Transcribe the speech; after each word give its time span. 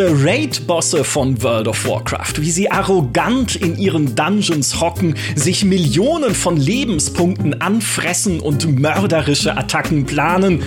Diese 0.00 0.24
Raid-Bosse 0.24 1.04
von 1.04 1.42
World 1.42 1.68
of 1.68 1.86
Warcraft, 1.86 2.36
wie 2.38 2.50
sie 2.50 2.70
arrogant 2.70 3.54
in 3.56 3.76
ihren 3.76 4.16
Dungeons 4.16 4.80
hocken, 4.80 5.14
sich 5.34 5.62
Millionen 5.62 6.34
von 6.34 6.56
Lebenspunkten 6.56 7.60
anfressen 7.60 8.40
und 8.40 8.80
mörderische 8.80 9.54
Attacken 9.54 10.06
planen. 10.06 10.62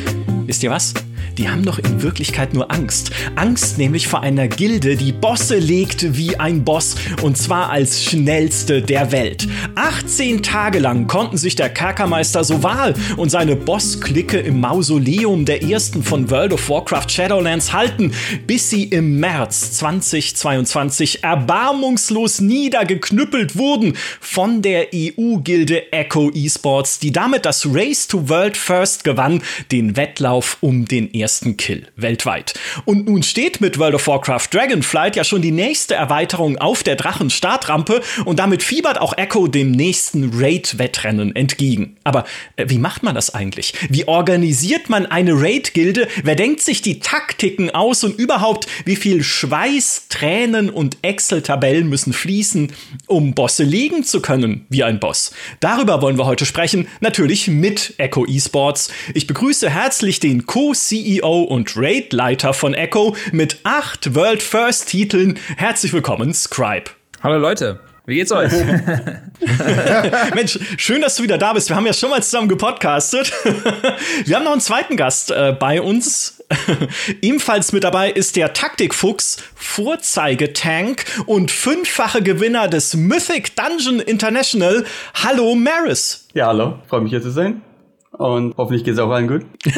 Wisst 0.46 0.62
ihr 0.62 0.70
was? 0.70 0.94
Die 1.38 1.50
haben 1.50 1.66
doch 1.66 1.80
in 1.80 2.02
Wirklichkeit 2.02 2.54
nur 2.54 2.72
Angst. 2.72 3.12
Angst 3.36 3.78
nämlich 3.78 4.08
vor 4.08 4.22
einer 4.22 4.48
Gilde, 4.48 4.96
die 4.96 5.12
Bosse 5.12 5.58
legt 5.58 6.16
wie 6.16 6.38
ein 6.38 6.64
Boss 6.64 6.96
und 7.22 7.38
zwar 7.38 7.70
als 7.70 8.04
schnellste 8.04 8.82
der 8.82 9.12
Welt. 9.12 9.48
18 9.76 10.44
Tage 10.44 10.80
lang 10.80 11.08
konnten 11.08 11.38
sich 11.38 11.56
der 11.56 11.70
Kerkermeister 11.70 12.44
Soval 12.44 12.94
und 13.18 13.30
seine 13.30 13.56
Boss-Clique 13.56 14.40
im 14.40 14.60
Mausoleum 14.60 15.46
der 15.46 15.64
ersten 15.64 16.04
von 16.04 16.30
World 16.30 16.54
of 16.54 16.70
Warcraft 16.70 17.10
Shadowlands 17.10 17.74
halten, 17.74 18.12
bis 18.46 18.70
sie 18.70 18.84
im 18.84 19.20
März 19.20 19.74
2022 19.74 21.24
erbarmungslos 21.24 22.42
niedergeknüppelt 22.42 23.58
wurden 23.58 23.94
von 24.20 24.62
der 24.62 24.90
EU-Gilde 24.94 25.92
Echo 25.92 26.30
Esports, 26.30 27.00
die 27.00 27.12
damit 27.12 27.46
das 27.46 27.68
Race 27.74 28.08
to 28.08 28.30
World 28.30 28.56
First 28.56 29.04
gewann, 29.04 29.42
den 29.72 29.96
Wettlauf 29.96 30.58
um 30.62 30.86
den 30.86 31.12
ersten 31.14 31.23
ersten 31.24 31.56
Kill 31.56 31.88
weltweit. 31.96 32.54
Und 32.84 33.08
nun 33.08 33.24
steht 33.24 33.62
mit 33.62 33.80
World 33.80 33.96
of 33.96 34.08
Warcraft 34.08 34.48
Dragonflight 34.52 35.16
ja 35.16 35.24
schon 35.24 35.42
die 35.42 35.52
nächste 35.52 35.96
Erweiterung 35.96 36.58
auf 36.58 36.84
der 36.84 36.98
Drachen-Startrampe 36.98 38.02
und 38.26 38.40
damit 38.40 38.62
fiebert 38.62 39.00
auch 39.00 39.18
Echo 39.18 39.48
dem 39.48 39.72
nächsten 39.72 40.32
Raid-Wettrennen 40.34 41.34
entgegen. 41.34 41.96
Aber 42.04 42.26
äh, 42.58 42.66
wie 42.68 42.78
macht 42.78 43.04
man 43.04 43.16
das 43.16 43.34
eigentlich? 43.34 43.74
Wie 43.90 44.06
organisiert 44.06 44.90
man 44.90 45.06
eine 45.06 45.32
Raid-Gilde? 45.34 46.10
Wer 46.24 46.36
denkt 46.36 46.62
sich 46.62 46.82
die 46.82 47.00
Taktiken 47.00 47.70
aus 47.70 48.04
und 48.04 48.20
überhaupt, 48.20 48.68
wie 48.84 48.98
viel 48.98 49.24
Schweiß, 49.24 50.08
Tränen 50.10 50.70
und 50.70 50.98
Excel-Tabellen 51.04 51.88
müssen 51.88 52.12
fließen, 52.12 52.74
um 53.08 53.34
Bosse 53.34 53.64
legen 53.64 54.04
zu 54.04 54.22
können 54.22 54.66
wie 54.68 54.84
ein 54.84 55.00
Boss? 55.00 55.32
Darüber 55.62 56.02
wollen 56.02 56.18
wir 56.18 56.26
heute 56.26 56.46
sprechen, 56.46 56.90
natürlich 57.00 57.48
mit 57.48 57.94
Echo 57.98 58.26
Esports. 58.26 58.92
Ich 59.14 59.26
begrüße 59.26 59.70
herzlich 59.70 60.20
den 60.20 60.46
Co-CEO 60.46 61.13
CEO 61.14 61.44
und 61.44 61.78
Raid-Leiter 61.78 62.54
von 62.54 62.74
Echo 62.74 63.16
mit 63.32 63.60
acht 63.64 64.16
World 64.16 64.42
First 64.42 64.90
Titeln. 64.90 65.38
Herzlich 65.58 65.94
willkommen, 65.94 66.34
Scribe. 66.34 66.86
Hallo 67.22 67.38
Leute. 67.38 67.80
Wie 68.06 68.16
geht's 68.16 68.32
euch? 68.32 68.52
Mensch, 70.36 70.60
schön, 70.78 71.02
dass 71.02 71.16
du 71.16 71.24
wieder 71.24 71.38
da 71.38 71.54
bist. 71.54 71.70
Wir 71.70 71.76
haben 71.76 71.86
ja 71.86 71.94
schon 71.94 72.10
mal 72.10 72.22
zusammen 72.22 72.50
gepodcastet. 72.50 73.32
Wir 74.26 74.36
haben 74.36 74.44
noch 74.44 74.52
einen 74.52 74.60
zweiten 74.60 74.98
Gast 74.98 75.32
äh, 75.32 75.56
bei 75.58 75.82
uns. 75.82 76.44
Ebenfalls 77.22 77.72
mit 77.72 77.84
dabei 77.84 78.12
ist 78.12 78.36
der 78.36 78.54
Taktikfuchs, 78.54 79.38
Vorzeigetank 79.56 81.06
und 81.28 81.52
fünffache 81.52 82.22
Gewinner 82.22 82.68
des 82.68 82.96
Mythic 82.96 83.56
Dungeon 83.56 84.00
International. 84.02 84.84
Hallo 85.14 85.56
Maris. 85.56 86.28
Ja, 86.34 86.48
hallo. 86.48 86.80
Freue 86.88 87.02
mich 87.02 87.12
hier 87.12 87.22
zu 87.22 87.32
sein. 87.32 87.62
Und 88.14 88.54
hoffentlich 88.58 88.84
geht 88.84 88.94
es 88.94 89.00
auch 89.00 89.10
allen 89.10 89.28
gut. 89.28 89.44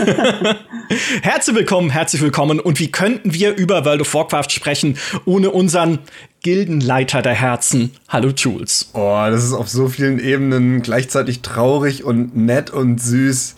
herzlich 1.22 1.56
willkommen, 1.56 1.90
herzlich 1.90 2.22
willkommen. 2.22 2.60
Und 2.60 2.82
wie 2.82 2.92
könnten 2.92 3.34
wir 3.34 3.56
über 3.56 3.86
World 3.86 4.02
of 4.02 4.14
Warcraft 4.14 4.50
sprechen, 4.50 4.98
ohne 5.24 5.52
unseren 5.52 6.00
Gildenleiter 6.44 7.22
der 7.22 7.34
Herzen? 7.34 7.92
Hallo 8.10 8.32
Jules. 8.36 8.90
Oh, 8.94 9.26
das 9.30 9.46
ist 9.46 9.54
auf 9.54 9.70
so 9.70 9.88
vielen 9.88 10.20
Ebenen 10.20 10.82
gleichzeitig 10.82 11.44
traurig 11.44 12.04
und 12.04 12.36
nett 12.36 12.72
und 12.72 13.02
süß. 13.02 13.56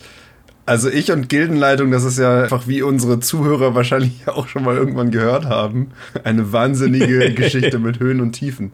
Also 0.64 0.88
ich 0.88 1.10
und 1.10 1.28
Gildenleitung, 1.28 1.90
das 1.90 2.04
ist 2.04 2.18
ja 2.18 2.44
einfach 2.44 2.68
wie 2.68 2.82
unsere 2.82 3.18
Zuhörer 3.18 3.74
wahrscheinlich 3.74 4.12
auch 4.26 4.46
schon 4.46 4.62
mal 4.62 4.76
irgendwann 4.76 5.10
gehört 5.10 5.46
haben. 5.46 5.90
Eine 6.22 6.52
wahnsinnige 6.52 7.34
Geschichte 7.34 7.80
mit 7.80 7.98
Höhen 7.98 8.20
und 8.20 8.30
Tiefen. 8.30 8.72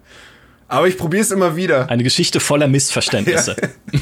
Aber 0.69 0.87
ich 0.87 0.99
probiere 0.99 1.23
es 1.23 1.31
immer 1.31 1.57
wieder. 1.57 1.89
Eine 1.89 2.03
Geschichte 2.03 2.41
voller 2.41 2.69
Missverständnisse. 2.69 3.57
Ja. 3.61 4.01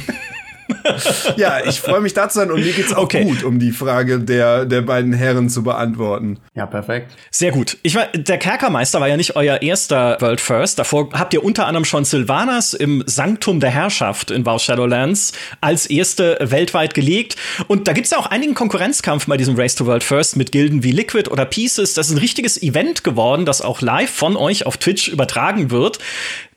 ja, 1.37 1.65
ich 1.65 1.81
freue 1.81 2.01
mich 2.01 2.15
da 2.15 2.29
zu 2.29 2.39
sein 2.39 2.51
und 2.51 2.61
mir 2.61 2.73
geht's 2.73 2.93
auch 2.93 3.05
okay. 3.05 3.25
gut, 3.25 3.45
um 3.45 3.59
die 3.59 3.73
Frage 3.73 4.19
der, 4.19 4.65
der 4.65 4.83
beiden 4.83 5.13
Herren 5.13 5.49
zu 5.49 5.63
beantworten. 5.63 6.39
Ja, 6.55 6.67
perfekt. 6.67 7.13
Sehr 7.31 7.53
gut. 7.53 7.79
Ich 7.83 7.95
war, 7.95 8.07
der 8.07 8.39
Kerkermeister 8.39 9.01
war 9.01 9.09
ja 9.09 9.17
nicht 9.17 9.37
euer 9.37 9.63
erster 9.63 10.21
World 10.21 10.41
First. 10.41 10.79
Davor 10.79 11.11
habt 11.13 11.35
ihr 11.35 11.45
unter 11.45 11.67
anderem 11.67 11.85
schon 11.85 12.05
Sylvanas 12.05 12.75
im 12.75 13.03
Sanktum 13.07 13.61
der 13.61 13.71
Herrschaft 13.71 14.31
in 14.31 14.45
WoW 14.47 14.61
Shadowlands 14.61 15.33
als 15.61 15.87
erste 15.87 16.39
weltweit 16.41 16.95
gelegt. 16.95 17.37
Und 17.69 17.89
da 17.89 17.93
gibt's 17.93 18.11
ja 18.11 18.19
auch 18.19 18.27
einigen 18.27 18.55
Konkurrenzkampf 18.55 19.27
bei 19.27 19.37
diesem 19.37 19.57
Race 19.57 19.75
to 19.75 19.87
World 19.87 20.05
First 20.05 20.37
mit 20.37 20.53
Gilden 20.53 20.83
wie 20.83 20.93
Liquid 20.93 21.31
oder 21.31 21.45
Pieces. 21.45 21.95
Das 21.95 22.09
ist 22.09 22.13
ein 22.13 22.19
richtiges 22.19 22.61
Event 22.61 23.05
geworden, 23.05 23.45
das 23.47 23.63
auch 23.63 23.81
live 23.81 24.11
von 24.11 24.37
euch 24.37 24.67
auf 24.67 24.77
Twitch 24.77 25.09
übertragen 25.09 25.71
wird. 25.71 25.99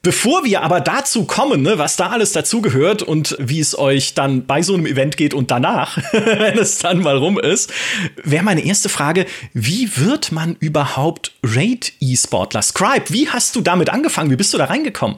Bevor 0.06 0.44
wir 0.44 0.62
aber 0.62 0.82
dazu 0.82 1.26
kommen, 1.26 1.64
ne, 1.64 1.80
was 1.80 1.96
da 1.96 2.10
alles 2.10 2.32
dazugehört 2.32 3.02
und 3.02 3.36
wie 3.40 3.60
es 3.60 3.76
euch 3.76 4.14
dann 4.14 4.46
bei 4.46 4.62
so 4.62 4.76
einem 4.76 4.86
Event 4.86 5.18
geht 5.18 5.34
und 5.34 5.50
danach, 5.50 5.98
wenn 6.12 6.60
es 6.60 6.78
dann 6.78 7.00
mal 7.00 7.18
rum 7.18 7.40
ist, 7.40 7.74
wäre 8.24 8.44
meine 8.44 8.64
erste 8.64 8.88
Frage, 8.88 9.26
wie 9.54 9.98
wird 9.98 10.32
man 10.32 10.58
überhaupt 10.60 11.32
Raid-E-Sportler? 11.44 12.62
Scribe, 12.62 13.06
wie 13.10 13.30
hast 13.30 13.56
du 13.56 13.62
damit 13.62 13.90
angefangen? 13.90 14.30
Wie 14.30 14.36
bist 14.36 14.54
du 14.54 14.60
da 14.60 14.66
reingekommen? 14.66 15.18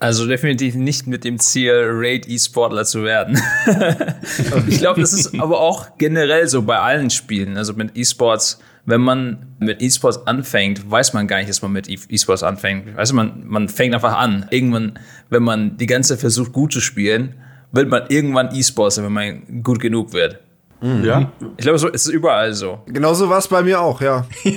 Also 0.00 0.26
definitiv 0.26 0.74
nicht 0.74 1.06
mit 1.06 1.24
dem 1.24 1.38
Ziel, 1.38 1.72
Raid-E-Sportler 1.74 2.84
zu 2.84 3.04
werden. 3.04 3.40
ich 4.66 4.78
glaube, 4.78 5.00
das 5.00 5.12
ist 5.12 5.38
aber 5.38 5.60
auch 5.60 5.98
generell 5.98 6.48
so 6.48 6.62
bei 6.62 6.78
allen 6.78 7.10
Spielen. 7.10 7.56
Also 7.56 7.74
mit 7.74 7.96
E-Sports 7.96 8.58
wenn 8.86 9.00
man 9.00 9.46
mit 9.58 9.82
E-Sports 9.82 10.26
anfängt, 10.26 10.90
weiß 10.90 11.12
man 11.12 11.26
gar 11.26 11.36
nicht, 11.38 11.48
dass 11.48 11.62
man 11.62 11.72
mit 11.72 11.88
E-Sports 11.88 12.42
anfängt. 12.42 12.96
Weißt 12.96 13.12
du, 13.12 13.16
man, 13.16 13.46
man 13.46 13.68
fängt 13.68 13.94
einfach 13.94 14.16
an. 14.16 14.46
Irgendwann, 14.50 14.98
wenn 15.28 15.42
man 15.42 15.76
die 15.76 15.86
ganze 15.86 16.14
Zeit 16.14 16.20
versucht, 16.20 16.52
gut 16.52 16.72
zu 16.72 16.80
spielen, 16.80 17.34
wird 17.72 17.88
man 17.88 18.04
irgendwann 18.08 18.54
E-Sports, 18.54 19.02
wenn 19.02 19.12
man 19.12 19.62
gut 19.62 19.80
genug 19.80 20.12
wird. 20.12 20.40
Mhm. 20.80 21.04
Ja. 21.04 21.30
Ich 21.56 21.64
glaube, 21.64 21.78
so 21.78 21.88
ist 21.88 22.06
es 22.06 22.12
überall 22.12 22.52
so. 22.54 22.80
Genauso 22.86 23.28
war 23.28 23.38
es 23.38 23.48
bei 23.48 23.62
mir 23.62 23.80
auch, 23.80 24.00
ja. 24.00 24.26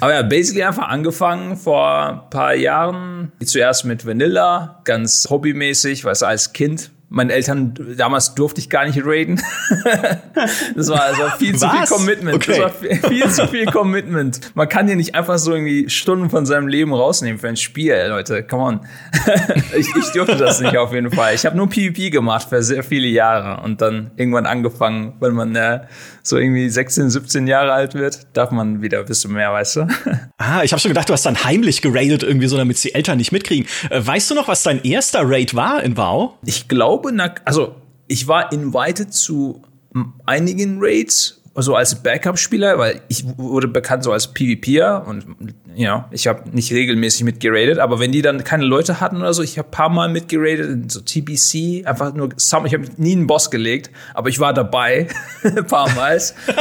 Aber 0.00 0.14
ja, 0.14 0.22
basically 0.22 0.62
einfach 0.62 0.88
angefangen 0.88 1.56
vor 1.56 1.88
ein 1.88 2.30
paar 2.30 2.54
Jahren. 2.54 3.32
Zuerst 3.44 3.84
mit 3.84 4.06
Vanilla, 4.06 4.80
ganz 4.84 5.26
hobbymäßig, 5.30 6.04
weißt 6.04 6.22
du, 6.22 6.26
als 6.26 6.52
Kind 6.52 6.90
meinen 7.08 7.30
Eltern, 7.30 7.74
damals 7.96 8.34
durfte 8.34 8.60
ich 8.60 8.68
gar 8.70 8.86
nicht 8.86 9.00
raiden. 9.04 9.40
das 10.74 10.88
war 10.88 11.02
also 11.02 11.22
viel 11.38 11.56
zu 11.56 11.68
viel 11.68 11.86
Commitment. 11.86 12.36
Okay. 12.36 12.52
Das 12.52 12.60
war 12.60 12.70
viel, 12.70 12.96
viel, 12.96 13.30
zu 13.30 13.48
viel 13.48 13.66
Commitment. 13.66 14.40
Man 14.54 14.68
kann 14.68 14.86
hier 14.86 14.96
nicht 14.96 15.14
einfach 15.14 15.38
so 15.38 15.52
irgendwie 15.52 15.88
Stunden 15.88 16.30
von 16.30 16.46
seinem 16.46 16.66
Leben 16.66 16.92
rausnehmen 16.92 17.38
für 17.38 17.48
ein 17.48 17.56
Spiel, 17.56 17.96
Leute. 18.08 18.42
Come 18.42 18.62
on. 18.62 18.80
ich, 19.76 19.86
ich 19.96 20.12
durfte 20.12 20.36
das 20.36 20.60
nicht 20.60 20.76
auf 20.76 20.92
jeden 20.92 21.10
Fall. 21.10 21.34
Ich 21.34 21.46
habe 21.46 21.56
nur 21.56 21.68
PvP 21.68 22.10
gemacht 22.10 22.48
für 22.48 22.62
sehr 22.62 22.82
viele 22.82 23.06
Jahre 23.06 23.62
und 23.62 23.80
dann 23.80 24.10
irgendwann 24.16 24.46
angefangen, 24.46 25.14
wenn 25.20 25.34
man 25.34 25.54
äh, 25.54 25.80
so 26.24 26.36
irgendwie 26.36 26.68
16, 26.68 27.10
17 27.10 27.46
Jahre 27.46 27.72
alt 27.72 27.94
wird, 27.94 28.26
darf 28.32 28.50
man 28.50 28.82
wieder 28.82 28.98
ein 29.00 29.04
bisschen 29.04 29.32
mehr, 29.32 29.52
weißt 29.52 29.76
du? 29.76 29.88
Ah, 30.36 30.62
ich 30.62 30.72
habe 30.72 30.80
schon 30.80 30.90
gedacht, 30.90 31.08
du 31.08 31.12
hast 31.12 31.24
dann 31.24 31.44
heimlich 31.44 31.80
geradet 31.80 32.22
irgendwie 32.22 32.48
so, 32.48 32.56
damit 32.56 32.82
die 32.82 32.94
Eltern 32.94 33.16
nicht 33.16 33.32
mitkriegen. 33.32 33.66
Äh, 33.88 34.04
weißt 34.04 34.30
du 34.30 34.34
noch, 34.34 34.48
was 34.48 34.62
dein 34.62 34.82
erster 34.82 35.22
Raid 35.24 35.54
war 35.54 35.82
in 35.82 35.96
WoW? 35.96 36.32
Ich 36.44 36.68
glaube, 36.68 37.12
glaube, 37.12 37.12
also 37.44 37.76
ich 38.08 38.28
war 38.28 38.52
invited 38.52 39.12
zu 39.12 39.62
einigen 40.26 40.78
Raids, 40.80 41.42
also 41.54 41.76
als 41.76 41.94
Backup-Spieler, 41.96 42.78
weil 42.78 43.00
ich 43.08 43.24
wurde 43.36 43.68
bekannt 43.68 44.04
so 44.04 44.12
als 44.12 44.32
PvPer 44.32 45.04
und 45.06 45.24
ja, 45.76 46.08
ich 46.10 46.26
habe 46.26 46.48
nicht 46.50 46.72
regelmäßig 46.72 47.24
mitgeradet, 47.24 47.78
aber 47.78 48.00
wenn 48.00 48.12
die 48.12 48.22
dann 48.22 48.44
keine 48.44 48.64
Leute 48.64 49.00
hatten 49.00 49.18
oder 49.18 49.32
so, 49.34 49.42
ich 49.42 49.58
habe 49.58 49.68
paar 49.70 49.88
Mal 49.88 50.08
mitgeradet, 50.08 50.90
so 50.90 51.00
TBC, 51.00 51.86
einfach 51.86 52.14
nur 52.14 52.30
ich 52.36 52.52
habe 52.52 52.84
nie 52.96 53.12
einen 53.12 53.26
Boss 53.26 53.50
gelegt, 53.50 53.90
aber 54.14 54.28
ich 54.28 54.40
war 54.40 54.52
dabei, 54.52 55.08
ein 55.42 55.66
paar 55.66 55.90
Mal. 55.94 56.20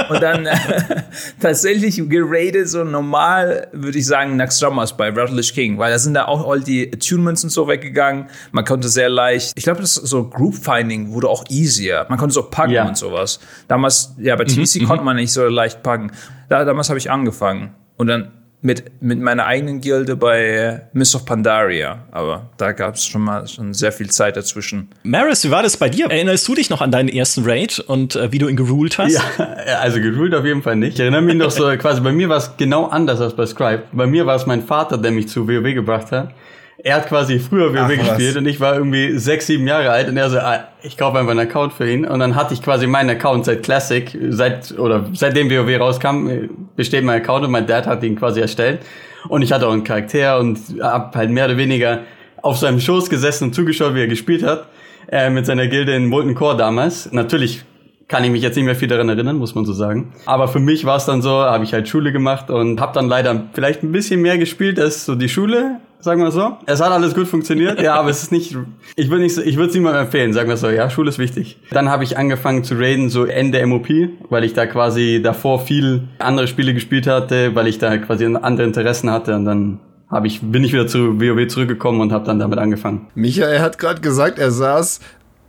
und 0.09 0.21
dann 0.21 0.45
äh, 0.45 0.56
tatsächlich 1.39 2.01
geradet, 2.09 2.69
so 2.69 2.83
normal, 2.83 3.68
würde 3.71 3.97
ich 4.00 4.06
sagen, 4.06 4.35
Naxxramas 4.35 4.95
bei 4.95 5.09
Rattlish 5.09 5.53
King, 5.53 5.77
weil 5.77 5.91
da 5.91 6.00
sind 6.00 6.15
da 6.15 6.25
auch 6.25 6.50
all 6.50 6.62
die 6.62 6.91
Attunements 6.91 7.44
und 7.44 7.51
so 7.51 7.68
weggegangen. 7.68 8.27
Man 8.51 8.65
konnte 8.65 8.89
sehr 8.89 9.09
leicht, 9.09 9.53
ich 9.56 9.63
glaube, 9.63 9.81
das 9.81 9.95
so 9.95 10.27
Group 10.27 10.56
Finding 10.56 11.12
wurde 11.12 11.29
auch 11.29 11.44
easier. 11.50 12.06
Man 12.09 12.18
konnte 12.18 12.33
so 12.33 12.44
packen 12.44 12.71
ja. 12.71 12.88
und 12.88 12.97
sowas. 12.97 13.39
Damals, 13.68 14.15
ja, 14.18 14.35
bei 14.35 14.45
TBC 14.45 14.81
mhm, 14.81 14.82
konnte 14.85 15.01
mhm. 15.01 15.06
man 15.06 15.15
nicht 15.18 15.31
so 15.31 15.47
leicht 15.47 15.83
packen. 15.83 16.12
Da, 16.50 16.65
damals 16.65 16.89
habe 16.89 17.00
ich 17.00 17.12
angefangen. 17.12 17.74
Und 17.97 18.07
dann 18.07 18.31
mit, 18.63 19.01
mit 19.01 19.19
meiner 19.19 19.45
eigenen 19.45 19.81
Gilde 19.81 20.15
bei 20.15 20.83
Miss 20.94 21.13
of 21.15 21.25
Pandaria. 21.25 22.06
Aber 22.12 22.50
da 22.57 22.71
gab 22.71 22.95
es 22.95 23.06
schon 23.06 23.21
mal 23.21 23.45
schon 23.45 23.74
sehr 23.74 23.91
viel 23.91 24.09
Zeit 24.09 24.38
dazwischen. 24.38 24.89
Maris, 25.03 25.44
wie 25.44 25.51
war 25.51 25.62
das 25.62 25.75
bei 25.75 25.89
dir? 25.89 26.09
Erinnerst 26.09 26.47
du 26.47 26.56
dich 26.56 26.69
noch 26.69 26.81
an 26.81 26.89
deinen 26.89 27.09
ersten 27.09 27.44
Raid 27.44 27.80
und 27.80 28.15
äh, 28.15 28.31
wie 28.31 28.38
du 28.38 28.47
ihn 28.47 28.56
geruled 28.56 28.97
hast? 28.97 29.13
Ja, 29.38 29.80
also 29.81 30.00
geruled 30.00 30.33
auf 30.33 30.45
jeden 30.45 30.63
Fall 30.63 30.77
nicht. 30.77 30.94
Ich 30.94 31.00
erinnere 31.01 31.21
mich 31.21 31.35
noch 31.35 31.51
so, 31.51 31.65
quasi 31.77 32.00
bei 32.00 32.13
mir 32.13 32.30
war 32.30 32.38
es 32.38 32.51
genau 32.56 32.88
anders 32.88 33.19
als 33.19 33.35
bei 33.35 33.45
Scribe. 33.45 33.83
Bei 33.91 34.07
mir 34.07 34.25
war 34.25 34.38
es 34.38 34.45
mein 34.45 34.63
Vater, 34.63 34.97
der 34.97 35.12
mich 35.12 35.27
zu 35.27 35.47
WoW 35.47 35.74
gebracht 35.74 36.12
hat. 36.13 36.33
Er 36.77 36.95
hat 36.95 37.07
quasi 37.07 37.39
früher 37.39 37.73
WoW 37.73 37.97
gespielt 37.97 38.35
und 38.37 38.45
ich 38.47 38.59
war 38.59 38.75
irgendwie 38.75 39.17
sechs, 39.17 39.47
sieben 39.47 39.67
Jahre 39.67 39.89
alt 39.91 40.09
und 40.09 40.17
er 40.17 40.29
so, 40.29 40.39
ah, 40.39 40.67
ich 40.81 40.97
kaufe 40.97 41.17
einfach 41.17 41.31
einen 41.31 41.47
Account 41.47 41.73
für 41.73 41.89
ihn 41.89 42.05
und 42.05 42.19
dann 42.19 42.35
hatte 42.35 42.53
ich 42.53 42.61
quasi 42.61 42.87
meinen 42.87 43.09
Account 43.11 43.45
seit 43.45 43.63
Classic, 43.63 44.17
seit 44.29 44.77
oder 44.77 45.05
seitdem 45.13 45.49
WoW 45.49 45.79
rauskam, 45.79 46.29
besteht 46.75 47.03
mein 47.03 47.21
Account 47.21 47.45
und 47.45 47.51
mein 47.51 47.67
Dad 47.67 47.85
hat 47.85 48.03
ihn 48.03 48.15
quasi 48.15 48.41
erstellt 48.41 48.79
und 49.29 49.41
ich 49.41 49.51
hatte 49.51 49.67
auch 49.67 49.73
einen 49.73 49.83
Charakter 49.83 50.39
und 50.39 50.59
hab 50.81 51.15
halt 51.15 51.29
mehr 51.29 51.45
oder 51.45 51.57
weniger 51.57 51.99
auf 52.41 52.57
seinem 52.57 52.79
Schoß 52.79 53.09
gesessen 53.09 53.45
und 53.45 53.53
zugeschaut, 53.55 53.95
wie 53.95 54.01
er 54.01 54.07
gespielt 54.07 54.43
hat 54.43 54.67
äh, 55.09 55.29
mit 55.29 55.45
seiner 55.45 55.67
Gilde 55.67 55.95
in 55.95 56.07
Molten 56.07 56.35
Core 56.35 56.57
damals. 56.57 57.11
Natürlich 57.11 57.63
kann 58.07 58.23
ich 58.23 58.31
mich 58.31 58.41
jetzt 58.41 58.55
nicht 58.55 58.65
mehr 58.65 58.75
viel 58.75 58.87
daran 58.89 59.09
erinnern, 59.09 59.37
muss 59.37 59.55
man 59.55 59.65
so 59.65 59.73
sagen. 59.73 60.13
Aber 60.25 60.47
für 60.47 60.59
mich 60.59 60.85
war 60.85 60.97
es 60.97 61.05
dann 61.05 61.21
so, 61.21 61.31
habe 61.31 61.63
ich 61.63 61.73
halt 61.73 61.87
Schule 61.87 62.11
gemacht 62.11 62.49
und 62.49 62.81
habe 62.81 62.93
dann 62.93 63.07
leider 63.07 63.45
vielleicht 63.53 63.81
ein 63.83 63.91
bisschen 63.91 64.21
mehr 64.21 64.37
gespielt 64.37 64.79
als 64.79 65.05
so 65.05 65.15
die 65.15 65.29
Schule, 65.29 65.79
sagen 66.03 66.21
wir 66.21 66.31
so. 66.31 66.57
Es 66.65 66.81
hat 66.81 66.91
alles 66.91 67.15
gut 67.15 67.27
funktioniert, 67.27 67.81
ja, 67.81 67.95
aber 67.95 68.09
es 68.09 68.23
ist 68.23 68.31
nicht, 68.31 68.55
ich 68.95 69.09
würde 69.09 69.23
nicht, 69.23 69.38
ich 69.38 69.55
würde 69.55 69.69
es 69.69 69.75
niemandem 69.75 70.03
empfehlen, 70.03 70.33
sagen 70.33 70.50
wir 70.50 70.57
so, 70.57 70.69
ja, 70.69 70.89
Schule 70.89 71.09
ist 71.09 71.17
wichtig. 71.17 71.57
Dann 71.71 71.89
habe 71.89 72.03
ich 72.03 72.17
angefangen 72.17 72.63
zu 72.63 72.75
raiden, 72.75 73.09
so 73.09 73.25
Ende 73.25 73.65
MOP, 73.65 73.88
weil 74.29 74.44
ich 74.44 74.53
da 74.53 74.65
quasi 74.65 75.21
davor 75.23 75.59
viel 75.59 76.03
andere 76.19 76.47
Spiele 76.47 76.73
gespielt 76.73 77.07
hatte, 77.07 77.55
weil 77.55 77.67
ich 77.67 77.79
da 77.79 77.97
quasi 77.97 78.25
andere 78.25 78.67
Interessen 78.67 79.09
hatte 79.09 79.35
und 79.35 79.45
dann 79.45 79.79
habe 80.11 80.27
ich, 80.27 80.41
bin 80.41 80.63
ich 80.63 80.73
wieder 80.73 80.88
zu 80.88 81.19
WoW 81.19 81.47
zurückgekommen 81.47 82.01
und 82.01 82.11
habe 82.11 82.25
dann 82.25 82.38
damit 82.38 82.59
angefangen. 82.59 83.07
Michael 83.15 83.61
hat 83.61 83.79
gerade 83.79 84.01
gesagt, 84.01 84.38
er 84.38 84.51
saß 84.51 84.99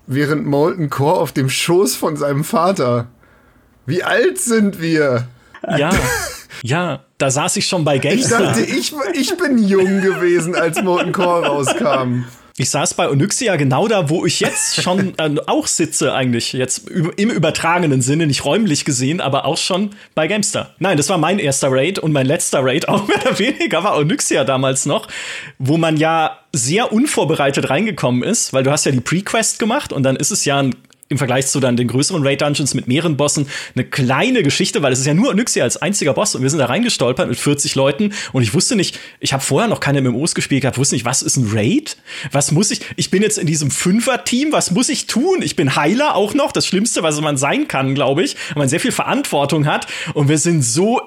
während 0.07 0.47
Molten 0.47 0.89
Core 0.89 1.21
auf 1.21 1.33
dem 1.33 1.51
Schoß 1.51 1.97
von 1.97 2.17
seinem 2.17 2.45
Vater. 2.45 3.09
Wie 3.87 4.03
alt 4.03 4.39
sind 4.39 4.81
wir? 4.81 5.27
Ja, 5.77 5.91
ja, 6.63 7.01
da 7.25 7.31
saß 7.31 7.57
ich 7.57 7.67
schon 7.67 7.85
bei 7.85 7.97
GameStar. 7.97 8.39
Ich 8.39 8.47
dachte, 8.47 8.63
ich, 8.65 8.93
ich 9.15 9.37
bin 9.39 9.57
jung 9.57 10.03
gewesen, 10.03 10.55
als 10.55 10.83
Molten 10.83 11.11
Core 11.11 11.47
rauskam. 11.47 12.25
Ich 12.59 12.69
saß 12.69 12.93
bei 12.93 13.09
Onyxia 13.09 13.57
genau 13.57 13.89
da, 13.89 14.11
wo 14.11 14.27
ich 14.27 14.41
jetzt 14.41 14.83
schon 14.83 15.15
äh, 15.17 15.35
auch 15.47 15.67
sitze, 15.67 16.13
eigentlich. 16.13 16.53
Jetzt 16.53 16.87
im 16.91 17.31
übertragenen 17.31 18.03
Sinne, 18.03 18.27
nicht 18.27 18.45
räumlich 18.45 18.85
gesehen, 18.85 19.23
aber 19.23 19.47
auch 19.47 19.57
schon 19.57 19.91
bei 20.15 20.29
Gamestar. 20.29 20.75
Nein, 20.79 20.99
das 20.99 21.09
war 21.09 21.17
mein 21.17 21.39
erster 21.39 21.69
Raid 21.73 21.99
und 21.99 22.13
mein 22.13 22.27
letzter 22.27 22.63
Raid, 22.63 22.89
auch 22.91 23.09
mehr 23.09 23.17
oder 23.23 23.39
weniger, 23.39 23.83
war 23.83 23.97
Onyxia 23.97 24.45
damals 24.45 24.85
noch, 24.85 25.09
wo 25.59 25.79
man 25.79 25.97
ja 25.97 26.39
sehr 26.53 26.93
unvorbereitet 26.93 27.71
reingekommen 27.71 28.23
ist, 28.23 28.53
weil 28.53 28.65
du 28.65 28.71
hast 28.71 28.85
ja 28.85 28.93
die 28.93 29.01
Pre-Quest 29.01 29.59
gemacht 29.59 29.95
und 29.95 30.03
dann 30.03 30.17
ist 30.17 30.31
es 30.31 30.45
ja 30.45 30.59
ein 30.59 30.77
im 31.15 31.19
Vergleich 31.19 31.47
zu 31.47 31.61
dann 31.61 31.77
den 31.77 31.89
größeren 31.89 32.27
Raid 32.27 32.43
Dungeons 32.43 32.75
mit 32.75 32.89
mehreren 32.89 33.17
Bossen 33.17 33.47
eine 33.75 33.85
kleine 33.85 34.43
Geschichte, 34.43 34.83
weil 34.83 34.93
es 34.93 34.99
ist 34.99 35.07
ja 35.07 35.15
nur 35.15 35.31
Onyxia 35.31 35.65
als 35.65 35.77
einziger 35.77 36.13
Boss 36.13 36.35
und 36.35 36.43
wir 36.43 36.51
sind 36.51 36.59
da 36.59 36.67
reingestolpert 36.67 37.29
mit 37.29 37.39
40 37.39 37.75
Leuten 37.75 38.13
und 38.33 38.43
ich 38.43 38.53
wusste 38.53 38.77
nicht, 38.77 38.99
ich 39.21 39.33
habe 39.33 39.43
vorher 39.43 39.69
noch 39.69 39.81
keine 39.81 40.03
MMOs 40.03 40.35
gespielt 40.35 40.63
gehabt, 40.63 40.77
wusste 40.77 40.97
nicht, 40.97 41.05
was 41.05 41.23
ist 41.23 41.37
ein 41.37 41.49
Raid? 41.53 41.97
Was 42.33 42.53
muss 42.53 42.71
ich? 42.71 42.81
Ich 42.97 43.11
bin 43.11 43.23
jetzt 43.23 43.39
in 43.39 43.47
diesem 43.47 43.71
Fünfer-Team, 43.71 44.53
was 44.53 44.73
muss 44.73 44.89
ich 44.89 45.07
tun? 45.07 45.41
Ich 45.43 45.57
bin 45.57 45.77
Heiler 45.77 46.15
auch 46.17 46.35
noch, 46.35 46.53
das 46.53 46.67
Schlimmste, 46.67 47.03
was 47.03 47.21
man 47.21 47.37
sein 47.37 47.69
kann, 47.69 47.95
glaube 47.95 48.23
ich, 48.23 48.37
weil 48.51 48.63
man 48.63 48.69
sehr 48.69 48.81
viel 48.81 48.93
Verantwortung 48.93 49.67
hat 49.67 49.87
und 50.15 50.29
wir 50.29 50.39
sind 50.39 50.63
so 50.63 51.01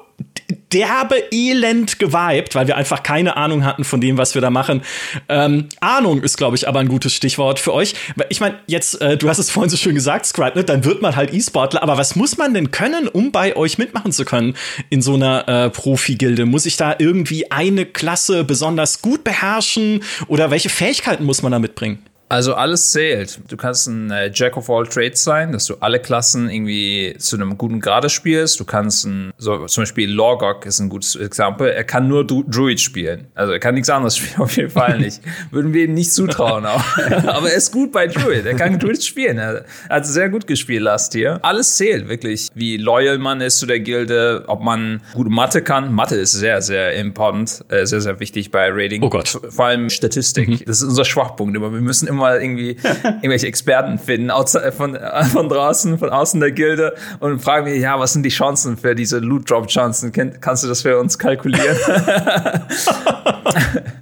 derbe 0.71 1.15
elend 1.31 1.99
geweibt, 1.99 2.55
weil 2.55 2.67
wir 2.67 2.77
einfach 2.77 3.03
keine 3.03 3.37
Ahnung 3.37 3.65
hatten 3.65 3.83
von 3.83 4.01
dem, 4.01 4.17
was 4.17 4.33
wir 4.33 4.41
da 4.41 4.49
machen. 4.49 4.81
Ähm, 5.29 5.67
Ahnung 5.79 6.21
ist, 6.23 6.37
glaube 6.37 6.55
ich, 6.55 6.67
aber 6.67 6.79
ein 6.79 6.87
gutes 6.87 7.13
Stichwort 7.13 7.59
für 7.59 7.73
euch. 7.73 7.95
Ich 8.29 8.39
meine, 8.39 8.55
jetzt, 8.67 9.01
äh, 9.01 9.17
du 9.17 9.29
hast 9.29 9.39
es 9.39 9.49
vorhin 9.49 9.69
so 9.69 9.77
schön 9.77 9.95
gesagt, 9.95 10.25
Scribe, 10.25 10.57
ne? 10.57 10.63
dann 10.63 10.83
wird 10.83 11.01
man 11.01 11.15
halt 11.15 11.33
E-Sportler, 11.33 11.83
aber 11.83 11.97
was 11.97 12.15
muss 12.15 12.37
man 12.37 12.53
denn 12.53 12.71
können, 12.71 13.07
um 13.07 13.31
bei 13.31 13.55
euch 13.55 13.77
mitmachen 13.77 14.11
zu 14.11 14.25
können 14.25 14.55
in 14.89 15.01
so 15.01 15.15
einer 15.15 15.47
äh, 15.47 15.69
Profi-Gilde? 15.69 16.45
Muss 16.45 16.65
ich 16.65 16.77
da 16.77 16.95
irgendwie 16.97 17.51
eine 17.51 17.85
Klasse 17.85 18.43
besonders 18.43 19.01
gut 19.01 19.23
beherrschen 19.23 20.03
oder 20.27 20.51
welche 20.51 20.69
Fähigkeiten 20.69 21.23
muss 21.23 21.41
man 21.41 21.51
da 21.51 21.59
mitbringen? 21.59 21.99
Also 22.29 22.55
alles 22.55 22.91
zählt. 22.91 23.39
Du 23.47 23.55
kannst 23.55 23.87
ein 23.87 24.11
äh, 24.11 24.29
Jack 24.33 24.57
of 24.57 24.69
all 24.69 24.85
Trades 24.85 25.23
sein, 25.23 25.53
dass 25.53 25.65
du 25.65 25.75
alle 25.79 25.99
Klassen 25.99 26.49
irgendwie 26.49 27.15
zu 27.17 27.37
einem 27.37 27.57
guten 27.57 27.79
Grade 27.79 28.09
spielst. 28.09 28.59
Du 28.59 28.65
kannst 28.65 29.05
ein, 29.05 29.31
so 29.37 29.65
zum 29.67 29.83
Beispiel 29.83 30.11
Lorgok 30.11 30.65
ist 30.65 30.79
ein 30.79 30.89
gutes 30.89 31.15
Exempel. 31.15 31.69
Er 31.69 31.85
kann 31.85 32.09
nur 32.09 32.27
Dru 32.27 32.43
Druid 32.45 32.81
spielen. 32.81 33.27
Also 33.33 33.53
er 33.53 33.59
kann 33.59 33.75
nichts 33.75 33.89
anderes 33.89 34.17
spielen, 34.17 34.41
auf 34.41 34.57
jeden 34.57 34.69
Fall 34.69 34.99
nicht. 34.99 35.21
Würden 35.51 35.73
wir 35.73 35.85
ihm 35.85 35.93
nicht 35.93 36.11
zutrauen 36.11 36.65
auch. 36.65 36.83
Aber 37.27 37.49
er 37.49 37.55
ist 37.55 37.71
gut 37.71 37.93
bei 37.93 38.07
Druid. 38.07 38.45
Er 38.45 38.55
kann 38.55 38.77
Druid 38.77 39.01
spielen. 39.01 39.37
Er 39.37 39.63
hat 39.89 40.05
sehr 40.05 40.27
gut 40.29 40.47
gespielt 40.47 40.81
last 40.81 41.15
year. 41.15 41.39
Alles 41.43 41.77
zählt 41.77 42.09
wirklich. 42.09 42.49
Wie 42.53 42.75
loyal 42.75 43.19
man 43.19 43.39
ist 43.39 43.59
zu 43.59 43.65
der 43.65 43.79
Gilde, 43.79 44.43
ob 44.47 44.61
man 44.61 45.01
gute 45.13 45.29
Mathe 45.29 45.61
kann. 45.61 45.93
Mathe 45.93 46.15
ist 46.15 46.33
sehr, 46.33 46.61
sehr 46.61 46.93
important, 46.95 47.63
äh, 47.69 47.85
sehr, 47.85 48.01
sehr 48.01 48.19
wichtig 48.19 48.51
bei 48.51 48.69
Raiding. 48.69 49.01
Oh 49.01 49.09
Gott. 49.09 49.39
Vor 49.49 49.65
allem 49.65 49.89
Statistik. 49.89 50.49
Mhm. 50.49 50.59
Das 50.65 50.81
ist 50.81 50.89
unser 50.89 51.05
Schwachpunkt. 51.05 51.55
Aber 51.55 51.71
wir 51.71 51.81
müssen 51.81 52.07
immer 52.07 52.16
mal 52.17 52.41
irgendwie 52.41 52.71
irgendwelche 53.03 53.47
Experten 53.47 53.99
finden 53.99 54.31
von, 54.75 54.97
von 55.31 55.49
draußen, 55.49 55.97
von 55.97 56.09
außen 56.09 56.39
der 56.39 56.51
Gilde 56.51 56.93
und 57.19 57.41
fragen 57.41 57.65
mich, 57.65 57.81
ja, 57.81 57.99
was 57.99 58.13
sind 58.13 58.23
die 58.23 58.29
Chancen 58.29 58.77
für 58.77 58.95
diese 58.95 59.19
Loot 59.19 59.49
Drop 59.49 59.67
Chancen? 59.67 60.11
Kannst 60.11 60.63
du 60.63 60.67
das 60.67 60.81
für 60.81 60.99
uns 60.99 61.17
kalkulieren? 61.17 61.77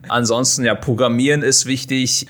Ansonsten, 0.07 0.63
ja, 0.63 0.75
Programmieren 0.75 1.41
ist 1.41 1.65
wichtig. 1.65 2.27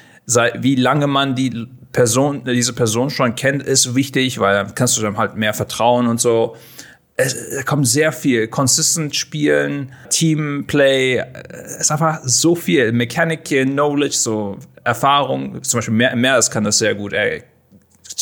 Wie 0.60 0.76
lange 0.76 1.08
man 1.08 1.36
die 1.36 1.68
Person, 1.92 2.44
diese 2.46 2.74
Person 2.74 3.10
schon 3.10 3.36
kennt, 3.36 3.64
ist 3.64 3.96
wichtig, 3.96 4.40
weil 4.40 4.56
dann 4.56 4.76
kannst 4.76 4.98
du 4.98 5.02
dann 5.02 5.18
halt 5.18 5.36
mehr 5.36 5.54
vertrauen 5.54 6.08
und 6.08 6.20
so 6.20 6.56
es 7.18 7.66
kommt 7.66 7.88
sehr 7.88 8.12
viel. 8.12 8.48
Consistent 8.48 9.16
spielen, 9.16 9.94
Teamplay, 10.10 11.24
es 11.52 11.78
ist 11.78 11.92
einfach 11.92 12.20
so 12.24 12.56
viel. 12.56 12.92
Mechanic, 12.92 13.46
Knowledge, 13.46 14.16
so 14.18 14.58
Erfahrung. 14.84 15.64
Zum 15.64 15.78
Beispiel 15.78 15.94
Meeres 15.94 16.52
kann 16.52 16.66
das 16.66 16.78
sehr 16.78 16.94
gut. 16.94 17.14
Er 17.14 17.42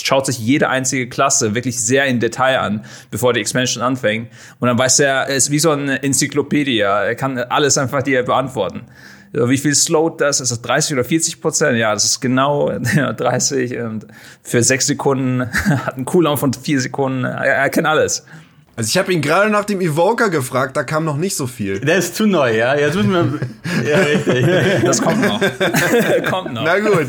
schaut 0.02 0.26
sich 0.28 0.38
jede 0.38 0.70
einzige 0.70 1.10
Klasse 1.10 1.56
wirklich 1.56 1.80
sehr 1.80 2.06
in 2.06 2.20
Detail 2.20 2.60
an, 2.60 2.86
bevor 3.10 3.34
die 3.34 3.42
Expansion 3.42 3.84
anfängt. 3.84 4.30
Und 4.60 4.68
dann 4.68 4.78
weiß 4.78 5.00
er, 5.00 5.28
er 5.28 5.36
ist 5.36 5.50
wie 5.50 5.60
so 5.60 5.72
eine 5.72 6.02
Enzyklopädie. 6.04 6.80
Er 6.80 7.16
kann 7.16 7.38
alles 7.38 7.78
einfach 7.78 8.04
dir 8.04 8.24
beantworten. 8.24 8.84
Wie 9.32 9.58
viel 9.58 9.74
slowt 9.74 10.22
das? 10.22 10.40
Ist 10.40 10.52
das 10.52 10.62
30 10.62 10.94
oder 10.94 11.04
40 11.04 11.42
Prozent? 11.42 11.80
Ja, 11.80 11.92
das 11.94 12.06
ist 12.06 12.20
genau 12.20 12.72
30. 13.18 13.80
Und 13.80 14.06
für 14.44 14.62
sechs 14.62 14.86
Sekunden 14.86 15.50
hat 15.86 15.96
einen 15.96 16.06
Cooldown 16.06 16.38
von 16.38 16.54
vier 16.54 16.80
Sekunden. 16.80 17.24
Er, 17.24 17.56
er 17.56 17.70
kennt 17.72 17.88
alles. 17.88 18.24
Also 18.76 18.88
ich 18.88 18.98
habe 18.98 19.14
ihn 19.14 19.22
gerade 19.22 19.52
nach 19.52 19.66
dem 19.66 19.82
Evoker 19.82 20.30
gefragt, 20.30 20.76
da 20.76 20.84
kam 20.84 21.06
noch 21.06 21.18
nicht 21.18 21.36
so 21.36 21.46
viel. 21.46 21.80
Der 21.80 21.98
ist 21.98 22.16
zu 22.16 22.26
neu, 22.26 22.58
ja. 22.58 22.76
Jetzt 22.76 22.96
müssen 22.96 23.12
wir. 23.12 23.40
ja, 23.90 23.98
richtig. 24.00 24.84
Das 24.84 25.00
kommt 25.02 25.22
noch. 25.22 25.40
kommt 26.30 26.54
noch. 26.54 26.64
Na 26.64 26.80
gut. 26.80 27.08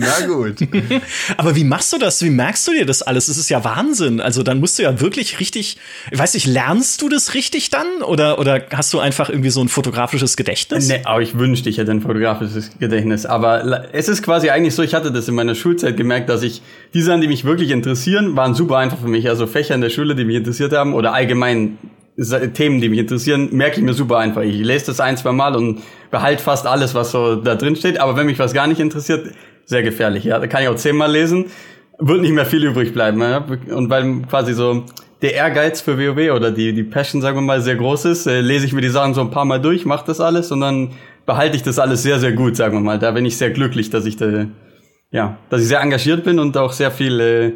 Na 0.00 0.26
gut. 0.26 0.56
Aber 1.36 1.54
wie 1.56 1.64
machst 1.64 1.92
du 1.92 1.98
das? 1.98 2.22
Wie 2.22 2.30
merkst 2.30 2.66
du 2.66 2.72
dir 2.72 2.86
das 2.86 3.02
alles? 3.02 3.28
Es 3.28 3.36
ist 3.36 3.50
ja 3.50 3.62
Wahnsinn. 3.64 4.20
Also 4.20 4.42
dann 4.42 4.60
musst 4.60 4.78
du 4.78 4.82
ja 4.82 5.00
wirklich 5.00 5.40
richtig, 5.40 5.76
ich 6.10 6.18
weiß 6.18 6.34
nicht, 6.34 6.46
lernst 6.46 7.02
du 7.02 7.08
das 7.08 7.34
richtig 7.34 7.70
dann? 7.70 8.02
Oder, 8.02 8.38
oder 8.38 8.62
hast 8.72 8.92
du 8.92 8.98
einfach 8.98 9.28
irgendwie 9.28 9.50
so 9.50 9.60
ein 9.60 9.68
fotografisches 9.68 10.36
Gedächtnis? 10.36 10.88
Nee, 10.88 11.00
aber 11.04 11.22
ich 11.22 11.38
wünschte, 11.38 11.68
ich 11.68 11.78
hätte 11.78 11.90
ein 11.90 12.00
fotografisches 12.00 12.78
Gedächtnis. 12.78 13.26
Aber 13.26 13.94
es 13.94 14.08
ist 14.08 14.22
quasi 14.22 14.50
eigentlich 14.50 14.74
so, 14.74 14.82
ich 14.82 14.94
hatte 14.94 15.12
das 15.12 15.28
in 15.28 15.34
meiner 15.34 15.54
Schulzeit 15.54 15.96
gemerkt, 15.96 16.28
dass 16.28 16.42
ich 16.42 16.62
die 16.94 17.02
Sachen, 17.02 17.20
die 17.20 17.28
mich 17.28 17.44
wirklich 17.44 17.70
interessieren, 17.70 18.36
waren 18.36 18.54
super 18.54 18.78
einfach 18.78 18.98
für 18.98 19.08
mich. 19.08 19.28
Also 19.28 19.46
Fächer 19.46 19.74
in 19.74 19.80
der 19.80 19.90
Schule, 19.90 20.14
die 20.14 20.24
mich 20.24 20.36
interessiert 20.36 20.72
haben 20.72 20.94
oder 20.94 21.12
allgemein 21.12 21.78
Themen, 22.54 22.80
die 22.80 22.88
mich 22.88 22.98
interessieren, 22.98 23.48
merke 23.52 23.78
ich 23.78 23.82
mir 23.82 23.94
super 23.94 24.18
einfach. 24.18 24.42
Ich 24.42 24.56
lese 24.56 24.86
das 24.86 25.00
ein, 25.00 25.16
zwei 25.16 25.32
Mal 25.32 25.56
und 25.56 25.80
behalte 26.10 26.42
fast 26.42 26.66
alles, 26.66 26.94
was 26.94 27.12
so 27.12 27.36
da 27.36 27.54
drin 27.54 27.76
steht. 27.76 27.98
Aber 27.98 28.16
wenn 28.16 28.26
mich 28.26 28.38
was 28.38 28.52
gar 28.52 28.66
nicht 28.66 28.80
interessiert, 28.80 29.30
sehr 29.70 29.82
gefährlich, 29.82 30.24
ja. 30.24 30.38
Da 30.38 30.46
kann 30.48 30.62
ich 30.62 30.68
auch 30.68 30.76
zehnmal 30.76 31.10
lesen, 31.10 31.46
wird 31.98 32.20
nicht 32.20 32.32
mehr 32.32 32.44
viel 32.44 32.64
übrig 32.64 32.92
bleiben. 32.92 33.20
Ja? 33.20 33.46
Und 33.74 33.88
weil 33.88 34.22
quasi 34.22 34.52
so 34.52 34.84
der 35.22 35.34
Ehrgeiz 35.34 35.80
für 35.80 35.96
WoW 35.96 36.34
oder 36.34 36.50
die, 36.50 36.72
die 36.72 36.82
Passion, 36.82 37.22
sagen 37.22 37.36
wir 37.36 37.42
mal, 37.42 37.60
sehr 37.60 37.76
groß 37.76 38.06
ist, 38.06 38.26
äh, 38.26 38.40
lese 38.40 38.66
ich 38.66 38.72
mir 38.72 38.80
die 38.80 38.88
Sachen 38.88 39.14
so 39.14 39.20
ein 39.20 39.30
paar 39.30 39.44
Mal 39.44 39.60
durch, 39.60 39.84
mache 39.86 40.06
das 40.06 40.20
alles 40.20 40.50
und 40.50 40.60
dann 40.60 40.92
behalte 41.24 41.56
ich 41.56 41.62
das 41.62 41.78
alles 41.78 42.02
sehr, 42.02 42.18
sehr 42.18 42.32
gut, 42.32 42.56
sagen 42.56 42.74
wir 42.74 42.80
mal. 42.80 42.98
Da 42.98 43.12
bin 43.12 43.24
ich 43.24 43.36
sehr 43.36 43.50
glücklich, 43.50 43.90
dass 43.90 44.06
ich 44.06 44.16
da, 44.16 44.46
ja, 45.12 45.38
dass 45.50 45.62
ich 45.62 45.68
sehr 45.68 45.80
engagiert 45.80 46.24
bin 46.24 46.38
und 46.38 46.56
auch 46.56 46.72
sehr 46.72 46.90
viel 46.90 47.20
äh, 47.20 47.52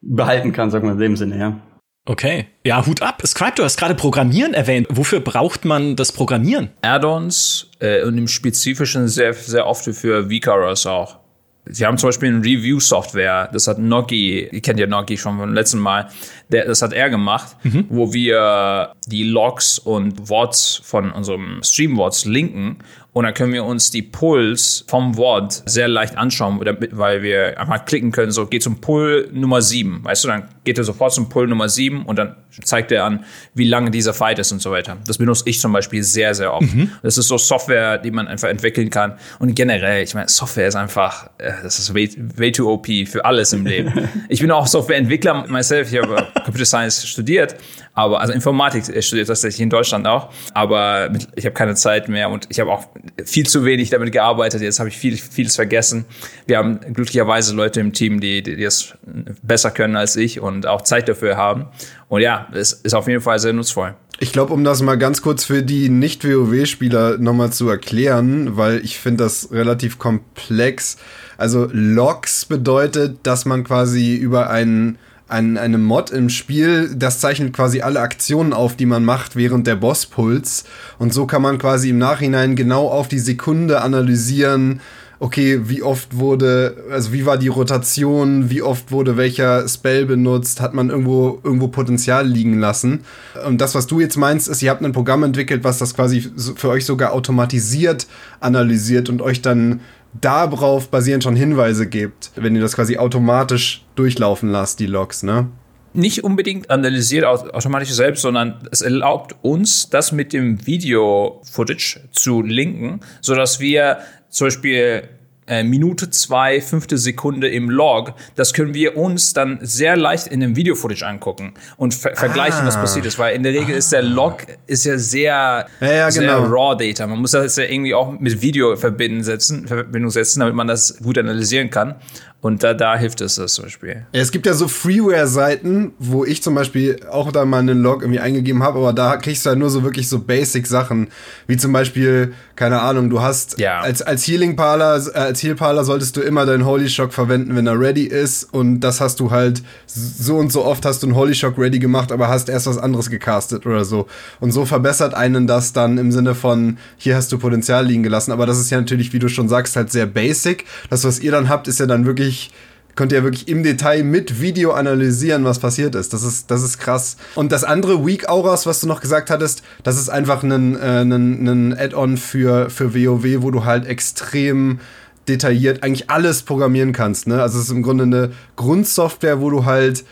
behalten 0.00 0.52
kann, 0.52 0.70
sagen 0.70 0.86
wir 0.86 0.92
in 0.92 0.98
dem 0.98 1.16
Sinne, 1.16 1.38
ja. 1.38 1.60
Okay. 2.04 2.46
Ja, 2.64 2.84
Hut 2.84 3.00
ab. 3.00 3.22
Scribe, 3.24 3.52
du 3.56 3.64
hast 3.64 3.78
gerade 3.78 3.94
Programmieren 3.94 4.54
erwähnt. 4.54 4.88
Wofür 4.90 5.20
braucht 5.20 5.64
man 5.64 5.94
das 5.94 6.10
Programmieren? 6.10 6.70
Add-ons 6.82 7.70
äh, 7.78 8.02
und 8.02 8.18
im 8.18 8.26
Spezifischen 8.26 9.06
sehr, 9.06 9.34
sehr 9.34 9.66
oft 9.66 9.84
für 9.84 10.28
Vicaros 10.28 10.86
auch. 10.86 11.21
Sie 11.64 11.86
haben 11.86 11.96
zum 11.96 12.08
Beispiel 12.08 12.28
eine 12.28 12.44
Review-Software, 12.44 13.48
das 13.52 13.68
hat 13.68 13.78
Nogi, 13.78 14.48
ihr 14.50 14.60
kennt 14.60 14.80
ja 14.80 14.86
Nogi 14.86 15.16
schon 15.16 15.38
vom 15.38 15.54
letzten 15.54 15.78
Mal, 15.78 16.08
der, 16.48 16.66
das 16.66 16.82
hat 16.82 16.92
er 16.92 17.08
gemacht, 17.08 17.56
mhm. 17.62 17.86
wo 17.88 18.12
wir 18.12 18.94
die 19.06 19.22
Logs 19.22 19.78
und 19.78 20.28
Worts 20.28 20.80
von 20.82 21.12
unserem 21.12 21.60
Stream-Worts 21.62 22.24
linken 22.24 22.78
und 23.14 23.24
dann 23.24 23.34
können 23.34 23.52
wir 23.52 23.64
uns 23.64 23.90
die 23.90 24.00
Pulls 24.00 24.84
vom 24.88 25.18
Wort 25.18 25.62
sehr 25.66 25.86
leicht 25.86 26.16
anschauen, 26.16 26.60
weil 26.92 27.22
wir 27.22 27.60
einfach 27.60 27.84
klicken 27.84 28.10
können, 28.10 28.32
so 28.32 28.46
geht 28.46 28.62
zum 28.62 28.80
Pull 28.80 29.28
Nummer 29.32 29.60
7. 29.60 30.02
Weißt 30.02 30.24
du, 30.24 30.28
dann 30.28 30.48
geht 30.64 30.78
er 30.78 30.84
sofort 30.84 31.12
zum 31.12 31.28
Pull 31.28 31.46
Nummer 31.46 31.68
7 31.68 32.06
und 32.06 32.16
dann 32.16 32.36
zeigt 32.64 32.90
er 32.90 33.04
an, 33.04 33.24
wie 33.54 33.64
lange 33.64 33.90
dieser 33.90 34.14
Fight 34.14 34.38
ist 34.38 34.50
und 34.50 34.62
so 34.62 34.70
weiter. 34.70 34.96
Das 35.06 35.18
benutze 35.18 35.44
ich 35.46 35.60
zum 35.60 35.72
Beispiel 35.72 36.02
sehr, 36.02 36.34
sehr 36.34 36.54
oft. 36.54 36.74
Mhm. 36.74 36.90
Das 37.02 37.18
ist 37.18 37.28
so 37.28 37.36
Software, 37.36 37.98
die 37.98 38.10
man 38.10 38.28
einfach 38.28 38.48
entwickeln 38.48 38.88
kann. 38.88 39.18
Und 39.38 39.54
generell, 39.54 40.02
ich 40.02 40.14
meine, 40.14 40.28
Software 40.28 40.68
ist 40.68 40.76
einfach, 40.76 41.28
äh, 41.36 41.52
das 41.62 41.78
ist 41.78 41.94
way, 41.94 42.10
way 42.36 42.50
too 42.50 42.70
OP 42.70 42.86
für 43.06 43.24
alles 43.24 43.52
im 43.52 43.66
Leben. 43.66 44.08
ich 44.28 44.40
bin 44.40 44.50
auch 44.50 44.66
Softwareentwickler 44.66 45.46
myself, 45.48 45.92
ich 45.92 46.00
habe 46.00 46.28
Computer 46.44 46.66
Science 46.66 47.06
studiert, 47.06 47.56
aber 47.94 48.20
also 48.20 48.32
Informatik 48.32 48.84
studiert 49.02 49.28
tatsächlich 49.28 49.60
in 49.60 49.70
Deutschland 49.70 50.06
auch, 50.06 50.30
aber 50.54 51.10
ich 51.36 51.44
habe 51.44 51.54
keine 51.54 51.74
Zeit 51.74 52.08
mehr 52.08 52.30
und 52.30 52.46
ich 52.48 52.58
habe 52.60 52.72
auch 52.72 52.86
viel 53.24 53.46
zu 53.46 53.64
wenig 53.64 53.90
damit 53.90 54.12
gearbeitet. 54.12 54.62
Jetzt 54.62 54.78
habe 54.78 54.88
ich 54.88 54.96
viel, 54.96 55.16
vieles 55.16 55.56
vergessen. 55.56 56.06
Wir 56.46 56.58
haben 56.58 56.80
glücklicherweise 56.80 57.54
Leute 57.54 57.80
im 57.80 57.92
Team, 57.92 58.20
die, 58.20 58.42
die, 58.42 58.56
die 58.56 58.64
das 58.64 58.94
besser 59.42 59.70
können 59.70 59.96
als 59.96 60.16
ich 60.16 60.40
und 60.40 60.66
auch 60.66 60.82
Zeit 60.82 61.08
dafür 61.08 61.36
haben. 61.36 61.66
Und 62.08 62.22
ja, 62.22 62.48
es 62.52 62.72
ist 62.72 62.94
auf 62.94 63.08
jeden 63.08 63.20
Fall 63.20 63.38
sehr 63.38 63.52
nutzvoll. 63.52 63.94
Ich 64.20 64.32
glaube, 64.32 64.52
um 64.54 64.62
das 64.62 64.82
mal 64.82 64.96
ganz 64.96 65.20
kurz 65.20 65.44
für 65.44 65.62
die 65.62 65.88
Nicht-WoW-Spieler 65.88 67.18
nochmal 67.18 67.52
zu 67.52 67.68
erklären, 67.68 68.56
weil 68.56 68.78
ich 68.84 69.00
finde 69.00 69.24
das 69.24 69.50
relativ 69.50 69.98
komplex. 69.98 70.96
Also 71.38 71.68
Logs 71.72 72.44
bedeutet, 72.44 73.18
dass 73.24 73.46
man 73.46 73.64
quasi 73.64 74.14
über 74.14 74.48
einen 74.48 74.98
ein, 75.28 75.56
eine 75.56 75.78
Mod 75.78 76.10
im 76.10 76.28
Spiel, 76.28 76.94
das 76.94 77.20
zeichnet 77.20 77.52
quasi 77.52 77.80
alle 77.80 78.00
Aktionen 78.00 78.52
auf, 78.52 78.76
die 78.76 78.86
man 78.86 79.04
macht 79.04 79.36
während 79.36 79.66
der 79.66 79.76
Bosspuls. 79.76 80.64
Und 80.98 81.12
so 81.12 81.26
kann 81.26 81.42
man 81.42 81.58
quasi 81.58 81.90
im 81.90 81.98
Nachhinein 81.98 82.56
genau 82.56 82.88
auf 82.88 83.08
die 83.08 83.18
Sekunde 83.18 83.80
analysieren, 83.80 84.80
okay, 85.22 85.60
wie 85.68 85.84
oft 85.84 86.16
wurde, 86.16 86.76
also 86.90 87.12
wie 87.12 87.24
war 87.24 87.38
die 87.38 87.46
Rotation, 87.46 88.50
wie 88.50 88.60
oft 88.60 88.90
wurde 88.90 89.16
welcher 89.16 89.68
Spell 89.68 90.04
benutzt, 90.04 90.60
hat 90.60 90.74
man 90.74 90.90
irgendwo, 90.90 91.38
irgendwo 91.44 91.68
Potenzial 91.68 92.26
liegen 92.26 92.58
lassen. 92.58 93.04
Und 93.46 93.60
das, 93.60 93.76
was 93.76 93.86
du 93.86 94.00
jetzt 94.00 94.16
meinst, 94.16 94.48
ist, 94.48 94.62
ihr 94.62 94.70
habt 94.70 94.84
ein 94.84 94.90
Programm 94.90 95.22
entwickelt, 95.22 95.62
was 95.62 95.78
das 95.78 95.94
quasi 95.94 96.28
für 96.56 96.70
euch 96.70 96.84
sogar 96.84 97.12
automatisiert 97.12 98.08
analysiert 98.40 99.08
und 99.08 99.22
euch 99.22 99.40
dann 99.40 99.80
darauf 100.20 100.88
basierend 100.88 101.24
schon 101.24 101.36
Hinweise 101.36 101.88
gibt, 101.88 102.30
wenn 102.36 102.54
ihr 102.54 102.62
das 102.62 102.74
quasi 102.74 102.98
automatisch 102.98 103.84
durchlaufen 103.94 104.50
lasst, 104.50 104.80
die 104.80 104.86
Logs, 104.86 105.22
ne? 105.22 105.48
Nicht 105.94 106.24
unbedingt 106.24 106.70
analysiert 106.70 107.26
automatisch 107.26 107.90
selbst, 107.90 108.22
sondern 108.22 108.66
es 108.70 108.80
erlaubt 108.80 109.34
uns, 109.42 109.90
das 109.90 110.10
mit 110.10 110.32
dem 110.32 110.66
Video-Footage 110.66 112.00
zu 112.12 112.40
linken, 112.40 113.00
sodass 113.20 113.60
wir 113.60 113.98
zum 114.30 114.46
Beispiel 114.46 115.08
äh, 115.46 115.64
Minute 115.64 116.10
zwei, 116.10 116.60
fünfte 116.60 116.98
Sekunde 116.98 117.48
im 117.48 117.68
Log, 117.68 118.14
das 118.36 118.52
können 118.52 118.74
wir 118.74 118.96
uns 118.96 119.32
dann 119.32 119.58
sehr 119.62 119.96
leicht 119.96 120.28
in 120.28 120.40
dem 120.40 120.56
Video-Footage 120.56 121.06
angucken 121.06 121.54
und 121.76 121.94
ver 121.94 122.14
vergleichen, 122.14 122.60
ah. 122.62 122.66
was 122.66 122.76
passiert 122.76 123.06
ist, 123.06 123.18
weil 123.18 123.34
in 123.34 123.42
der 123.42 123.52
Regel 123.52 123.74
ah. 123.74 123.78
ist 123.78 123.92
der 123.92 124.02
Log 124.02 124.46
ist 124.66 124.84
ja 124.84 124.98
sehr, 124.98 125.66
ja, 125.80 125.92
ja, 125.92 126.10
sehr 126.10 126.22
genau. 126.22 126.44
raw 126.44 126.76
Data. 126.76 127.06
Man 127.06 127.18
muss 127.18 127.32
das 127.32 127.56
ja 127.56 127.64
irgendwie 127.64 127.94
auch 127.94 128.18
mit 128.18 128.40
Video 128.40 128.76
verbinden 128.76 129.24
setzen, 129.24 129.66
Verbindung 129.66 130.10
setzen, 130.10 130.40
damit 130.40 130.54
man 130.54 130.68
das 130.68 130.98
gut 131.02 131.18
analysieren 131.18 131.70
kann. 131.70 131.96
Und 132.42 132.64
da, 132.64 132.74
da 132.74 132.96
hilft 132.98 133.20
es 133.20 133.36
das 133.36 133.54
zum 133.54 133.66
Beispiel. 133.66 134.04
Ja, 134.12 134.20
es 134.20 134.32
gibt 134.32 134.46
ja 134.46 134.54
so 134.54 134.66
Freeware-Seiten, 134.66 135.92
wo 136.00 136.24
ich 136.24 136.42
zum 136.42 136.56
Beispiel 136.56 136.98
auch 137.08 137.30
da 137.30 137.44
mal 137.44 137.60
einen 137.60 137.80
Log 137.80 138.02
irgendwie 138.02 138.18
eingegeben 138.18 138.64
habe, 138.64 138.80
aber 138.80 138.92
da 138.92 139.16
kriegst 139.16 139.46
du 139.46 139.50
halt 139.50 139.60
nur 139.60 139.70
so 139.70 139.84
wirklich 139.84 140.08
so 140.08 140.18
Basic-Sachen, 140.18 141.06
wie 141.46 141.56
zum 141.56 141.72
Beispiel, 141.72 142.34
keine 142.56 142.80
Ahnung, 142.80 143.10
du 143.10 143.22
hast 143.22 143.60
ja. 143.60 143.78
als, 143.78 144.02
als 144.02 144.26
Healing-Parler, 144.26 145.00
äh, 145.14 145.18
als 145.18 145.40
Heal-Parler 145.40 145.84
solltest 145.84 146.16
du 146.16 146.20
immer 146.20 146.44
deinen 146.44 146.66
Holy 146.66 146.88
Shock 146.88 147.12
verwenden, 147.12 147.54
wenn 147.54 147.68
er 147.68 147.78
ready 147.78 148.06
ist 148.06 148.52
und 148.52 148.80
das 148.80 149.00
hast 149.00 149.20
du 149.20 149.30
halt 149.30 149.62
so 149.86 150.36
und 150.36 150.50
so 150.50 150.64
oft 150.64 150.84
hast 150.84 151.04
du 151.04 151.06
einen 151.06 151.14
Holy 151.14 151.36
Shock 151.36 151.56
ready 151.58 151.78
gemacht, 151.78 152.10
aber 152.10 152.26
hast 152.26 152.48
erst 152.48 152.66
was 152.66 152.76
anderes 152.76 153.08
gecastet 153.08 153.66
oder 153.66 153.84
so. 153.84 154.08
Und 154.40 154.50
so 154.50 154.64
verbessert 154.64 155.14
einen 155.14 155.46
das 155.46 155.74
dann 155.74 155.96
im 155.96 156.10
Sinne 156.10 156.34
von, 156.34 156.78
hier 156.96 157.14
hast 157.14 157.30
du 157.30 157.38
Potenzial 157.38 157.86
liegen 157.86 158.02
gelassen, 158.02 158.32
aber 158.32 158.46
das 158.46 158.58
ist 158.58 158.70
ja 158.70 158.78
natürlich, 158.78 159.12
wie 159.12 159.20
du 159.20 159.28
schon 159.28 159.48
sagst, 159.48 159.76
halt 159.76 159.92
sehr 159.92 160.06
basic. 160.06 160.64
Das, 160.90 161.04
was 161.04 161.20
ihr 161.20 161.30
dann 161.30 161.48
habt, 161.48 161.68
ist 161.68 161.78
ja 161.78 161.86
dann 161.86 162.04
wirklich 162.04 162.31
wirklich 162.32 162.50
könnt 162.94 163.10
ihr 163.12 163.24
wirklich 163.24 163.48
im 163.48 163.62
Detail 163.62 164.02
mit 164.02 164.42
Video 164.42 164.72
analysieren, 164.72 165.46
was 165.46 165.58
passiert 165.58 165.94
ist. 165.94 166.12
Das 166.12 166.22
ist, 166.22 166.50
das 166.50 166.62
ist 166.62 166.78
krass. 166.78 167.16
Und 167.34 167.50
das 167.50 167.64
andere 167.64 168.04
Weak 168.04 168.28
Auras, 168.28 168.66
was 168.66 168.80
du 168.80 168.86
noch 168.86 169.00
gesagt 169.00 169.30
hattest, 169.30 169.62
das 169.82 169.98
ist 169.98 170.10
einfach 170.10 170.42
ein, 170.42 170.76
äh, 170.78 171.00
ein 171.00 171.74
Add-on 171.74 172.18
für, 172.18 172.68
für 172.68 172.94
WoW, 172.94 173.42
wo 173.42 173.50
du 173.50 173.64
halt 173.64 173.86
extrem 173.86 174.78
detailliert 175.26 175.82
eigentlich 175.82 176.10
alles 176.10 176.42
programmieren 176.42 176.92
kannst. 176.92 177.28
Ne? 177.28 177.40
Also 177.40 177.58
es 177.58 177.64
ist 177.64 177.70
im 177.70 177.82
Grunde 177.82 178.04
eine 178.04 178.32
Grundsoftware, 178.56 179.40
wo 179.40 179.48
du 179.48 179.64
halt, 179.64 180.04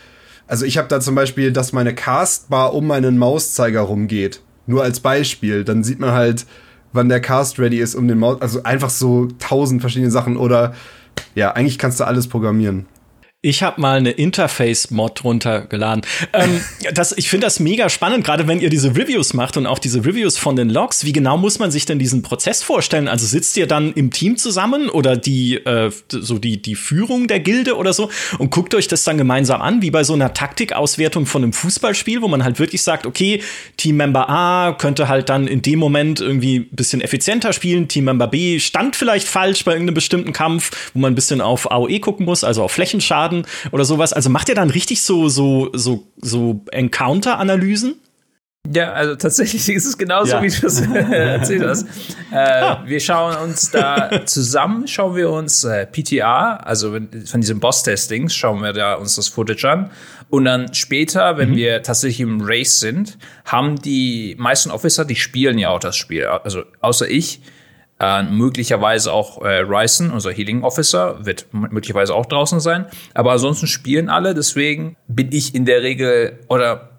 also 0.47 0.65
ich 0.65 0.79
habe 0.79 0.87
da 0.87 0.99
zum 0.99 1.13
Beispiel, 1.13 1.51
dass 1.51 1.73
meine 1.73 1.93
Castbar 1.93 2.73
um 2.73 2.87
meinen 2.87 3.19
Mauszeiger 3.19 3.81
rumgeht. 3.81 4.41
Nur 4.65 4.81
als 4.81 5.01
Beispiel. 5.01 5.63
Dann 5.63 5.83
sieht 5.83 5.99
man 5.99 6.13
halt, 6.13 6.47
wann 6.93 7.09
der 7.09 7.19
Cast 7.19 7.59
ready 7.59 7.77
ist 7.77 7.93
um 7.93 8.07
den 8.07 8.17
Maus. 8.17 8.41
Also 8.41 8.63
einfach 8.63 8.89
so 8.89 9.27
tausend 9.37 9.81
verschiedene 9.81 10.09
Sachen 10.09 10.35
oder 10.35 10.73
ja, 11.35 11.51
eigentlich 11.51 11.77
kannst 11.77 11.99
du 11.99 12.03
alles 12.03 12.27
programmieren. 12.27 12.85
Ich 13.43 13.63
habe 13.63 13.81
mal 13.81 13.97
eine 13.97 14.11
Interface-Mod 14.11 15.23
runtergeladen. 15.23 16.03
Ähm, 16.31 16.61
das, 16.93 17.11
ich 17.17 17.27
finde 17.27 17.47
das 17.47 17.59
mega 17.59 17.89
spannend, 17.89 18.23
gerade 18.23 18.47
wenn 18.47 18.59
ihr 18.59 18.69
diese 18.69 18.95
Reviews 18.95 19.33
macht 19.33 19.57
und 19.57 19.65
auch 19.65 19.79
diese 19.79 20.05
Reviews 20.05 20.37
von 20.37 20.55
den 20.55 20.69
Logs. 20.69 21.05
Wie 21.05 21.11
genau 21.11 21.37
muss 21.37 21.57
man 21.57 21.71
sich 21.71 21.87
denn 21.87 21.97
diesen 21.97 22.21
Prozess 22.21 22.61
vorstellen? 22.61 23.07
Also 23.07 23.25
sitzt 23.25 23.57
ihr 23.57 23.65
dann 23.65 23.93
im 23.93 24.11
Team 24.11 24.37
zusammen 24.37 24.89
oder 24.89 25.17
die 25.17 25.55
äh, 25.55 25.89
so 26.09 26.37
die 26.37 26.61
die 26.61 26.75
Führung 26.75 27.27
der 27.27 27.39
Gilde 27.39 27.77
oder 27.77 27.93
so 27.93 28.11
und 28.37 28.51
guckt 28.51 28.75
euch 28.75 28.87
das 28.87 29.03
dann 29.05 29.17
gemeinsam 29.17 29.59
an, 29.59 29.81
wie 29.81 29.89
bei 29.89 30.03
so 30.03 30.13
einer 30.13 30.35
Taktikauswertung 30.35 31.25
von 31.25 31.41
einem 31.41 31.53
Fußballspiel, 31.53 32.21
wo 32.21 32.27
man 32.27 32.43
halt 32.43 32.59
wirklich 32.59 32.83
sagt, 32.83 33.07
okay, 33.07 33.41
Teammember 33.75 34.29
A 34.29 34.73
könnte 34.73 35.07
halt 35.07 35.29
dann 35.29 35.47
in 35.47 35.63
dem 35.63 35.79
Moment 35.79 36.21
irgendwie 36.21 36.57
ein 36.57 36.75
bisschen 36.75 37.01
effizienter 37.01 37.53
spielen, 37.53 37.87
Teammember 37.87 38.27
B 38.27 38.59
stand 38.59 38.95
vielleicht 38.95 39.27
falsch 39.27 39.65
bei 39.65 39.71
irgendeinem 39.71 39.95
bestimmten 39.95 40.31
Kampf, 40.31 40.91
wo 40.93 40.99
man 40.99 41.13
ein 41.13 41.15
bisschen 41.15 41.41
auf 41.41 41.71
AOE 41.71 41.99
gucken 42.01 42.27
muss, 42.27 42.43
also 42.43 42.61
auf 42.61 42.73
Flächenschaden 42.73 43.30
Schaden 43.31 43.45
oder 43.71 43.85
sowas. 43.85 44.13
Also 44.13 44.29
macht 44.29 44.49
ihr 44.49 44.55
dann 44.55 44.69
richtig 44.69 45.01
so, 45.01 45.29
so, 45.29 45.69
so, 45.73 46.07
so 46.17 46.61
Encounter-Analysen? 46.71 47.95
Ja, 48.73 48.93
also 48.93 49.15
tatsächlich 49.15 49.67
ist 49.75 49.85
es 49.85 49.97
genauso, 49.97 50.33
ja. 50.33 50.43
wie 50.43 50.49
du 50.49 50.67
es 50.67 50.81
erzählt 51.11 51.63
hast. 51.63 51.87
Äh, 52.31 52.35
ah. 52.35 52.83
Wir 52.85 52.99
schauen 52.99 53.35
uns 53.37 53.71
da 53.71 54.25
zusammen, 54.25 54.87
schauen 54.87 55.15
wir 55.15 55.31
uns 55.31 55.63
äh, 55.63 55.87
PTA, 55.87 56.57
also 56.57 56.91
von 56.91 57.41
diesem 57.41 57.59
Boss-Testings, 57.59 58.35
schauen 58.35 58.61
wir 58.61 58.73
da 58.73 58.95
uns 58.95 59.15
das 59.15 59.27
Footage 59.27 59.67
an. 59.67 59.91
Und 60.29 60.45
dann 60.45 60.73
später, 60.73 61.37
wenn 61.37 61.51
mhm. 61.51 61.55
wir 61.55 61.83
tatsächlich 61.83 62.21
im 62.21 62.41
Race 62.41 62.79
sind, 62.79 63.17
haben 63.45 63.81
die 63.81 64.35
meisten 64.37 64.71
Officer, 64.71 65.03
die 65.03 65.15
spielen 65.15 65.57
ja 65.57 65.69
auch 65.69 65.79
das 65.79 65.97
Spiel. 65.97 66.25
Also 66.25 66.63
außer 66.79 67.09
ich, 67.09 67.41
äh, 68.01 68.23
möglicherweise 68.23 69.13
auch 69.13 69.43
äh, 69.43 69.59
Ryson, 69.59 70.09
unser 70.09 70.31
Healing 70.31 70.63
Officer, 70.63 71.23
wird 71.23 71.45
möglicherweise 71.51 72.15
auch 72.15 72.25
draußen 72.25 72.59
sein. 72.59 72.87
Aber 73.13 73.33
ansonsten 73.33 73.67
spielen 73.67 74.09
alle, 74.09 74.33
deswegen 74.33 74.97
bin 75.07 75.29
ich 75.31 75.53
in 75.53 75.65
der 75.65 75.83
Regel 75.83 76.39
oder 76.49 76.89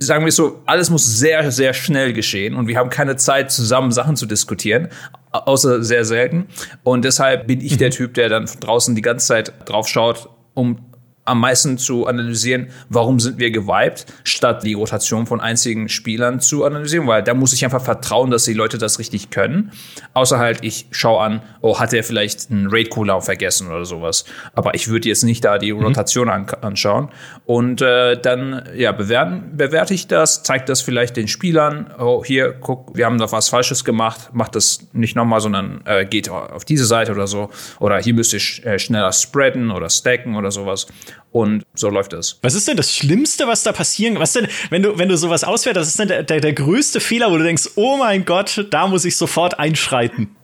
sagen 0.00 0.24
wir 0.24 0.32
so, 0.32 0.62
alles 0.66 0.90
muss 0.90 1.04
sehr, 1.18 1.50
sehr 1.52 1.74
schnell 1.74 2.12
geschehen 2.12 2.54
und 2.54 2.66
wir 2.66 2.76
haben 2.76 2.90
keine 2.90 3.16
Zeit, 3.16 3.50
zusammen 3.50 3.92
Sachen 3.92 4.16
zu 4.16 4.26
diskutieren, 4.26 4.88
außer 5.30 5.82
sehr 5.82 6.04
selten. 6.04 6.46
Und 6.82 7.04
deshalb 7.04 7.46
bin 7.46 7.60
ich 7.60 7.78
der 7.78 7.88
mhm. 7.88 7.92
Typ, 7.92 8.14
der 8.14 8.28
dann 8.28 8.48
draußen 8.60 8.94
die 8.94 9.02
ganze 9.02 9.26
Zeit 9.26 9.52
drauf 9.64 9.88
schaut, 9.88 10.28
um 10.54 10.91
am 11.24 11.40
meisten 11.40 11.78
zu 11.78 12.06
analysieren, 12.06 12.68
warum 12.88 13.20
sind 13.20 13.38
wir 13.38 13.50
gewiped, 13.50 14.06
statt 14.24 14.64
die 14.64 14.74
Rotation 14.74 15.26
von 15.26 15.40
einzigen 15.40 15.88
Spielern 15.88 16.40
zu 16.40 16.64
analysieren, 16.64 17.06
weil 17.06 17.22
da 17.22 17.34
muss 17.34 17.52
ich 17.52 17.64
einfach 17.64 17.82
vertrauen, 17.82 18.30
dass 18.30 18.44
die 18.44 18.54
Leute 18.54 18.76
das 18.78 18.98
richtig 18.98 19.30
können. 19.30 19.70
Außer 20.14 20.38
halt, 20.38 20.58
ich 20.62 20.86
schaue 20.90 21.20
an, 21.20 21.42
oh, 21.60 21.78
hat 21.78 21.92
er 21.92 22.02
vielleicht 22.02 22.50
einen 22.50 22.66
Raid-Cooldown 22.68 23.22
vergessen 23.22 23.68
oder 23.68 23.84
sowas. 23.84 24.24
Aber 24.54 24.74
ich 24.74 24.88
würde 24.88 25.08
jetzt 25.08 25.22
nicht 25.22 25.44
da 25.44 25.58
die 25.58 25.72
mhm. 25.72 25.84
Rotation 25.84 26.26
mhm. 26.26 26.32
an 26.32 26.46
anschauen. 26.62 27.08
Und 27.46 27.82
äh, 27.82 28.20
dann, 28.20 28.68
ja, 28.74 28.92
bewerten, 28.92 29.56
bewerte 29.56 29.94
ich 29.94 30.08
das, 30.08 30.42
zeige 30.42 30.64
das 30.64 30.80
vielleicht 30.80 31.16
den 31.16 31.28
Spielern, 31.28 31.92
oh, 31.98 32.24
hier, 32.24 32.52
guck, 32.52 32.96
wir 32.96 33.06
haben 33.06 33.18
da 33.18 33.30
was 33.30 33.48
Falsches 33.48 33.84
gemacht, 33.84 34.30
macht 34.32 34.56
das 34.56 34.88
nicht 34.92 35.16
nochmal, 35.16 35.40
sondern 35.40 35.82
äh, 35.84 36.04
geht 36.04 36.28
auf 36.28 36.64
diese 36.64 36.84
Seite 36.84 37.12
oder 37.12 37.26
so. 37.26 37.50
Oder 37.78 37.98
hier 37.98 38.14
müsst 38.14 38.32
ihr 38.32 38.64
äh, 38.66 38.78
schneller 38.78 39.12
spreaden 39.12 39.70
oder 39.70 39.88
stacken 39.88 40.34
oder 40.34 40.50
sowas. 40.50 40.86
Und 41.32 41.64
so 41.74 41.88
läuft 41.88 42.12
das. 42.12 42.38
Was 42.42 42.54
ist 42.54 42.68
denn 42.68 42.76
das 42.76 42.94
Schlimmste, 42.94 43.46
was 43.46 43.62
da 43.62 43.72
passieren 43.72 44.18
Was 44.18 44.34
denn, 44.34 44.46
wenn 44.68 44.82
du, 44.82 44.98
wenn 44.98 45.08
du 45.08 45.16
sowas 45.16 45.44
auswertest, 45.44 45.80
was 45.80 45.88
ist 45.88 45.98
denn 45.98 46.08
der, 46.08 46.22
der, 46.24 46.40
der 46.40 46.52
größte 46.52 47.00
Fehler, 47.00 47.30
wo 47.30 47.38
du 47.38 47.44
denkst, 47.44 47.70
oh 47.76 47.96
mein 47.96 48.26
Gott, 48.26 48.66
da 48.70 48.86
muss 48.86 49.06
ich 49.06 49.16
sofort 49.16 49.58
einschreiten? 49.58 50.36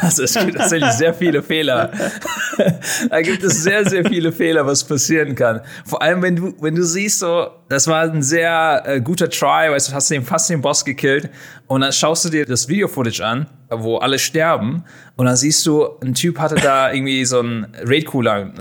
Also 0.00 0.22
es 0.22 0.34
gibt 0.34 0.56
tatsächlich 0.56 0.92
sehr 0.92 1.12
viele 1.12 1.42
Fehler. 1.42 1.92
da 3.10 3.20
gibt 3.20 3.42
es 3.42 3.62
sehr, 3.62 3.86
sehr 3.88 4.04
viele 4.06 4.32
Fehler, 4.32 4.64
was 4.64 4.82
passieren 4.82 5.34
kann. 5.34 5.60
Vor 5.84 6.00
allem, 6.00 6.22
wenn 6.22 6.36
du, 6.36 6.54
wenn 6.60 6.74
du 6.74 6.84
siehst, 6.84 7.18
so, 7.18 7.48
das 7.68 7.86
war 7.86 8.02
ein 8.02 8.22
sehr 8.22 8.82
äh, 8.86 9.00
guter 9.00 9.28
Try, 9.28 9.70
weißt 9.70 9.90
du, 9.90 9.92
hast 9.92 10.10
den, 10.10 10.24
fast 10.24 10.48
den 10.48 10.62
Boss 10.62 10.84
gekillt 10.84 11.28
und 11.70 11.82
dann 11.82 11.92
schaust 11.92 12.24
du 12.24 12.30
dir 12.30 12.44
das 12.46 12.66
Video-Footage 12.66 13.24
an 13.24 13.46
wo 13.70 13.98
alle 13.98 14.18
sterben. 14.18 14.84
Und 15.16 15.26
dann 15.26 15.36
siehst 15.36 15.66
du, 15.66 15.86
ein 16.02 16.14
Typ 16.14 16.38
hatte 16.38 16.54
da 16.56 16.92
irgendwie 16.92 17.24
so 17.24 17.40
ein 17.40 17.66
Raid-Cooler, 17.84 18.52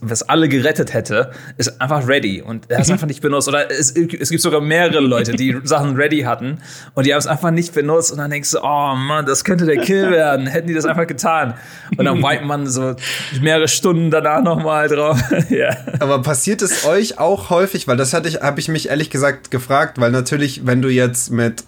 was 0.00 0.22
alle 0.22 0.48
gerettet 0.48 0.94
hätte, 0.94 1.32
ist 1.56 1.80
einfach 1.80 2.06
ready. 2.06 2.40
Und 2.40 2.70
er 2.70 2.78
hat 2.78 2.84
es 2.84 2.90
einfach 2.92 3.06
nicht 3.06 3.20
benutzt. 3.20 3.48
Oder 3.48 3.70
es, 3.70 3.90
es 3.90 4.30
gibt 4.30 4.40
sogar 4.40 4.60
mehrere 4.60 5.00
Leute, 5.00 5.32
die 5.32 5.56
Sachen 5.64 5.96
ready 5.96 6.22
hatten 6.22 6.58
und 6.94 7.06
die 7.06 7.12
haben 7.12 7.18
es 7.18 7.26
einfach 7.26 7.50
nicht 7.50 7.74
benutzt. 7.74 8.12
Und 8.12 8.18
dann 8.18 8.30
denkst 8.30 8.52
du, 8.52 8.58
oh 8.62 8.94
Mann, 8.94 9.26
das 9.26 9.44
könnte 9.44 9.66
der 9.66 9.78
Kill 9.78 10.10
werden. 10.10 10.46
Hätten 10.46 10.68
die 10.68 10.74
das 10.74 10.86
einfach 10.86 11.06
getan. 11.06 11.54
Und 11.96 12.04
dann 12.04 12.22
weicht 12.22 12.44
man 12.44 12.66
so 12.66 12.94
mehrere 13.40 13.68
Stunden 13.68 14.10
danach 14.10 14.42
nochmal 14.42 14.88
drauf. 14.88 15.20
ja. 15.50 15.76
Aber 15.98 16.22
passiert 16.22 16.62
es 16.62 16.86
euch 16.86 17.18
auch 17.18 17.50
häufig? 17.50 17.88
Weil 17.88 17.96
das 17.96 18.14
hatte 18.14 18.28
ich, 18.28 18.40
habe 18.40 18.60
ich 18.60 18.68
mich 18.68 18.88
ehrlich 18.88 19.10
gesagt 19.10 19.50
gefragt, 19.50 20.00
weil 20.00 20.12
natürlich, 20.12 20.66
wenn 20.66 20.82
du 20.82 20.88
jetzt 20.88 21.30
mit 21.30 21.64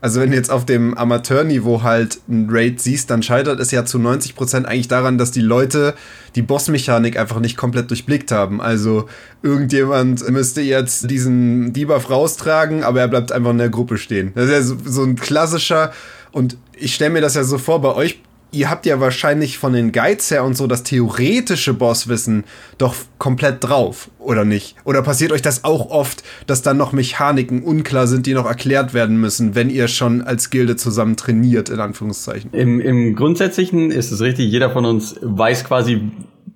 also 0.00 0.20
wenn 0.20 0.30
du 0.30 0.36
jetzt 0.36 0.50
auf 0.50 0.64
dem 0.64 0.96
Amateurniveau 0.96 1.82
halt 1.82 2.20
ein 2.28 2.48
Raid 2.50 2.80
siehst, 2.80 3.10
dann 3.10 3.22
scheitert 3.22 3.60
es 3.60 3.70
ja 3.70 3.84
zu 3.84 3.98
90% 3.98 4.64
eigentlich 4.64 4.88
daran, 4.88 5.18
dass 5.18 5.30
die 5.30 5.40
Leute 5.40 5.94
die 6.34 6.42
Bossmechanik 6.42 7.18
einfach 7.18 7.40
nicht 7.40 7.56
komplett 7.56 7.90
durchblickt 7.90 8.32
haben. 8.32 8.60
Also 8.60 9.08
irgendjemand 9.42 10.26
müsste 10.30 10.62
jetzt 10.62 11.10
diesen 11.10 11.72
Debuff 11.72 12.08
raustragen, 12.08 12.82
aber 12.82 13.00
er 13.00 13.08
bleibt 13.08 13.32
einfach 13.32 13.50
in 13.50 13.58
der 13.58 13.68
Gruppe 13.68 13.98
stehen. 13.98 14.32
Das 14.34 14.46
ist 14.46 14.52
ja 14.52 14.62
so, 14.62 14.76
so 14.84 15.02
ein 15.02 15.16
klassischer 15.16 15.92
und 16.32 16.56
ich 16.72 16.94
stelle 16.94 17.10
mir 17.10 17.20
das 17.20 17.34
ja 17.34 17.44
so 17.44 17.58
vor, 17.58 17.80
bei 17.82 17.94
euch 17.94 18.20
ihr 18.52 18.70
habt 18.70 18.86
ja 18.86 19.00
wahrscheinlich 19.00 19.58
von 19.58 19.72
den 19.72 19.92
Guides 19.92 20.30
her 20.30 20.44
und 20.44 20.56
so 20.56 20.66
das 20.66 20.82
theoretische 20.82 21.74
Bosswissen 21.74 22.44
doch 22.78 22.94
komplett 23.18 23.62
drauf, 23.62 24.10
oder 24.18 24.44
nicht? 24.44 24.76
Oder 24.84 25.02
passiert 25.02 25.32
euch 25.32 25.42
das 25.42 25.64
auch 25.64 25.90
oft, 25.90 26.22
dass 26.46 26.62
dann 26.62 26.76
noch 26.76 26.92
Mechaniken 26.92 27.62
unklar 27.62 28.06
sind, 28.06 28.26
die 28.26 28.34
noch 28.34 28.46
erklärt 28.46 28.94
werden 28.94 29.16
müssen, 29.20 29.54
wenn 29.54 29.70
ihr 29.70 29.88
schon 29.88 30.22
als 30.22 30.50
Gilde 30.50 30.76
zusammen 30.76 31.16
trainiert, 31.16 31.68
in 31.68 31.80
Anführungszeichen? 31.80 32.52
Im, 32.52 32.80
im 32.80 33.16
Grundsätzlichen 33.16 33.90
ist 33.90 34.10
es 34.10 34.20
richtig, 34.20 34.50
jeder 34.50 34.70
von 34.70 34.84
uns 34.84 35.16
weiß 35.20 35.64
quasi, 35.64 36.10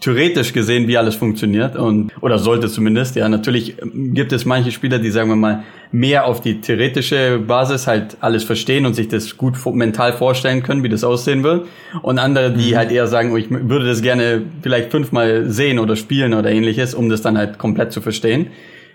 theoretisch 0.04 0.52
gesehen, 0.52 0.86
wie 0.86 0.98
alles 0.98 1.14
funktioniert 1.14 1.76
und 1.76 2.12
oder 2.20 2.38
sollte 2.38 2.68
zumindest. 2.68 3.16
Ja, 3.16 3.26
natürlich 3.26 3.76
gibt 3.94 4.32
es 4.32 4.44
manche 4.44 4.70
Spieler, 4.70 4.98
die 4.98 5.10
sagen 5.10 5.30
wir 5.30 5.36
mal 5.36 5.64
mehr 5.92 6.26
auf 6.26 6.42
die 6.42 6.60
theoretische 6.60 7.38
Basis 7.38 7.86
halt 7.86 8.18
alles 8.20 8.44
verstehen 8.44 8.84
und 8.84 8.92
sich 8.92 9.08
das 9.08 9.38
gut 9.38 9.54
mental 9.74 10.12
vorstellen 10.12 10.62
können, 10.62 10.82
wie 10.82 10.90
das 10.90 11.04
aussehen 11.04 11.42
wird. 11.42 11.66
Und 12.02 12.18
andere, 12.18 12.52
die 12.52 12.72
mhm. 12.72 12.76
halt 12.76 12.92
eher 12.92 13.06
sagen, 13.06 13.32
oh, 13.32 13.38
ich 13.38 13.48
würde 13.48 13.86
das 13.86 14.02
gerne 14.02 14.42
vielleicht 14.60 14.90
fünfmal 14.90 15.48
sehen 15.48 15.78
oder 15.78 15.96
spielen 15.96 16.34
oder 16.34 16.50
ähnliches, 16.50 16.92
um 16.94 17.08
das 17.08 17.22
dann 17.22 17.38
halt 17.38 17.56
komplett 17.56 17.90
zu 17.90 18.02
verstehen. 18.02 18.48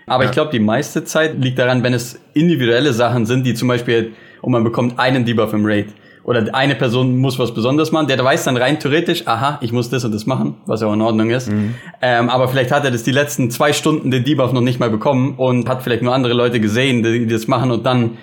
Aber 0.06 0.22
ja. 0.22 0.30
ich 0.30 0.32
glaube, 0.32 0.52
die 0.52 0.60
meiste 0.60 1.02
Zeit 1.02 1.34
liegt 1.42 1.58
daran, 1.58 1.82
wenn 1.82 1.92
es 1.92 2.20
individuelle 2.34 2.92
Sachen 2.92 3.26
sind, 3.26 3.44
die 3.44 3.54
zum 3.54 3.66
Beispiel, 3.66 4.12
und 4.42 4.52
man 4.52 4.62
bekommt 4.62 4.96
einen 5.00 5.24
Debuff 5.24 5.52
im 5.54 5.66
Raid 5.66 5.88
oder 6.24 6.54
eine 6.54 6.74
Person 6.74 7.18
muss 7.18 7.38
was 7.38 7.54
Besonderes 7.54 7.92
machen, 7.92 8.06
der 8.06 8.22
weiß 8.22 8.44
dann 8.44 8.56
rein 8.56 8.78
theoretisch, 8.78 9.26
aha, 9.26 9.58
ich 9.60 9.72
muss 9.72 9.90
das 9.90 10.04
und 10.04 10.14
das 10.14 10.26
machen, 10.26 10.56
was 10.66 10.80
ja 10.80 10.86
auch 10.86 10.92
in 10.92 11.02
Ordnung 11.02 11.30
ist. 11.30 11.50
Mhm. 11.50 11.74
Ähm, 12.02 12.28
aber 12.28 12.48
vielleicht 12.48 12.72
hat 12.72 12.84
er 12.84 12.90
das 12.90 13.02
die 13.02 13.12
letzten 13.12 13.50
zwei 13.50 13.72
Stunden 13.72 14.10
den 14.10 14.24
Debuff 14.24 14.52
noch 14.52 14.60
nicht 14.60 14.80
mal 14.80 14.90
bekommen 14.90 15.34
und 15.36 15.68
hat 15.68 15.82
vielleicht 15.82 16.02
nur 16.02 16.14
andere 16.14 16.34
Leute 16.34 16.60
gesehen, 16.60 17.02
die, 17.02 17.26
das 17.26 17.48
machen 17.48 17.70
und 17.70 17.86
dann 17.86 18.18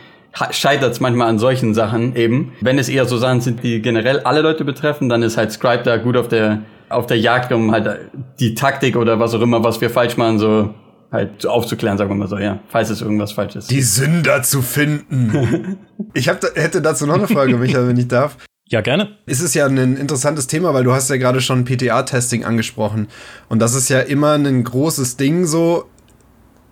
scheitert 0.52 0.92
es 0.92 1.00
manchmal 1.00 1.30
an 1.30 1.40
solchen 1.40 1.74
Sachen 1.74 2.16
eben. 2.16 2.54
Wenn 2.62 2.78
es 2.78 2.90
eher 2.90 3.06
so 3.06 3.18
Sachen 3.18 3.42
sind, 3.42 3.64
die 3.64 3.82
generell 3.82 4.20
alle 4.20 4.42
Leute 4.42 4.66
betreffen, 4.66 5.10
dann 5.10 5.24
ist 5.24 5.38
halt 5.38 5.52
Scribe 5.52 5.84
da 5.84 5.98
gut 5.98 6.16
auf 6.16 6.28
der 6.28 6.62
auf 6.90 7.06
der 7.06 7.20
Jagd, 7.20 7.52
um 7.52 7.72
halt 7.72 8.00
die 8.40 8.56
Taktik 8.56 8.96
oder 8.96 9.20
was 9.20 9.34
auch 9.34 9.42
immer, 9.42 9.64
was 9.64 9.82
wir 9.82 9.90
falsch 9.90 10.16
machen, 10.16 10.40
so 10.40 10.70
halt 11.12 11.46
aufzuklären, 11.46 11.98
sagen 11.98 12.10
wir 12.10 12.16
mal 12.16 12.28
so, 12.28 12.38
ja, 12.38 12.60
falls 12.68 12.90
es 12.90 13.02
irgendwas 13.02 13.32
falsch 13.32 13.56
ist. 13.56 13.72
Die 13.72 13.82
Sünder 13.82 14.44
zu 14.44 14.62
finden. 14.62 15.78
ich 16.14 16.30
hab, 16.30 16.44
hätte 16.56 16.82
dazu 16.82 17.06
noch 17.06 17.16
eine 17.16 17.28
Frage, 17.28 17.58
Michael, 17.58 17.88
wenn 17.88 17.98
ich 17.98 18.08
darf. 18.08 18.38
Ja, 18.70 18.82
gerne. 18.82 19.18
Es 19.26 19.40
ist 19.40 19.56
ja 19.56 19.66
ein 19.66 19.96
interessantes 19.96 20.48
Thema, 20.48 20.74
weil 20.74 20.84
du 20.84 20.92
hast 20.92 21.10
ja 21.10 21.16
gerade 21.16 21.40
schon 21.40 21.64
PTA-Testing 21.64 22.44
angesprochen. 22.44 23.08
Und 23.48 23.60
das 23.60 23.74
ist 23.74 23.88
ja 23.88 24.02
immer 24.02 24.34
ein 24.34 24.64
großes 24.64 25.16
Ding 25.16 25.46
so. 25.46 25.86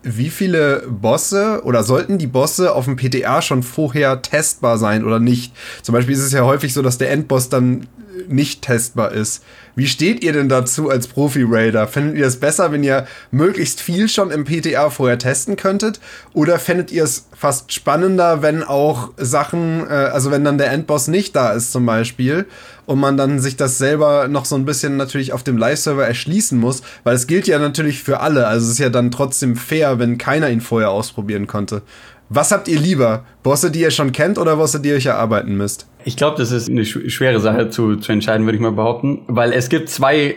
Wie 0.04 0.30
viele 0.30 0.84
Bosse 0.88 1.62
oder 1.64 1.84
sollten 1.84 2.20
die 2.20 2.28
Bosse 2.28 2.76
auf 2.76 2.86
dem 2.86 2.96
PTA 2.96 3.42
schon 3.42 3.64
vorher 3.64 4.22
testbar 4.22 4.78
sein 4.78 5.04
oder 5.04 5.20
nicht? 5.20 5.54
Zum 5.82 5.94
Beispiel 5.94 6.14
ist 6.14 6.22
es 6.22 6.34
ja 6.34 6.44
häufig 6.44 6.74
so, 6.74 6.82
dass 6.84 7.00
der 7.00 7.12
Endboss 7.12 7.50
dann 7.50 7.88
nicht 8.28 8.62
testbar 8.62 9.12
ist. 9.12 9.44
Wie 9.76 9.88
steht 9.88 10.24
ihr 10.24 10.32
denn 10.32 10.48
dazu 10.48 10.90
als 10.90 11.08
Profi-Raider? 11.08 11.88
Findet 11.88 12.18
ihr 12.18 12.26
es 12.26 12.40
besser, 12.40 12.72
wenn 12.72 12.84
ihr 12.84 13.08
möglichst 13.32 13.82
viel 13.82 14.08
schon 14.08 14.32
im 14.32 14.46
PTA 14.46 14.90
vorher 14.90 15.20
testen 15.20 15.58
könntet? 15.58 16.00
Oder 16.34 16.60
fändet 16.60 16.92
ihr 16.92 17.04
es 17.04 17.28
fast 17.36 17.74
spannender, 17.74 18.42
wenn 18.42 18.64
auch 18.64 19.12
Sachen, 19.18 19.86
äh, 19.90 19.94
also 19.94 20.32
wenn 20.32 20.46
dann 20.46 20.58
der 20.58 20.72
Endboss 20.72 21.10
nicht 21.10 21.36
da 21.36 21.52
ist 21.52 21.74
zum 21.74 21.86
Beispiel 21.86 22.46
und 22.86 23.00
man 23.00 23.18
dann 23.18 23.40
sich 23.40 23.58
das 23.58 23.78
selber 23.78 24.30
noch 24.30 24.46
so 24.46 24.56
ein 24.56 24.66
bisschen 24.66 24.96
natürlich 24.96 25.34
auf 25.34 25.44
dem 25.44 25.58
Live-Server 25.58 26.06
erschließen 26.06 26.58
muss? 26.58 26.82
Weil 27.04 27.16
es 27.16 27.28
gilt 27.28 27.48
ja 27.48 27.60
natürlich 27.60 28.02
für 28.02 28.22
alle, 28.22 28.48
also 28.48 28.66
es 28.66 28.74
ist 28.74 28.80
ja 28.80 28.90
dann 28.90 29.12
trotzdem 29.12 29.58
fair, 29.58 30.00
wenn 30.00 30.18
keiner 30.18 30.50
ihn 30.50 30.62
vorher 30.62 30.92
ausprobieren 30.92 31.48
konnte. 31.48 31.82
Was 32.30 32.52
habt 32.52 32.68
ihr 32.68 32.80
lieber? 32.80 33.24
Bosse, 33.44 33.70
die 33.70 33.82
ihr 33.82 33.92
schon 33.92 34.12
kennt 34.12 34.38
oder 34.38 34.56
Bosse, 34.56 34.80
die 34.80 34.90
ihr 34.90 34.96
euch 34.96 35.06
erarbeiten 35.06 35.56
müsst? 35.56 35.88
Ich 36.06 36.18
glaube, 36.18 36.38
das 36.38 36.52
ist 36.52 36.70
eine 36.70 36.86
schwere 36.86 37.40
Sache 37.40 37.70
zu, 37.70 37.98
zu 37.98 38.12
entscheiden, 38.12 38.46
würde 38.46 38.56
ich 38.56 38.62
mal 38.62 38.72
behaupten, 38.72 39.22
weil 39.28 39.54
es 39.54 39.70
gibt 39.70 39.90
zwei 39.90 40.36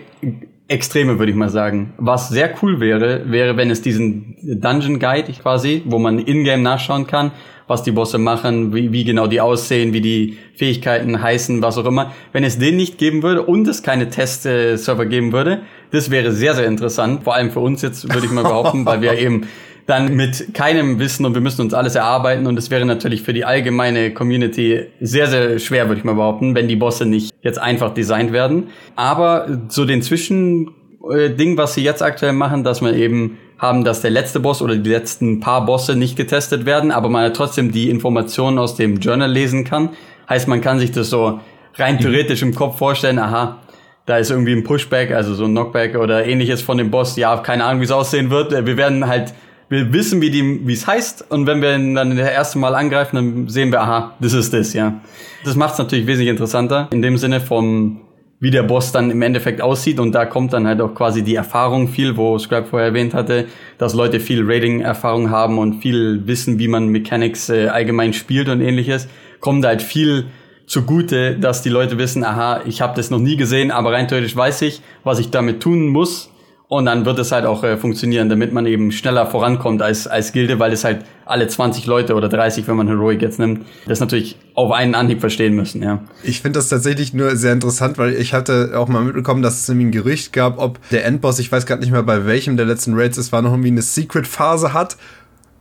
Extreme, 0.68 1.18
würde 1.18 1.33
ich 1.33 1.37
mal 1.37 1.48
sagen. 1.48 1.94
Was 1.96 2.29
sehr 2.29 2.55
cool 2.62 2.79
wäre, 2.79 3.31
wäre, 3.31 3.57
wenn 3.57 3.70
es 3.70 3.81
diesen 3.81 4.37
Dungeon 4.42 4.98
Guide 4.98 5.33
quasi, 5.33 5.83
wo 5.87 5.98
man 5.98 6.18
in-game 6.18 6.62
nachschauen 6.62 7.07
kann, 7.07 7.33
was 7.66 7.83
die 7.83 7.90
Bosse 7.90 8.18
machen, 8.18 8.74
wie, 8.74 8.92
wie 8.92 9.05
genau 9.05 9.27
die 9.27 9.40
aussehen, 9.40 9.94
wie 9.94 10.03
die 10.03 10.37
Fähigkeiten 10.55 11.22
heißen, 11.22 11.62
was 11.62 11.79
auch 11.79 11.87
immer. 11.87 12.12
Wenn 12.33 12.44
es 12.44 12.59
den 12.59 12.77
nicht 12.77 12.98
geben 12.98 13.22
würde 13.22 13.42
und 13.42 13.66
es 13.66 13.83
keine 13.83 14.11
Test-Server 14.11 15.07
geben 15.07 15.33
würde, 15.33 15.62
das 15.90 16.11
wäre 16.11 16.33
sehr, 16.33 16.55
sehr 16.55 16.66
interessant. 16.66 17.24
Vor 17.24 17.35
allem 17.35 17.51
für 17.51 17.61
uns 17.61 17.81
jetzt, 17.81 18.12
würde 18.12 18.27
ich 18.27 18.33
mal 18.33 18.44
behaupten, 18.44 18.85
weil 18.85 19.01
wir 19.01 19.12
eben 19.18 19.46
dann 19.88 20.14
mit 20.14 20.53
keinem 20.53 20.98
Wissen 20.98 21.24
und 21.24 21.33
wir 21.33 21.40
müssen 21.40 21.62
uns 21.62 21.72
alles 21.72 21.94
erarbeiten 21.94 22.46
und 22.46 22.59
es 22.59 22.70
wäre 22.70 22.85
natürlich 22.85 23.22
für 23.22 23.33
die 23.33 23.46
allgemeine 23.46 24.12
Community 24.12 24.85
sehr, 25.01 25.29
sehr 25.29 25.59
schwer, 25.59 25.88
würde 25.88 26.01
ich 26.01 26.05
mal 26.05 26.12
behaupten, 26.14 26.55
wenn 26.55 26.68
die 26.68 26.77
Bosse 26.77 27.07
nicht 27.07 27.33
jetzt 27.40 27.59
einfach 27.59 27.94
designt 27.94 28.31
werden. 28.31 28.68
Aber 28.96 29.46
so 29.68 29.87
den 29.87 30.03
Zwischending, 30.03 31.57
was 31.57 31.72
sie 31.72 31.83
jetzt 31.83 32.03
aktuell 32.03 32.35
machen, 32.35 32.64
dass 32.64 32.83
man 32.83 32.94
eben 32.94 33.38
haben, 33.57 33.83
dass 33.83 34.03
der 34.03 34.11
letzte 34.11 34.40
Boss 34.40 34.61
oder 34.61 34.77
die 34.77 34.90
letzten 34.90 35.40
paar 35.40 35.64
Bosse 35.64 35.96
nicht 35.96 36.16
getestet 36.16 36.66
werden, 36.66 36.90
aber 36.90 37.09
man 37.09 37.33
trotzdem 37.33 37.72
die 37.72 37.88
Informationen 37.88 38.59
aus 38.59 38.77
dem 38.77 38.98
Journal 38.98 39.33
lesen 39.33 39.64
kann. 39.64 39.88
Heißt, 40.29 40.48
man 40.48 40.61
kann 40.61 40.79
sich 40.79 40.92
das 40.92 41.09
so 41.09 41.40
rein 41.77 41.94
mhm. 41.94 42.01
theoretisch 42.01 42.42
im 42.42 42.55
Kopf 42.55 42.77
vorstellen, 42.77 43.18
aha, 43.18 43.62
da 44.05 44.18
ist 44.18 44.31
irgendwie 44.31 44.53
ein 44.53 44.64
Pushback, 44.64 45.12
also 45.12 45.35
so 45.35 45.46
ein 45.46 45.53
Knockback 45.53 45.96
oder 45.96 46.27
ähnliches 46.27 46.61
von 46.61 46.77
dem 46.77 46.90
Boss. 46.90 47.16
Ja, 47.16 47.38
keine 47.38 47.64
Ahnung, 47.64 47.81
wie 47.81 47.87
es 47.87 47.90
aussehen 47.90 48.29
wird. 48.29 48.53
Wir 48.66 48.77
werden 48.77 49.07
halt 49.07 49.33
wir 49.68 49.92
wissen, 49.92 50.22
wie 50.22 50.72
es 50.72 50.87
heißt, 50.87 51.31
und 51.31 51.46
wenn 51.46 51.61
wir 51.61 51.74
ihn 51.74 51.94
dann 51.94 52.16
das 52.16 52.31
erste 52.31 52.59
Mal 52.59 52.74
angreifen, 52.74 53.16
dann 53.16 53.48
sehen 53.48 53.70
wir, 53.70 53.83
aha, 53.83 54.14
das 54.20 54.33
ist 54.33 54.52
das, 54.54 54.72
ja. 54.72 55.00
Das 55.44 55.57
macht 55.57 55.74
es 55.74 55.78
natürlich 55.78 56.07
wesentlich 56.07 56.31
interessanter, 56.31 56.88
in 56.90 57.02
dem 57.02 57.18
Sinne 57.18 57.40
von, 57.40 58.00
wie 58.40 58.50
der 58.50 58.62
Boss 58.62 58.92
dann 58.92 59.11
im 59.11 59.20
Endeffekt 59.20 59.61
aussieht, 59.61 60.00
und 60.00 60.12
da 60.12 60.24
kommt 60.24 60.54
dann 60.54 60.66
halt 60.66 60.81
auch 60.81 60.94
quasi 60.94 61.22
die 61.22 61.35
Erfahrung 61.35 61.88
viel, 61.88 62.16
wo 62.16 62.38
Scrap 62.38 62.68
vorher 62.68 62.88
erwähnt 62.88 63.12
hatte, 63.12 63.46
dass 63.76 63.94
Leute 63.94 64.20
viel 64.20 64.42
Rating-Erfahrung 64.44 65.31
haben 65.31 65.59
und 65.59 65.83
viel 65.83 66.26
wissen, 66.26 66.59
wie 66.59 66.68
man 66.68 66.88
Mechanics 66.88 67.50
äh, 67.50 67.68
allgemein 67.68 68.14
spielt 68.14 68.48
und 68.48 68.62
ähnliches, 68.62 69.09
kommt 69.40 69.66
halt 69.66 69.83
viel 69.83 70.26
zugute, 70.66 71.37
dass 71.38 71.62
die 71.62 71.70
Leute 71.70 71.98
wissen, 71.98 72.24
aha, 72.24 72.62
ich 72.66 72.81
habe 72.81 72.94
das 72.96 73.11
noch 73.11 73.18
nie 73.18 73.37
gesehen, 73.37 73.70
aber 73.70 73.92
rein 73.92 74.09
theoretisch 74.09 74.37
weiß 74.37 74.62
ich, 74.62 74.83
was 75.04 75.18
ich 75.18 75.31
damit 75.31 75.61
tun 75.61 75.88
muss, 75.88 76.31
und 76.68 76.85
dann 76.85 77.07
wird 77.07 77.18
es 77.18 77.33
halt 77.33 77.46
auch 77.46 77.64
äh, 77.64 77.78
funktionieren, 77.78 78.28
damit 78.28 78.52
man 78.52 78.66
eben 78.66 78.92
schneller 78.92 79.26
vorankommt 79.26 79.81
als, 79.81 80.07
als 80.07 80.33
Gilde, 80.33 80.59
weil 80.59 80.72
es 80.72 80.85
halt 80.85 81.04
alle 81.24 81.48
20 81.48 81.87
Leute 81.87 82.14
oder 82.14 82.28
30, 82.28 82.68
wenn 82.68 82.76
man 82.76 82.88
Heroic 82.88 83.22
jetzt 83.22 83.38
nimmt, 83.38 83.66
das 83.87 84.00
natürlich 84.00 84.37
auf 84.54 84.70
einen 84.70 84.94
Anhieb 84.94 85.20
verstehen 85.20 85.54
müssen, 85.54 85.83
ja. 85.83 86.02
Ich 86.22 86.42
finde 86.42 86.59
das 86.59 86.68
tatsächlich 86.68 87.14
nur 87.14 87.37
sehr 87.37 87.54
interessant, 87.54 87.96
weil 87.96 88.14
ich 88.14 88.35
hatte 88.35 88.72
auch 88.76 88.88
mal 88.88 89.02
mitbekommen, 89.02 89.42
dass 89.42 89.62
es 89.62 89.68
irgendwie 89.68 89.87
ein 89.87 89.92
Gerücht 89.92 90.35
gab, 90.35 90.59
ob 90.59 90.78
der 90.90 91.07
Endboss, 91.07 91.38
ich 91.38 91.50
weiß 91.50 91.64
gerade 91.64 91.81
nicht 91.81 91.90
mehr 91.90 92.02
bei 92.02 92.26
welchem 92.26 92.59
der 92.59 92.66
letzten 92.66 92.94
Raids 92.94 93.16
es 93.16 93.33
war, 93.33 93.40
noch 93.40 93.52
irgendwie 93.52 93.68
eine 93.68 93.83
Secret-Phase 93.83 94.74
hat. 94.74 94.98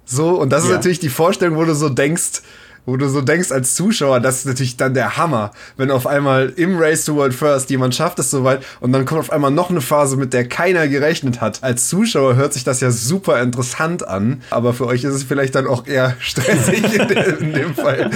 So, 0.04 0.39
und 0.39 0.52
das 0.52 0.63
ja. 0.63 0.70
ist 0.70 0.76
natürlich 0.76 1.00
die 1.00 1.10
Vorstellung, 1.10 1.58
wo 1.58 1.63
du 1.63 1.74
so 1.74 1.88
denkst, 1.88 2.41
wo 2.88 2.95
du 2.95 3.10
so 3.10 3.21
denkst 3.21 3.52
als 3.52 3.76
Zuschauer, 3.76 4.21
das 4.21 4.39
ist 4.39 4.45
natürlich 4.45 4.78
dann 4.78 4.93
der 4.93 5.17
Hammer, 5.17 5.52
wenn 5.76 5.91
auf 5.91 6.08
einmal 6.08 6.54
im 6.56 6.80
Race 6.80 7.04
to 7.04 7.15
World 7.15 7.36
First 7.36 7.69
jemand 7.69 7.93
schafft 7.93 8.17
es 8.17 8.32
soweit 8.32 8.63
und 8.80 8.93
dann 8.93 9.06
kommt 9.06 9.19
auf 9.19 9.32
einmal 9.32 9.52
noch 9.52 9.69
eine 9.69 9.82
Phase, 9.82 10.15
mit 10.15 10.34
der 10.34 10.47
keiner 10.47 10.88
gerechnet 10.88 11.41
hat. 11.41 11.63
Als 11.63 11.89
Zuschauer 11.89 12.36
hört 12.36 12.54
sich 12.54 12.63
das 12.63 12.80
ja 12.80 12.89
super 12.89 13.41
interessant 13.41 14.08
an, 14.08 14.41
aber 14.52 14.73
für 14.73 14.88
euch 14.88 15.04
ist 15.04 15.13
es 15.13 15.23
vielleicht 15.23 15.54
dann 15.56 15.67
auch 15.67 15.86
eher 15.86 16.15
stressig 16.19 16.82
in, 16.93 17.08
de 17.10 17.39
in 17.39 17.54
dem 17.54 17.76
Fall. 17.76 18.10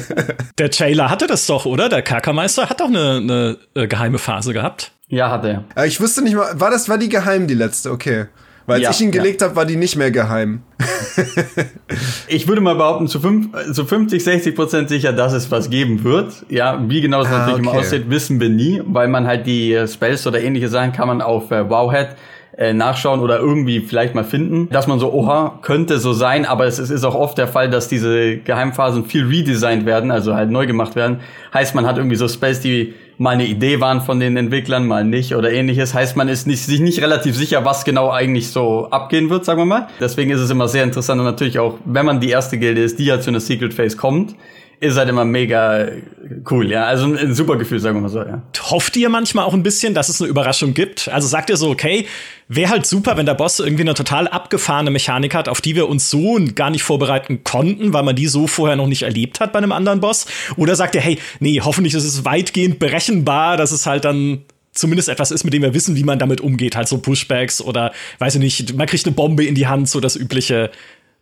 Der 0.58 0.70
Taylor 0.70 1.10
hatte 1.10 1.28
das 1.28 1.46
doch, 1.46 1.64
oder? 1.64 1.88
Der 1.88 2.02
Kerkermeister 2.02 2.68
hat 2.68 2.80
doch 2.80 2.88
eine, 2.88 3.16
eine 3.16 3.56
äh, 3.74 3.86
geheime 3.86 4.18
Phase 4.18 4.52
gehabt. 4.52 4.90
Ja, 5.06 5.30
hat 5.30 5.44
er. 5.44 5.64
Ich 5.86 6.00
wusste 6.00 6.22
nicht 6.22 6.34
mal, 6.34 6.58
war 6.58 6.70
das 6.72 6.88
war 6.88 6.98
die 6.98 7.08
geheim, 7.08 7.46
die 7.46 7.54
letzte, 7.54 7.92
okay. 7.92 8.26
Weil 8.68 8.76
als 8.76 8.82
ja, 8.82 8.90
ich 8.90 9.00
ihn 9.00 9.10
gelegt 9.12 9.40
ja. 9.40 9.46
habe, 9.46 9.56
war 9.56 9.64
die 9.64 9.76
nicht 9.76 9.96
mehr 9.96 10.10
geheim. 10.10 10.60
ich 12.28 12.46
würde 12.46 12.60
mal 12.60 12.74
behaupten, 12.74 13.08
zu, 13.08 13.18
fünf, 13.18 13.48
zu 13.72 13.86
50, 13.86 14.22
60 14.22 14.54
Prozent 14.54 14.88
sicher, 14.90 15.14
dass 15.14 15.32
es 15.32 15.50
was 15.50 15.70
geben 15.70 16.04
wird. 16.04 16.44
Ja, 16.50 16.78
wie 16.86 17.00
genau 17.00 17.22
es 17.22 17.28
ah, 17.28 17.30
natürlich 17.30 17.54
okay. 17.54 17.62
immer 17.62 17.72
aussieht, 17.72 18.10
wissen 18.10 18.40
wir 18.40 18.50
nie, 18.50 18.82
weil 18.84 19.08
man 19.08 19.26
halt 19.26 19.46
die 19.46 19.72
äh, 19.72 19.88
Spells 19.88 20.26
oder 20.26 20.42
ähnliche 20.42 20.68
Sachen 20.68 20.92
kann 20.92 21.08
man 21.08 21.22
auf 21.22 21.50
äh, 21.50 21.70
Wowhead 21.70 22.16
äh, 22.58 22.74
nachschauen 22.74 23.20
oder 23.20 23.38
irgendwie 23.38 23.80
vielleicht 23.80 24.14
mal 24.14 24.24
finden, 24.24 24.68
dass 24.68 24.86
man 24.86 24.98
so, 24.98 25.14
oha, 25.14 25.60
könnte 25.62 25.96
so 25.96 26.12
sein, 26.12 26.44
aber 26.44 26.66
es 26.66 26.78
ist 26.78 27.04
auch 27.04 27.14
oft 27.14 27.38
der 27.38 27.48
Fall, 27.48 27.70
dass 27.70 27.88
diese 27.88 28.36
Geheimphasen 28.36 29.06
viel 29.06 29.26
redesigned 29.28 29.86
werden, 29.86 30.10
also 30.10 30.34
halt 30.34 30.50
neu 30.50 30.66
gemacht 30.66 30.94
werden. 30.94 31.20
Heißt, 31.54 31.74
man 31.74 31.86
hat 31.86 31.96
irgendwie 31.96 32.16
so 32.16 32.28
Spells, 32.28 32.60
die 32.60 32.92
mal 33.18 33.30
eine 33.30 33.46
Idee 33.46 33.80
waren 33.80 34.00
von 34.00 34.20
den 34.20 34.36
Entwicklern, 34.36 34.86
mal 34.86 35.04
nicht 35.04 35.34
oder 35.34 35.52
ähnliches. 35.52 35.92
Heißt, 35.92 36.16
man 36.16 36.28
ist 36.28 36.46
nicht, 36.46 36.62
sich 36.62 36.80
nicht 36.80 37.02
relativ 37.02 37.36
sicher, 37.36 37.64
was 37.64 37.84
genau 37.84 38.10
eigentlich 38.10 38.48
so 38.48 38.88
abgehen 38.90 39.28
wird, 39.28 39.44
sagen 39.44 39.60
wir 39.60 39.66
mal. 39.66 39.88
Deswegen 40.00 40.30
ist 40.30 40.40
es 40.40 40.50
immer 40.50 40.68
sehr 40.68 40.84
interessant 40.84 41.20
und 41.20 41.26
natürlich 41.26 41.58
auch, 41.58 41.74
wenn 41.84 42.06
man 42.06 42.20
die 42.20 42.30
erste 42.30 42.58
Gilde 42.58 42.80
ist, 42.80 42.98
die 42.98 43.06
ja 43.06 43.20
zu 43.20 43.30
einer 43.30 43.40
Secret 43.40 43.74
Phase 43.74 43.96
kommt, 43.96 44.36
ist 44.80 44.96
halt 44.96 45.08
immer 45.08 45.24
mega 45.24 45.88
cool, 46.50 46.70
ja. 46.70 46.84
Also 46.84 47.06
ein, 47.06 47.34
super 47.34 47.56
Gefühl, 47.56 47.80
sagen 47.80 47.96
wir 47.96 48.02
mal 48.02 48.08
so, 48.08 48.20
ja. 48.20 48.42
Hofft 48.70 48.96
ihr 48.96 49.08
manchmal 49.08 49.44
auch 49.44 49.54
ein 49.54 49.62
bisschen, 49.62 49.94
dass 49.94 50.08
es 50.08 50.20
eine 50.20 50.30
Überraschung 50.30 50.74
gibt? 50.74 51.08
Also 51.08 51.26
sagt 51.26 51.50
ihr 51.50 51.56
so, 51.56 51.70
okay, 51.70 52.06
wäre 52.48 52.70
halt 52.70 52.86
super, 52.86 53.16
wenn 53.16 53.26
der 53.26 53.34
Boss 53.34 53.58
irgendwie 53.58 53.82
eine 53.82 53.94
total 53.94 54.28
abgefahrene 54.28 54.90
Mechanik 54.90 55.34
hat, 55.34 55.48
auf 55.48 55.60
die 55.60 55.74
wir 55.74 55.88
uns 55.88 56.10
so 56.10 56.38
gar 56.54 56.70
nicht 56.70 56.82
vorbereiten 56.82 57.42
konnten, 57.44 57.92
weil 57.92 58.04
man 58.04 58.14
die 58.14 58.26
so 58.26 58.46
vorher 58.46 58.76
noch 58.76 58.86
nicht 58.86 59.02
erlebt 59.02 59.40
hat 59.40 59.52
bei 59.52 59.58
einem 59.58 59.72
anderen 59.72 60.00
Boss? 60.00 60.26
Oder 60.56 60.76
sagt 60.76 60.94
ihr, 60.94 61.00
hey, 61.00 61.18
nee, 61.40 61.60
hoffentlich 61.60 61.94
ist 61.94 62.04
es 62.04 62.24
weitgehend 62.24 62.78
berechenbar, 62.78 63.56
dass 63.56 63.72
es 63.72 63.86
halt 63.86 64.04
dann 64.04 64.44
zumindest 64.72 65.08
etwas 65.08 65.30
ist, 65.30 65.44
mit 65.44 65.52
dem 65.52 65.62
wir 65.62 65.74
wissen, 65.74 65.96
wie 65.96 66.04
man 66.04 66.18
damit 66.18 66.40
umgeht. 66.40 66.76
Halt 66.76 66.88
so 66.88 66.98
Pushbacks 66.98 67.60
oder, 67.60 67.92
weiß 68.18 68.36
ich 68.36 68.40
nicht, 68.40 68.76
man 68.76 68.86
kriegt 68.86 69.04
eine 69.06 69.14
Bombe 69.14 69.44
in 69.44 69.54
die 69.54 69.66
Hand, 69.66 69.88
so 69.88 70.00
das 70.00 70.16
übliche. 70.16 70.70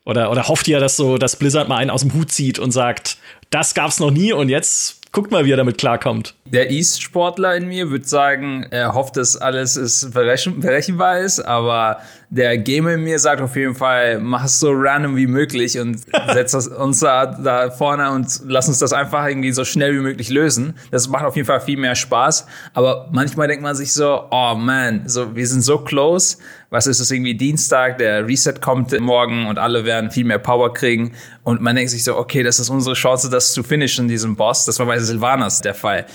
Oder, 0.05 0.31
oder 0.31 0.47
hofft 0.47 0.69
ihr, 0.69 0.79
dass 0.79 0.97
so, 0.97 1.19
dass 1.19 1.37
Blizzard 1.37 1.69
mal 1.69 1.79
einen 1.79 1.91
aus 1.91 2.03
dem 2.03 2.15
Hut 2.15 2.31
zieht 2.31 2.61
und 2.61 2.71
sagt, 2.71 3.17
das 3.51 3.75
gab's 3.75 4.01
noch 4.01 4.11
nie 4.11 4.33
und 4.33 4.49
jetzt 4.49 5.13
guckt 5.13 5.31
mal, 5.31 5.47
wie 5.47 5.53
er 5.53 5.57
damit 5.57 5.79
klarkommt. 5.79 6.35
Der 6.45 6.71
East-Sportler 6.71 7.57
in 7.57 7.69
mir 7.69 7.91
würde 7.91 8.05
sagen, 8.05 8.67
er 8.71 8.93
hofft, 8.93 9.17
dass 9.17 9.37
alles 9.37 9.77
ist 9.77 10.13
berechen 10.13 10.61
berechenbar 10.61 11.21
ist, 11.21 11.41
aber 11.41 12.01
der 12.29 12.59
Gamer 12.59 12.95
in 12.95 13.05
mir 13.05 13.19
sagt 13.19 13.41
auf 13.41 13.55
jeden 13.55 13.75
Fall, 13.75 14.19
mach 14.19 14.45
es 14.45 14.59
so 14.59 14.73
random 14.73 15.17
wie 15.17 15.27
möglich 15.27 15.79
und 15.79 16.01
setz 16.33 16.55
uns 16.55 17.01
da, 17.01 17.27
da 17.27 17.71
vorne 17.71 18.11
und 18.11 18.41
lass 18.47 18.69
uns 18.69 18.79
das 18.81 18.93
einfach 18.93 19.27
irgendwie 19.27 19.53
so 19.53 19.65
schnell 19.65 19.95
wie 19.95 20.01
möglich 20.01 20.29
lösen. 20.29 20.75
Das 20.91 21.09
macht 21.09 21.25
auf 21.25 21.37
jeden 21.37 21.47
Fall 21.47 21.61
viel 21.61 21.79
mehr 21.79 21.95
Spaß. 21.95 22.47
Aber 22.75 23.09
manchmal 23.13 23.49
denkt 23.49 23.63
man 23.63 23.77
sich 23.77 23.93
so, 23.93 24.25
oh 24.31 24.55
man, 24.57 25.09
so, 25.09 25.37
wir 25.37 25.47
sind 25.47 25.63
so 25.63 25.79
close. 25.79 26.39
Was 26.71 26.89
ist 26.89 26.99
es 26.99 27.11
irgendwie 27.13 27.35
Dienstag? 27.35 27.99
Der 27.99 28.27
Reset 28.27 28.55
kommt 28.61 28.99
morgen 28.99 29.47
und 29.47 29.59
alle 29.59 29.85
werden 29.85 30.11
viel 30.11 30.25
mehr 30.25 30.41
Power 30.41 30.75
kriegen. 30.75 31.13
Und 31.45 31.61
man 31.61 31.77
denkt 31.77 31.93
sich 31.93 32.03
so, 32.03 32.17
okay, 32.17 32.43
das 32.43 32.59
ist 32.59 32.71
unsere 32.71 32.97
Chance, 32.97 33.31
das 33.31 33.53
zu 33.53 33.63
finishen, 33.63 34.09
diesem 34.09 34.35
Boss. 34.35 34.65
Das 34.65 34.81
war 34.81 34.87
bei 34.87 34.99
Silvanas 34.99 35.61
der 35.61 35.75
Fall. 35.75 36.07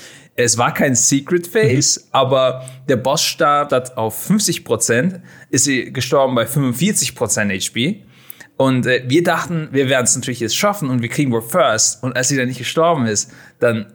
Es 0.43 0.58
war 0.58 0.73
kein 0.73 0.95
Secret 0.95 1.47
Phase, 1.47 1.99
mhm. 1.99 2.06
aber 2.12 2.65
der 2.89 2.97
Boss 2.97 3.23
starb 3.23 3.71
auf 3.95 4.30
50% 4.30 5.21
ist 5.49 5.65
sie 5.65 5.91
gestorben 5.93 6.36
bei 6.36 6.45
45% 6.45 7.49
HP. 7.49 8.04
Und 8.58 8.86
äh, 8.86 9.04
wir 9.08 9.23
dachten, 9.23 9.69
wir 9.71 9.89
werden 9.89 10.04
es 10.04 10.15
natürlich 10.15 10.39
jetzt 10.39 10.56
schaffen 10.56 10.89
und 10.89 11.01
wir 11.01 11.10
kriegen 11.10 11.32
wohl 11.32 11.41
First. 11.41 12.04
Und 12.04 12.15
als 12.15 12.27
sie 12.27 12.38
dann 12.38 12.47
nicht 12.47 12.60
gestorben 12.60 13.08
ist, 13.08 13.32
dann 13.60 13.91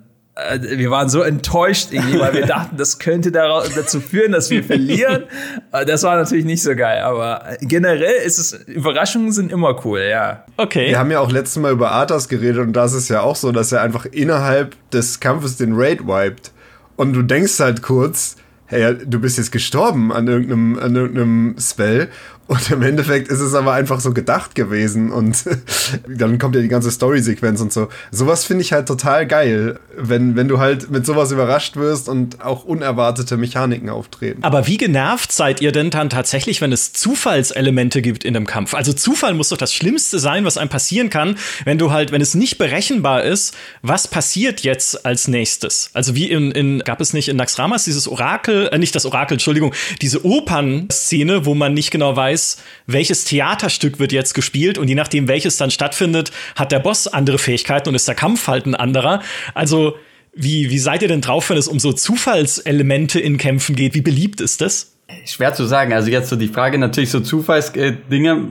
wir 0.61 0.91
waren 0.91 1.09
so 1.09 1.23
enttäuscht 1.23 1.89
irgendwie, 1.93 2.19
weil 2.21 2.35
wir 2.35 2.47
dachten, 2.47 2.77
das 2.77 2.99
könnte 2.99 3.33
dazu 3.33 4.01
führen, 4.01 4.33
dass 4.33 4.51
wir 4.51 4.63
verlieren. 4.63 5.25
Äh, 5.73 5.85
das 5.85 6.03
war 6.03 6.17
natürlich 6.17 6.45
nicht 6.45 6.63
so 6.63 6.75
geil, 6.75 7.01
aber 7.01 7.43
generell 7.61 8.25
ist 8.25 8.39
es, 8.39 8.53
Überraschungen 8.67 9.33
sind 9.33 9.51
immer 9.51 9.85
cool, 9.85 10.01
ja. 10.01 10.45
Okay. 10.57 10.89
Wir 10.89 10.99
haben 10.99 11.11
ja 11.11 11.21
auch 11.21 11.31
letztes 11.31 11.61
Mal 11.61 11.73
über 11.73 11.91
Arthas 11.91 12.29
geredet 12.29 12.59
und 12.59 12.73
das 12.73 12.93
ist 12.93 13.09
ja 13.09 13.23
auch 13.23 13.37
so, 13.37 13.53
dass 13.53 13.73
er 13.73 13.83
einfach 13.83 14.07
innerhalb 14.07 14.77
des 14.91 15.21
Kampfes 15.21 15.57
den 15.57 15.73
Raid 15.75 16.07
wiped. 16.07 16.53
Und 16.97 17.15
du 17.15 17.23
denkst 17.23 17.59
halt 17.59 17.83
kurz, 17.83 18.37
hey, 18.67 18.97
du 19.05 19.21
bist 19.21 19.39
jetzt 19.39 19.53
gestorben 19.53 20.13
an 20.13 20.27
irgendeinem, 20.27 20.79
an 20.79 20.95
irgendeinem 20.95 21.57
Spell 21.59 22.09
und 22.49 22.71
im 22.71 22.83
Endeffekt 22.83 23.29
ist 23.29 23.41
es 23.41 23.55
aber 23.55 23.73
einfach 23.73 23.99
so 24.01 24.13
gedacht 24.13 24.55
gewesen 24.55 25.11
und 25.11 25.45
dann 26.09 26.39
kommt 26.39 26.55
ja 26.55 26.63
die 26.63 26.69
ganze 26.69 26.91
Story-Sequenz 26.91 27.61
und 27.61 27.73
so. 27.73 27.89
Sowas 28.13 28.45
finde 28.45 28.63
ich 28.63 28.73
halt 28.73 28.87
total 28.87 29.27
geil, 29.27 29.81
wenn, 29.97 30.37
wenn 30.37 30.47
du 30.47 30.61
halt 30.61 30.91
mit 30.91 31.05
sowas 31.07 31.33
überrascht 31.33 31.77
wirst 31.77 32.09
und 32.09 32.45
auch 32.45 32.65
unerwartete 32.65 33.37
Mechaniken 33.37 33.91
auftreten. 33.91 34.45
Aber 34.45 34.67
wie 34.69 34.77
genervt 34.77 35.33
seid 35.33 35.61
ihr 35.61 35.73
denn 35.73 35.91
dann 35.91 36.09
tatsächlich, 36.09 36.61
wenn 36.61 36.71
es 36.71 36.93
Zufallselemente 36.93 38.01
gibt 38.01 38.23
in 38.23 38.35
dem 38.35 38.47
Kampf? 38.47 38.75
Also 38.75 38.93
Zufall 38.93 39.35
muss 39.35 39.49
doch 39.49 39.57
das 39.57 39.75
Schlimmste 39.75 40.21
sein, 40.21 40.45
was 40.45 40.57
einem 40.57 40.71
passieren 40.71 41.11
kann, 41.11 41.37
wenn 41.65 41.79
du 41.79 41.91
halt, 41.91 42.13
wenn 42.13 42.21
es 42.21 42.35
nicht 42.35 42.59
berechenbar 42.59 43.25
ist, 43.25 43.57
was 43.83 44.07
passiert 44.07 44.61
jetzt 44.61 45.05
als 45.05 45.27
nächstes? 45.27 45.91
Also 45.95 46.15
wie 46.15 46.31
in, 46.31 46.53
in 46.53 46.79
gab 46.81 47.01
es 47.01 47.13
nicht 47.13 47.29
in 47.29 47.37
Naxramas 47.37 47.85
dieses 47.85 48.07
Orakel, 48.07 48.69
äh, 48.69 48.79
nicht 48.79 48.95
das 48.95 49.05
Orakel, 49.05 49.35
Entschuldigung, 49.35 49.75
diese 50.01 50.25
Opernszene, 50.25 51.45
wo 51.45 51.57
man 51.57 51.75
nicht 51.75 51.91
genau 51.91 52.15
weiß, 52.15 52.36
weiß, 52.37 52.59
welches 52.87 53.25
Theaterstück 53.25 53.99
wird 53.99 54.13
jetzt 54.13 54.35
gespielt 54.35 54.79
und 54.79 54.89
je 54.89 54.95
nachdem, 54.95 55.29
welches 55.29 55.57
dann 55.57 55.71
stattfindet, 55.71 56.31
hat 56.55 56.73
der 56.73 56.81
Boss 56.81 57.09
andere 57.09 57.39
Fähigkeiten 57.39 57.89
und 57.89 57.95
ist 57.95 58.09
der 58.09 58.15
Kampf 58.15 58.47
halt 58.47 58.67
ein 58.67 58.75
anderer. 58.75 59.23
Also, 59.55 59.97
wie, 60.35 60.71
wie 60.71 60.79
seid 60.79 61.01
ihr 61.03 61.09
denn 61.09 61.23
drauf, 61.23 61.49
wenn 61.49 61.57
es 61.57 61.67
um 61.67 61.79
so 61.79 61.93
Zufallselemente 61.93 63.19
in 63.19 63.39
Kämpfen 63.39 63.75
geht? 63.75 63.95
Wie 63.95 64.03
beliebt 64.03 64.43
ist 64.43 64.61
das? 64.61 64.93
Schwer 65.25 65.55
zu 65.55 65.65
sagen. 65.65 65.95
Also 65.95 66.11
jetzt 66.11 66.29
so 66.29 66.37
die 66.37 66.49
Frage 66.49 66.79
natürlich 66.79 67.11
so 67.11 67.21
Zufallsdinge. 67.21 68.49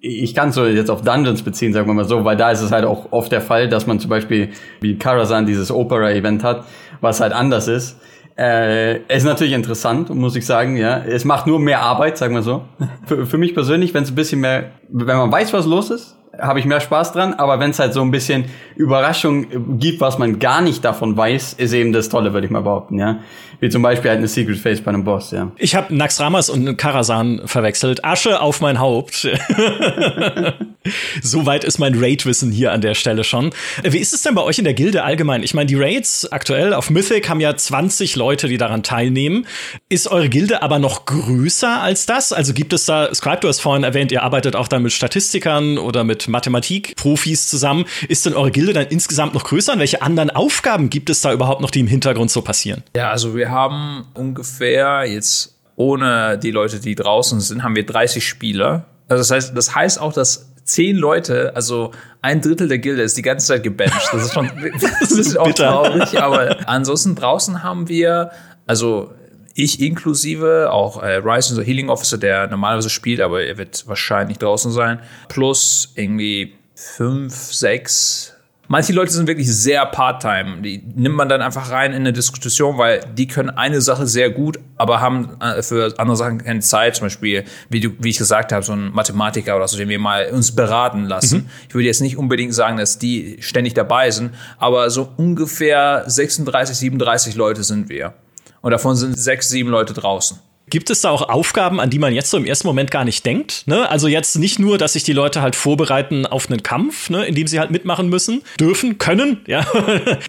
Ich 0.00 0.34
kann 0.34 0.50
so 0.52 0.66
jetzt 0.66 0.90
auf 0.90 1.02
Dungeons 1.02 1.42
beziehen, 1.42 1.72
sagen 1.72 1.86
wir 1.86 1.94
mal 1.94 2.06
so, 2.06 2.24
weil 2.24 2.36
da 2.36 2.50
ist 2.50 2.60
es 2.60 2.72
halt 2.72 2.84
auch 2.84 3.12
oft 3.12 3.30
der 3.30 3.40
Fall, 3.40 3.68
dass 3.68 3.86
man 3.86 4.00
zum 4.00 4.10
Beispiel 4.10 4.50
wie 4.80 4.96
Karasan 4.96 5.46
dieses 5.46 5.70
Opera-Event 5.70 6.42
hat, 6.42 6.66
was 7.00 7.20
halt 7.20 7.32
anders 7.32 7.68
ist. 7.68 7.96
Äh, 8.38 8.98
ist 9.14 9.24
natürlich 9.24 9.52
interessant, 9.52 10.14
muss 10.14 10.36
ich 10.36 10.46
sagen, 10.46 10.76
ja. 10.76 10.98
Es 10.98 11.24
macht 11.24 11.48
nur 11.48 11.58
mehr 11.58 11.80
Arbeit, 11.80 12.16
sagen 12.16 12.34
wir 12.36 12.42
so. 12.42 12.62
für, 13.06 13.26
für 13.26 13.38
mich 13.38 13.52
persönlich, 13.52 13.94
wenn 13.94 14.04
es 14.04 14.12
ein 14.12 14.14
bisschen 14.14 14.40
mehr, 14.40 14.70
wenn 14.88 15.16
man 15.16 15.32
weiß, 15.32 15.52
was 15.52 15.66
los 15.66 15.90
ist, 15.90 16.16
habe 16.38 16.60
ich 16.60 16.64
mehr 16.64 16.80
Spaß 16.80 17.12
dran, 17.12 17.34
aber 17.34 17.58
wenn 17.58 17.70
es 17.70 17.80
halt 17.80 17.94
so 17.94 18.00
ein 18.00 18.12
bisschen 18.12 18.44
Überraschung 18.76 19.78
gibt, 19.80 20.00
was 20.00 20.18
man 20.18 20.38
gar 20.38 20.60
nicht 20.60 20.84
davon 20.84 21.16
weiß, 21.16 21.54
ist 21.54 21.72
eben 21.72 21.92
das 21.92 22.10
Tolle, 22.10 22.32
würde 22.32 22.46
ich 22.46 22.52
mal 22.52 22.62
behaupten, 22.62 22.98
ja. 22.98 23.18
Wie 23.60 23.68
zum 23.68 23.82
Beispiel 23.82 24.10
halt 24.10 24.18
eine 24.18 24.28
Secret 24.28 24.58
Face 24.58 24.80
bei 24.80 24.90
einem 24.90 25.04
Boss, 25.04 25.32
ja. 25.32 25.50
Ich 25.56 25.74
habe 25.74 25.94
Naxramas 25.94 26.48
und 26.48 26.76
Karasan 26.76 27.42
verwechselt. 27.44 28.04
Asche 28.04 28.40
auf 28.40 28.60
mein 28.60 28.78
Haupt. 28.78 29.28
Soweit 31.22 31.64
ist 31.64 31.78
mein 31.78 31.94
Raid-Wissen 31.98 32.52
hier 32.52 32.72
an 32.72 32.80
der 32.80 32.94
Stelle 32.94 33.24
schon. 33.24 33.50
Wie 33.82 33.98
ist 33.98 34.14
es 34.14 34.22
denn 34.22 34.34
bei 34.34 34.42
euch 34.42 34.58
in 34.58 34.64
der 34.64 34.74
Gilde 34.74 35.02
allgemein? 35.02 35.42
Ich 35.42 35.54
meine, 35.54 35.66
die 35.66 35.74
Raids 35.74 36.30
aktuell 36.30 36.72
auf 36.72 36.90
Mythic 36.90 37.28
haben 37.28 37.40
ja 37.40 37.54
20 37.54 38.16
Leute, 38.16 38.48
die 38.48 38.58
daran 38.58 38.82
teilnehmen. 38.82 39.46
Ist 39.88 40.08
eure 40.08 40.28
Gilde 40.28 40.62
aber 40.62 40.78
noch 40.78 41.04
größer 41.04 41.82
als 41.82 42.06
das? 42.06 42.32
Also 42.32 42.54
gibt 42.54 42.72
es 42.72 42.86
da, 42.86 43.12
Scribe, 43.14 43.40
du 43.40 43.48
hast 43.48 43.60
vorhin 43.60 43.84
erwähnt, 43.84 44.12
ihr 44.12 44.22
arbeitet 44.22 44.54
auch 44.56 44.68
da 44.68 44.78
mit 44.78 44.92
Statistikern 44.92 45.78
oder 45.78 46.04
mit 46.04 46.28
Mathematikprofis 46.28 47.48
zusammen. 47.48 47.84
Ist 48.08 48.24
denn 48.24 48.34
eure 48.34 48.50
Gilde 48.50 48.72
dann 48.72 48.86
insgesamt 48.86 49.34
noch 49.34 49.44
größer? 49.44 49.72
Und 49.72 49.80
welche 49.80 50.02
anderen 50.02 50.30
Aufgaben 50.30 50.90
gibt 50.90 51.10
es 51.10 51.20
da 51.20 51.32
überhaupt 51.32 51.60
noch, 51.60 51.70
die 51.70 51.80
im 51.80 51.88
Hintergrund 51.88 52.30
so 52.30 52.42
passieren? 52.42 52.82
Ja, 52.96 53.10
also 53.10 53.34
wir 53.34 53.47
haben 53.50 54.06
ungefähr 54.14 55.04
jetzt 55.04 55.58
ohne 55.76 56.38
die 56.38 56.50
Leute, 56.50 56.80
die 56.80 56.94
draußen 56.94 57.40
sind, 57.40 57.62
haben 57.62 57.76
wir 57.76 57.86
30 57.86 58.26
Spieler. 58.26 58.86
Also 59.08 59.20
das 59.20 59.30
heißt, 59.30 59.56
das 59.56 59.74
heißt 59.74 60.00
auch, 60.00 60.12
dass 60.12 60.52
zehn 60.64 60.96
Leute, 60.96 61.54
also 61.54 61.92
ein 62.20 62.40
Drittel 62.40 62.68
der 62.68 62.78
Gilde 62.78 63.02
ist 63.02 63.16
die 63.16 63.22
ganze 63.22 63.46
Zeit 63.46 63.62
gebencht. 63.62 64.08
Das 64.12 64.24
ist 64.24 64.34
schon 64.34 64.50
das 65.00 65.12
ist 65.12 65.38
auch 65.38 65.52
traurig, 65.52 66.20
aber 66.20 66.68
ansonsten 66.68 67.14
draußen 67.14 67.62
haben 67.62 67.88
wir, 67.88 68.30
also 68.66 69.12
ich 69.54 69.80
inklusive, 69.80 70.70
auch 70.70 71.02
äh, 71.02 71.16
Rice, 71.16 71.50
unser 71.50 71.62
Healing 71.64 71.88
Officer, 71.88 72.18
der 72.18 72.46
normalerweise 72.46 72.90
spielt, 72.90 73.20
aber 73.20 73.42
er 73.42 73.58
wird 73.58 73.88
wahrscheinlich 73.88 74.38
draußen 74.38 74.70
sein, 74.70 75.00
plus 75.28 75.92
irgendwie 75.96 76.54
fünf, 76.74 77.34
sechs 77.34 78.34
Manche 78.70 78.92
Leute 78.92 79.10
sind 79.10 79.26
wirklich 79.26 79.50
sehr 79.50 79.84
part-time. 79.86 80.60
Die 80.60 80.82
nimmt 80.94 81.16
man 81.16 81.30
dann 81.30 81.40
einfach 81.40 81.70
rein 81.70 81.92
in 81.92 82.00
eine 82.00 82.12
Diskussion, 82.12 82.76
weil 82.76 83.00
die 83.16 83.26
können 83.26 83.48
eine 83.48 83.80
Sache 83.80 84.06
sehr 84.06 84.28
gut, 84.28 84.58
aber 84.76 85.00
haben 85.00 85.40
äh, 85.40 85.62
für 85.62 85.94
andere 85.98 86.16
Sachen 86.18 86.44
keine 86.44 86.60
Zeit. 86.60 86.96
Zum 86.96 87.06
Beispiel, 87.06 87.44
wie, 87.70 87.80
du, 87.80 87.90
wie 87.98 88.10
ich 88.10 88.18
gesagt 88.18 88.52
habe, 88.52 88.62
so 88.62 88.74
ein 88.74 88.92
Mathematiker 88.92 89.56
oder 89.56 89.66
so, 89.66 89.78
den 89.78 89.88
wir 89.88 89.98
mal 89.98 90.28
uns 90.30 90.54
beraten 90.54 91.06
lassen. 91.06 91.38
Mhm. 91.38 91.50
Ich 91.66 91.74
würde 91.74 91.86
jetzt 91.86 92.02
nicht 92.02 92.18
unbedingt 92.18 92.54
sagen, 92.54 92.76
dass 92.76 92.98
die 92.98 93.38
ständig 93.40 93.72
dabei 93.72 94.10
sind, 94.10 94.34
aber 94.58 94.90
so 94.90 95.08
ungefähr 95.16 96.04
36, 96.06 96.76
37 96.76 97.36
Leute 97.36 97.64
sind 97.64 97.88
wir. 97.88 98.12
Und 98.60 98.72
davon 98.72 98.96
sind 98.96 99.18
sechs, 99.18 99.48
sieben 99.48 99.70
Leute 99.70 99.94
draußen. 99.94 100.38
Gibt 100.70 100.90
es 100.90 101.00
da 101.00 101.10
auch 101.10 101.28
Aufgaben, 101.28 101.80
an 101.80 101.90
die 101.90 101.98
man 101.98 102.14
jetzt 102.14 102.30
so 102.30 102.36
im 102.36 102.44
ersten 102.44 102.66
Moment 102.66 102.90
gar 102.90 103.04
nicht 103.04 103.24
denkt? 103.24 103.64
Ne? 103.66 103.88
Also 103.88 104.08
jetzt 104.08 104.36
nicht 104.36 104.58
nur, 104.58 104.78
dass 104.78 104.94
sich 104.94 105.02
die 105.02 105.12
Leute 105.12 105.42
halt 105.42 105.56
vorbereiten 105.56 106.26
auf 106.26 106.50
einen 106.50 106.62
Kampf, 106.62 107.10
ne, 107.10 107.24
in 107.24 107.34
dem 107.34 107.46
sie 107.46 107.58
halt 107.58 107.70
mitmachen 107.70 108.08
müssen, 108.08 108.42
dürfen, 108.58 108.98
können, 108.98 109.40
ja, 109.46 109.66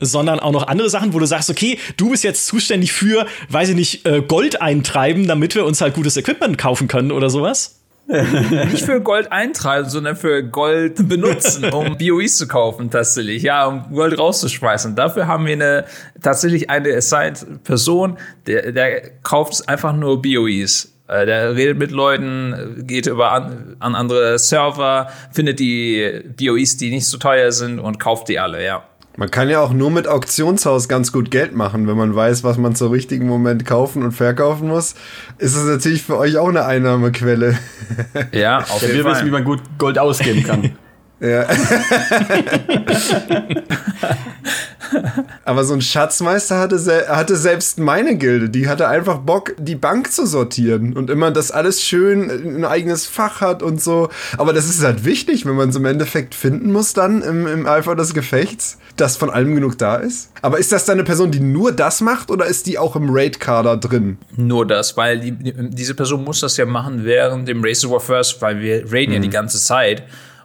sondern 0.01 0.39
auch 0.39 0.51
noch 0.51 0.67
andere 0.67 0.89
Sachen, 0.89 1.13
wo 1.13 1.19
du 1.19 1.25
sagst, 1.25 1.49
okay, 1.49 1.77
du 1.97 2.11
bist 2.11 2.23
jetzt 2.23 2.45
zuständig 2.47 2.91
für, 2.91 3.25
weiß 3.49 3.69
ich 3.69 3.75
nicht, 3.75 4.05
äh, 4.05 4.21
Gold 4.21 4.61
eintreiben, 4.61 5.27
damit 5.27 5.55
wir 5.55 5.65
uns 5.65 5.81
halt 5.81 5.93
gutes 5.93 6.17
Equipment 6.17 6.57
kaufen 6.57 6.87
können 6.87 7.11
oder 7.11 7.29
sowas? 7.29 7.78
nicht 8.71 8.85
für 8.85 9.01
Gold 9.01 9.31
eintreiben, 9.31 9.87
sondern 9.87 10.15
für 10.15 10.43
Gold 10.43 11.07
benutzen, 11.07 11.65
um 11.73 11.95
BOEs 11.97 12.37
zu 12.37 12.47
kaufen 12.47 12.89
tatsächlich, 12.89 13.43
ja, 13.43 13.67
um 13.67 13.93
Gold 13.93 14.17
rauszuschmeißen. 14.17 14.95
Dafür 14.95 15.27
haben 15.27 15.45
wir 15.45 15.53
eine 15.53 15.85
tatsächlich 16.21 16.69
eine 16.71 16.95
assigned 16.95 17.63
Person, 17.63 18.17
der, 18.47 18.71
der 18.71 19.11
kauft 19.21 19.69
einfach 19.69 19.93
nur 19.93 20.21
BOEs. 20.21 20.91
Äh, 21.07 21.27
der 21.27 21.55
redet 21.55 21.77
mit 21.77 21.91
Leuten, 21.91 22.83
geht 22.87 23.05
über 23.05 23.31
an, 23.31 23.75
an 23.77 23.93
andere 23.93 24.39
Server, 24.39 25.11
findet 25.31 25.59
die 25.59 26.23
BOEs, 26.35 26.77
die 26.77 26.89
nicht 26.89 27.05
so 27.05 27.19
teuer 27.19 27.51
sind 27.51 27.79
und 27.79 27.99
kauft 27.99 28.27
die 28.27 28.39
alle, 28.39 28.65
ja. 28.65 28.88
Man 29.19 29.29
kann 29.29 29.49
ja 29.49 29.59
auch 29.59 29.73
nur 29.73 29.91
mit 29.91 30.07
Auktionshaus 30.07 30.87
ganz 30.87 31.11
gut 31.11 31.29
Geld 31.29 31.53
machen, 31.53 31.89
wenn 31.89 31.97
man 31.97 32.15
weiß, 32.15 32.45
was 32.45 32.57
man 32.57 32.73
zum 32.73 32.93
richtigen 32.93 33.27
Moment 33.27 33.65
kaufen 33.65 34.01
und 34.01 34.13
verkaufen 34.13 34.69
muss. 34.69 34.95
Ist 35.39 35.57
es 35.57 35.65
natürlich 35.65 36.03
für 36.03 36.17
euch 36.17 36.37
auch 36.37 36.47
eine 36.47 36.63
Einnahmequelle. 36.63 37.59
Ja, 38.31 38.59
auf 38.59 38.81
ja, 38.81 38.87
jeden 38.87 38.95
wir 38.95 39.03
Fall. 39.03 39.11
wissen, 39.15 39.25
wie 39.25 39.31
man 39.31 39.43
gut 39.43 39.59
Gold 39.77 39.99
ausgeben 39.99 40.43
kann. 40.43 40.71
Ja. 41.19 41.47
Aber 45.45 45.63
so 45.63 45.73
ein 45.73 45.81
Schatzmeister 45.81 46.59
hatte, 46.59 46.79
se 46.79 47.07
hatte 47.09 47.35
selbst 47.35 47.79
meine 47.79 48.15
Gilde. 48.15 48.49
Die 48.49 48.67
hatte 48.67 48.87
einfach 48.87 49.19
Bock, 49.19 49.53
die 49.57 49.75
Bank 49.75 50.11
zu 50.11 50.25
sortieren 50.25 50.93
und 50.93 51.09
immer 51.09 51.31
das 51.31 51.51
alles 51.51 51.83
schön 51.83 52.29
ein 52.29 52.65
eigenes 52.65 53.05
Fach 53.05 53.41
hat 53.41 53.61
und 53.61 53.81
so. 53.81 54.09
Aber 54.37 54.53
das 54.53 54.69
ist 54.69 54.83
halt 54.83 55.05
wichtig, 55.05 55.45
wenn 55.45 55.55
man 55.55 55.69
es 55.69 55.75
im 55.75 55.85
Endeffekt 55.85 56.35
finden 56.35 56.71
muss 56.71 56.93
dann 56.93 57.21
im, 57.21 57.47
im 57.47 57.65
Eifer 57.67 57.95
des 57.95 58.13
Gefechts, 58.13 58.77
dass 58.95 59.17
von 59.17 59.29
allem 59.29 59.55
genug 59.55 59.77
da 59.77 59.95
ist. 59.95 60.31
Aber 60.41 60.57
ist 60.57 60.71
das 60.71 60.85
dann 60.85 60.93
eine 60.95 61.03
Person, 61.03 61.31
die 61.31 61.39
nur 61.39 61.71
das 61.71 62.01
macht 62.01 62.31
oder 62.31 62.45
ist 62.45 62.65
die 62.65 62.77
auch 62.77 62.95
im 62.95 63.09
Raid-Kader 63.09 63.77
drin? 63.77 64.17
Nur 64.35 64.65
das, 64.65 64.97
weil 64.97 65.19
die, 65.19 65.33
diese 65.69 65.93
Person 65.95 66.23
muss 66.23 66.39
das 66.39 66.57
ja 66.57 66.65
machen 66.65 67.03
während 67.03 67.47
dem 67.47 67.63
Race 67.63 67.89
War 67.89 67.99
First, 67.99 68.41
weil 68.41 68.59
wir 68.59 68.91
raiden 68.91 69.13
ja 69.13 69.19
die 69.19 69.29
ganze 69.29 69.59
Zeit. 69.59 70.03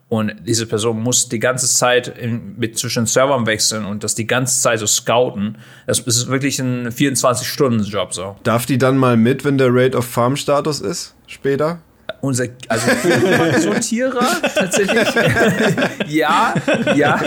Und 0.09 0.35
diese 0.47 0.67
Person 0.67 1.03
muss 1.03 1.29
die 1.29 1.41
ganze 1.41 1.67
Zeit 1.67 2.09
in, 2.09 2.57
mit 2.59 2.79
zwischen 2.79 3.07
Servern 3.07 3.47
wechseln 3.47 3.85
und 3.85 4.05
das 4.05 4.15
die 4.15 4.27
ganze 4.27 4.61
Zeit 4.61 4.79
so 4.79 4.87
scouten. 4.87 5.59
Das 5.87 6.01
ist 6.01 6.29
wirklich 6.29 6.59
ein 6.59 6.89
24-Stunden-Job 6.89 8.13
so. 8.13 8.37
Darf 8.43 8.67
die 8.67 8.79
dann 8.79 8.99
mal 8.99 9.17
mit, 9.17 9.45
wenn 9.45 9.59
der 9.59 9.75
Raid 9.75 9.97
auf 9.97 10.05
Farm-Status 10.07 10.81
ist? 10.81 11.15
Später? 11.27 11.81
Unser, 12.25 12.47
also 12.69 12.87
Sortierer 13.61 14.27
tatsächlich. 14.55 15.09
ja, 16.09 16.55
ja. 16.97 17.21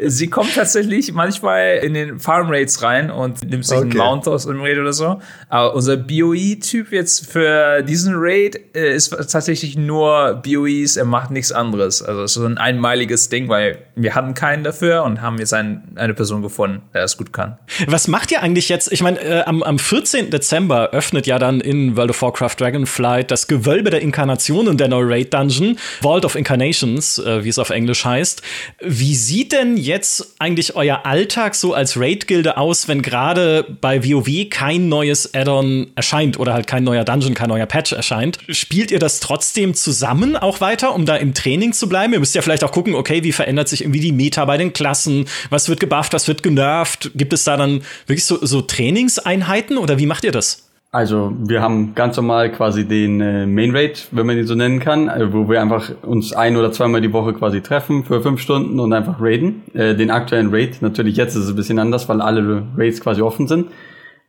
Sie 0.00 0.28
kommt 0.28 0.54
tatsächlich 0.54 1.12
manchmal 1.12 1.80
in 1.82 1.94
den 1.94 2.20
Farm 2.20 2.48
Raids 2.48 2.82
rein 2.82 3.10
und 3.10 3.42
nimmt 3.44 3.66
sich 3.66 3.72
Okay. 3.76 3.88
einen 3.90 3.96
Mount 3.98 4.28
aus 4.28 4.46
dem 4.46 4.60
Raid 4.60 4.78
oder 4.78 4.92
so. 4.92 5.20
Aber 5.48 5.74
unser 5.74 5.96
BOE-Typ 5.96 6.92
jetzt 6.92 7.26
für 7.30 7.82
diesen 7.82 8.14
Raid 8.16 8.60
äh, 8.76 8.94
ist 8.94 9.10
tatsächlich 9.30 9.76
nur 9.76 10.40
BOEs, 10.44 10.96
er 10.96 11.04
macht 11.04 11.30
nichts 11.32 11.50
anderes. 11.50 12.00
Also 12.02 12.22
es 12.22 12.32
ist 12.32 12.34
so 12.42 12.46
ein 12.46 12.58
einmaliges 12.58 13.28
Ding, 13.28 13.48
weil 13.48 13.78
wir 13.96 14.14
hatten 14.14 14.34
keinen 14.34 14.62
dafür 14.62 15.02
und 15.02 15.20
haben 15.20 15.38
jetzt 15.38 15.52
ein, 15.52 15.82
eine 15.96 16.14
Person 16.14 16.42
gefunden, 16.42 16.82
der 16.94 17.02
es 17.04 17.16
gut 17.16 17.32
kann. 17.32 17.58
Was 17.86 18.06
macht 18.06 18.30
ihr 18.30 18.40
eigentlich 18.42 18.68
jetzt? 18.68 18.92
Ich 18.92 19.02
meine, 19.02 19.20
äh, 19.20 19.42
am, 19.44 19.62
am 19.64 19.78
14. 19.80 20.30
Dezember 20.30 20.90
öffnet 20.90 21.26
ja 21.26 21.38
dann 21.40 21.60
in 21.60 21.96
World 21.96 22.10
of 22.10 22.22
Warcraft 22.22 22.56
Dragonflight 22.60 23.30
das 23.30 23.48
Gewölbe 23.48 23.90
der 23.90 24.02
Inkarnationen 24.12 24.76
der 24.76 24.88
neue 24.88 25.08
Raid 25.08 25.32
Dungeon, 25.32 25.78
Vault 26.02 26.26
of 26.26 26.34
Incarnations, 26.34 27.18
äh, 27.18 27.44
wie 27.44 27.48
es 27.48 27.58
auf 27.58 27.70
Englisch 27.70 28.04
heißt. 28.04 28.42
Wie 28.82 29.16
sieht 29.16 29.52
denn 29.52 29.78
jetzt 29.78 30.34
eigentlich 30.38 30.76
euer 30.76 31.06
Alltag 31.06 31.54
so 31.54 31.72
als 31.72 31.98
Raid-Gilde 31.98 32.58
aus, 32.58 32.88
wenn 32.88 33.00
gerade 33.00 33.64
bei 33.80 34.04
WoW 34.04 34.50
kein 34.50 34.90
neues 34.90 35.32
Add-on 35.32 35.86
erscheint 35.94 36.38
oder 36.38 36.52
halt 36.52 36.66
kein 36.66 36.84
neuer 36.84 37.04
Dungeon, 37.04 37.32
kein 37.32 37.48
neuer 37.48 37.64
Patch 37.64 37.92
erscheint? 37.92 38.38
Spielt 38.50 38.90
ihr 38.90 38.98
das 38.98 39.20
trotzdem 39.20 39.72
zusammen 39.72 40.36
auch 40.36 40.60
weiter, 40.60 40.94
um 40.94 41.06
da 41.06 41.16
im 41.16 41.32
Training 41.32 41.72
zu 41.72 41.88
bleiben? 41.88 42.12
Ihr 42.12 42.20
müsst 42.20 42.34
ja 42.34 42.42
vielleicht 42.42 42.64
auch 42.64 42.72
gucken, 42.72 42.94
okay, 42.94 43.24
wie 43.24 43.32
verändert 43.32 43.68
sich 43.68 43.80
irgendwie 43.80 44.00
die 44.00 44.12
Meta 44.12 44.44
bei 44.44 44.58
den 44.58 44.74
Klassen? 44.74 45.24
Was 45.48 45.70
wird 45.70 45.80
gebufft, 45.80 46.12
was 46.12 46.28
wird 46.28 46.42
genervt? 46.42 47.12
Gibt 47.14 47.32
es 47.32 47.44
da 47.44 47.56
dann 47.56 47.82
wirklich 48.06 48.26
so, 48.26 48.44
so 48.44 48.60
Trainingseinheiten 48.60 49.78
oder 49.78 49.98
wie 49.98 50.06
macht 50.06 50.24
ihr 50.24 50.32
das? 50.32 50.68
Also 50.94 51.32
wir 51.38 51.62
haben 51.62 51.94
ganz 51.94 52.18
normal 52.18 52.52
quasi 52.52 52.86
den 52.86 53.22
äh, 53.22 53.46
Main 53.46 53.74
Raid, 53.74 54.08
wenn 54.10 54.26
man 54.26 54.36
ihn 54.36 54.46
so 54.46 54.54
nennen 54.54 54.78
kann, 54.78 55.08
äh, 55.08 55.32
wo 55.32 55.48
wir 55.48 55.62
einfach 55.62 55.90
uns 56.02 56.34
ein 56.34 56.54
oder 56.54 56.70
zweimal 56.70 57.00
die 57.00 57.14
Woche 57.14 57.32
quasi 57.32 57.62
treffen 57.62 58.04
für 58.04 58.20
fünf 58.20 58.42
Stunden 58.42 58.78
und 58.78 58.92
einfach 58.92 59.16
raiden. 59.18 59.62
Äh, 59.72 59.94
den 59.94 60.10
aktuellen 60.10 60.50
Raid, 60.54 60.82
natürlich 60.82 61.16
jetzt 61.16 61.34
ist 61.34 61.44
es 61.44 61.48
ein 61.48 61.56
bisschen 61.56 61.78
anders, 61.78 62.10
weil 62.10 62.20
alle 62.20 62.64
Raids 62.76 63.00
quasi 63.00 63.22
offen 63.22 63.48
sind. 63.48 63.68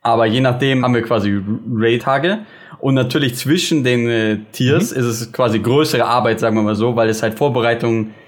Aber 0.02 0.26
je 0.26 0.40
nachdem 0.40 0.86
haben 0.86 0.96
wir 0.96 1.02
quasi 1.02 1.38
Raid-Tage. 1.70 2.46
Und 2.80 2.94
natürlich 2.94 3.36
zwischen 3.36 3.84
den 3.84 4.08
äh, 4.08 4.38
Tiers 4.54 4.94
ist 4.94 5.06
es 5.06 5.34
quasi 5.34 5.60
größere 5.60 6.06
Arbeit, 6.06 6.40
sagen 6.40 6.56
wir 6.56 6.64
mal 6.64 6.76
so, 6.76 6.96
weil 6.96 7.10
es 7.10 7.24
halt 7.24 7.34
Vorbereitung 7.38 8.08
äh, 8.08 8.23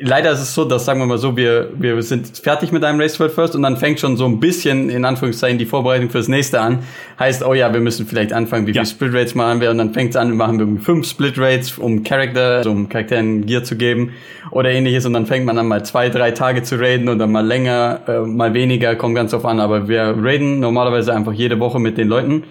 Leider 0.00 0.30
ist 0.32 0.40
es 0.40 0.54
so, 0.54 0.64
dass 0.64 0.86
sagen 0.86 1.00
wir 1.00 1.06
mal 1.06 1.18
so, 1.18 1.36
wir, 1.36 1.68
wir 1.78 2.02
sind 2.02 2.38
fertig 2.38 2.72
mit 2.72 2.82
einem 2.82 2.98
Race 2.98 3.20
World 3.20 3.32
First 3.32 3.54
und 3.54 3.62
dann 3.62 3.76
fängt 3.76 4.00
schon 4.00 4.16
so 4.16 4.24
ein 4.24 4.40
bisschen 4.40 4.88
in 4.88 5.04
Anführungszeichen 5.04 5.58
die 5.58 5.66
Vorbereitung 5.66 6.08
fürs 6.08 6.28
nächste 6.28 6.62
an. 6.62 6.78
Heißt, 7.18 7.44
oh 7.44 7.52
ja, 7.52 7.70
wir 7.74 7.80
müssen 7.80 8.06
vielleicht 8.06 8.32
anfangen, 8.32 8.66
wie 8.66 8.70
Ja. 8.72 8.84
viele 8.84 8.94
Split 8.94 9.12
Rates 9.14 9.34
machen 9.34 9.60
wir 9.60 9.70
und 9.70 9.76
dann 9.76 9.92
fängt 9.92 10.10
es 10.10 10.16
an, 10.16 10.28
wir 10.28 10.34
machen 10.36 10.58
irgendwie 10.60 10.82
fünf 10.82 11.06
Split 11.06 11.38
Rates, 11.38 11.76
um 11.76 12.02
Charakter, 12.04 12.56
also 12.58 12.70
um 12.70 12.88
Charakteren 12.88 13.44
Gear 13.44 13.64
zu 13.64 13.76
geben 13.76 14.12
oder 14.50 14.70
ähnliches 14.70 15.04
und 15.04 15.12
dann 15.12 15.26
fängt 15.26 15.44
man 15.44 15.58
an 15.58 15.66
mal 15.68 15.84
zwei, 15.84 16.08
drei 16.08 16.30
Tage 16.30 16.62
zu 16.62 16.76
raiden 16.80 17.10
oder 17.10 17.26
mal 17.26 17.44
länger, 17.44 18.00
äh, 18.08 18.20
mal 18.20 18.54
weniger, 18.54 18.96
kommt 18.96 19.14
ganz 19.14 19.32
drauf 19.32 19.44
an. 19.44 19.60
Aber 19.60 19.88
wir 19.88 20.14
raiden 20.18 20.58
normalerweise 20.58 21.12
einfach 21.12 21.34
jede 21.34 21.60
Woche 21.60 21.78
mit 21.80 21.98
den 21.98 22.08
Leuten, 22.08 22.44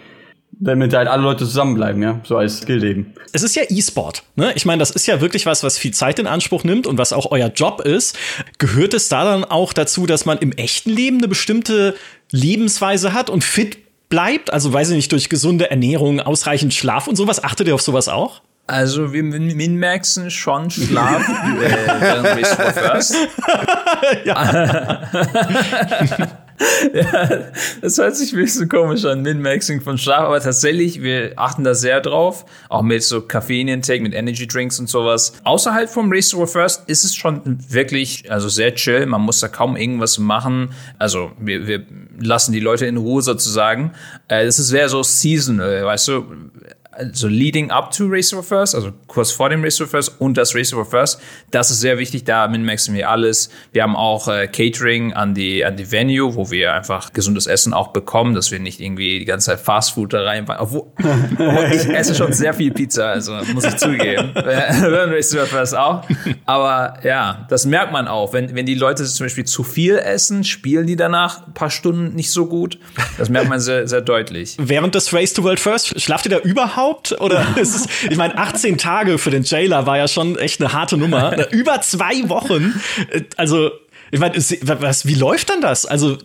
damit 0.60 0.94
halt 0.94 1.08
alle 1.08 1.24
Leute 1.24 1.46
zusammenbleiben, 1.46 2.02
ja, 2.02 2.20
so 2.24 2.38
als 2.38 2.66
Guild 2.66 2.84
eben. 2.84 3.14
Es 3.34 3.44
ist 3.44 3.56
ja 3.56 3.64
E-Sport. 3.68 4.24
Ne? 4.36 4.54
Ich 4.56 4.66
meine, 4.66 4.80
das 4.80 4.92
ist 4.92 5.06
ja 5.08 5.22
wirklich 5.22 5.46
was, 5.46 5.64
was 5.64 5.78
viel 5.78 5.92
Zeit 5.94 6.20
in 6.20 6.28
Anspruch 6.28 6.64
nimmt 6.64 6.88
und 6.88 6.98
was 6.98 7.14
auch 7.14 7.32
euer 7.32 7.48
Job 7.50 7.82
ist. 7.82 8.18
Gehört 8.58 8.94
es 8.94 9.10
da 9.10 9.26
dann 9.26 9.44
auch 9.44 9.74
dazu, 9.74 10.06
dass 10.06 10.26
man 10.26 10.38
im 10.38 10.52
echten 10.54 10.90
Leben 10.90 11.18
eine 11.18 11.28
bestimmte 11.28 11.96
Lebensweise 12.32 13.14
hat 13.14 13.30
und 13.30 13.44
fit 13.44 13.78
bleibt? 14.10 14.54
Also 14.54 14.72
weiß 14.72 14.90
ich 14.92 14.96
nicht, 14.96 15.12
durch 15.12 15.30
gesunde 15.30 15.70
Ernährung, 15.70 16.20
ausreichend 16.20 16.74
Schlaf 16.74 17.08
und 17.08 17.16
sowas. 17.16 17.44
Achtet 17.44 17.68
ihr 17.68 17.76
auf 17.76 17.82
sowas 17.82 18.08
auch? 18.08 18.42
Also 18.68 19.14
wir 19.14 19.22
min- 19.22 19.56
min-maxen 19.56 20.32
schon 20.32 20.72
Schlaf 20.72 21.22
äh, 21.30 21.60
während 21.60 22.24
War 22.58 22.74
First. 22.74 23.16
ja, 26.94 27.30
das 27.82 27.98
hört 27.98 28.16
sich 28.16 28.34
ein 28.34 28.40
bisschen 28.40 28.70
komisch 28.70 29.06
an, 29.06 29.22
Min-Maxing 29.22 29.82
von 29.82 29.98
Schlaf, 29.98 30.22
aber 30.22 30.40
tatsächlich, 30.40 31.02
wir 31.02 31.34
achten 31.36 31.64
da 31.64 31.74
sehr 31.74 32.02
drauf, 32.02 32.46
auch 32.70 32.82
mit 32.82 33.04
so 33.04 33.22
Koffein-Intake, 33.22 34.02
mit 34.02 34.14
Energy 34.14 34.48
Drinks 34.48 34.80
und 34.80 34.88
sowas. 34.90 35.34
Außerhalb 35.44 35.90
vom 35.90 36.12
Race 36.12 36.30
to 36.30 36.46
First 36.46 36.88
ist 36.88 37.04
es 37.04 37.16
schon 37.16 37.42
wirklich, 37.70 38.32
also 38.32 38.50
sehr 38.50 38.74
chill, 38.76 39.06
man 39.06 39.22
muss 39.22 39.40
da 39.40 39.48
kaum 39.48 39.76
irgendwas 39.76 40.18
machen, 40.18 40.70
also 40.98 41.32
wir, 41.40 41.68
wir 41.68 41.86
lassen 42.20 42.54
die 42.54 42.60
Leute 42.60 42.86
in 42.86 42.98
Ruhe 42.98 43.22
sozusagen. 43.22 43.92
Äh, 44.28 44.46
Das 44.46 44.60
ist 44.60 44.68
sehr 44.70 44.88
so 44.90 45.04
seasonal, 45.04 45.86
weißt 45.86 46.08
du, 46.08 46.26
also 46.96 47.28
leading 47.28 47.72
up 47.72 47.92
to 47.92 48.08
Race 48.08 48.34
Over 48.34 48.44
First, 48.44 48.76
also 48.76 48.92
kurz 49.08 49.32
vor 49.32 49.50
dem 49.50 49.64
Race 49.64 49.80
Over 49.82 49.90
First 49.90 50.20
und 50.20 50.38
das 50.38 50.56
Race 50.56 50.74
Over 50.74 50.86
First, 50.86 51.22
das 51.52 51.70
ist 51.72 51.82
sehr 51.82 51.98
wichtig, 51.98 52.24
da 52.24 52.48
min-maxen 52.48 52.96
wir 52.96 53.10
alles. 53.10 53.50
Wir 53.72 53.84
haben 53.84 53.96
auch 53.96 54.28
äh, 54.28 54.48
Catering 54.48 55.14
an 55.14 55.34
die, 55.34 55.66
an 55.66 55.78
die 55.78 55.92
Venue, 55.92 56.36
wo 56.36 56.52
wir 56.52 56.74
einfach 56.74 57.14
gesundes 57.14 57.48
Essen 57.48 57.74
auch 57.74 57.90
bekommen, 57.90 58.34
dass 58.34 58.52
wir 58.52 58.60
nicht 58.60 58.80
irgendwie 58.80 59.20
die 59.20 59.26
ganze 59.26 59.48
Zeit 59.48 59.60
Fast 59.60 59.94
Food 59.94 60.14
da 60.14 60.24
rein, 60.24 60.46
obwohl, 60.48 60.84
obwohl 60.98 61.70
ich 61.72 61.88
esse 61.90 62.16
schon 62.16 62.34
sehr 62.34 62.54
viel 62.54 62.72
Pizza, 62.72 63.10
also 63.10 63.34
muss 63.54 63.66
ich 63.66 63.78
zugeben. 63.78 64.32
Während 64.36 65.14
Race 65.14 65.36
Over 65.36 65.46
First 65.46 65.76
auch. 65.76 66.04
Aber 66.46 67.00
ja, 67.04 67.46
das 67.50 67.66
merkt 67.66 67.92
man 67.92 68.08
auch. 68.08 68.34
Wenn, 68.34 68.56
wenn 68.56 68.66
die 68.66 68.76
Leute 68.76 69.04
zum 69.04 69.26
Beispiel 69.26 69.46
zu 69.46 69.64
viel 69.64 69.98
essen, 69.98 70.44
spielen 70.44 70.88
die 70.88 70.96
danach 70.96 71.48
ein 71.48 71.54
paar 71.54 71.70
Stunden 71.70 72.16
nicht 72.16 72.32
so 72.32 72.46
gut. 72.46 72.80
Das 73.18 73.30
merkt 73.30 73.50
man 73.50 73.60
sehr, 73.60 73.88
sehr 73.88 74.02
deutlich. 74.02 74.56
Während 74.60 74.96
des 74.96 75.14
Race 75.14 75.34
to 75.34 75.44
World 75.44 75.60
First, 75.60 76.00
schlaft 76.00 76.26
ihr 76.26 76.32
da 76.32 76.40
überhaupt? 76.40 76.85
Oder 77.20 77.46
ist 77.58 77.76
es, 77.76 77.88
ich 78.10 78.18
meine, 78.18 78.38
18 78.38 78.78
Tage 78.78 79.18
für 79.18 79.32
den 79.32 79.44
Jailer 79.44 79.86
war 79.86 79.98
ja 79.98 80.08
schon 80.08 80.38
echt 80.38 80.62
eine 80.62 80.74
harte 80.74 80.98
Nummer. 80.98 81.50
Über 81.52 81.82
zwei 81.82 82.30
Wochen. 82.30 82.80
Äh, 83.12 83.22
Also, 83.38 83.72
ich 84.12 84.20
meine, 84.20 84.36
was, 84.36 85.06
wie 85.06 85.16
läuft 85.16 85.50
dann 85.50 85.62
das? 85.62 85.86
Also, 85.86 86.18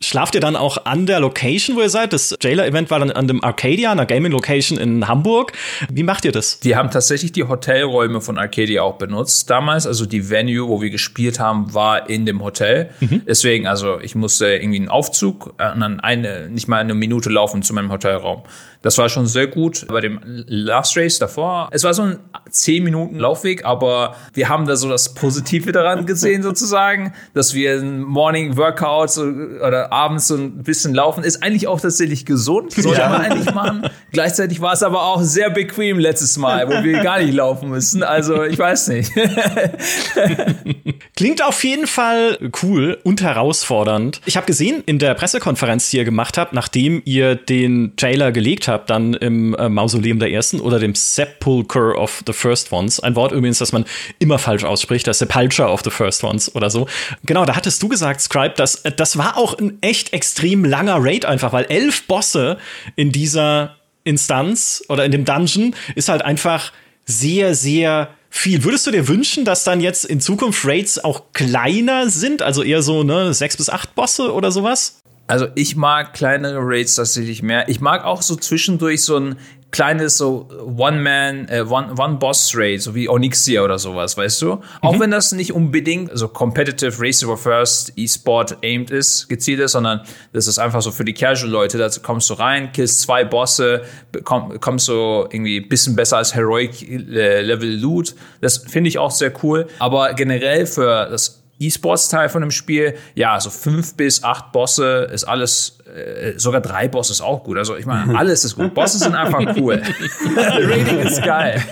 schlaft 0.00 0.34
ihr 0.34 0.40
dann 0.40 0.56
auch 0.56 0.84
an 0.84 1.06
der 1.06 1.20
Location, 1.20 1.76
wo 1.76 1.80
ihr 1.80 1.88
seid? 1.88 2.12
Das 2.12 2.36
Jailer-Event 2.40 2.90
war 2.90 2.98
dann 2.98 3.10
an 3.10 3.26
dem 3.26 3.42
Arcadia, 3.42 3.90
einer 3.92 4.06
Gaming-Location 4.06 4.78
in 4.78 5.08
Hamburg. 5.08 5.52
Wie 5.90 6.02
macht 6.02 6.24
ihr 6.24 6.32
das? 6.32 6.58
Wir 6.62 6.76
haben 6.76 6.90
tatsächlich 6.90 7.32
die 7.32 7.44
Hotelräume 7.44 8.20
von 8.20 8.38
Arcadia 8.38 8.82
auch 8.82 8.96
benutzt 8.96 9.48
damals. 9.50 9.86
Also 9.86 10.06
die 10.06 10.28
Venue, 10.30 10.68
wo 10.68 10.80
wir 10.82 10.90
gespielt 10.90 11.40
haben, 11.40 11.72
war 11.74 12.08
in 12.08 12.26
dem 12.26 12.42
Hotel. 12.42 12.90
Deswegen, 13.26 13.66
also 13.66 13.98
ich 14.00 14.14
musste 14.14 14.46
irgendwie 14.46 14.78
einen 14.78 14.88
Aufzug 14.88 15.54
äh, 15.58 15.72
und 15.72 15.80
dann 15.80 16.00
eine, 16.00 16.48
nicht 16.48 16.68
mal 16.68 16.78
eine 16.78 16.94
Minute 16.94 17.30
laufen 17.30 17.62
zu 17.62 17.72
meinem 17.74 17.90
Hotelraum. 17.90 18.42
Das 18.84 18.98
war 18.98 19.08
schon 19.08 19.26
sehr 19.26 19.46
gut. 19.46 19.86
Bei 19.88 20.02
dem 20.02 20.20
Last 20.24 20.94
Race 20.98 21.18
davor, 21.18 21.70
es 21.72 21.84
war 21.84 21.94
so 21.94 22.02
ein 22.02 22.18
10 22.50 22.84
Minuten 22.84 23.18
Laufweg, 23.18 23.64
aber 23.64 24.14
wir 24.34 24.50
haben 24.50 24.66
da 24.66 24.76
so 24.76 24.90
das 24.90 25.14
Positive 25.14 25.72
daran 25.72 26.04
gesehen 26.04 26.42
sozusagen, 26.42 27.14
dass 27.32 27.54
wir 27.54 27.78
ein 27.78 28.02
Morning 28.02 28.58
Workout 28.58 29.10
so, 29.10 29.22
oder 29.22 29.90
abends 29.90 30.28
so 30.28 30.36
ein 30.36 30.62
bisschen 30.62 30.92
laufen. 30.92 31.24
Ist 31.24 31.42
eigentlich 31.42 31.66
auch 31.66 31.80
tatsächlich 31.80 32.26
gesund, 32.26 32.72
sollte 32.76 33.00
ja. 33.00 33.08
man 33.08 33.22
eigentlich 33.22 33.54
machen. 33.54 33.88
Gleichzeitig 34.12 34.60
war 34.60 34.74
es 34.74 34.82
aber 34.82 35.04
auch 35.04 35.22
sehr 35.22 35.48
bequem 35.48 35.98
letztes 35.98 36.36
Mal, 36.36 36.68
wo 36.68 36.84
wir 36.84 37.02
gar 37.02 37.20
nicht 37.20 37.32
laufen 37.32 37.70
müssen. 37.70 38.02
Also 38.02 38.44
ich 38.44 38.58
weiß 38.58 38.88
nicht. 38.88 39.10
Klingt 41.16 41.42
auf 41.42 41.64
jeden 41.64 41.86
Fall 41.86 42.38
cool 42.62 42.98
und 43.02 43.22
herausfordernd. 43.22 44.20
Ich 44.26 44.36
habe 44.36 44.46
gesehen 44.46 44.82
in 44.84 44.98
der 44.98 45.14
Pressekonferenz, 45.14 45.88
die 45.88 45.96
ihr 45.96 46.04
gemacht 46.04 46.36
habt, 46.36 46.52
nachdem 46.52 47.00
ihr 47.06 47.34
den 47.34 47.94
Jailer 47.98 48.30
gelegt 48.30 48.68
habt, 48.68 48.73
dann 48.78 49.14
im 49.14 49.54
äh, 49.54 49.68
Mausoleum 49.68 50.18
der 50.18 50.30
Ersten 50.30 50.60
oder 50.60 50.78
dem 50.78 50.94
Sepulcher 50.94 51.98
of 51.98 52.22
the 52.26 52.32
First 52.32 52.72
Ones. 52.72 53.00
Ein 53.00 53.16
Wort 53.16 53.32
übrigens, 53.32 53.58
das 53.58 53.72
man 53.72 53.84
immer 54.18 54.38
falsch 54.38 54.64
ausspricht, 54.64 55.06
das 55.06 55.18
Sepulcher 55.18 55.72
of 55.72 55.82
the 55.84 55.90
First 55.90 56.24
Ones 56.24 56.54
oder 56.54 56.70
so. 56.70 56.86
Genau, 57.24 57.44
da 57.44 57.56
hattest 57.56 57.82
du 57.82 57.88
gesagt, 57.88 58.20
Scribe, 58.20 58.54
dass 58.56 58.76
äh, 58.76 58.92
das 58.92 59.16
war 59.16 59.36
auch 59.36 59.58
ein 59.58 59.78
echt 59.80 60.12
extrem 60.12 60.64
langer 60.64 60.96
Raid 60.98 61.24
einfach, 61.24 61.52
weil 61.52 61.64
elf 61.68 62.06
Bosse 62.06 62.58
in 62.96 63.12
dieser 63.12 63.76
Instanz 64.04 64.84
oder 64.88 65.04
in 65.04 65.12
dem 65.12 65.24
Dungeon 65.24 65.74
ist 65.94 66.08
halt 66.08 66.22
einfach 66.22 66.72
sehr, 67.06 67.54
sehr 67.54 68.10
viel. 68.30 68.64
Würdest 68.64 68.86
du 68.86 68.90
dir 68.90 69.08
wünschen, 69.08 69.44
dass 69.44 69.64
dann 69.64 69.80
jetzt 69.80 70.04
in 70.04 70.20
Zukunft 70.20 70.64
Raids 70.64 71.02
auch 71.02 71.22
kleiner 71.32 72.10
sind, 72.10 72.42
also 72.42 72.62
eher 72.62 72.82
so 72.82 73.02
ne 73.04 73.32
sechs 73.32 73.56
bis 73.56 73.70
acht 73.70 73.94
Bosse 73.94 74.32
oder 74.32 74.50
sowas? 74.50 75.03
Also 75.26 75.46
ich 75.54 75.76
mag 75.76 76.12
kleinere 76.12 76.58
Raids 76.60 76.96
tatsächlich 76.96 77.42
mehr. 77.42 77.68
Ich 77.68 77.80
mag 77.80 78.04
auch 78.04 78.22
so 78.22 78.36
zwischendurch 78.36 79.02
so 79.02 79.16
ein 79.16 79.36
kleines 79.74 80.18
so 80.18 80.48
One-Man, 80.64 81.48
äh, 81.48 81.62
One-Boss-Raid, 81.62 82.80
so 82.80 82.94
wie 82.94 83.08
Onyxia 83.08 83.62
oder 83.62 83.76
sowas, 83.80 84.16
weißt 84.16 84.42
du? 84.42 84.54
Mhm. 84.54 84.62
Auch 84.82 85.00
wenn 85.00 85.10
das 85.10 85.32
nicht 85.32 85.52
unbedingt 85.52 86.10
so 86.16 86.28
Competitive 86.28 86.94
Race 87.00 87.24
Over 87.24 87.36
First 87.36 87.92
E-Sport 87.96 88.58
aimed 88.62 88.92
ist, 88.92 89.28
gezielt 89.28 89.58
ist, 89.58 89.72
sondern 89.72 90.02
das 90.32 90.46
ist 90.46 90.58
einfach 90.60 90.80
so 90.80 90.92
für 90.92 91.04
die 91.04 91.12
Casual-Leute, 91.12 91.78
da 91.78 91.90
kommst 92.04 92.30
du 92.30 92.34
rein, 92.34 92.70
killst 92.72 93.00
zwei 93.00 93.24
Bosse, 93.24 93.82
komm, 94.22 94.60
kommst 94.60 94.86
so 94.86 95.26
irgendwie 95.28 95.60
bisschen 95.60 95.96
besser 95.96 96.18
als 96.18 96.36
Heroic-Level 96.36 97.68
äh, 97.68 97.74
Loot. 97.74 98.14
Das 98.40 98.58
finde 98.58 98.86
ich 98.86 98.98
auch 98.98 99.10
sehr 99.10 99.32
cool. 99.42 99.66
Aber 99.80 100.14
generell 100.14 100.66
für 100.66 101.08
das 101.10 101.43
E-Sports-Teil 101.58 102.28
von 102.28 102.40
dem 102.40 102.50
Spiel, 102.50 102.94
ja, 103.14 103.40
so 103.40 103.50
fünf 103.50 103.94
bis 103.94 104.24
acht 104.24 104.52
Bosse 104.52 105.08
ist 105.12 105.24
alles, 105.24 105.78
äh, 105.94 106.32
sogar 106.36 106.60
drei 106.60 106.88
Bosse 106.88 107.12
ist 107.12 107.20
auch 107.20 107.44
gut. 107.44 107.58
Also 107.58 107.76
ich 107.76 107.86
meine, 107.86 108.18
alles 108.18 108.44
ist 108.44 108.56
gut. 108.56 108.74
Bosse 108.74 108.98
sind 108.98 109.14
einfach 109.14 109.40
cool. 109.56 109.80
Rating 110.36 111.00
ist 111.00 111.22
geil. 111.22 111.62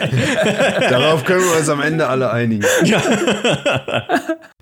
Darauf 0.88 1.24
können 1.24 1.44
wir 1.44 1.58
uns 1.58 1.68
am 1.68 1.80
Ende 1.80 2.06
alle 2.06 2.30
einigen. 2.30 2.64
Ja. 2.84 3.02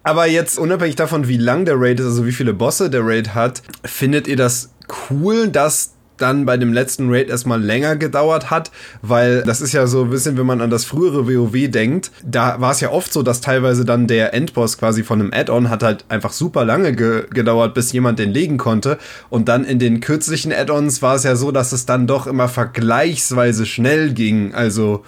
Aber 0.03 0.27
jetzt 0.27 0.59
unabhängig 0.59 0.97
davon, 0.97 1.29
wie 1.29 1.37
lang 1.37 1.65
der 1.65 1.75
Raid 1.79 2.01
ist, 2.01 2.07
also 2.07 2.27
wie 2.27 2.33
viele 2.33 2.55
Bosse 2.55 2.89
der 2.89 3.05
Raid 3.05 3.35
hat, 3.35 3.63
findet 3.85 4.27
ihr 4.27 4.37
das 4.37 4.71
cool, 5.11 5.49
dass 5.49 5.95
dann 6.23 6.47
bei 6.47 6.57
dem 6.57 6.73
letzten 6.73 7.11
Raid 7.11 7.29
erstmal 7.29 7.63
länger 7.63 7.97
gedauert 7.97 8.51
hat, 8.51 8.71
weil 9.03 9.43
das 9.43 9.61
ist 9.61 9.73
ja 9.73 9.87
so 9.87 10.05
ein 10.05 10.11
bisschen, 10.11 10.37
wenn 10.37 10.47
man 10.47 10.61
an 10.61 10.71
das 10.71 10.85
frühere 10.85 11.27
WoW 11.27 11.71
denkt, 11.71 12.11
da 12.25 12.61
war 12.61 12.73
es 12.73 12.81
ja 12.81 12.91
oft 12.91 13.13
so, 13.13 13.23
dass 13.23 13.41
teilweise 13.41 13.85
dann 13.85 14.07
der 14.07 14.35
Endboss 14.35 14.79
quasi 14.79 15.03
von 15.03 15.21
einem 15.21 15.33
Add-on 15.33 15.71
hat 15.71 15.83
halt 15.83 16.05
einfach 16.09 16.33
super 16.33 16.65
lange 16.65 16.93
ge 16.95 17.25
gedauert, 17.31 17.75
bis 17.75 17.93
jemand 17.93 18.19
den 18.19 18.31
legen 18.31 18.57
konnte. 18.57 18.99
Und 19.29 19.49
dann 19.49 19.65
in 19.65 19.79
den 19.79 20.01
kürzlichen 20.01 20.53
Add-ons 20.53 21.03
war 21.03 21.17
es 21.17 21.25
ja 21.25 21.37
so, 21.37 21.51
dass 21.53 21.73
es 21.73 21.87
dann 21.87 22.07
doch 22.07 22.27
immer 22.27 22.49
vergleichsweise 22.49 23.67
schnell 23.67 24.13
ging, 24.13 24.55
also 24.55 25.05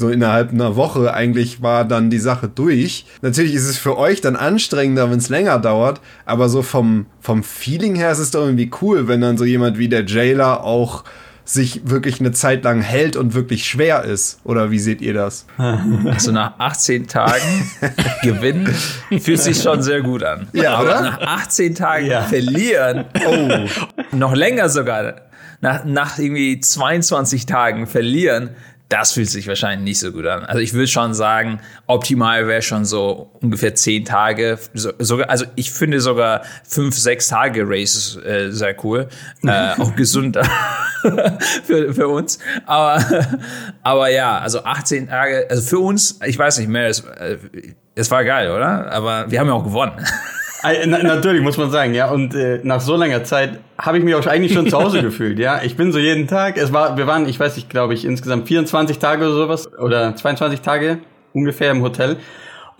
so 0.00 0.08
innerhalb 0.08 0.50
einer 0.50 0.74
Woche 0.74 1.14
eigentlich 1.14 1.62
war 1.62 1.84
dann 1.84 2.10
die 2.10 2.18
Sache 2.18 2.48
durch. 2.48 3.04
Natürlich 3.22 3.54
ist 3.54 3.68
es 3.68 3.78
für 3.78 3.96
euch 3.96 4.20
dann 4.20 4.34
anstrengender, 4.34 5.10
wenn 5.10 5.18
es 5.18 5.28
länger 5.28 5.58
dauert, 5.58 6.00
aber 6.24 6.48
so 6.48 6.62
vom, 6.62 7.06
vom 7.20 7.44
Feeling 7.44 7.94
her 7.94 8.10
ist 8.10 8.18
es 8.18 8.30
doch 8.30 8.44
irgendwie 8.44 8.70
cool, 8.80 9.06
wenn 9.06 9.20
dann 9.20 9.38
so 9.38 9.44
jemand 9.44 9.78
wie 9.78 9.88
der 9.88 10.06
Jailer 10.06 10.64
auch 10.64 11.04
sich 11.44 11.82
wirklich 11.84 12.20
eine 12.20 12.32
Zeit 12.32 12.64
lang 12.64 12.80
hält 12.80 13.16
und 13.16 13.34
wirklich 13.34 13.66
schwer 13.66 14.04
ist. 14.04 14.40
Oder 14.44 14.70
wie 14.70 14.78
seht 14.78 15.00
ihr 15.00 15.14
das? 15.14 15.46
Also 16.06 16.32
nach 16.32 16.58
18 16.58 17.06
Tagen 17.06 17.70
gewinnen 18.22 18.66
fühlt 19.20 19.40
sich 19.40 19.60
schon 19.60 19.82
sehr 19.82 20.00
gut 20.00 20.22
an. 20.22 20.48
Ja, 20.52 20.76
aber 20.76 20.88
oder? 20.88 21.00
nach 21.02 21.20
18 21.20 21.74
Tagen 21.74 22.06
ja. 22.06 22.22
verlieren, 22.22 23.04
oh, 23.26 24.16
noch 24.16 24.34
länger 24.34 24.68
sogar, 24.68 25.14
nach, 25.60 25.84
nach 25.84 26.18
irgendwie 26.18 26.60
22 26.60 27.46
Tagen 27.46 27.86
verlieren, 27.86 28.50
das 28.90 29.12
fühlt 29.12 29.30
sich 29.30 29.46
wahrscheinlich 29.46 29.84
nicht 29.84 30.00
so 30.00 30.10
gut 30.12 30.26
an. 30.26 30.44
Also 30.44 30.60
ich 30.60 30.74
würde 30.74 30.88
schon 30.88 31.14
sagen, 31.14 31.60
optimal 31.86 32.48
wäre 32.48 32.60
schon 32.60 32.84
so 32.84 33.30
ungefähr 33.40 33.74
zehn 33.74 34.04
Tage. 34.04 34.58
So, 34.74 34.92
sogar, 34.98 35.30
also 35.30 35.46
ich 35.54 35.70
finde 35.70 36.00
sogar 36.00 36.42
fünf, 36.68 36.98
sechs 36.98 37.28
Tage 37.28 37.62
Races 37.64 38.16
äh, 38.16 38.50
sehr 38.50 38.76
cool. 38.84 39.08
Äh, 39.44 39.70
auch 39.78 39.94
gesund 39.94 40.36
für, 41.64 41.94
für 41.94 42.08
uns. 42.08 42.40
Aber, 42.66 43.00
aber 43.84 44.10
ja, 44.10 44.38
also 44.38 44.64
18 44.64 45.08
Tage, 45.08 45.46
also 45.48 45.62
für 45.62 45.78
uns, 45.78 46.18
ich 46.26 46.36
weiß 46.36 46.58
nicht 46.58 46.68
mehr, 46.68 46.88
es, 46.88 47.00
äh, 47.00 47.38
es 47.94 48.10
war 48.10 48.24
geil, 48.24 48.50
oder? 48.50 48.90
Aber 48.90 49.30
wir 49.30 49.38
haben 49.38 49.46
ja 49.46 49.54
auch 49.54 49.64
gewonnen. 49.64 50.04
Natürlich, 50.62 51.42
muss 51.42 51.56
man 51.56 51.70
sagen, 51.70 51.94
ja. 51.94 52.10
Und 52.10 52.34
äh, 52.34 52.60
nach 52.62 52.80
so 52.80 52.96
langer 52.96 53.24
Zeit 53.24 53.60
habe 53.78 53.98
ich 53.98 54.04
mich 54.04 54.14
auch 54.14 54.26
eigentlich 54.26 54.52
schon 54.52 54.68
zu 54.68 54.78
Hause 54.78 55.02
gefühlt, 55.02 55.38
ja. 55.38 55.62
Ich 55.62 55.76
bin 55.76 55.92
so 55.92 55.98
jeden 55.98 56.26
Tag, 56.26 56.56
es 56.56 56.72
war, 56.72 56.96
wir 56.96 57.06
waren, 57.06 57.28
ich 57.28 57.38
weiß 57.38 57.56
nicht, 57.56 57.70
glaube 57.70 57.94
ich, 57.94 58.04
insgesamt 58.04 58.48
24 58.48 58.98
Tage 58.98 59.24
oder 59.24 59.34
sowas, 59.34 59.72
oder 59.78 60.14
22 60.14 60.60
Tage 60.60 60.98
ungefähr 61.32 61.70
im 61.70 61.82
Hotel. 61.82 62.16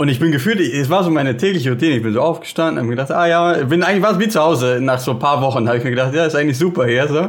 Und 0.00 0.08
ich 0.08 0.18
bin 0.18 0.32
gefühlt, 0.32 0.60
es 0.60 0.88
war 0.88 1.04
so 1.04 1.10
meine 1.10 1.36
tägliche 1.36 1.72
Routine. 1.72 1.96
Ich 1.96 2.02
bin 2.02 2.14
so 2.14 2.22
aufgestanden, 2.22 2.78
habe 2.78 2.88
mir 2.88 2.96
gedacht, 2.96 3.10
ah 3.10 3.26
ja, 3.26 3.52
bin 3.64 3.82
eigentlich 3.82 4.02
war 4.02 4.12
es 4.12 4.18
wie 4.18 4.28
zu 4.28 4.40
Hause. 4.40 4.78
Nach 4.80 4.98
so 4.98 5.10
ein 5.10 5.18
paar 5.18 5.42
Wochen 5.42 5.68
habe 5.68 5.76
ich 5.76 5.84
mir 5.84 5.90
gedacht, 5.90 6.14
ja, 6.14 6.24
ist 6.24 6.34
eigentlich 6.34 6.56
super 6.56 6.86
hier 6.86 7.06
so. 7.06 7.28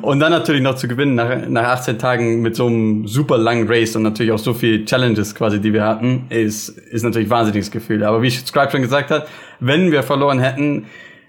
Und 0.00 0.18
dann 0.18 0.32
natürlich 0.32 0.62
noch 0.62 0.74
zu 0.74 0.88
gewinnen 0.88 1.14
nach, 1.14 1.46
nach 1.46 1.62
18 1.62 2.00
Tagen 2.00 2.42
mit 2.42 2.56
so 2.56 2.66
einem 2.66 3.06
super 3.06 3.38
langen 3.38 3.68
Race 3.68 3.94
und 3.94 4.02
natürlich 4.02 4.32
auch 4.32 4.40
so 4.40 4.52
viel 4.52 4.84
Challenges 4.84 5.32
quasi, 5.36 5.60
die 5.60 5.72
wir 5.72 5.84
hatten, 5.84 6.26
ist 6.28 6.70
ist 6.70 7.04
natürlich 7.04 7.28
ein 7.28 7.30
wahnsinniges 7.30 7.70
Gefühl. 7.70 8.02
Aber 8.02 8.20
wie 8.20 8.30
Scribe 8.30 8.72
schon 8.72 8.82
gesagt 8.82 9.12
hat, 9.12 9.28
wenn 9.60 9.92
wir 9.92 10.02
verloren 10.02 10.40
hätten, 10.40 10.86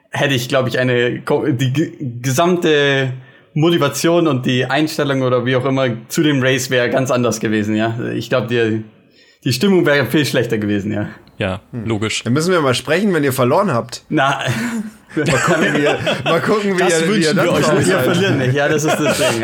hätte 0.10 0.34
ich, 0.34 0.50
glaube 0.50 0.70
ich, 0.70 0.80
eine 0.80 1.20
die 1.20 2.20
gesamte 2.20 3.14
Motivation 3.54 4.28
und 4.28 4.48
die 4.48 4.66
Einstellung 4.66 5.22
oder 5.22 5.46
wie 5.46 5.56
auch 5.56 5.66
immer 5.66 5.90
zu 6.08 6.24
dem 6.24 6.42
Race 6.42 6.72
wäre 6.72 6.90
ganz 6.90 7.12
anders 7.12 7.40
gewesen, 7.40 7.76
ja. 7.76 7.96
Ich 8.16 8.28
glaube, 8.28 8.48
die 8.48 8.84
die 9.44 9.54
Stimmung 9.54 9.86
wäre 9.86 10.06
viel 10.06 10.26
schlechter 10.26 10.58
gewesen, 10.58 10.92
ja. 10.92 11.10
Ja, 11.38 11.62
logisch. 11.72 12.24
Dann 12.24 12.34
müssen 12.34 12.52
wir 12.52 12.62
mal 12.62 12.74
sprechen, 12.76 13.14
wenn 13.14 13.24
ihr 13.24 13.34
verloren 13.34 13.74
habt. 13.74 14.04
Na, 14.10 14.44
mal 15.16 15.26
gucken, 15.26 15.74
wie 15.74 15.84
ihr, 15.84 15.98
mal 16.24 16.42
gucken, 16.42 16.76
wie 16.76 16.80
das 16.80 17.02
ihr, 17.02 17.14
wie 17.14 17.24
ihr 17.24 17.34
dann 17.34 17.50
euch 17.50 17.64
kommt. 17.64 17.88
Wir 17.88 18.00
verlieren 18.00 18.38
nicht, 18.38 18.54
ja, 18.54 18.68
das 18.68 18.84
ist 18.84 18.98
das 18.98 19.18
Ding. 19.18 19.42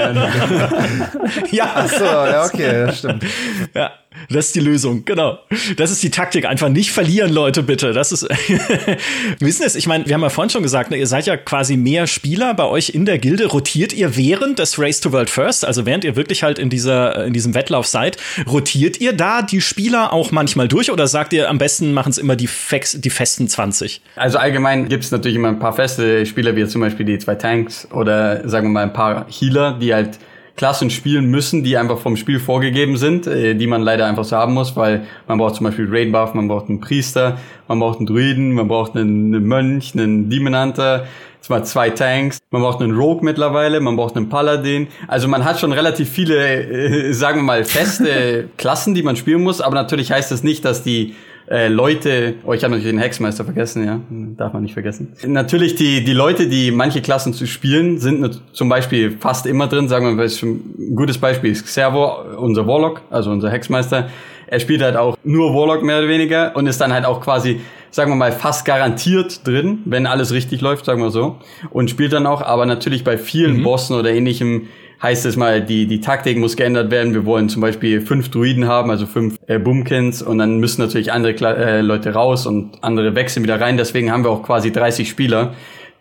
ja, 1.52 1.72
ach 1.76 1.88
so, 1.90 2.06
ja, 2.06 2.46
okay, 2.46 2.86
das 2.86 3.00
stimmt. 3.00 3.26
Ja. 3.74 3.92
Das 4.30 4.48
ist 4.48 4.56
die 4.56 4.60
Lösung, 4.60 5.06
genau. 5.06 5.40
Das 5.78 5.92
ist 5.92 6.02
die 6.02 6.10
Taktik. 6.10 6.46
Einfach 6.46 6.70
nicht 6.70 6.92
verlieren, 6.92 7.32
Leute, 7.32 7.62
bitte. 7.62 7.94
Das 7.94 8.12
ist. 8.12 8.24
Wissen 9.40 9.64
es? 9.64 9.76
Ich 9.76 9.88
meine, 9.88 10.08
wir 10.08 10.16
haben 10.16 10.22
ja 10.22 10.30
vorhin 10.30 10.50
schon 10.50 10.64
gesagt, 10.64 10.90
ne, 10.90 10.98
ihr 10.98 11.06
seid 11.06 11.28
ja 11.28 11.38
quasi 11.38 11.78
mehr 11.78 12.08
Spieler 12.08 12.56
bei 12.56 12.66
euch 12.66 12.90
in 12.90 13.06
der 13.06 13.20
Gilde. 13.20 13.46
Rotiert 13.46 13.94
ihr 13.94 14.18
während 14.18 14.58
des 14.58 14.80
Race 14.80 15.00
to 15.00 15.12
World 15.12 15.30
First, 15.30 15.64
also 15.64 15.86
während 15.86 16.04
ihr 16.04 16.16
wirklich 16.16 16.42
halt 16.42 16.58
in 16.58 16.70
dieser, 16.70 17.26
in 17.26 17.34
diesem 17.34 17.54
Wettlauf 17.54 17.86
seid, 17.86 18.18
rotiert 18.48 19.00
ihr 19.00 19.14
da 19.14 19.44
die 19.44 19.62
Spieler 19.62 20.12
auch 20.12 20.32
manchmal 20.32 20.68
durch 20.68 20.92
oder 20.92 21.08
sagt 21.08 21.32
ihr 21.34 21.50
am 21.50 21.60
besten 21.60 21.94
machen 21.94 22.10
es 22.10 22.18
immer 22.18 22.36
die, 22.36 22.48
Fex, 22.48 23.00
die 23.00 23.10
festen 23.12 23.48
20? 23.48 24.02
Also 24.16 24.40
allgemein 24.40 24.90
gibt 24.90 25.04
es 25.04 25.12
natürlich 25.12 25.36
immer 25.36 25.50
ein 25.50 25.60
paar 25.60 25.74
feste 25.74 26.26
Spieler, 26.26 26.56
wie 26.56 26.66
zum 26.68 26.82
Beispiel 26.82 27.06
die 27.06 27.20
zwei 27.20 27.36
Tanks 27.36 27.88
oder 27.92 28.48
sagen 28.50 28.68
wir 28.68 28.72
mal 28.72 28.84
ein 28.84 28.94
paar 28.94 29.28
Healer, 29.30 29.78
die 29.80 29.94
halt 29.94 30.18
Klassen 30.60 30.90
spielen 30.90 31.28
müssen, 31.28 31.64
die 31.64 31.78
einfach 31.78 32.00
vom 32.00 32.18
Spiel 32.18 32.38
vorgegeben 32.38 32.98
sind, 32.98 33.28
äh, 33.28 33.56
die 33.56 33.66
man 33.66 33.82
leider 33.82 34.06
einfach 34.06 34.26
so 34.26 34.36
haben 34.36 34.54
muss, 34.54 34.76
weil 34.76 35.06
man 35.26 35.38
braucht 35.38 35.56
zum 35.56 35.64
Beispiel 35.64 35.88
Raid 35.90 36.12
Buff, 36.12 36.34
man 36.34 36.50
braucht 36.50 36.68
einen 36.68 36.82
Priester, 36.82 37.38
man 37.70 37.80
braucht 37.80 38.00
einen 38.00 38.08
Druiden, 38.08 38.52
man 38.52 38.68
braucht 38.68 38.94
einen, 38.94 39.34
einen 39.34 39.46
Mönch, 39.46 39.94
einen 39.94 40.30
Demon 40.30 40.62
Hunter, 40.62 41.06
zwar 41.40 41.64
zwei 41.64 41.92
Tanks, 41.92 42.40
man 42.52 42.62
braucht 42.62 42.82
einen 42.82 42.94
Rogue 42.94 43.24
mittlerweile, 43.24 43.80
man 43.80 43.96
braucht 43.96 44.18
einen 44.18 44.28
Paladin. 44.28 44.90
Also 45.08 45.30
man 45.30 45.46
hat 45.46 45.62
schon 45.62 45.72
relativ 45.72 46.10
viele, 46.10 46.36
äh, 46.36 47.14
sagen 47.14 47.38
wir 47.38 47.44
mal, 47.44 47.64
feste 47.64 48.50
Klassen, 48.58 48.94
die 48.94 49.02
man 49.02 49.16
spielen 49.16 49.42
muss, 49.42 49.62
aber 49.62 49.76
natürlich 49.76 50.12
heißt 50.12 50.30
das 50.30 50.44
nicht, 50.44 50.66
dass 50.66 50.84
die 50.84 51.16
äh, 51.50 51.68
Leute, 51.68 52.36
oh, 52.46 52.54
ich 52.54 52.64
habe 52.64 52.74
natürlich 52.74 52.94
den 52.94 53.00
Hexmeister 53.00 53.44
vergessen, 53.44 53.84
ja, 53.84 54.00
darf 54.38 54.54
man 54.54 54.62
nicht 54.62 54.74
vergessen. 54.74 55.14
Natürlich 55.26 55.74
die 55.74 56.04
die 56.04 56.14
Leute, 56.14 56.48
die 56.48 56.70
manche 56.70 57.02
Klassen 57.02 57.34
zu 57.34 57.48
spielen, 57.48 57.98
sind 57.98 58.42
zum 58.54 58.70
Beispiel 58.70 59.18
fast 59.20 59.48
immer 59.48 59.68
drin. 59.68 59.88
Sagen 59.88 60.06
wir 60.06 60.14
mal, 60.14 60.28
ein 60.28 60.96
gutes 60.96 61.18
Beispiel 61.18 61.52
ist 61.52 61.68
Servo, 61.68 62.22
unser 62.38 62.68
Warlock, 62.68 63.02
also 63.10 63.32
unser 63.32 63.50
Hexmeister. 63.50 64.10
Er 64.46 64.60
spielt 64.60 64.84
halt 64.84 64.96
auch 64.96 65.18
nur 65.24 65.54
Warlock 65.56 65.84
mehr 65.84 66.00
oder 66.00 66.08
weniger 66.08 66.56
und 66.56 66.68
ist 66.68 66.80
dann 66.82 66.94
halt 66.94 67.06
auch 67.06 67.22
quasi, 67.22 67.62
sagen 67.90 68.12
wir 68.12 68.16
mal, 68.16 68.32
fast 68.32 68.66
garantiert 68.66 69.48
drin, 69.48 69.80
wenn 69.86 70.06
alles 70.06 70.32
richtig 70.32 70.62
läuft, 70.62 70.86
sagen 70.86 71.02
wir 71.02 71.10
so. 71.10 71.38
Und 71.72 71.90
spielt 71.90 72.14
dann 72.14 72.28
auch, 72.28 72.42
aber 72.42 72.68
natürlich 72.68 73.04
bei 73.04 73.18
vielen 73.18 73.58
mhm. 73.58 73.64
Bossen 73.64 73.96
oder 73.96 74.12
ähnlichem 74.12 74.68
heißt 75.02 75.26
es 75.26 75.38
mal, 75.38 75.64
die, 75.64 75.88
die 75.88 76.02
Taktik 76.02 76.38
muss 76.38 76.56
geändert 76.56 76.92
werden. 76.92 77.14
Wir 77.14 77.26
wollen 77.26 77.50
zum 77.50 77.62
Beispiel 77.62 78.02
fünf 78.02 78.30
Druiden 78.30 78.68
haben, 78.68 78.90
also 78.90 79.06
fünf 79.06 79.38
äh, 79.48 79.58
Boomkins 79.58 80.22
und 80.22 80.38
dann 80.40 80.60
müssen 80.60 80.82
natürlich 80.82 81.12
andere 81.12 81.34
Kla 81.34 81.54
äh, 81.54 81.82
Leute 81.82 82.14
raus 82.14 82.46
und 82.46 82.84
andere 82.84 83.16
wechseln 83.16 83.44
wieder 83.44 83.62
rein. 83.62 83.78
Deswegen 83.78 84.12
haben 84.12 84.24
wir 84.24 84.32
auch 84.32 84.44
quasi 84.44 84.72
30 84.72 85.10
Spieler, 85.10 85.54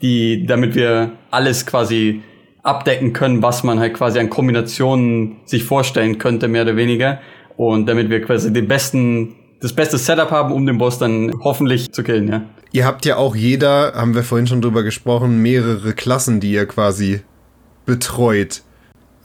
die, 0.02 0.46
damit 0.46 0.74
wir 0.74 1.12
alles 1.30 1.64
quasi 1.66 2.22
abdecken 2.62 3.12
können, 3.12 3.42
was 3.42 3.62
man 3.62 3.78
halt 3.78 3.94
quasi 3.94 4.18
an 4.18 4.30
Kombinationen 4.30 5.36
sich 5.44 5.64
vorstellen 5.64 6.18
könnte, 6.18 6.48
mehr 6.48 6.62
oder 6.62 6.76
weniger. 6.76 7.20
Und 7.56 7.86
damit 7.86 8.10
wir 8.10 8.20
quasi 8.20 8.52
den 8.52 8.68
besten, 8.68 9.36
das 9.60 9.72
beste 9.72 9.96
Setup 9.96 10.30
haben, 10.30 10.52
um 10.52 10.66
den 10.66 10.78
Boss 10.78 10.98
dann 10.98 11.32
hoffentlich 11.42 11.90
zu 11.92 12.02
killen, 12.02 12.28
ja. 12.28 12.42
Ihr 12.70 12.84
habt 12.84 13.06
ja 13.06 13.16
auch 13.16 13.34
jeder, 13.34 13.94
haben 13.94 14.14
wir 14.14 14.22
vorhin 14.22 14.46
schon 14.46 14.60
drüber 14.60 14.82
gesprochen, 14.82 15.40
mehrere 15.40 15.94
Klassen, 15.94 16.38
die 16.38 16.52
ihr 16.52 16.66
quasi 16.66 17.22
betreut. 17.86 18.62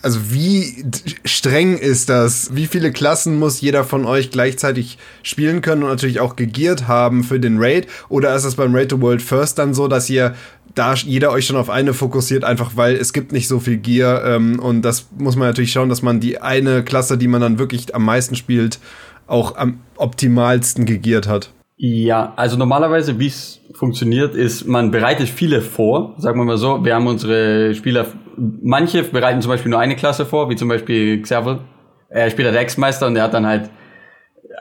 Also 0.03 0.19
wie 0.31 0.85
streng 1.23 1.77
ist 1.77 2.09
das? 2.09 2.53
Wie 2.53 2.67
viele 2.67 2.91
Klassen 2.91 3.39
muss 3.39 3.61
jeder 3.61 3.85
von 3.85 4.05
euch 4.05 4.31
gleichzeitig 4.31 4.97
spielen 5.23 5.61
können 5.61 5.83
und 5.83 5.89
natürlich 5.89 6.19
auch 6.19 6.35
gegiert 6.35 6.89
haben 6.89 7.23
für 7.23 7.39
den 7.39 7.57
Raid? 7.57 7.87
Oder 8.09 8.35
ist 8.35 8.43
es 8.43 8.55
beim 8.55 8.75
Raid 8.75 8.89
to 8.89 9.01
World 9.01 9.21
First 9.21 9.59
dann 9.59 9.73
so, 9.73 9.87
dass 9.87 10.09
ihr 10.09 10.35
da 10.75 10.93
jeder 10.93 11.31
euch 11.31 11.45
schon 11.45 11.55
auf 11.55 11.69
eine 11.69 11.93
fokussiert, 11.93 12.43
einfach 12.43 12.71
weil 12.75 12.95
es 12.95 13.13
gibt 13.13 13.31
nicht 13.31 13.47
so 13.47 13.59
viel 13.59 13.77
Gear 13.77 14.25
ähm, 14.25 14.59
und 14.59 14.81
das 14.81 15.07
muss 15.17 15.35
man 15.35 15.47
natürlich 15.47 15.71
schauen, 15.71 15.89
dass 15.89 16.01
man 16.01 16.19
die 16.19 16.41
eine 16.41 16.83
Klasse, 16.83 17.17
die 17.17 17.27
man 17.27 17.41
dann 17.41 17.59
wirklich 17.59 17.95
am 17.95 18.03
meisten 18.03 18.35
spielt, 18.35 18.79
auch 19.27 19.55
am 19.55 19.79
optimalsten 19.95 20.85
gegiert 20.85 21.27
hat. 21.27 21.51
Ja, 21.85 22.31
also 22.37 22.55
normalerweise, 22.55 23.19
wie 23.19 23.27
es 23.27 23.59
funktioniert, 23.73 24.35
ist, 24.35 24.65
man 24.65 24.89
bereitet 24.89 25.27
viele 25.27 25.59
vor, 25.61 26.13
sagen 26.17 26.39
wir 26.39 26.45
mal 26.45 26.55
so. 26.55 26.85
Wir 26.85 26.95
haben 26.95 27.07
unsere 27.07 27.75
Spieler, 27.75 28.05
manche 28.37 29.03
bereiten 29.03 29.41
zum 29.41 29.51
Beispiel 29.51 29.69
nur 29.69 29.81
eine 29.81 29.97
Klasse 29.97 30.25
vor, 30.25 30.49
wie 30.49 30.55
zum 30.55 30.69
Beispiel 30.69 31.21
Xervel. 31.21 31.59
Er 32.07 32.29
spielt 32.29 32.47
der 32.53 32.57
Hexmeister 32.57 33.05
und 33.05 33.17
er 33.17 33.23
hat 33.23 33.33
dann 33.33 33.45
halt 33.45 33.69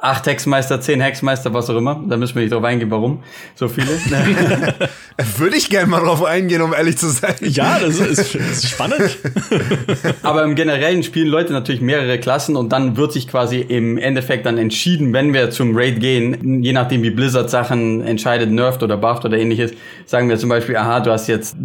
acht 0.01 0.27
Hexmeister, 0.27 0.81
zehn 0.81 1.01
Hexmeister, 1.01 1.53
was 1.55 1.69
auch 1.71 1.77
immer. 1.77 2.03
Da 2.09 2.17
müssen 2.17 2.35
wir 2.35 2.43
nicht 2.43 2.53
drauf 2.53 2.65
eingehen, 2.65 2.91
warum 2.91 3.23
so 3.55 3.69
viele. 3.69 3.89
Würde 5.37 5.57
ich 5.57 5.69
gerne 5.71 5.89
mal 5.89 6.01
drauf 6.01 6.25
eingehen, 6.25 6.63
um 6.63 6.73
ehrlich 6.73 6.99
zu 6.99 7.09
sein. 7.09 7.35
Ja, 7.41 7.79
das 7.79 7.99
ist, 7.99 8.35
das 8.35 8.35
ist 8.35 8.69
spannend. 8.69 9.19
Aber 10.23 10.45
im 10.45 10.55
Generellen 10.55 11.03
spielen 11.03 11.29
Leute 11.29 11.53
natürlich 11.53 11.81
mehrere 11.81 12.19
Klassen 12.19 12.57
und 12.57 12.73
dann 12.73 12.97
wird 12.97 13.13
sich 13.13 13.29
quasi 13.29 13.61
im 13.61 13.99
Endeffekt 13.99 14.47
dann 14.47 14.59
entschieden, 14.59 15.13
wenn 15.13 15.33
wir 15.35 15.51
zum 15.51 15.77
Raid 15.77 16.01
gehen, 16.01 16.63
je 16.63 16.73
nachdem 16.73 17.03
wie 17.03 17.11
Blizzard 17.11 17.51
Sachen 17.51 18.03
entscheidet, 18.03 18.51
nerft 18.51 18.83
oder 18.83 18.97
bufft 18.97 19.25
oder 19.25 19.37
ähnliches, 19.37 19.73
sagen 20.07 20.29
wir 20.29 20.39
zum 20.39 20.49
Beispiel, 20.49 20.77
aha, 20.77 21.01
du 21.01 21.11
hast 21.11 21.29
jetzt 21.29 21.57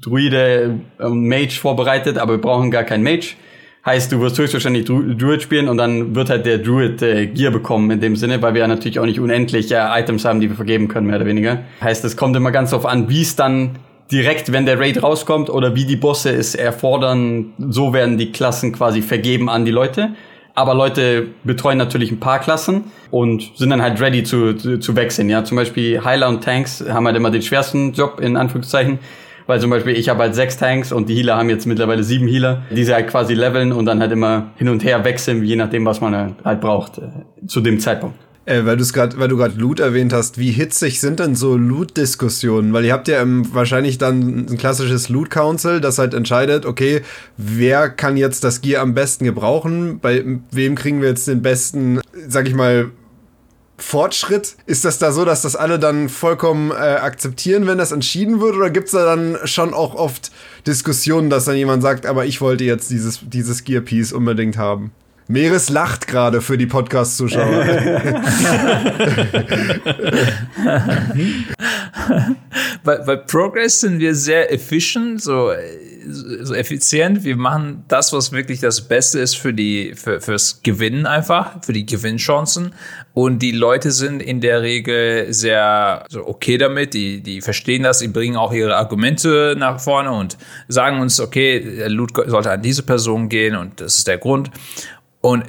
Druide 0.00 0.80
und 0.98 1.28
Mage 1.28 1.58
vorbereitet, 1.60 2.18
aber 2.18 2.34
wir 2.34 2.40
brauchen 2.40 2.70
gar 2.70 2.84
keinen 2.84 3.02
Mage 3.02 3.34
Heißt, 3.84 4.12
du 4.12 4.20
wirst 4.20 4.38
höchstwahrscheinlich 4.38 4.84
Druid 4.84 5.42
spielen 5.42 5.68
und 5.68 5.76
dann 5.76 6.14
wird 6.14 6.30
halt 6.30 6.46
der 6.46 6.58
Druid 6.58 7.02
äh, 7.02 7.26
Gear 7.26 7.50
bekommen 7.50 7.90
in 7.90 8.00
dem 8.00 8.14
Sinne, 8.14 8.40
weil 8.40 8.54
wir 8.54 8.60
ja 8.60 8.68
natürlich 8.68 9.00
auch 9.00 9.06
nicht 9.06 9.18
unendlich 9.18 9.72
äh, 9.72 10.00
Items 10.00 10.24
haben, 10.24 10.40
die 10.40 10.48
wir 10.48 10.54
vergeben 10.54 10.86
können, 10.86 11.08
mehr 11.08 11.16
oder 11.16 11.26
weniger. 11.26 11.62
Heißt, 11.80 12.04
es 12.04 12.16
kommt 12.16 12.36
immer 12.36 12.52
ganz 12.52 12.70
darauf 12.70 12.86
an, 12.86 13.08
wie 13.08 13.22
es 13.22 13.34
dann 13.34 13.70
direkt, 14.12 14.52
wenn 14.52 14.66
der 14.66 14.78
Raid 14.78 15.02
rauskommt 15.02 15.50
oder 15.50 15.74
wie 15.74 15.84
die 15.84 15.96
Bosse 15.96 16.30
es 16.30 16.54
erfordern, 16.54 17.54
so 17.58 17.92
werden 17.92 18.18
die 18.18 18.30
Klassen 18.30 18.72
quasi 18.72 19.02
vergeben 19.02 19.50
an 19.50 19.64
die 19.64 19.72
Leute. 19.72 20.10
Aber 20.54 20.74
Leute 20.74 21.28
betreuen 21.42 21.78
natürlich 21.78 22.12
ein 22.12 22.20
paar 22.20 22.38
Klassen 22.38 22.84
und 23.10 23.52
sind 23.56 23.70
dann 23.70 23.82
halt 23.82 24.00
ready 24.00 24.22
zu, 24.22 24.52
zu, 24.54 24.78
zu 24.78 24.94
wechseln. 24.94 25.28
Ja, 25.28 25.44
zum 25.44 25.56
Beispiel 25.56 26.04
Heiler 26.04 26.28
und 26.28 26.44
Tanks 26.44 26.84
haben 26.86 27.06
halt 27.06 27.16
immer 27.16 27.30
den 27.30 27.42
schwersten 27.42 27.94
Job, 27.94 28.20
in 28.20 28.36
Anführungszeichen 28.36 28.98
weil 29.46 29.60
zum 29.60 29.70
Beispiel 29.70 29.96
ich 29.96 30.08
habe 30.08 30.20
halt 30.20 30.34
sechs 30.34 30.56
Tanks 30.56 30.92
und 30.92 31.08
die 31.08 31.14
Healer 31.14 31.36
haben 31.36 31.48
jetzt 31.48 31.66
mittlerweile 31.66 32.04
sieben 32.04 32.26
Healer, 32.26 32.62
die 32.70 32.84
sie 32.84 32.94
halt 32.94 33.08
quasi 33.08 33.34
leveln 33.34 33.72
und 33.72 33.86
dann 33.86 34.00
halt 34.00 34.12
immer 34.12 34.50
hin 34.56 34.68
und 34.68 34.84
her 34.84 35.04
wechseln, 35.04 35.44
je 35.44 35.56
nachdem, 35.56 35.84
was 35.84 36.00
man 36.00 36.36
halt 36.44 36.60
braucht 36.60 36.98
äh, 36.98 37.46
zu 37.46 37.60
dem 37.60 37.80
Zeitpunkt. 37.80 38.16
Äh, 38.44 38.64
weil, 38.64 38.76
du's 38.76 38.92
grad, 38.92 39.18
weil 39.20 39.28
du 39.28 39.36
gerade 39.36 39.58
Loot 39.58 39.78
erwähnt 39.78 40.12
hast, 40.12 40.36
wie 40.36 40.50
hitzig 40.50 41.00
sind 41.00 41.20
denn 41.20 41.36
so 41.36 41.56
Loot-Diskussionen? 41.56 42.72
Weil 42.72 42.84
ihr 42.84 42.92
habt 42.92 43.06
ja 43.06 43.22
ähm, 43.22 43.46
wahrscheinlich 43.54 43.98
dann 43.98 44.46
ein 44.50 44.58
klassisches 44.58 45.08
Loot-Council, 45.08 45.80
das 45.80 45.98
halt 45.98 46.12
entscheidet, 46.12 46.66
okay, 46.66 47.02
wer 47.36 47.88
kann 47.88 48.16
jetzt 48.16 48.42
das 48.42 48.60
Gear 48.60 48.82
am 48.82 48.94
besten 48.94 49.24
gebrauchen? 49.24 50.00
Bei 50.00 50.24
wem 50.50 50.74
kriegen 50.74 51.00
wir 51.00 51.08
jetzt 51.08 51.28
den 51.28 51.40
besten, 51.40 52.00
sag 52.26 52.48
ich 52.48 52.54
mal, 52.54 52.90
Fortschritt? 53.78 54.56
Ist 54.66 54.84
das 54.84 54.98
da 54.98 55.12
so, 55.12 55.24
dass 55.24 55.42
das 55.42 55.56
alle 55.56 55.78
dann 55.78 56.08
vollkommen 56.08 56.70
äh, 56.70 56.74
akzeptieren, 56.74 57.66
wenn 57.66 57.78
das 57.78 57.92
entschieden 57.92 58.40
wird? 58.40 58.54
Oder 58.56 58.70
gibt 58.70 58.86
es 58.86 58.92
da 58.92 59.04
dann 59.04 59.38
schon 59.44 59.74
auch 59.74 59.94
oft 59.94 60.30
Diskussionen, 60.66 61.30
dass 61.30 61.46
dann 61.46 61.56
jemand 61.56 61.82
sagt, 61.82 62.06
aber 62.06 62.24
ich 62.24 62.40
wollte 62.40 62.64
jetzt 62.64 62.90
dieses, 62.90 63.20
dieses 63.22 63.64
Gear-Piece 63.64 64.12
unbedingt 64.12 64.56
haben? 64.56 64.92
Meeres 65.28 65.68
lacht 65.68 66.06
gerade 66.08 66.40
für 66.42 66.58
die 66.58 66.66
Podcast-Zuschauer. 66.66 67.64
bei, 72.84 72.96
bei 72.98 73.16
Progress 73.16 73.80
sind 73.80 73.98
wir 73.98 74.14
sehr 74.14 74.52
efficient, 74.52 75.22
so, 75.22 75.52
so 76.06 76.54
effizient. 76.54 77.24
Wir 77.24 77.36
machen 77.36 77.84
das, 77.88 78.12
was 78.12 78.32
wirklich 78.32 78.60
das 78.60 78.82
Beste 78.82 79.20
ist 79.20 79.36
für 79.36 79.52
die, 79.52 79.94
für, 79.94 80.20
fürs 80.20 80.62
Gewinnen 80.62 81.06
einfach, 81.06 81.62
für 81.64 81.72
die 81.72 81.86
Gewinnchancen. 81.86 82.74
Und 83.14 83.40
die 83.40 83.52
Leute 83.52 83.90
sind 83.90 84.22
in 84.22 84.40
der 84.40 84.62
Regel 84.62 85.32
sehr 85.32 86.04
so 86.08 86.26
okay 86.26 86.58
damit. 86.58 86.94
Die, 86.94 87.22
die 87.22 87.40
verstehen 87.40 87.82
das, 87.82 88.00
die 88.00 88.08
bringen 88.08 88.36
auch 88.36 88.52
ihre 88.52 88.76
Argumente 88.76 89.54
nach 89.58 89.80
vorne 89.80 90.12
und 90.12 90.38
sagen 90.68 91.00
uns, 91.00 91.20
okay, 91.20 91.60
der 91.60 91.90
Loot 91.90 92.12
sollte 92.26 92.50
an 92.50 92.62
diese 92.62 92.82
Person 92.82 93.28
gehen 93.28 93.56
und 93.56 93.80
das 93.80 93.98
ist 93.98 94.08
der 94.08 94.18
Grund. 94.18 94.50
Und 95.20 95.44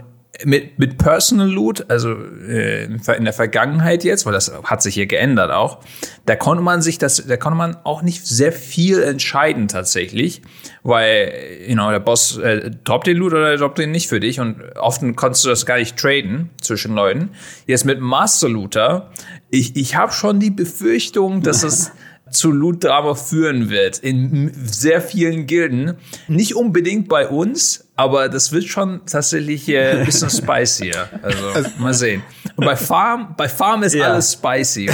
mit, 0.46 0.80
mit 0.80 0.98
Personal 0.98 1.48
Loot, 1.48 1.86
also 1.90 2.16
äh, 2.48 2.86
in 2.86 3.24
der 3.24 3.34
Vergangenheit 3.34 4.04
jetzt, 4.04 4.26
weil 4.26 4.34
das 4.34 4.52
hat 4.64 4.82
sich 4.82 4.96
hier 4.96 5.06
geändert 5.06 5.52
auch, 5.52 5.80
da 6.26 6.36
konnte 6.36 6.64
man 6.64 6.82
sich 6.82 6.98
das, 6.98 7.24
da 7.28 7.38
konnte 7.38 7.58
man 7.58 7.78
auch 7.84 8.02
nicht 8.02 8.26
sehr 8.26 8.52
viel 8.52 9.04
entscheiden 9.04 9.68
tatsächlich, 9.68 10.42
weil, 10.82 11.32
you 11.68 11.76
know, 11.76 11.92
der 11.92 12.00
Boss 12.00 12.38
äh, 12.38 12.72
droppt 12.84 13.08
den 13.08 13.18
Loot 13.18 13.34
oder 13.34 13.52
er 13.52 13.58
droppt 13.58 13.78
den 13.78 13.92
nicht 13.92 14.10
für 14.10 14.20
dich 14.20 14.40
und 14.40 14.60
oft 14.76 15.02
konntest 15.16 15.46
du 15.46 15.50
das 15.50 15.68
gar 15.68 15.78
nicht 15.78 15.98
traden 15.98 16.50
zwischen 16.60 16.96
Leuten. 16.96 17.30
Jetzt 17.68 17.86
mit 17.86 18.02
Master 18.02 18.50
Looter, 18.50 19.12
ich, 19.52 19.76
ich 19.76 19.96
habe 19.96 20.12
schon 20.12 20.40
die 20.40 20.52
Befürchtung, 20.52 21.42
dass 21.44 21.62
es 21.62 21.92
zu 22.32 22.52
Loot-Drama 22.52 23.14
führen 23.14 23.70
wird 23.70 24.00
in 24.00 24.52
sehr 24.66 25.00
vielen 25.00 25.46
Gilden. 25.46 25.94
Nicht 26.28 26.56
unbedingt 26.56 27.08
bei 27.08 27.28
uns, 27.28 27.83
aber 27.96 28.30
das 28.30 28.52
wird 28.52 28.66
schon 28.66 29.02
tatsächlich 29.06 29.70
äh, 29.70 30.00
ein 30.00 30.06
bisschen 30.06 30.30
spicier. 30.32 31.08
Also, 31.22 31.48
also, 31.50 31.70
mal 31.78 31.94
sehen. 31.94 32.24
Und 32.56 32.66
bei 32.66 32.76
Farm, 32.76 33.36
bei 33.38 33.48
Farm 33.48 33.84
ist 33.84 33.94
ja. 33.94 34.12
alles 34.12 34.34
spicy. 34.34 34.90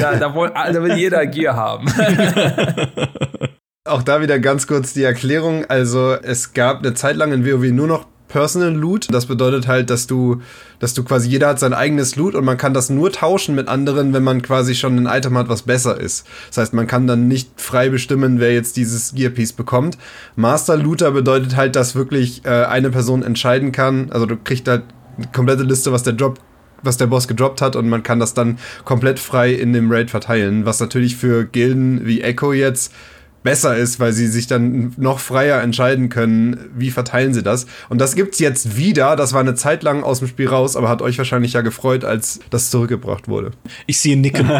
Da, 0.00 0.16
da, 0.16 0.34
wollen, 0.34 0.52
da 0.54 0.82
will 0.82 0.96
jeder 0.96 1.26
Gier 1.26 1.54
haben. 1.54 1.86
Auch 3.84 4.02
da 4.02 4.20
wieder 4.20 4.38
ganz 4.38 4.66
kurz 4.66 4.92
die 4.92 5.02
Erklärung. 5.02 5.64
Also 5.66 6.12
es 6.12 6.52
gab 6.52 6.78
eine 6.78 6.94
Zeit 6.94 7.16
lang 7.16 7.32
in 7.32 7.44
WoW 7.44 7.72
nur 7.72 7.88
noch 7.88 8.06
Personal 8.32 8.72
Loot. 8.72 9.08
Das 9.12 9.26
bedeutet 9.26 9.68
halt, 9.68 9.90
dass 9.90 10.06
du, 10.06 10.40
dass 10.78 10.94
du 10.94 11.04
quasi 11.04 11.28
jeder 11.28 11.48
hat 11.48 11.60
sein 11.60 11.74
eigenes 11.74 12.16
Loot 12.16 12.34
und 12.34 12.46
man 12.46 12.56
kann 12.56 12.72
das 12.72 12.88
nur 12.88 13.12
tauschen 13.12 13.54
mit 13.54 13.68
anderen, 13.68 14.14
wenn 14.14 14.24
man 14.24 14.40
quasi 14.40 14.74
schon 14.74 14.96
ein 14.98 15.06
Item 15.06 15.36
hat, 15.36 15.50
was 15.50 15.62
besser 15.62 16.00
ist. 16.00 16.26
Das 16.48 16.56
heißt, 16.56 16.72
man 16.72 16.86
kann 16.86 17.06
dann 17.06 17.28
nicht 17.28 17.60
frei 17.60 17.90
bestimmen, 17.90 18.40
wer 18.40 18.54
jetzt 18.54 18.78
dieses 18.78 19.14
Gear 19.14 19.30
Piece 19.30 19.52
bekommt. 19.52 19.98
Master 20.34 20.78
Looter 20.78 21.10
bedeutet 21.10 21.56
halt, 21.56 21.76
dass 21.76 21.94
wirklich 21.94 22.42
äh, 22.46 22.64
eine 22.64 22.90
Person 22.90 23.22
entscheiden 23.22 23.70
kann. 23.70 24.10
Also 24.10 24.24
du 24.24 24.36
kriegst 24.36 24.66
halt 24.66 24.84
eine 25.18 25.26
komplette 25.26 25.64
Liste, 25.64 25.92
was 25.92 26.02
der 26.02 26.14
Job 26.14 26.38
was 26.84 26.96
der 26.96 27.06
Boss 27.06 27.28
gedroppt 27.28 27.62
hat 27.62 27.76
und 27.76 27.88
man 27.88 28.02
kann 28.02 28.18
das 28.18 28.34
dann 28.34 28.58
komplett 28.84 29.20
frei 29.20 29.52
in 29.52 29.72
dem 29.72 29.92
Raid 29.92 30.10
verteilen, 30.10 30.66
was 30.66 30.80
natürlich 30.80 31.14
für 31.14 31.44
Gilden 31.44 32.04
wie 32.04 32.22
Echo 32.22 32.52
jetzt 32.52 32.92
besser 33.42 33.76
ist, 33.76 34.00
weil 34.00 34.12
sie 34.12 34.26
sich 34.26 34.46
dann 34.46 34.92
noch 34.96 35.18
freier 35.18 35.60
entscheiden 35.62 36.08
können, 36.08 36.70
wie 36.76 36.90
verteilen 36.90 37.34
sie 37.34 37.42
das. 37.42 37.66
Und 37.88 38.00
das 38.00 38.14
gibt's 38.14 38.38
jetzt 38.38 38.76
wieder. 38.76 39.16
Das 39.16 39.32
war 39.32 39.40
eine 39.40 39.54
Zeit 39.54 39.82
lang 39.82 40.02
aus 40.04 40.20
dem 40.20 40.28
Spiel 40.28 40.48
raus, 40.48 40.76
aber 40.76 40.88
hat 40.88 41.02
euch 41.02 41.18
wahrscheinlich 41.18 41.52
ja 41.54 41.60
gefreut, 41.62 42.04
als 42.04 42.40
das 42.50 42.70
zurückgebracht 42.70 43.28
wurde. 43.28 43.50
Ich 43.86 44.00
sehe 44.00 44.16
Nicken. 44.16 44.48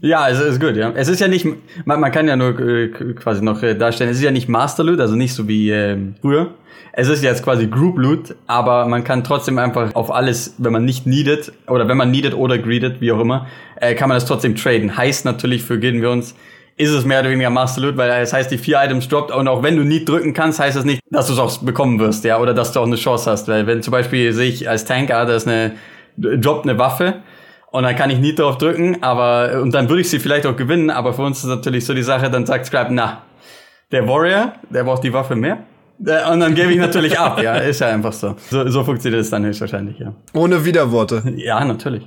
ja, 0.00 0.28
es 0.28 0.40
ist 0.40 0.60
gut, 0.60 0.76
ja. 0.76 0.92
Es 0.94 1.08
ist 1.08 1.20
ja 1.20 1.28
nicht, 1.28 1.46
man, 1.84 2.00
man 2.00 2.12
kann 2.12 2.28
ja 2.28 2.36
nur 2.36 2.58
äh, 2.60 2.88
quasi 2.88 3.42
noch 3.42 3.62
äh, 3.62 3.74
darstellen, 3.74 4.10
es 4.10 4.18
ist 4.18 4.22
ja 4.22 4.30
nicht 4.30 4.48
Master 4.48 4.84
Loot, 4.84 5.00
also 5.00 5.16
nicht 5.16 5.34
so 5.34 5.48
wie 5.48 5.70
äh, 5.70 5.96
früher. 6.20 6.54
Es 6.92 7.08
ist 7.08 7.22
jetzt 7.22 7.44
quasi 7.44 7.66
Group 7.66 7.98
Loot, 7.98 8.34
aber 8.46 8.86
man 8.86 9.04
kann 9.04 9.22
trotzdem 9.22 9.58
einfach 9.58 9.94
auf 9.94 10.10
alles, 10.10 10.54
wenn 10.58 10.72
man 10.72 10.84
nicht 10.84 11.06
needed 11.06 11.52
oder 11.68 11.86
wenn 11.88 11.96
man 11.96 12.10
needed 12.10 12.34
oder 12.34 12.58
greedet, 12.58 13.00
wie 13.00 13.12
auch 13.12 13.20
immer, 13.20 13.46
äh, 13.80 13.94
kann 13.94 14.08
man 14.08 14.16
das 14.16 14.26
trotzdem 14.26 14.56
traden. 14.56 14.96
Heißt 14.96 15.24
natürlich 15.24 15.62
für 15.62 15.78
gehen 15.78 16.02
wir 16.02 16.10
uns 16.10 16.34
ist 16.78 16.90
es 16.90 17.04
mehr 17.04 17.20
oder 17.20 17.30
weniger 17.30 17.50
Master 17.50 17.80
Loot, 17.80 17.96
weil 17.96 18.08
es 18.22 18.32
heißt, 18.32 18.50
die 18.52 18.56
vier 18.56 18.80
Items 18.80 19.08
droppt 19.08 19.32
und 19.32 19.48
auch 19.48 19.64
wenn 19.64 19.76
du 19.76 19.82
nie 19.82 20.04
drücken 20.04 20.32
kannst, 20.32 20.60
heißt 20.60 20.76
das 20.76 20.84
nicht, 20.84 21.02
dass 21.10 21.26
du 21.26 21.32
es 21.32 21.38
auch 21.40 21.58
bekommen 21.58 21.98
wirst, 21.98 22.24
ja, 22.24 22.38
oder 22.38 22.54
dass 22.54 22.72
du 22.72 22.80
auch 22.80 22.86
eine 22.86 22.96
Chance 22.96 23.30
hast, 23.30 23.48
weil 23.48 23.66
wenn 23.66 23.82
zum 23.82 23.90
Beispiel 23.90 24.32
sehe 24.32 24.48
ich 24.48 24.68
als 24.68 24.84
Tanker, 24.84 25.26
da 25.26 25.34
ist 25.34 25.48
eine, 25.48 25.72
droppt 26.16 26.68
eine 26.68 26.78
Waffe 26.78 27.16
und 27.72 27.82
dann 27.82 27.96
kann 27.96 28.10
ich 28.10 28.20
nie 28.20 28.32
drauf 28.32 28.58
drücken, 28.58 29.02
aber, 29.02 29.60
und 29.60 29.74
dann 29.74 29.88
würde 29.88 30.02
ich 30.02 30.08
sie 30.08 30.20
vielleicht 30.20 30.46
auch 30.46 30.56
gewinnen, 30.56 30.90
aber 30.90 31.12
für 31.12 31.22
uns 31.22 31.38
ist 31.38 31.50
natürlich 31.50 31.84
so 31.84 31.94
die 31.94 32.02
Sache, 32.02 32.30
dann 32.30 32.46
sagt 32.46 32.66
Scribe, 32.66 32.90
na, 32.90 33.22
der 33.90 34.06
Warrior, 34.06 34.52
der 34.70 34.84
braucht 34.84 35.02
die 35.02 35.12
Waffe 35.12 35.34
mehr 35.34 35.58
und 35.98 36.40
dann 36.40 36.54
gebe 36.54 36.72
ich 36.72 36.78
natürlich 36.78 37.18
ab, 37.18 37.42
ja, 37.42 37.56
ist 37.58 37.80
ja 37.80 37.88
einfach 37.88 38.12
so. 38.12 38.36
So, 38.50 38.68
so 38.68 38.84
funktioniert 38.84 39.22
es 39.22 39.30
dann 39.30 39.44
höchstwahrscheinlich, 39.44 39.98
ja. 39.98 40.14
Ohne 40.32 40.64
Widerworte. 40.64 41.22
Ja, 41.36 41.64
natürlich. 41.64 42.06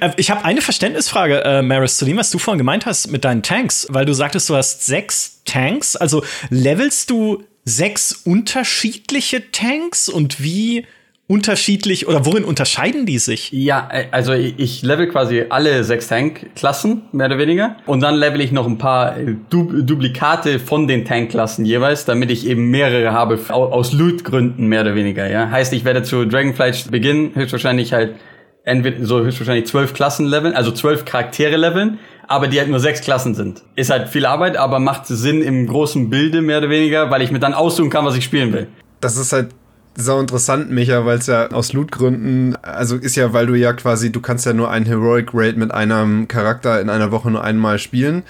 Äh, 0.00 0.10
ich 0.16 0.30
habe 0.30 0.44
eine 0.44 0.60
Verständnisfrage, 0.60 1.42
äh, 1.44 1.62
Maris, 1.62 1.96
zu 1.96 2.04
dem, 2.04 2.18
was 2.18 2.30
du 2.30 2.38
vorhin 2.38 2.58
gemeint 2.58 2.84
hast 2.84 3.10
mit 3.10 3.24
deinen 3.24 3.42
Tanks, 3.42 3.86
weil 3.90 4.04
du 4.04 4.12
sagtest, 4.12 4.50
du 4.50 4.56
hast 4.56 4.84
sechs 4.84 5.42
Tanks. 5.44 5.96
Also 5.96 6.22
levelst 6.50 7.10
du 7.10 7.42
sechs 7.64 8.12
unterschiedliche 8.12 9.50
Tanks 9.50 10.08
und 10.08 10.42
wie 10.42 10.86
unterschiedlich 11.28 12.08
oder 12.08 12.26
worin 12.26 12.44
unterscheiden 12.44 13.06
die 13.06 13.18
sich? 13.18 13.50
Ja, 13.52 13.88
äh, 13.90 14.06
also 14.10 14.32
ich 14.32 14.82
level 14.82 15.08
quasi 15.08 15.44
alle 15.48 15.82
sechs 15.84 16.08
Tank-Klassen, 16.08 17.02
mehr 17.12 17.26
oder 17.26 17.38
weniger. 17.38 17.76
Und 17.86 18.00
dann 18.00 18.16
level 18.16 18.40
ich 18.40 18.52
noch 18.52 18.66
ein 18.66 18.78
paar 18.78 19.16
äh, 19.16 19.36
du 19.48 19.82
Duplikate 19.82 20.58
von 20.58 20.86
den 20.86 21.04
Tank-Klassen 21.04 21.64
jeweils, 21.64 22.04
damit 22.04 22.30
ich 22.30 22.46
eben 22.46 22.70
mehrere 22.70 23.12
habe 23.12 23.38
aus 23.48 23.92
Loot-Gründen, 23.92 24.66
mehr 24.66 24.82
oder 24.82 24.94
weniger. 24.94 25.30
Ja, 25.30 25.50
Heißt, 25.50 25.72
ich 25.72 25.84
werde 25.84 26.02
zu 26.02 26.26
Dragonflight 26.26 26.90
beginnen, 26.90 27.32
höchstwahrscheinlich 27.34 27.92
halt 27.92 28.16
entweder 28.64 29.04
so 29.04 29.20
höchstwahrscheinlich 29.20 29.66
zwölf 29.66 29.94
Klassen 29.94 30.26
leveln, 30.26 30.54
also 30.54 30.70
zwölf 30.70 31.04
Charaktere 31.04 31.56
leveln, 31.56 31.98
aber 32.28 32.46
die 32.46 32.58
halt 32.58 32.68
nur 32.68 32.80
sechs 32.80 33.00
Klassen 33.00 33.34
sind. 33.34 33.62
Ist 33.74 33.90
halt 33.90 34.08
viel 34.08 34.26
Arbeit, 34.26 34.56
aber 34.56 34.78
macht 34.78 35.06
Sinn 35.06 35.42
im 35.42 35.66
großen 35.66 36.10
Bilde 36.10 36.42
mehr 36.42 36.58
oder 36.58 36.70
weniger, 36.70 37.10
weil 37.10 37.22
ich 37.22 37.30
mir 37.30 37.40
dann 37.40 37.54
aussuchen 37.54 37.90
kann, 37.90 38.04
was 38.04 38.16
ich 38.16 38.24
spielen 38.24 38.52
will. 38.52 38.68
Das 39.00 39.16
ist 39.16 39.32
halt 39.32 39.48
sau 39.94 40.20
interessant, 40.20 40.70
Micha, 40.70 41.04
weil 41.04 41.18
es 41.18 41.26
ja 41.26 41.50
aus 41.50 41.72
Loot-Gründen, 41.72 42.56
also 42.62 42.96
ist 42.96 43.16
ja, 43.16 43.32
weil 43.32 43.46
du 43.46 43.54
ja 43.54 43.72
quasi, 43.72 44.10
du 44.10 44.20
kannst 44.20 44.46
ja 44.46 44.52
nur 44.52 44.70
einen 44.70 44.86
Heroic 44.86 45.30
Raid 45.34 45.56
mit 45.56 45.70
einem 45.70 46.28
Charakter 46.28 46.80
in 46.80 46.88
einer 46.88 47.12
Woche 47.12 47.30
nur 47.30 47.44
einmal 47.44 47.78
spielen. 47.78 48.22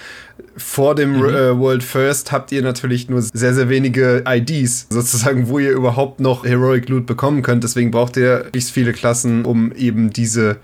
Vor 0.57 0.95
dem 0.95 1.19
mhm. 1.19 1.25
äh, 1.25 1.59
World 1.59 1.83
First 1.83 2.33
habt 2.33 2.53
ihr 2.53 2.63
natürlich 2.63 3.09
nur 3.09 3.23
sehr, 3.23 3.55
sehr 3.55 3.69
wenige 3.69 4.25
IDs, 4.27 4.87
sozusagen, 4.91 5.49
wo 5.49 5.59
ihr 5.59 5.71
überhaupt 5.71 6.21
noch 6.21 6.45
Heroic 6.45 6.89
Loot 6.89 7.07
bekommen 7.07 7.43
könnt. 7.43 7.65
Deswegen 7.65 7.91
braucht 7.91 8.17
ihr 8.17 8.47
nicht 8.55 8.69
viele 8.69 8.93
Klassen, 8.93 9.45
um 9.45 9.73
eben 9.73 10.11
diese 10.11 10.59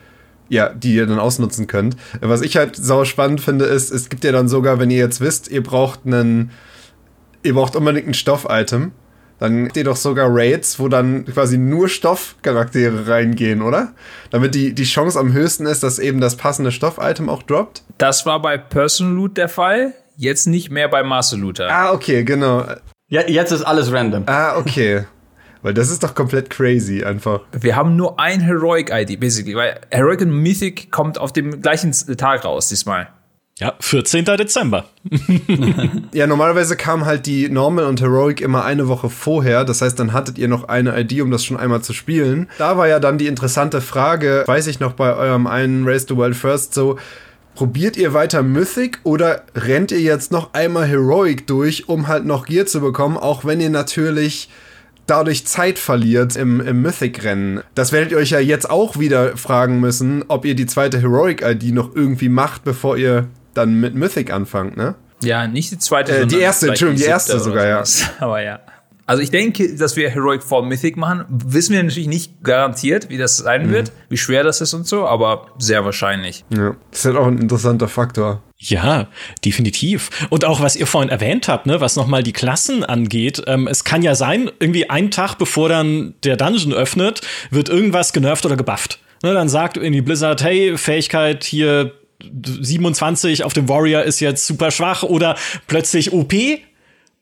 ja, 0.51 0.71
die 0.71 0.95
ihr 0.95 1.07
dann 1.07 1.19
ausnutzen 1.19 1.67
könnt. 1.67 1.97
Was 2.21 2.41
ich 2.41 2.57
halt 2.57 2.75
sau 2.75 3.05
spannend 3.05 3.41
finde, 3.41 3.67
ist, 3.67 3.91
es 3.91 4.09
gibt 4.09 4.25
ja 4.25 4.33
dann 4.33 4.49
sogar, 4.49 4.79
wenn 4.79 4.91
ihr 4.91 4.99
jetzt 4.99 5.21
wisst, 5.21 5.51
ihr 5.51 5.63
braucht 5.63 6.07
einen, 6.07 6.51
ihr 7.43 7.55
braucht 7.55 7.77
unbedingt 7.77 8.09
ein 8.09 8.15
Stoff-Item, 8.15 8.93
dann 9.39 9.67
habt 9.67 9.77
ihr 9.77 9.85
doch 9.85 9.97
sogar 9.97 10.29
Raids, 10.31 10.79
wo 10.79 10.89
dann 10.89 11.25
quasi 11.25 11.59
nur 11.59 11.89
Stoffcharaktere 11.89 13.07
reingehen, 13.09 13.63
oder? 13.63 13.93
Damit 14.31 14.55
die, 14.55 14.75
die 14.75 14.85
Chance 14.85 15.19
am 15.19 15.33
höchsten 15.33 15.67
ist, 15.67 15.83
dass 15.83 15.99
eben 15.99 16.21
das 16.21 16.37
passende 16.37 16.73
Stoff-Item 16.73 17.29
auch 17.29 17.43
droppt. 17.43 17.83
Das 17.99 18.27
war 18.27 18.43
bei 18.43 18.59
Personal 18.59 19.15
Loot 19.15 19.37
der 19.37 19.49
Fall, 19.49 19.95
jetzt 20.17 20.47
nicht 20.47 20.71
mehr 20.71 20.89
bei 20.89 21.03
Master 21.03 21.37
Looter. 21.37 21.69
Ah, 21.71 21.93
okay, 21.93 22.25
genau. 22.25 22.65
Ja, 23.09 23.27
jetzt 23.27 23.53
ist 23.53 23.63
alles 23.63 23.93
random. 23.93 24.25
Ah, 24.27 24.57
okay. 24.59 25.05
Weil 25.63 25.75
das 25.75 25.91
ist 25.91 26.03
doch 26.03 26.15
komplett 26.15 26.51
crazy 26.51 27.03
einfach. 27.03 27.41
Wir 27.53 27.75
haben 27.75 27.97
nur 27.97 28.21
ein 28.21 28.41
Heroic 28.41 28.91
ID, 28.93 29.19
basically, 29.19 29.57
weil 29.57 29.81
Heroic 29.91 30.21
und 30.21 30.31
Mythic 30.31 30.93
kommt 30.93 31.19
auf 31.19 31.33
dem 31.33 31.61
gleichen 31.61 31.93
Tag 32.17 32.45
raus 32.45 32.69
diesmal. 32.69 33.09
Ja, 33.59 33.75
14. 33.81 34.25
Dezember. 34.25 34.85
ja, 36.13 36.29
normalerweise 36.29 36.77
kam 36.77 37.07
halt 37.07 37.27
die 37.27 37.49
Normal 37.49 37.87
und 37.87 38.01
Heroic 38.01 38.41
immer 38.41 38.65
eine 38.65 38.87
Woche 38.87 39.11
vorher. 39.11 39.65
Das 39.65 39.83
heißt, 39.83 39.99
dann 39.99 40.13
hattet 40.13 40.39
ihr 40.39 40.47
noch 40.47 40.69
eine 40.69 40.99
ID, 40.99 41.21
um 41.23 41.33
das 41.33 41.45
schon 41.45 41.57
einmal 41.57 41.83
zu 41.83 41.93
spielen. 41.93 42.49
Da 42.59 42.77
war 42.77 42.87
ja 42.87 43.01
dann 43.01 43.19
die 43.19 43.27
interessante 43.27 43.81
Frage, 43.81 44.45
weiß 44.47 44.69
ich 44.69 44.79
noch 44.79 44.93
bei 44.93 45.13
eurem 45.13 45.49
einen 45.49 45.89
Race 45.89 46.07
to 46.07 46.17
World 46.17 46.37
First 46.37 46.73
so, 46.73 46.99
probiert 47.57 47.97
ihr 47.97 48.15
weiter 48.15 48.45
Mythic 48.45 49.01
oder 49.03 49.43
rennt 49.57 49.91
ihr 49.91 50.01
jetzt 50.01 50.31
noch 50.31 50.55
einmal 50.55 50.87
Heroic 50.87 51.49
durch, 51.49 51.89
um 51.89 52.07
halt 52.07 52.25
noch 52.25 52.47
Gear 52.47 52.67
zu 52.67 52.81
bekommen, 52.81 53.17
auch 53.17 53.45
wenn 53.45 53.61
ihr 53.61 53.71
natürlich 53.71 54.49
dadurch 55.07 55.47
Zeit 55.47 55.81
verliert 55.81 56.37
im, 56.37 56.61
im 56.61 56.83
Mythic-Rennen. 56.83 57.63
Das 57.75 57.91
werdet 57.91 58.13
ihr 58.13 58.19
euch 58.19 58.31
ja 58.31 58.39
jetzt 58.39 58.71
auch 58.71 59.01
wieder 59.01 59.37
fragen 59.37 59.81
müssen, 59.81 60.25
ob 60.29 60.45
ihr 60.45 60.55
die 60.55 60.67
zweite 60.67 61.01
Heroic-ID 61.01 61.75
noch 61.75 61.97
irgendwie 61.97 62.29
macht, 62.29 62.63
bevor 62.63 62.97
ihr 62.97 63.27
dann 63.55 63.75
mit 63.75 63.95
Mythic 63.95 64.33
anfangt, 64.33 64.77
ne? 64.77 64.95
Ja, 65.23 65.47
nicht 65.49 65.71
die 65.73 65.79
zweite, 65.79 66.17
äh, 66.17 66.27
Die 66.27 66.39
erste, 66.39 66.69
Entschuldigung, 66.69 66.99
die, 66.99 67.05
die 67.05 67.09
erste 67.09 67.41
sogar, 67.41 67.67
ja. 67.67 67.83
Aber 68.21 68.43
ja. 68.43 68.61
Also 69.09 69.23
ich 69.23 69.31
denke, 69.31 69.75
dass 69.75 69.97
wir 69.97 70.11
Heroic 70.11 70.43
for 70.43 70.63
Mythic 70.63 70.99
machen. 70.99 71.25
Wissen 71.31 71.75
wir 71.75 71.83
natürlich 71.83 72.09
nicht 72.09 72.45
garantiert, 72.45 73.09
wie 73.09 73.17
das 73.17 73.39
sein 73.39 73.69
mhm. 73.69 73.71
wird, 73.71 73.93
wie 74.11 74.19
schwer 74.19 74.45
das 74.45 74.61
ist 74.61 74.75
und 74.75 74.87
so, 74.87 75.07
aber 75.07 75.47
sehr 75.59 75.87
wahrscheinlich. 75.87 76.45
Ja, 76.51 76.77
das 76.91 77.01
ist 77.01 77.05
halt 77.07 77.17
auch 77.17 77.27
ein 77.27 77.39
interessanter 77.39 77.89
Faktor. 77.89 78.43
Ja, 78.59 79.09
definitiv. 79.47 80.11
Und 80.29 80.45
auch 80.45 80.61
was 80.61 80.77
ihr 80.77 80.87
vorhin 80.87 81.09
erwähnt 81.09 81.49
habt, 81.49 81.65
ne, 81.65 81.81
was 81.81 81.97
nochmal 81.97 82.23
die 82.23 82.35
Klassen 82.35 82.85
angeht, 82.85 83.43
ähm, 83.47 83.67
es 83.67 83.83
kann 83.83 84.03
ja 84.03 84.15
sein, 84.15 84.51
irgendwie 84.61 84.91
einen 84.91 85.11
Tag 85.11 85.37
bevor 85.37 85.71
dann 85.71 86.13
der 86.23 86.37
Dungeon 86.37 86.75
öffnet, 86.75 87.23
wird 87.51 87.71
irgendwas 87.71 88.13
genervt 88.13 88.45
oder 88.45 88.57
gebufft. 88.57 88.99
Ne, 89.23 89.33
dann 89.33 89.49
sagt 89.49 89.79
irgendwie 89.79 90.03
Blizzard, 90.03 90.43
hey, 90.43 90.77
Fähigkeit 90.77 91.45
hier 91.45 91.95
27 92.33 93.45
auf 93.45 93.53
dem 93.53 93.69
Warrior 93.69 94.03
ist 94.03 94.21
jetzt 94.21 94.47
super 94.47 94.71
schwach 94.71 95.03
oder 95.03 95.37
plötzlich 95.67 96.13
OP 96.13 96.35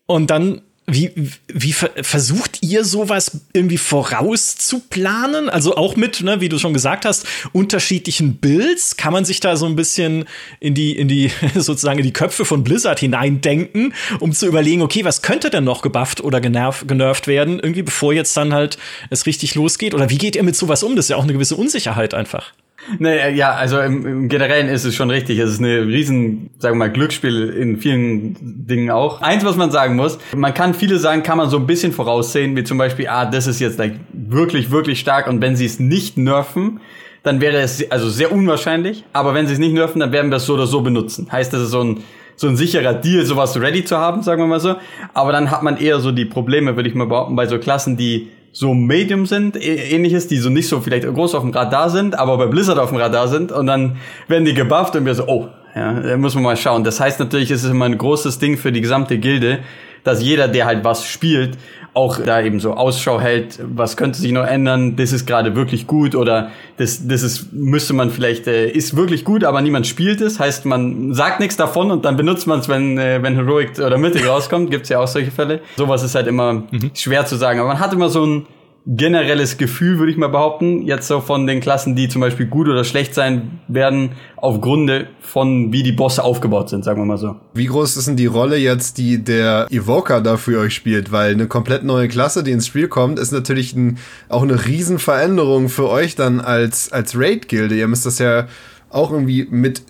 und 0.07 0.31
dann 0.31 0.63
wie, 0.89 1.11
wie 1.49 1.73
versucht 1.73 2.63
ihr 2.63 2.85
sowas 2.85 3.41
irgendwie 3.53 3.79
vorauszuplanen? 3.79 5.49
Also 5.49 5.77
auch 5.77 5.97
mit, 5.97 6.23
ne, 6.23 6.41
wie 6.41 6.49
du 6.49 6.59
schon 6.59 6.73
gesagt 6.73 7.05
hast, 7.05 7.27
unterschiedlichen 7.53 8.37
Builds? 8.37 8.97
Kann 8.97 9.13
man 9.13 9.25
sich 9.25 9.41
da 9.41 9.57
so 9.57 9.67
ein 9.67 9.75
bisschen 9.75 10.27
in 10.61 10.75
die, 10.75 10.97
in 10.97 11.09
die, 11.09 11.33
sozusagen 11.57 11.99
in 11.99 12.05
die 12.05 12.13
Köpfe 12.13 12.45
von 12.45 12.63
Blizzard 12.63 13.01
hineindenken, 13.01 13.95
um 14.21 14.33
zu 14.33 14.47
überlegen, 14.47 14.81
okay, 14.81 15.05
was 15.05 15.23
könnte 15.23 15.51
denn 15.51 15.65
noch 15.65 15.83
gebufft 15.83 16.21
oder 16.21 16.41
genervt, 16.41 16.87
genervt 16.87 17.27
werden, 17.27 17.59
irgendwie 17.59 17.83
bevor 17.83 18.13
jetzt 18.13 18.37
dann 18.37 18.55
halt 18.55 18.79
es 19.11 19.27
richtig 19.27 19.57
losgeht? 19.57 19.93
Oder 19.93 20.09
wie 20.09 20.19
geht 20.19 20.37
ihr 20.37 20.45
mit 20.45 20.55
sowas 20.55 20.85
um? 20.85 20.95
Das 20.95 21.07
ist 21.07 21.11
ja 21.11 21.17
auch 21.17 21.25
eine 21.25 21.33
gewisse 21.33 21.57
Unsicherheit 21.57 22.15
einfach. 22.15 22.53
Nee, 22.99 23.17
äh, 23.17 23.35
ja, 23.35 23.53
also 23.53 23.81
im, 23.81 24.07
im 24.07 24.29
Generellen 24.29 24.69
ist 24.69 24.85
es 24.85 24.95
schon 24.95 25.11
richtig. 25.11 25.39
Es 25.39 25.51
ist 25.51 25.59
eine 25.59 25.87
riesen, 25.87 26.51
sagen 26.59 26.77
wir 26.77 26.87
mal, 26.87 26.93
Glücksspiel 26.93 27.49
in 27.51 27.79
vielen 27.79 28.67
Dingen 28.67 28.91
auch. 28.91 29.23
Eins, 29.23 29.45
was 29.45 29.57
man 29.57 29.71
sagen 29.71 29.97
muss, 29.97 30.19
man 30.35 30.55
kann 30.55 30.75
viele 30.75 30.99
sagen, 30.99 31.23
kann 31.23 31.39
man 31.39 31.51
so 31.51 31.57
ein 31.59 31.67
bisschen 31.67 31.93
voraussehen, 31.93 32.57
wie 32.57 32.65
zum 32.65 32.79
Beispiel, 32.79 33.09
ah, 33.09 33.27
das 33.27 33.47
ist 33.47 33.61
jetzt 33.61 33.79
like, 33.79 33.95
wirklich, 34.13 34.71
wirklich 34.71 35.01
stark 35.01 35.27
und 35.27 35.41
wenn 35.41 35.57
sie 35.57 35.67
es 35.67 35.81
nicht 35.81 36.17
nerven, 36.17 36.81
dann 37.23 37.41
wäre 37.41 37.59
es 37.59 37.91
also 37.91 38.09
sehr 38.09 38.31
unwahrscheinlich. 38.31 39.05
Aber 39.13 39.35
wenn 39.35 39.47
sie 39.47 39.55
es 39.55 39.59
nicht 39.59 39.75
nerven, 39.75 40.01
dann 40.01 40.13
werden 40.13 40.31
wir 40.31 40.37
es 40.37 40.47
so 40.47 40.55
oder 40.55 40.67
so 40.67 40.81
benutzen. 40.81 41.29
Heißt, 41.31 41.53
das 41.53 41.63
ist 41.63 41.71
so 41.71 41.83
ein 41.83 42.03
so 42.37 42.49
ein 42.49 42.57
sicherer 42.57 42.93
Deal, 42.93 43.25
sowas 43.25 43.59
ready 43.59 43.85
zu 43.85 43.97
haben, 43.97 44.23
sagen 44.23 44.43
wir 44.43 44.47
mal 44.47 44.61
so. 44.61 44.77
Aber 45.15 45.33
dann 45.33 45.51
hat 45.51 45.63
man 45.63 45.79
eher 45.79 46.01
so 46.01 46.13
die 46.13 46.27
Probleme, 46.27 46.77
würde 46.77 46.89
ich 46.89 46.95
mal 46.95 47.07
behaupten, 47.07 47.35
bei 47.35 47.47
so 47.47 47.59
Klassen, 47.59 47.97
die 47.97 48.29
so 48.57 48.73
Medium 48.73 49.27
sind, 49.27 49.55
ähnliches, 49.63 50.29
die 50.29 50.39
so 50.39 50.49
nicht 50.49 50.67
so 50.67 50.81
vielleicht 50.81 51.07
groß 51.07 51.35
auf 51.35 51.43
dem 51.43 51.51
Radar 51.51 51.91
sind, 51.91 52.19
aber 52.19 52.39
bei 52.39 52.47
Blizzard 52.47 52.79
auf 52.79 52.89
dem 52.89 52.97
Radar 52.97 53.29
sind 53.29 53.53
und 53.53 53.67
dann 53.67 53.99
werden 54.29 54.47
die 54.47 54.55
gebufft 54.55 54.97
und 54.97 55.05
wir 55.05 55.15
so, 55.15 55.25
oh, 55.27 55.49
ja, 55.75 55.93
da 55.93 56.17
muss 56.17 56.35
man 56.35 56.43
mal 56.43 56.57
schauen. 56.57 56.83
Das 56.83 56.99
heißt 56.99 57.21
natürlich, 57.21 57.51
es 57.51 57.65
ist 57.65 57.71
immer 57.71 57.85
ein 57.85 57.99
großes 57.99 58.39
Ding 58.39 58.57
für 58.57 58.73
die 58.73 58.81
gesamte 58.81 59.19
Gilde, 59.19 59.59
dass 60.05 60.23
jeder, 60.23 60.49
der 60.49 60.65
halt 60.65 60.85
was 60.85 61.05
spielt, 61.05 61.59
auch 61.97 62.21
da 62.21 62.43
eben 62.43 62.61
so 62.61 62.75
Ausschau 62.75 63.19
hält, 63.19 63.59
was 63.63 63.97
könnte 63.97 64.21
sich 64.21 64.31
noch 64.31 64.47
ändern, 64.47 64.97
das 64.97 65.13
ist 65.13 65.27
gerade 65.27 65.57
wirklich 65.57 65.87
gut 65.87 66.15
oder 66.15 66.51
das, 66.77 67.09
das 67.09 67.23
ist, 67.23 67.55
müsste 67.55 67.95
man 67.95 68.11
vielleicht, 68.11 68.47
äh, 68.47 68.69
ist 68.69 68.99
wirklich 68.99 69.25
gut, 69.25 69.45
aber 69.45 69.63
niemand 69.63 69.87
spielt 69.87 70.21
es, 70.21 70.39
heißt 70.39 70.67
man 70.67 71.15
sagt 71.15 71.41
nichts 71.41 71.57
davon 71.57 71.91
und 71.91 72.05
dann 72.05 72.19
benutzt 72.19 72.47
man 72.47 72.61
es, 72.61 72.69
wenn, 72.69 72.99
äh, 72.99 73.23
wenn 73.23 73.35
Heroic 73.35 73.79
oder 73.79 73.97
Mythic 73.97 74.29
rauskommt, 74.29 74.71
gibt's 74.71 74.91
ja 74.91 75.01
auch 75.01 75.09
solche 75.09 75.31
Fälle. 75.31 75.61
Sowas 75.79 76.03
ist 76.03 76.15
halt 76.15 76.27
immer 76.27 76.53
mhm. 76.53 76.91
schwer 76.93 77.25
zu 77.25 77.37
sagen, 77.37 77.61
aber 77.61 77.69
man 77.69 77.81
hat 77.81 77.95
immer 77.95 78.11
so 78.11 78.27
ein, 78.27 78.47
generelles 78.87 79.59
Gefühl, 79.59 79.99
würde 79.99 80.13
ich 80.13 80.17
mal 80.17 80.29
behaupten, 80.29 80.83
jetzt 80.83 81.09
so 81.09 81.21
von 81.21 81.47
den 81.49 81.61
Klassen, 81.61 81.97
die 81.97 82.09
zum 82.09 82.21
Beispiel 82.21 82.47
gut 82.47 82.69
oder 82.69 82.85
schlecht 82.85 83.15
sein 83.15 83.59
werden, 83.67 84.13
aufgrund 84.37 85.09
von 85.21 85.73
wie 85.73 85.83
die 85.83 85.91
Bosse 85.91 86.23
aufgebaut 86.23 86.69
sind, 86.69 86.85
sagen 86.85 87.01
wir 87.01 87.05
mal 87.05 87.19
so. 87.19 87.35
Wie 87.53 87.67
groß 87.67 87.97
ist 87.97 88.07
denn 88.07 88.17
die 88.17 88.27
Rolle 88.27 88.57
jetzt, 88.57 88.99
die 88.99 89.23
der 89.23 89.67
Evoker 89.71 90.21
da 90.21 90.37
für 90.37 90.61
euch 90.61 90.75
spielt? 90.75 91.11
Weil 91.11 91.33
eine 91.33 91.49
komplett 91.49 91.83
neue 91.83 92.07
Klasse, 92.07 92.45
die 92.45 92.53
ins 92.53 92.69
Spiel 92.69 92.87
kommt, 92.87 93.19
ist 93.19 93.33
natürlich 93.33 93.75
ein, 93.75 93.99
auch 94.29 94.43
eine 94.43 94.67
Riesenveränderung 94.67 95.69
für 95.69 95.89
euch 95.89 96.15
dann 96.15 96.41
als, 96.41 96.93
als 96.93 97.19
Raid-Gilde. 97.19 97.75
Ihr 97.75 97.89
müsst 97.89 98.07
das 98.07 98.21
ja 98.21 98.47
auch 98.91 99.11
irgendwie 99.11 99.49
mit 99.51 99.83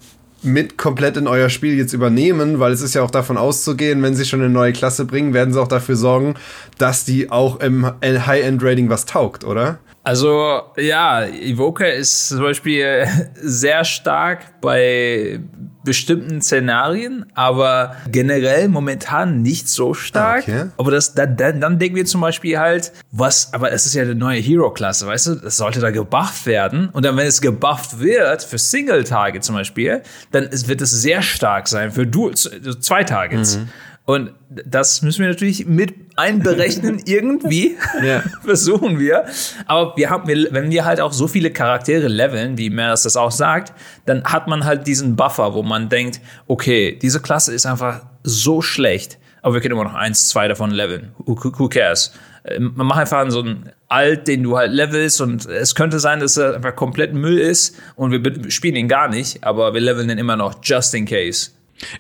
mit 0.46 0.78
komplett 0.78 1.16
in 1.16 1.26
euer 1.26 1.50
Spiel 1.50 1.76
jetzt 1.76 1.92
übernehmen, 1.92 2.60
weil 2.60 2.72
es 2.72 2.80
ist 2.80 2.94
ja 2.94 3.02
auch 3.02 3.10
davon 3.10 3.36
auszugehen, 3.36 4.02
wenn 4.02 4.14
sie 4.14 4.24
schon 4.24 4.40
eine 4.40 4.48
neue 4.48 4.72
Klasse 4.72 5.04
bringen, 5.04 5.34
werden 5.34 5.52
sie 5.52 5.60
auch 5.60 5.68
dafür 5.68 5.96
sorgen, 5.96 6.34
dass 6.78 7.04
die 7.04 7.30
auch 7.30 7.60
im 7.60 7.86
High-End-Rating 8.02 8.88
was 8.88 9.04
taugt, 9.04 9.44
oder? 9.44 9.78
Also 10.06 10.62
ja, 10.76 11.24
Evoker 11.26 11.92
ist 11.92 12.28
zum 12.28 12.40
Beispiel 12.40 13.06
sehr 13.34 13.84
stark 13.84 14.60
bei 14.60 15.40
bestimmten 15.86 16.42
Szenarien, 16.42 17.24
aber 17.34 17.96
generell 18.12 18.68
momentan 18.68 19.40
nicht 19.40 19.70
so 19.70 19.94
stark. 19.94 20.42
Okay. 20.42 20.66
Aber 20.76 20.90
das, 20.90 21.14
dann, 21.14 21.36
dann, 21.36 21.78
denken 21.78 21.96
wir 21.96 22.04
zum 22.04 22.20
Beispiel 22.20 22.58
halt, 22.58 22.92
was, 23.12 23.54
aber 23.54 23.72
es 23.72 23.86
ist 23.86 23.94
ja 23.94 24.02
eine 24.02 24.14
neue 24.14 24.40
Hero-Klasse, 24.40 25.06
weißt 25.06 25.26
du, 25.28 25.34
das 25.36 25.56
sollte 25.56 25.80
da 25.80 25.90
gebufft 25.90 26.44
werden. 26.44 26.90
Und 26.90 27.04
dann, 27.04 27.16
wenn 27.16 27.26
es 27.26 27.40
gebufft 27.40 28.00
wird, 28.00 28.42
für 28.42 28.58
Single-Tage 28.58 29.40
zum 29.40 29.54
Beispiel, 29.54 30.02
dann 30.32 30.50
wird 30.50 30.82
es 30.82 30.90
sehr 30.90 31.22
stark 31.22 31.68
sein 31.68 31.92
für 31.92 32.06
du 32.06 32.32
zwei 32.32 33.04
Targets. 33.04 33.56
Mhm. 33.56 33.68
Und 34.04 34.30
das 34.48 35.02
müssen 35.02 35.22
wir 35.22 35.28
natürlich 35.28 35.66
mit 35.66 36.05
einberechnen 36.16 37.00
irgendwie. 37.06 37.76
Ja. 38.02 38.22
Versuchen 38.42 38.98
wir. 38.98 39.26
Aber 39.66 39.96
wir 39.96 40.10
haben, 40.10 40.26
wenn 40.26 40.70
wir 40.70 40.84
halt 40.84 41.00
auch 41.00 41.12
so 41.12 41.28
viele 41.28 41.50
Charaktere 41.50 42.08
leveln, 42.08 42.58
wie 42.58 42.70
Meris 42.70 43.02
das 43.02 43.16
auch 43.16 43.30
sagt, 43.30 43.72
dann 44.06 44.24
hat 44.24 44.48
man 44.48 44.64
halt 44.64 44.86
diesen 44.86 45.16
Buffer, 45.16 45.54
wo 45.54 45.62
man 45.62 45.88
denkt, 45.88 46.20
okay, 46.46 46.98
diese 47.00 47.20
Klasse 47.20 47.54
ist 47.54 47.66
einfach 47.66 48.02
so 48.22 48.62
schlecht, 48.62 49.18
aber 49.42 49.54
wir 49.54 49.60
können 49.60 49.72
immer 49.72 49.84
noch 49.84 49.94
eins, 49.94 50.28
zwei 50.28 50.48
davon 50.48 50.70
leveln. 50.70 51.12
Who, 51.18 51.36
who 51.58 51.68
cares? 51.68 52.12
Äh, 52.44 52.58
man 52.58 52.86
macht 52.86 53.00
einfach 53.00 53.30
so 53.30 53.40
einen 53.40 53.70
Alt, 53.88 54.26
den 54.26 54.42
du 54.42 54.56
halt 54.56 54.72
levelst 54.72 55.20
und 55.20 55.46
es 55.46 55.76
könnte 55.76 56.00
sein, 56.00 56.18
dass 56.18 56.36
er 56.36 56.56
einfach 56.56 56.74
komplett 56.74 57.14
Müll 57.14 57.38
ist 57.38 57.76
und 57.94 58.10
wir 58.10 58.50
spielen 58.50 58.74
ihn 58.74 58.88
gar 58.88 59.08
nicht, 59.08 59.44
aber 59.44 59.74
wir 59.74 59.80
leveln 59.80 60.10
ihn 60.10 60.18
immer 60.18 60.34
noch, 60.34 60.56
just 60.62 60.92
in 60.94 61.04
case. 61.04 61.50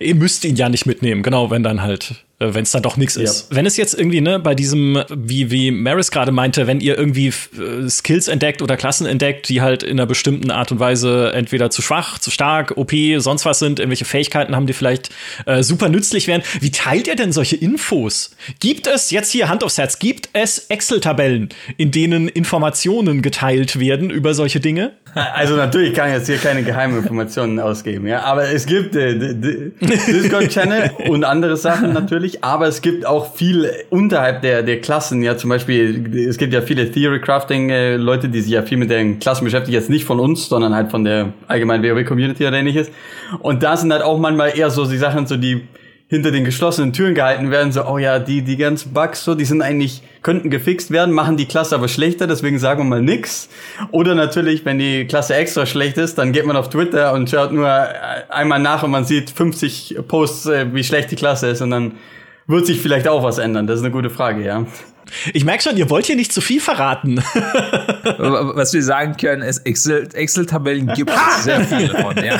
Ihr 0.00 0.16
müsst 0.16 0.44
ihn 0.44 0.56
ja 0.56 0.68
nicht 0.68 0.86
mitnehmen, 0.86 1.22
genau, 1.22 1.50
wenn 1.50 1.62
dann 1.62 1.82
halt 1.82 2.25
wenn 2.38 2.64
es 2.64 2.70
dann 2.70 2.82
doch 2.82 2.96
nichts 2.98 3.16
ja. 3.16 3.22
ist. 3.22 3.54
Wenn 3.54 3.64
es 3.64 3.76
jetzt 3.76 3.94
irgendwie, 3.98 4.20
ne, 4.20 4.38
bei 4.38 4.54
diesem, 4.54 5.02
wie, 5.08 5.50
wie 5.50 5.70
Maris 5.70 6.10
gerade 6.10 6.32
meinte, 6.32 6.66
wenn 6.66 6.80
ihr 6.80 6.98
irgendwie 6.98 7.28
äh, 7.28 7.88
Skills 7.88 8.28
entdeckt 8.28 8.60
oder 8.60 8.76
Klassen 8.76 9.06
entdeckt, 9.06 9.48
die 9.48 9.62
halt 9.62 9.82
in 9.82 9.98
einer 9.98 10.06
bestimmten 10.06 10.50
Art 10.50 10.70
und 10.70 10.78
Weise 10.78 11.32
entweder 11.32 11.70
zu 11.70 11.80
schwach, 11.80 12.18
zu 12.18 12.30
stark, 12.30 12.76
OP, 12.76 12.92
sonst 13.18 13.46
was 13.46 13.58
sind, 13.58 13.78
irgendwelche 13.78 14.04
Fähigkeiten 14.04 14.54
haben, 14.54 14.66
die 14.66 14.74
vielleicht 14.74 15.10
äh, 15.46 15.62
super 15.62 15.88
nützlich 15.88 16.26
wären. 16.26 16.42
Wie 16.60 16.70
teilt 16.70 17.06
ihr 17.06 17.16
denn 17.16 17.32
solche 17.32 17.56
Infos? 17.56 18.36
Gibt 18.60 18.86
es, 18.86 19.10
jetzt 19.10 19.30
hier 19.30 19.48
Hand 19.48 19.64
aufs 19.64 19.78
Herz, 19.78 19.98
gibt 19.98 20.28
es 20.34 20.58
Excel-Tabellen, 20.68 21.48
in 21.78 21.90
denen 21.90 22.28
Informationen 22.28 23.22
geteilt 23.22 23.80
werden 23.80 24.10
über 24.10 24.34
solche 24.34 24.60
Dinge? 24.60 24.92
Also 25.16 25.56
natürlich 25.56 25.94
kann 25.94 26.08
ich 26.08 26.14
jetzt 26.14 26.26
hier 26.26 26.36
keine 26.36 26.62
geheimen 26.62 26.98
Informationen 26.98 27.58
ausgeben, 27.58 28.06
ja, 28.06 28.24
aber 28.24 28.50
es 28.52 28.66
gibt 28.66 28.94
äh, 28.96 29.16
Discord-Channel 29.16 30.90
und 31.08 31.24
andere 31.24 31.56
Sachen 31.56 31.94
natürlich, 31.94 32.44
aber 32.44 32.66
es 32.66 32.82
gibt 32.82 33.06
auch 33.06 33.34
viel 33.34 33.70
unterhalb 33.88 34.42
der, 34.42 34.62
der 34.62 34.82
Klassen, 34.82 35.22
ja, 35.22 35.38
zum 35.38 35.48
Beispiel, 35.48 36.28
es 36.28 36.36
gibt 36.36 36.52
ja 36.52 36.60
viele 36.60 36.90
Theory-Crafting-Leute, 36.90 38.28
die 38.28 38.42
sich 38.42 38.52
ja 38.52 38.62
viel 38.62 38.76
mit 38.76 38.90
den 38.90 39.18
Klassen 39.18 39.46
beschäftigen, 39.46 39.72
jetzt 39.72 39.88
nicht 39.88 40.04
von 40.04 40.20
uns, 40.20 40.50
sondern 40.50 40.74
halt 40.74 40.90
von 40.90 41.02
der 41.02 41.32
allgemeinen 41.48 41.82
WoW-Community 41.82 42.46
oder 42.46 42.58
ähnliches. 42.58 42.90
Und 43.40 43.62
da 43.62 43.78
sind 43.78 43.92
halt 43.94 44.02
auch 44.02 44.18
manchmal 44.18 44.56
eher 44.56 44.68
so 44.68 44.84
die 44.84 44.98
Sachen, 44.98 45.26
so 45.26 45.38
die 45.38 45.66
hinter 46.08 46.30
den 46.30 46.44
geschlossenen 46.44 46.92
Türen 46.92 47.14
gehalten 47.14 47.50
werden, 47.50 47.72
so, 47.72 47.84
oh 47.84 47.98
ja, 47.98 48.20
die, 48.20 48.42
die 48.42 48.56
ganzen 48.56 48.92
Bugs, 48.92 49.24
so, 49.24 49.34
die 49.34 49.44
sind 49.44 49.60
eigentlich, 49.60 50.02
könnten 50.22 50.50
gefixt 50.50 50.92
werden, 50.92 51.12
machen 51.12 51.36
die 51.36 51.46
Klasse 51.46 51.74
aber 51.74 51.88
schlechter, 51.88 52.28
deswegen 52.28 52.60
sagen 52.60 52.80
wir 52.80 52.84
mal 52.84 53.02
nix. 53.02 53.48
Oder 53.90 54.14
natürlich, 54.14 54.64
wenn 54.64 54.78
die 54.78 55.06
Klasse 55.06 55.34
extra 55.34 55.66
schlecht 55.66 55.98
ist, 55.98 56.16
dann 56.18 56.32
geht 56.32 56.46
man 56.46 56.56
auf 56.56 56.70
Twitter 56.70 57.12
und 57.12 57.28
schaut 57.28 57.52
nur 57.52 57.68
einmal 58.28 58.60
nach 58.60 58.84
und 58.84 58.92
man 58.92 59.04
sieht 59.04 59.30
50 59.30 59.98
Posts, 60.06 60.46
äh, 60.46 60.66
wie 60.72 60.84
schlecht 60.84 61.10
die 61.10 61.16
Klasse 61.16 61.48
ist 61.48 61.60
und 61.60 61.70
dann 61.70 61.94
wird 62.46 62.66
sich 62.66 62.80
vielleicht 62.80 63.08
auch 63.08 63.24
was 63.24 63.38
ändern. 63.38 63.66
Das 63.66 63.78
ist 63.78 63.84
eine 63.84 63.92
gute 63.92 64.10
Frage, 64.10 64.44
ja. 64.44 64.64
Ich 65.32 65.44
merke 65.44 65.62
schon, 65.62 65.76
ihr 65.76 65.90
wollt 65.90 66.06
hier 66.06 66.16
nicht 66.16 66.32
zu 66.32 66.40
viel 66.40 66.60
verraten. 66.60 67.22
Was 68.18 68.72
wir 68.72 68.82
sagen 68.82 69.16
können, 69.16 69.42
ist, 69.42 69.66
Excel-Tabellen 69.66 70.88
Excel 70.88 70.96
gibt 70.96 71.10
es 71.10 71.44
sehr 71.44 71.60
viele 71.64 71.94
von, 71.96 72.16
ja. 72.16 72.36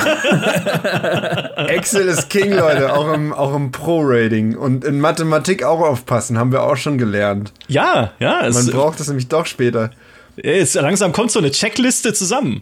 Excel 1.67 2.07
ist 2.07 2.29
King, 2.29 2.53
Leute, 2.53 2.93
auch 2.93 3.11
im, 3.13 3.33
auch 3.33 3.55
im 3.55 3.71
Pro-Rating. 3.71 4.55
Und 4.55 4.85
in 4.85 4.99
Mathematik 4.99 5.63
auch 5.63 5.81
aufpassen, 5.81 6.37
haben 6.37 6.51
wir 6.51 6.63
auch 6.63 6.77
schon 6.77 6.97
gelernt. 6.97 7.53
Ja, 7.67 8.13
ja. 8.19 8.49
Man 8.51 8.67
braucht 8.67 8.99
das 8.99 9.07
nämlich 9.07 9.27
doch 9.27 9.45
später. 9.45 9.91
Jetzt 10.43 10.75
langsam 10.75 11.13
kommt 11.13 11.31
so 11.31 11.39
eine 11.39 11.49
Checkliste 11.49 12.13
zusammen. 12.13 12.61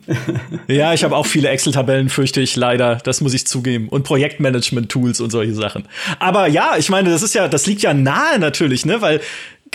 ja, 0.68 0.94
ich 0.94 1.04
habe 1.04 1.16
auch 1.16 1.26
viele 1.26 1.50
Excel-Tabellen, 1.50 2.08
fürchte 2.10 2.40
ich 2.40 2.56
leider. 2.56 2.96
Das 3.04 3.20
muss 3.20 3.34
ich 3.34 3.46
zugeben. 3.48 3.90
Und 3.90 4.04
Projektmanagement-Tools 4.04 5.20
und 5.20 5.30
solche 5.30 5.54
Sachen. 5.54 5.86
Aber 6.20 6.48
ja, 6.48 6.76
ich 6.78 6.90
meine, 6.90 7.10
das 7.10 7.22
ist 7.22 7.36
ja, 7.36 7.48
das 7.48 7.66
liegt 7.66 7.82
ja 7.82 7.94
nahe 7.94 8.40
natürlich, 8.40 8.86
ne? 8.86 9.02
Weil 9.02 9.20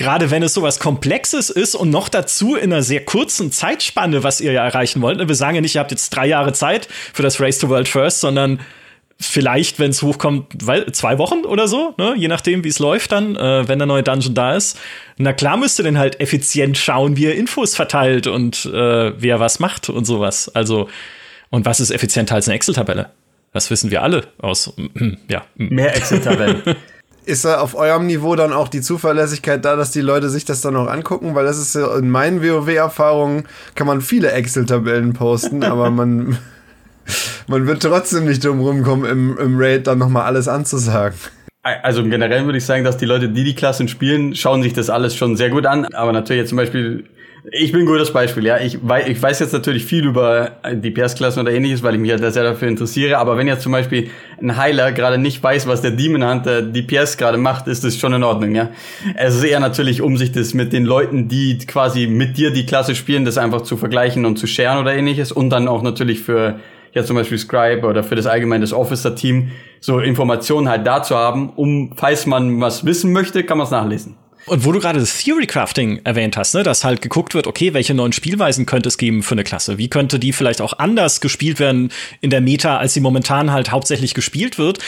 gerade 0.00 0.30
wenn 0.30 0.42
es 0.42 0.54
sowas 0.54 0.78
Komplexes 0.78 1.50
ist 1.50 1.74
und 1.74 1.90
noch 1.90 2.08
dazu 2.08 2.56
in 2.56 2.72
einer 2.72 2.82
sehr 2.82 3.04
kurzen 3.04 3.52
Zeitspanne, 3.52 4.24
was 4.24 4.40
ihr 4.40 4.50
ja 4.50 4.64
erreichen 4.64 5.02
wollt. 5.02 5.18
Ne? 5.18 5.28
Wir 5.28 5.34
sagen 5.34 5.56
ja 5.56 5.60
nicht, 5.60 5.74
ihr 5.74 5.80
habt 5.80 5.90
jetzt 5.90 6.08
drei 6.08 6.26
Jahre 6.26 6.54
Zeit 6.54 6.88
für 7.12 7.22
das 7.22 7.38
Race 7.38 7.58
to 7.58 7.68
World 7.68 7.86
First, 7.86 8.20
sondern 8.20 8.60
vielleicht, 9.18 9.78
wenn 9.78 9.90
es 9.90 10.00
hochkommt, 10.00 10.62
zwei 10.92 11.18
Wochen 11.18 11.44
oder 11.44 11.68
so, 11.68 11.94
ne? 11.98 12.14
je 12.16 12.28
nachdem, 12.28 12.64
wie 12.64 12.68
es 12.68 12.78
läuft 12.78 13.12
dann, 13.12 13.36
äh, 13.36 13.68
wenn 13.68 13.78
der 13.78 13.84
neue 13.84 14.02
Dungeon 14.02 14.34
da 14.34 14.56
ist. 14.56 14.78
Na 15.18 15.34
klar 15.34 15.58
müsst 15.58 15.78
ihr 15.78 15.84
dann 15.84 15.98
halt 15.98 16.18
effizient 16.18 16.78
schauen, 16.78 17.18
wie 17.18 17.26
er 17.26 17.34
Infos 17.34 17.74
verteilt 17.76 18.26
und 18.26 18.64
äh, 18.64 19.12
wer 19.20 19.38
was 19.38 19.60
macht 19.60 19.90
und 19.90 20.06
sowas. 20.06 20.50
Also, 20.54 20.88
und 21.50 21.66
was 21.66 21.78
ist 21.78 21.90
effizienter 21.90 22.36
als 22.36 22.48
eine 22.48 22.54
Excel-Tabelle? 22.54 23.10
Das 23.52 23.70
wissen 23.70 23.90
wir 23.90 24.02
alle 24.02 24.28
aus, 24.38 24.72
ja. 25.28 25.44
Mehr 25.56 25.94
Excel-Tabellen. 25.94 26.62
ist 27.24 27.44
da 27.44 27.60
auf 27.60 27.74
eurem 27.74 28.06
Niveau 28.06 28.34
dann 28.36 28.52
auch 28.52 28.68
die 28.68 28.80
Zuverlässigkeit 28.80 29.64
da, 29.64 29.76
dass 29.76 29.90
die 29.90 30.00
Leute 30.00 30.30
sich 30.30 30.44
das 30.44 30.60
dann 30.60 30.76
auch 30.76 30.88
angucken? 30.88 31.34
Weil 31.34 31.44
das 31.44 31.58
ist 31.58 31.74
ja 31.74 31.96
in 31.96 32.10
meinen 32.10 32.42
WoW-Erfahrungen 32.42 33.44
kann 33.74 33.86
man 33.86 34.00
viele 34.00 34.32
Excel-Tabellen 34.32 35.12
posten, 35.12 35.62
aber 35.64 35.90
man, 35.90 36.38
man 37.46 37.66
wird 37.66 37.82
trotzdem 37.82 38.24
nicht 38.24 38.44
drum 38.44 38.60
rumkommen, 38.60 39.10
im, 39.10 39.38
im 39.38 39.58
Raid 39.58 39.86
dann 39.86 39.98
nochmal 39.98 40.24
alles 40.24 40.48
anzusagen. 40.48 41.18
Also 41.62 42.02
generell 42.04 42.46
würde 42.46 42.56
ich 42.56 42.64
sagen, 42.64 42.84
dass 42.84 42.96
die 42.96 43.04
Leute, 43.04 43.28
die 43.28 43.44
die 43.44 43.54
Klassen 43.54 43.86
spielen, 43.86 44.34
schauen 44.34 44.62
sich 44.62 44.72
das 44.72 44.88
alles 44.88 45.14
schon 45.14 45.36
sehr 45.36 45.50
gut 45.50 45.66
an. 45.66 45.84
Aber 45.92 46.12
natürlich 46.12 46.40
jetzt 46.40 46.48
zum 46.48 46.56
Beispiel 46.56 47.04
ich 47.50 47.72
bin 47.72 47.82
ein 47.82 47.86
gutes 47.86 48.12
Beispiel, 48.12 48.44
ja. 48.44 48.58
Ich, 48.58 48.78
weiß, 48.86 49.08
ich 49.08 49.20
weiß 49.20 49.38
jetzt 49.40 49.52
natürlich 49.52 49.84
viel 49.84 50.06
über 50.06 50.52
DPS-Klassen 50.70 51.40
oder 51.40 51.52
ähnliches, 51.52 51.82
weil 51.82 51.94
ich 51.94 52.00
mich 52.00 52.10
ja 52.10 52.30
sehr 52.30 52.42
dafür 52.42 52.68
interessiere. 52.68 53.18
Aber 53.18 53.36
wenn 53.36 53.46
jetzt 53.46 53.62
zum 53.62 53.72
Beispiel 53.72 54.10
ein 54.40 54.56
Heiler 54.56 54.92
gerade 54.92 55.18
nicht 55.18 55.42
weiß, 55.42 55.66
was 55.66 55.80
der 55.80 55.92
Demon 55.92 56.28
Hunter 56.28 56.62
DPS 56.62 57.16
gerade 57.16 57.38
macht, 57.38 57.66
ist 57.66 57.84
das 57.84 57.96
schon 57.96 58.12
in 58.12 58.22
Ordnung, 58.22 58.54
ja. 58.54 58.70
Es 59.16 59.36
ist 59.36 59.44
eher 59.44 59.60
natürlich, 59.60 60.02
um 60.02 60.16
sich 60.16 60.32
das 60.32 60.54
mit 60.54 60.72
den 60.72 60.84
Leuten, 60.84 61.28
die 61.28 61.58
quasi 61.58 62.06
mit 62.06 62.36
dir 62.36 62.50
die 62.50 62.66
Klasse 62.66 62.94
spielen, 62.94 63.24
das 63.24 63.38
einfach 63.38 63.62
zu 63.62 63.76
vergleichen 63.76 64.26
und 64.26 64.38
zu 64.38 64.46
scheren 64.46 64.78
oder 64.78 64.94
ähnliches. 64.94 65.32
Und 65.32 65.50
dann 65.50 65.68
auch 65.68 65.82
natürlich 65.82 66.20
für 66.20 66.60
ja 66.92 67.04
zum 67.04 67.16
Beispiel 67.16 67.38
Scribe 67.38 67.86
oder 67.86 68.02
für 68.02 68.16
das 68.16 68.26
allgemeine 68.26 68.66
Officer-Team 68.70 69.50
so 69.80 70.00
Informationen 70.00 70.68
halt 70.68 70.86
da 70.86 71.02
zu 71.02 71.16
haben, 71.16 71.50
um, 71.50 71.92
falls 71.96 72.26
man 72.26 72.60
was 72.60 72.84
wissen 72.84 73.12
möchte, 73.12 73.44
kann 73.44 73.58
man 73.58 73.64
es 73.64 73.70
nachlesen. 73.70 74.16
Und 74.46 74.64
wo 74.64 74.72
du 74.72 74.80
gerade 74.80 74.98
das 74.98 75.22
Theory 75.22 75.46
Crafting 75.46 76.00
erwähnt 76.04 76.36
hast, 76.36 76.54
ne, 76.54 76.62
dass 76.62 76.84
halt 76.84 77.02
geguckt 77.02 77.34
wird, 77.34 77.46
okay, 77.46 77.74
welche 77.74 77.94
neuen 77.94 78.12
Spielweisen 78.12 78.66
könnte 78.66 78.88
es 78.88 78.98
geben 78.98 79.22
für 79.22 79.32
eine 79.34 79.44
Klasse? 79.44 79.78
Wie 79.78 79.88
könnte 79.88 80.18
die 80.18 80.32
vielleicht 80.32 80.60
auch 80.60 80.78
anders 80.78 81.20
gespielt 81.20 81.60
werden 81.60 81.92
in 82.20 82.30
der 82.30 82.40
Meta, 82.40 82.78
als 82.78 82.94
sie 82.94 83.00
momentan 83.00 83.52
halt 83.52 83.70
hauptsächlich 83.70 84.14
gespielt 84.14 84.58
wird? 84.58 84.78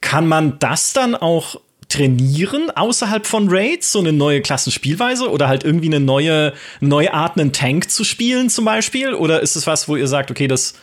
Kann 0.00 0.26
man 0.26 0.58
das 0.58 0.92
dann 0.92 1.14
auch 1.14 1.56
trainieren 1.90 2.70
außerhalb 2.70 3.26
von 3.26 3.48
Raids, 3.50 3.92
so 3.92 3.98
eine 3.98 4.12
neue 4.12 4.40
Klassenspielweise 4.40 5.28
oder 5.28 5.48
halt 5.48 5.64
irgendwie 5.64 5.88
eine 5.88 6.00
neue, 6.00 6.52
neue 6.80 7.12
Art, 7.12 7.38
einen 7.38 7.52
Tank 7.52 7.90
zu 7.90 8.04
spielen 8.04 8.48
zum 8.48 8.64
Beispiel? 8.64 9.12
Oder 9.12 9.40
ist 9.40 9.56
es 9.56 9.66
was, 9.66 9.88
wo 9.88 9.96
ihr 9.96 10.06
sagt, 10.06 10.30
okay, 10.30 10.46
das, 10.46 10.74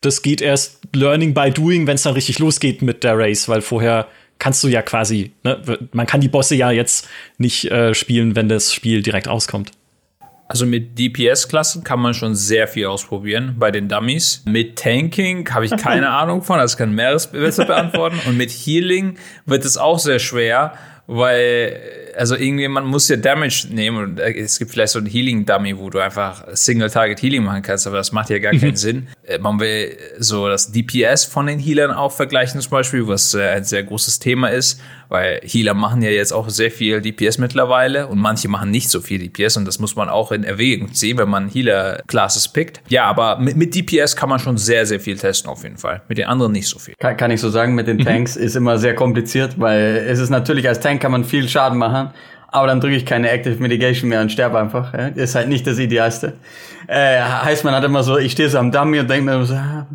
das 0.00 0.22
geht 0.22 0.40
erst 0.40 0.78
Learning 0.94 1.34
by 1.34 1.50
Doing, 1.50 1.86
wenn 1.86 1.96
es 1.96 2.02
dann 2.02 2.14
richtig 2.14 2.38
losgeht 2.38 2.82
mit 2.82 3.02
der 3.02 3.18
Race, 3.18 3.48
weil 3.48 3.62
vorher 3.62 4.06
kannst 4.38 4.62
du 4.64 4.68
ja 4.68 4.82
quasi, 4.82 5.32
ne, 5.42 5.60
man 5.92 6.06
kann 6.06 6.20
die 6.20 6.28
Bosse 6.28 6.54
ja 6.54 6.70
jetzt 6.70 7.08
nicht 7.38 7.70
äh, 7.70 7.94
spielen, 7.94 8.36
wenn 8.36 8.48
das 8.48 8.72
Spiel 8.72 9.02
direkt 9.02 9.28
auskommt. 9.28 9.70
Also 10.46 10.66
mit 10.66 10.98
DPS-Klassen 10.98 11.84
kann 11.84 12.00
man 12.00 12.12
schon 12.12 12.34
sehr 12.34 12.68
viel 12.68 12.86
ausprobieren 12.86 13.56
bei 13.58 13.70
den 13.70 13.88
Dummies. 13.88 14.42
Mit 14.44 14.78
Tanking 14.78 15.48
habe 15.50 15.64
ich 15.64 15.70
keine 15.76 16.10
Ahnung 16.10 16.42
von, 16.42 16.58
das 16.58 16.76
kann 16.76 16.94
Meeres 16.94 17.28
besser 17.28 17.64
beantworten. 17.64 18.20
Und 18.26 18.36
mit 18.36 18.50
Healing 18.50 19.16
wird 19.46 19.64
es 19.64 19.78
auch 19.78 19.98
sehr 19.98 20.18
schwer, 20.18 20.74
weil 21.06 22.04
also 22.16 22.36
irgendwie, 22.36 22.68
man 22.68 22.86
muss 22.86 23.08
ja 23.08 23.16
Damage 23.16 23.68
nehmen 23.70 23.96
und 23.96 24.20
äh, 24.20 24.32
es 24.32 24.58
gibt 24.58 24.70
vielleicht 24.70 24.92
so 24.92 24.98
ein 24.98 25.06
Healing-Dummy, 25.06 25.78
wo 25.78 25.90
du 25.90 25.98
einfach 25.98 26.44
Single-Target-Healing 26.52 27.42
machen 27.42 27.62
kannst, 27.62 27.86
aber 27.86 27.96
das 27.96 28.12
macht 28.12 28.30
ja 28.30 28.38
gar 28.38 28.52
keinen 28.52 28.70
mhm. 28.70 28.76
Sinn. 28.76 29.08
Äh, 29.24 29.38
man 29.38 29.60
will 29.60 29.96
so 30.18 30.48
das 30.48 30.72
DPS 30.72 31.24
von 31.24 31.46
den 31.46 31.58
Healern 31.58 31.90
auch 31.90 32.12
vergleichen 32.12 32.60
zum 32.60 32.70
Beispiel, 32.70 33.06
was 33.06 33.34
äh, 33.34 33.48
ein 33.48 33.64
sehr 33.64 33.82
großes 33.82 34.18
Thema 34.18 34.48
ist, 34.48 34.80
weil 35.14 35.40
Healer 35.44 35.74
machen 35.74 36.02
ja 36.02 36.10
jetzt 36.10 36.32
auch 36.32 36.48
sehr 36.48 36.72
viel 36.72 37.00
DPS 37.00 37.38
mittlerweile 37.38 38.08
und 38.08 38.18
manche 38.18 38.48
machen 38.48 38.72
nicht 38.72 38.90
so 38.90 39.00
viel 39.00 39.20
DPS 39.20 39.56
und 39.56 39.64
das 39.64 39.78
muss 39.78 39.94
man 39.94 40.08
auch 40.08 40.32
in 40.32 40.42
Erwägung 40.42 40.92
ziehen, 40.92 41.18
wenn 41.18 41.28
man 41.28 41.48
Healer-Classes 41.48 42.48
pickt. 42.48 42.82
Ja, 42.88 43.04
aber 43.04 43.38
mit, 43.38 43.56
mit, 43.56 43.76
DPS 43.76 44.16
kann 44.16 44.28
man 44.28 44.40
schon 44.40 44.58
sehr, 44.58 44.86
sehr 44.86 44.98
viel 44.98 45.16
testen 45.16 45.48
auf 45.48 45.62
jeden 45.62 45.78
Fall. 45.78 46.02
Mit 46.08 46.18
den 46.18 46.26
anderen 46.26 46.50
nicht 46.50 46.66
so 46.66 46.80
viel. 46.80 46.94
Kann, 46.98 47.16
kann 47.16 47.30
ich 47.30 47.40
so 47.40 47.48
sagen, 47.48 47.76
mit 47.76 47.86
den 47.86 47.98
mhm. 47.98 48.04
Tanks 48.04 48.34
ist 48.34 48.56
immer 48.56 48.76
sehr 48.76 48.96
kompliziert, 48.96 49.60
weil 49.60 50.04
es 50.08 50.18
ist 50.18 50.30
natürlich, 50.30 50.66
als 50.66 50.80
Tank 50.80 51.00
kann 51.00 51.12
man 51.12 51.22
viel 51.22 51.48
Schaden 51.48 51.78
machen 51.78 52.10
aber 52.54 52.68
dann 52.68 52.80
drücke 52.80 52.94
ich 52.94 53.04
keine 53.04 53.30
Active 53.30 53.60
Mitigation 53.60 54.08
mehr 54.08 54.20
und 54.20 54.30
sterbe 54.30 54.60
einfach. 54.60 54.94
Ja? 54.94 55.08
Ist 55.08 55.34
halt 55.34 55.48
nicht 55.48 55.66
das 55.66 55.80
Idealste. 55.80 56.34
Äh, 56.86 57.20
heißt, 57.20 57.64
man 57.64 57.74
hat 57.74 57.82
immer 57.82 58.04
so, 58.04 58.16
ich 58.16 58.30
stehe 58.30 58.48
so 58.48 58.58
am 58.58 58.70
Dummy 58.70 59.00
und 59.00 59.10
denke 59.10 59.24
mir 59.24 59.44
so, 59.44 59.54
ah, 59.54 59.88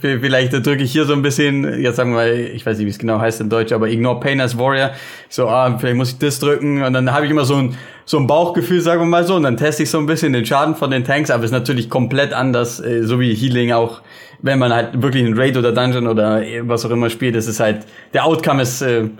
vielleicht 0.00 0.52
drücke 0.52 0.82
ich 0.82 0.90
hier 0.90 1.04
so 1.04 1.12
ein 1.12 1.22
bisschen, 1.22 1.80
jetzt 1.80 1.96
sagen 1.96 2.16
wir, 2.16 2.52
ich 2.52 2.66
weiß 2.66 2.78
nicht, 2.78 2.86
wie 2.86 2.90
es 2.90 2.98
genau 2.98 3.20
heißt 3.20 3.40
in 3.40 3.48
Deutsch, 3.48 3.70
aber 3.70 3.88
Ignore 3.88 4.18
Pain 4.18 4.40
as 4.40 4.58
Warrior. 4.58 4.90
So, 5.28 5.46
ah, 5.46 5.78
vielleicht 5.78 5.96
muss 5.96 6.10
ich 6.10 6.18
das 6.18 6.40
drücken 6.40 6.82
und 6.82 6.94
dann 6.94 7.12
habe 7.12 7.26
ich 7.26 7.30
immer 7.30 7.44
so 7.44 7.54
ein, 7.54 7.76
so 8.04 8.18
ein 8.18 8.26
Bauchgefühl, 8.26 8.80
sagen 8.80 9.02
wir 9.02 9.06
mal 9.06 9.24
so, 9.24 9.36
und 9.36 9.44
dann 9.44 9.56
teste 9.56 9.84
ich 9.84 9.90
so 9.90 9.98
ein 9.98 10.06
bisschen 10.06 10.32
den 10.32 10.44
Schaden 10.44 10.74
von 10.74 10.90
den 10.90 11.04
Tanks, 11.04 11.30
aber 11.30 11.44
es 11.44 11.52
ist 11.52 11.56
natürlich 11.56 11.88
komplett 11.88 12.32
anders, 12.32 12.80
äh, 12.80 13.04
so 13.04 13.20
wie 13.20 13.32
Healing 13.36 13.70
auch, 13.70 14.02
wenn 14.42 14.58
man 14.58 14.72
halt 14.72 15.00
wirklich 15.00 15.24
einen 15.24 15.38
Raid 15.38 15.56
oder 15.56 15.70
Dungeon 15.70 16.08
oder 16.08 16.42
was 16.62 16.84
auch 16.84 16.90
immer 16.90 17.08
spielt, 17.08 17.36
das 17.36 17.46
ist 17.46 17.60
halt, 17.60 17.86
der 18.14 18.24
Outcome 18.24 18.62
ist 18.62 18.82
äh, 18.82 19.10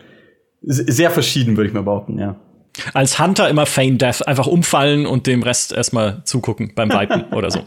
sehr 0.63 1.13
verschieden, 1.13 1.57
würde 1.57 1.69
ich 1.69 1.75
mal 1.75 1.85
behaupten, 1.85 2.19
ja. 2.19 2.35
Als 2.95 3.19
Hunter 3.19 3.49
immer 3.49 3.67
Feign 3.67 3.99
Death, 3.99 4.27
einfach 4.27 4.47
umfallen 4.47 5.07
und 5.07 5.27
dem 5.27 5.43
Rest 5.43 5.73
erstmal 5.73 6.23
zugucken 6.25 6.73
beim 6.75 6.91
Vipen 6.91 7.25
oder 7.33 7.51
so. 7.51 7.61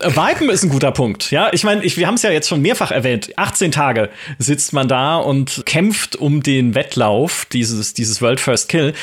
Äh, 0.00 0.10
Vipen 0.10 0.50
ist 0.50 0.62
ein 0.62 0.70
guter 0.70 0.92
Punkt. 0.92 1.30
Ja, 1.30 1.50
ich 1.52 1.64
meine, 1.64 1.84
ich, 1.84 1.96
wir 1.96 2.06
haben 2.06 2.14
es 2.14 2.22
ja 2.22 2.30
jetzt 2.30 2.48
schon 2.48 2.62
mehrfach 2.62 2.90
erwähnt. 2.90 3.32
18 3.36 3.72
Tage 3.72 4.10
sitzt 4.38 4.72
man 4.72 4.88
da 4.88 5.16
und 5.16 5.62
kämpft 5.66 6.16
um 6.16 6.42
den 6.42 6.74
Wettlauf, 6.74 7.46
dieses, 7.52 7.94
dieses 7.94 8.22
World 8.22 8.40
First 8.40 8.68
Kill. 8.68 8.94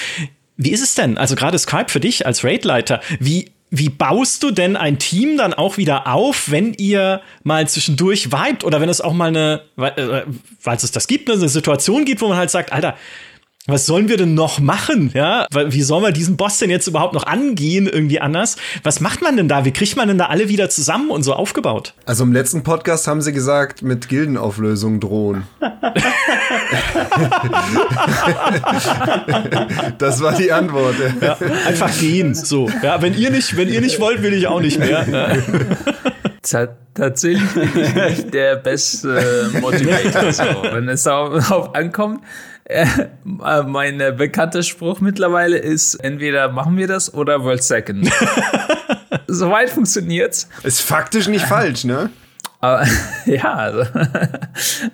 Wie 0.58 0.72
ist 0.72 0.84
es 0.84 0.96
denn? 0.96 1.18
Also 1.18 1.36
gerade 1.36 1.58
Skype 1.58 1.90
für 1.90 2.00
dich 2.00 2.26
als 2.26 2.44
Raidleiter, 2.44 3.02
wie 3.20 3.52
wie 3.76 3.90
baust 3.90 4.44
du 4.44 4.52
denn 4.52 4.78
ein 4.78 5.00
Team 5.00 5.36
dann 5.36 5.52
auch 5.52 5.78
wieder 5.78 6.06
auf, 6.06 6.52
wenn 6.52 6.76
ihr 6.76 7.22
mal 7.42 7.68
zwischendurch 7.68 8.32
vibet 8.32 8.64
oder 8.64 8.80
wenn 8.82 8.88
es 8.88 9.02
auch 9.02 9.14
mal 9.14 9.30
eine, 9.30 9.64
weil 9.76 9.94
äh, 9.98 10.74
es 10.76 10.92
das 10.92 11.08
gibt, 11.08 11.28
eine 11.28 11.50
Situation 11.50 12.06
gibt, 12.06 12.22
wo 12.22 12.28
man 12.28 12.38
halt 12.38 12.52
sagt, 12.52 12.72
Alter, 12.72 12.96
was 13.66 13.86
sollen 13.86 14.10
wir 14.10 14.18
denn 14.18 14.34
noch 14.34 14.60
machen? 14.60 15.12
Ja, 15.14 15.48
wie 15.54 15.82
sollen 15.84 16.04
wir 16.04 16.12
diesen 16.12 16.36
Boss 16.36 16.58
denn 16.58 16.70
jetzt 16.70 16.88
überhaupt 16.88 17.14
noch 17.14 17.26
angehen, 17.26 17.88
irgendwie 17.88 18.20
anders? 18.20 18.58
Was 18.84 19.00
macht 19.00 19.22
man 19.22 19.38
denn 19.38 19.48
da? 19.48 19.64
Wie 19.64 19.72
kriegt 19.72 19.96
man 19.96 20.10
denn 20.10 20.18
da 20.18 20.26
alle 20.26 20.50
wieder 20.50 20.70
zusammen 20.70 21.10
und 21.10 21.24
so 21.24 21.34
aufgebaut? 21.34 21.94
Also 22.06 22.26
im 22.26 22.34
letzten 22.34 22.64
Podcast 22.64 23.08
haben 23.08 23.22
sie 23.22 23.32
gesagt, 23.32 23.82
mit 23.82 24.10
Gildenauflösung 24.10 25.00
drohen. 25.00 25.44
das 29.98 30.22
war 30.22 30.36
die 30.36 30.52
Antwort. 30.52 30.96
Ja, 31.22 31.38
einfach 31.66 31.98
gehen, 31.98 32.36
so. 32.36 32.70
Ja, 32.82 33.02
wenn 33.02 33.18
ihr 33.18 33.30
nicht, 33.32 33.56
wenn 33.56 33.70
ihr 33.70 33.80
nicht 33.80 34.02
wollt, 34.02 34.22
will 34.24 34.34
ich 34.34 34.48
auch 34.48 34.60
nicht 34.60 34.78
mehr. 34.78 35.38
Tatsächlich 36.94 37.50
bin 37.54 37.70
ich 37.76 37.96
nicht 37.96 38.34
der 38.34 38.58
beste 38.58 39.50
Motivator. 39.62 40.34
So. 40.34 40.44
Wenn 40.74 40.90
es 40.90 41.04
darauf 41.04 41.74
ankommt, 41.74 42.22
äh, 42.66 42.86
mein 43.66 44.00
äh, 44.00 44.14
bekannter 44.16 44.64
Spruch 44.64 45.02
mittlerweile 45.02 45.58
ist, 45.58 45.96
entweder 45.96 46.50
machen 46.50 46.78
wir 46.78 46.88
das 46.88 47.14
oder 47.14 47.44
World 47.44 47.64
Second. 47.64 48.10
Soweit 49.28 49.70
funktioniert's. 49.70 50.48
Ist 50.64 50.82
faktisch 50.82 51.28
nicht 51.28 51.46
falsch, 51.46 51.84
ne? 51.84 52.10
Aber, 52.64 52.86
ja, 53.26 53.54
also. 53.54 53.84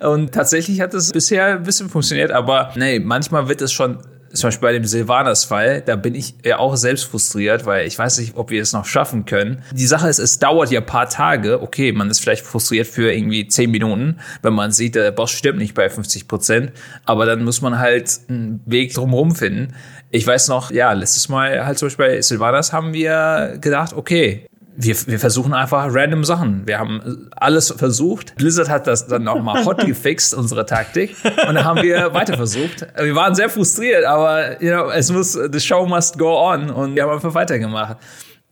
und 0.10 0.32
tatsächlich 0.32 0.80
hat 0.80 0.92
es 0.92 1.12
bisher 1.12 1.46
ein 1.46 1.62
bisschen 1.62 1.88
funktioniert, 1.88 2.32
aber 2.32 2.72
nee, 2.74 2.98
manchmal 2.98 3.48
wird 3.48 3.62
es 3.62 3.72
schon 3.72 3.98
zum 4.32 4.48
Beispiel 4.48 4.68
bei 4.68 4.72
dem 4.72 4.84
Silvanas-Fall, 4.84 5.82
da 5.82 5.96
bin 5.96 6.14
ich 6.14 6.34
ja 6.44 6.58
auch 6.58 6.76
selbst 6.76 7.04
frustriert, 7.04 7.66
weil 7.66 7.86
ich 7.86 7.98
weiß 7.98 8.18
nicht, 8.18 8.36
ob 8.36 8.50
wir 8.50 8.62
es 8.62 8.72
noch 8.72 8.84
schaffen 8.84 9.24
können. 9.24 9.62
Die 9.72 9.86
Sache 9.86 10.08
ist, 10.08 10.18
es 10.18 10.38
dauert 10.38 10.70
ja 10.70 10.80
paar 10.80 11.08
Tage. 11.08 11.60
Okay, 11.62 11.92
man 11.92 12.10
ist 12.10 12.20
vielleicht 12.20 12.44
frustriert 12.44 12.86
für 12.86 13.12
irgendwie 13.12 13.48
zehn 13.48 13.70
Minuten, 13.70 14.18
wenn 14.42 14.52
man 14.52 14.70
sieht, 14.72 14.94
der 14.94 15.10
Boss 15.10 15.30
stimmt 15.30 15.58
nicht 15.58 15.74
bei 15.74 15.88
50 15.88 16.28
Prozent. 16.28 16.72
Aber 17.04 17.26
dann 17.26 17.44
muss 17.44 17.60
man 17.60 17.78
halt 17.78 18.20
einen 18.28 18.60
Weg 18.66 18.94
drumherum 18.94 19.34
finden. 19.34 19.74
Ich 20.10 20.26
weiß 20.26 20.48
noch, 20.48 20.70
ja, 20.70 20.92
letztes 20.92 21.28
Mal 21.28 21.64
halt 21.64 21.78
zum 21.78 21.86
Beispiel 21.86 22.06
bei 22.06 22.22
Silvanas 22.22 22.72
haben 22.72 22.92
wir 22.92 23.58
gedacht, 23.60 23.92
okay, 23.94 24.49
wir, 24.80 24.96
wir 25.06 25.18
versuchen 25.18 25.52
einfach 25.52 25.88
random 25.90 26.24
Sachen. 26.24 26.66
Wir 26.66 26.78
haben 26.78 27.28
alles 27.36 27.72
versucht. 27.76 28.34
Blizzard 28.36 28.68
hat 28.68 28.86
das 28.86 29.06
dann 29.06 29.28
auch 29.28 29.42
mal 29.42 29.64
hot 29.64 29.78
gefixt, 29.86 30.34
unsere 30.34 30.66
Taktik. 30.66 31.14
Und 31.24 31.54
dann 31.54 31.64
haben 31.64 31.82
wir 31.82 32.12
weiter 32.14 32.36
versucht. 32.36 32.86
Wir 32.96 33.14
waren 33.14 33.34
sehr 33.34 33.48
frustriert, 33.48 34.04
aber 34.04 34.62
you 34.62 34.70
know, 34.70 34.90
es 34.90 35.10
muss, 35.10 35.32
the 35.32 35.60
show 35.60 35.86
must 35.86 36.18
go 36.18 36.38
on. 36.38 36.70
Und 36.70 36.94
wir 36.94 37.02
haben 37.02 37.12
einfach 37.12 37.34
weitergemacht. 37.34 37.98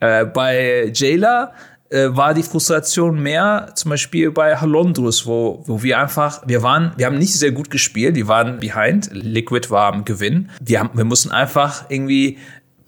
Äh, 0.01 0.27
bei 0.27 0.91
Jailer 0.95 1.53
äh, 1.91 2.09
war 2.11 2.35
die 2.35 2.43
Frustration 2.43 3.21
mehr 3.21 3.71
zum 3.75 3.91
Beispiel 3.91 4.31
bei 4.31 4.57
Halondrus, 4.57 5.27
wo, 5.27 5.63
wo 5.67 5.83
wir 5.83 5.99
einfach, 5.99 6.47
wir 6.47 6.63
waren, 6.63 6.93
wir 6.97 7.07
haben 7.07 7.19
nicht 7.19 7.33
sehr 7.33 7.53
gut 7.53 7.71
gespielt, 7.71 8.15
die 8.17 8.29
waren 8.29 8.61
behind, 8.61 9.09
Liquid 9.13 9.71
war 9.71 9.93
am 9.93 10.05
Gewinn. 10.05 10.51
Wir, 10.61 10.81
haben, 10.81 10.91
wir 10.95 11.05
mussten 11.05 11.31
einfach 11.31 11.87
irgendwie 11.89 12.39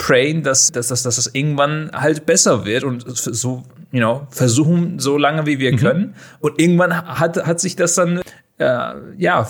prayen, 0.00 0.42
dass, 0.42 0.72
dass, 0.72 0.88
dass, 0.88 1.02
dass 1.02 1.16
das 1.16 1.26
irgendwann 1.34 1.90
halt 1.92 2.24
besser 2.24 2.64
wird 2.64 2.84
und 2.84 3.04
so, 3.06 3.62
you 3.92 4.00
know, 4.00 4.26
versuchen 4.30 4.98
so 4.98 5.18
lange 5.18 5.44
wie 5.44 5.58
wir 5.58 5.72
mhm. 5.72 5.76
können. 5.76 6.14
Und 6.40 6.58
irgendwann 6.58 6.96
hat, 6.96 7.46
hat 7.46 7.60
sich 7.60 7.76
das 7.76 7.96
dann, 7.96 8.22
äh, 8.58 8.94
ja, 9.18 9.46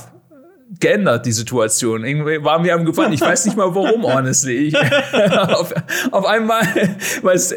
geändert, 0.78 1.26
die 1.26 1.32
Situation. 1.32 2.04
Irgendwie 2.04 2.44
waren 2.44 2.62
wir 2.62 2.74
am 2.74 2.84
Gefallen. 2.84 3.12
Ich 3.12 3.20
weiß 3.20 3.46
nicht 3.46 3.56
mal 3.56 3.74
warum, 3.74 4.04
honestly. 4.14 4.68
Ich, 4.68 4.76
auf, 5.48 5.74
auf 6.12 6.24
einmal, 6.24 6.62
weiß, 7.22 7.54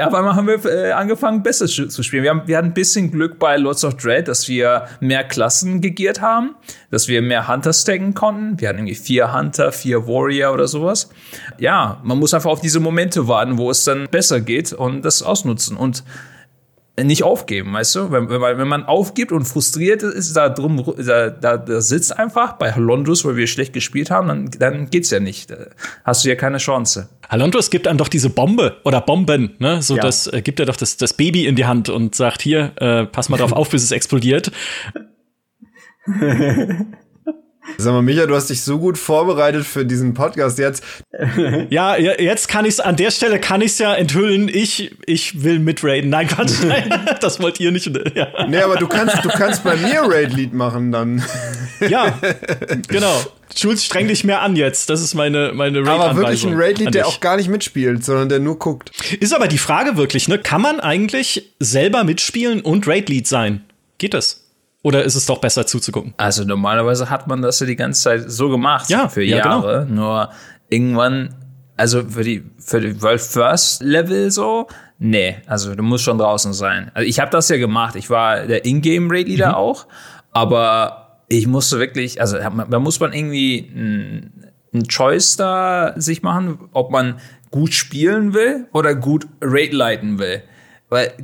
auf 0.00 0.14
einmal 0.14 0.34
haben 0.34 0.46
wir 0.48 0.64
äh, 0.64 0.92
angefangen, 0.92 1.42
besser 1.42 1.66
zu 1.66 2.02
spielen. 2.02 2.24
Wir, 2.24 2.30
haben, 2.30 2.42
wir 2.46 2.56
hatten 2.56 2.68
ein 2.68 2.74
bisschen 2.74 3.12
Glück 3.12 3.38
bei 3.38 3.56
Lords 3.56 3.84
of 3.84 3.96
Dread, 3.96 4.26
dass 4.26 4.48
wir 4.48 4.88
mehr 5.00 5.22
Klassen 5.22 5.80
gegiert 5.80 6.20
haben, 6.20 6.56
dass 6.90 7.06
wir 7.06 7.22
mehr 7.22 7.46
Hunter 7.46 7.72
stacken 7.72 8.14
konnten. 8.14 8.60
Wir 8.60 8.68
hatten 8.68 8.78
irgendwie 8.78 8.96
vier 8.96 9.32
Hunter, 9.32 9.70
vier 9.70 10.06
Warrior 10.08 10.52
oder 10.52 10.66
sowas. 10.66 11.10
Ja, 11.58 12.00
man 12.02 12.18
muss 12.18 12.34
einfach 12.34 12.50
auf 12.50 12.60
diese 12.60 12.80
Momente 12.80 13.28
warten, 13.28 13.56
wo 13.56 13.70
es 13.70 13.84
dann 13.84 14.08
besser 14.10 14.40
geht 14.40 14.72
und 14.72 15.04
das 15.04 15.22
ausnutzen. 15.22 15.76
Und 15.76 16.02
nicht 17.02 17.24
aufgeben, 17.24 17.72
weißt 17.72 17.96
du? 17.96 18.12
Wenn, 18.12 18.28
wenn, 18.28 18.40
wenn 18.40 18.68
man 18.68 18.84
aufgibt 18.84 19.32
und 19.32 19.46
frustriert 19.46 20.04
ist, 20.04 20.36
da 20.36 20.48
drum, 20.48 20.94
da, 20.96 21.30
da, 21.30 21.56
da 21.56 21.80
sitzt 21.80 22.16
einfach 22.16 22.52
bei 22.52 22.72
Halondrus, 22.72 23.24
wo 23.24 23.34
wir 23.34 23.48
schlecht 23.48 23.72
gespielt 23.72 24.12
haben, 24.12 24.28
dann, 24.28 24.50
dann 24.58 24.90
geht's 24.90 25.10
ja 25.10 25.18
nicht. 25.18 25.50
Da 25.50 25.56
hast 26.04 26.24
du 26.24 26.28
ja 26.28 26.36
keine 26.36 26.58
Chance. 26.58 27.08
Halondrus 27.28 27.70
gibt 27.70 27.88
einem 27.88 27.98
doch 27.98 28.08
diese 28.08 28.30
Bombe 28.30 28.76
oder 28.84 29.00
Bomben, 29.00 29.56
ne? 29.58 29.82
So, 29.82 29.96
ja. 29.96 30.02
das 30.02 30.28
äh, 30.28 30.40
gibt 30.40 30.60
er 30.60 30.66
doch 30.66 30.76
das, 30.76 30.96
das 30.96 31.14
Baby 31.14 31.46
in 31.46 31.56
die 31.56 31.64
Hand 31.64 31.88
und 31.88 32.14
sagt, 32.14 32.42
hier, 32.42 32.72
äh, 32.76 33.06
pass 33.06 33.28
mal 33.28 33.38
drauf 33.38 33.52
auf, 33.54 33.70
bis 33.70 33.82
es 33.82 33.90
explodiert. 33.90 34.52
Sag 37.78 37.92
mal, 37.92 38.02
Micha, 38.02 38.26
du 38.26 38.34
hast 38.34 38.50
dich 38.50 38.62
so 38.62 38.78
gut 38.78 38.98
vorbereitet 38.98 39.64
für 39.64 39.84
diesen 39.84 40.14
Podcast 40.14 40.58
jetzt. 40.58 40.82
Ja, 41.70 41.96
jetzt 41.96 42.48
kann 42.48 42.64
ich's 42.64 42.80
an 42.80 42.96
der 42.96 43.10
Stelle 43.10 43.38
kann 43.38 43.60
ich's 43.60 43.78
ja 43.78 43.94
enthüllen. 43.94 44.48
Ich 44.48 44.94
ich 45.06 45.42
will 45.42 45.58
mitraiden. 45.58 46.10
Nein, 46.10 46.26
Quatsch, 46.28 46.62
nein, 46.64 46.92
das 47.20 47.40
wollt 47.40 47.60
ihr 47.60 47.72
nicht. 47.72 47.84
Ja. 48.14 48.46
Nee, 48.46 48.58
aber 48.58 48.76
du 48.76 48.86
kannst 48.86 49.24
du 49.24 49.28
kannst 49.28 49.64
bei 49.64 49.76
mir 49.76 50.02
Raid-Lied 50.02 50.52
machen 50.52 50.92
dann. 50.92 51.22
Ja, 51.88 52.18
genau. 52.88 53.22
Schulz, 53.56 53.84
streng 53.84 54.08
dich 54.08 54.24
mehr 54.24 54.42
an 54.42 54.56
jetzt. 54.56 54.90
Das 54.90 55.00
ist 55.00 55.14
meine 55.14 55.52
meine 55.54 55.80
Raid 55.80 55.88
Aber 56.00 56.16
wirklich 56.16 56.44
ein 56.44 56.54
Raid-Lied, 56.54 56.94
der 56.94 57.06
auch 57.06 57.20
gar 57.20 57.36
nicht 57.36 57.48
mitspielt, 57.48 58.04
sondern 58.04 58.28
der 58.28 58.40
nur 58.40 58.58
guckt. 58.58 58.90
Ist 59.20 59.34
aber 59.34 59.48
die 59.48 59.58
Frage 59.58 59.96
wirklich, 59.96 60.28
ne? 60.28 60.38
Kann 60.38 60.60
man 60.60 60.80
eigentlich 60.80 61.50
selber 61.60 62.04
mitspielen 62.04 62.60
und 62.60 62.86
Raid-Lied 62.86 63.26
sein? 63.26 63.64
Geht 63.98 64.14
das? 64.14 64.43
Oder 64.84 65.02
ist 65.02 65.14
es 65.14 65.24
doch 65.24 65.38
besser 65.38 65.66
zuzugucken? 65.66 66.12
Also 66.18 66.44
normalerweise 66.44 67.08
hat 67.08 67.26
man 67.26 67.40
das 67.40 67.58
ja 67.58 67.66
die 67.66 67.74
ganze 67.74 68.02
Zeit 68.02 68.30
so 68.30 68.50
gemacht 68.50 68.90
ja, 68.90 69.08
für 69.08 69.22
ja, 69.22 69.42
genau. 69.42 69.62
Jahre. 69.62 69.86
Genau. 69.86 70.02
Nur 70.02 70.30
irgendwann, 70.68 71.34
also 71.78 72.04
für 72.04 72.22
die 72.22 72.44
für 72.58 72.82
die 72.82 73.00
World 73.00 73.22
First 73.22 73.82
Level 73.82 74.30
so, 74.30 74.68
nee, 74.98 75.36
also 75.46 75.74
du 75.74 75.82
musst 75.82 76.04
schon 76.04 76.18
draußen 76.18 76.52
sein. 76.52 76.90
Also 76.92 77.08
ich 77.08 77.18
habe 77.18 77.30
das 77.30 77.48
ja 77.48 77.56
gemacht. 77.56 77.96
Ich 77.96 78.10
war 78.10 78.46
der 78.46 78.66
Ingame 78.66 79.10
Raid 79.10 79.26
Leader 79.26 79.48
mhm. 79.48 79.54
auch, 79.54 79.86
aber 80.32 81.22
ich 81.28 81.46
musste 81.46 81.78
wirklich, 81.78 82.20
also 82.20 82.36
da 82.36 82.78
muss 82.78 83.00
man 83.00 83.14
irgendwie 83.14 83.56
ein 84.74 84.86
Choice 84.86 85.38
da 85.38 85.94
sich 85.96 86.22
machen, 86.22 86.58
ob 86.72 86.90
man 86.90 87.20
gut 87.50 87.72
spielen 87.72 88.34
will 88.34 88.66
oder 88.74 88.94
gut 88.94 89.26
Raid 89.40 89.72
leiten 89.72 90.18
will. 90.18 90.42
Weil 90.90 91.14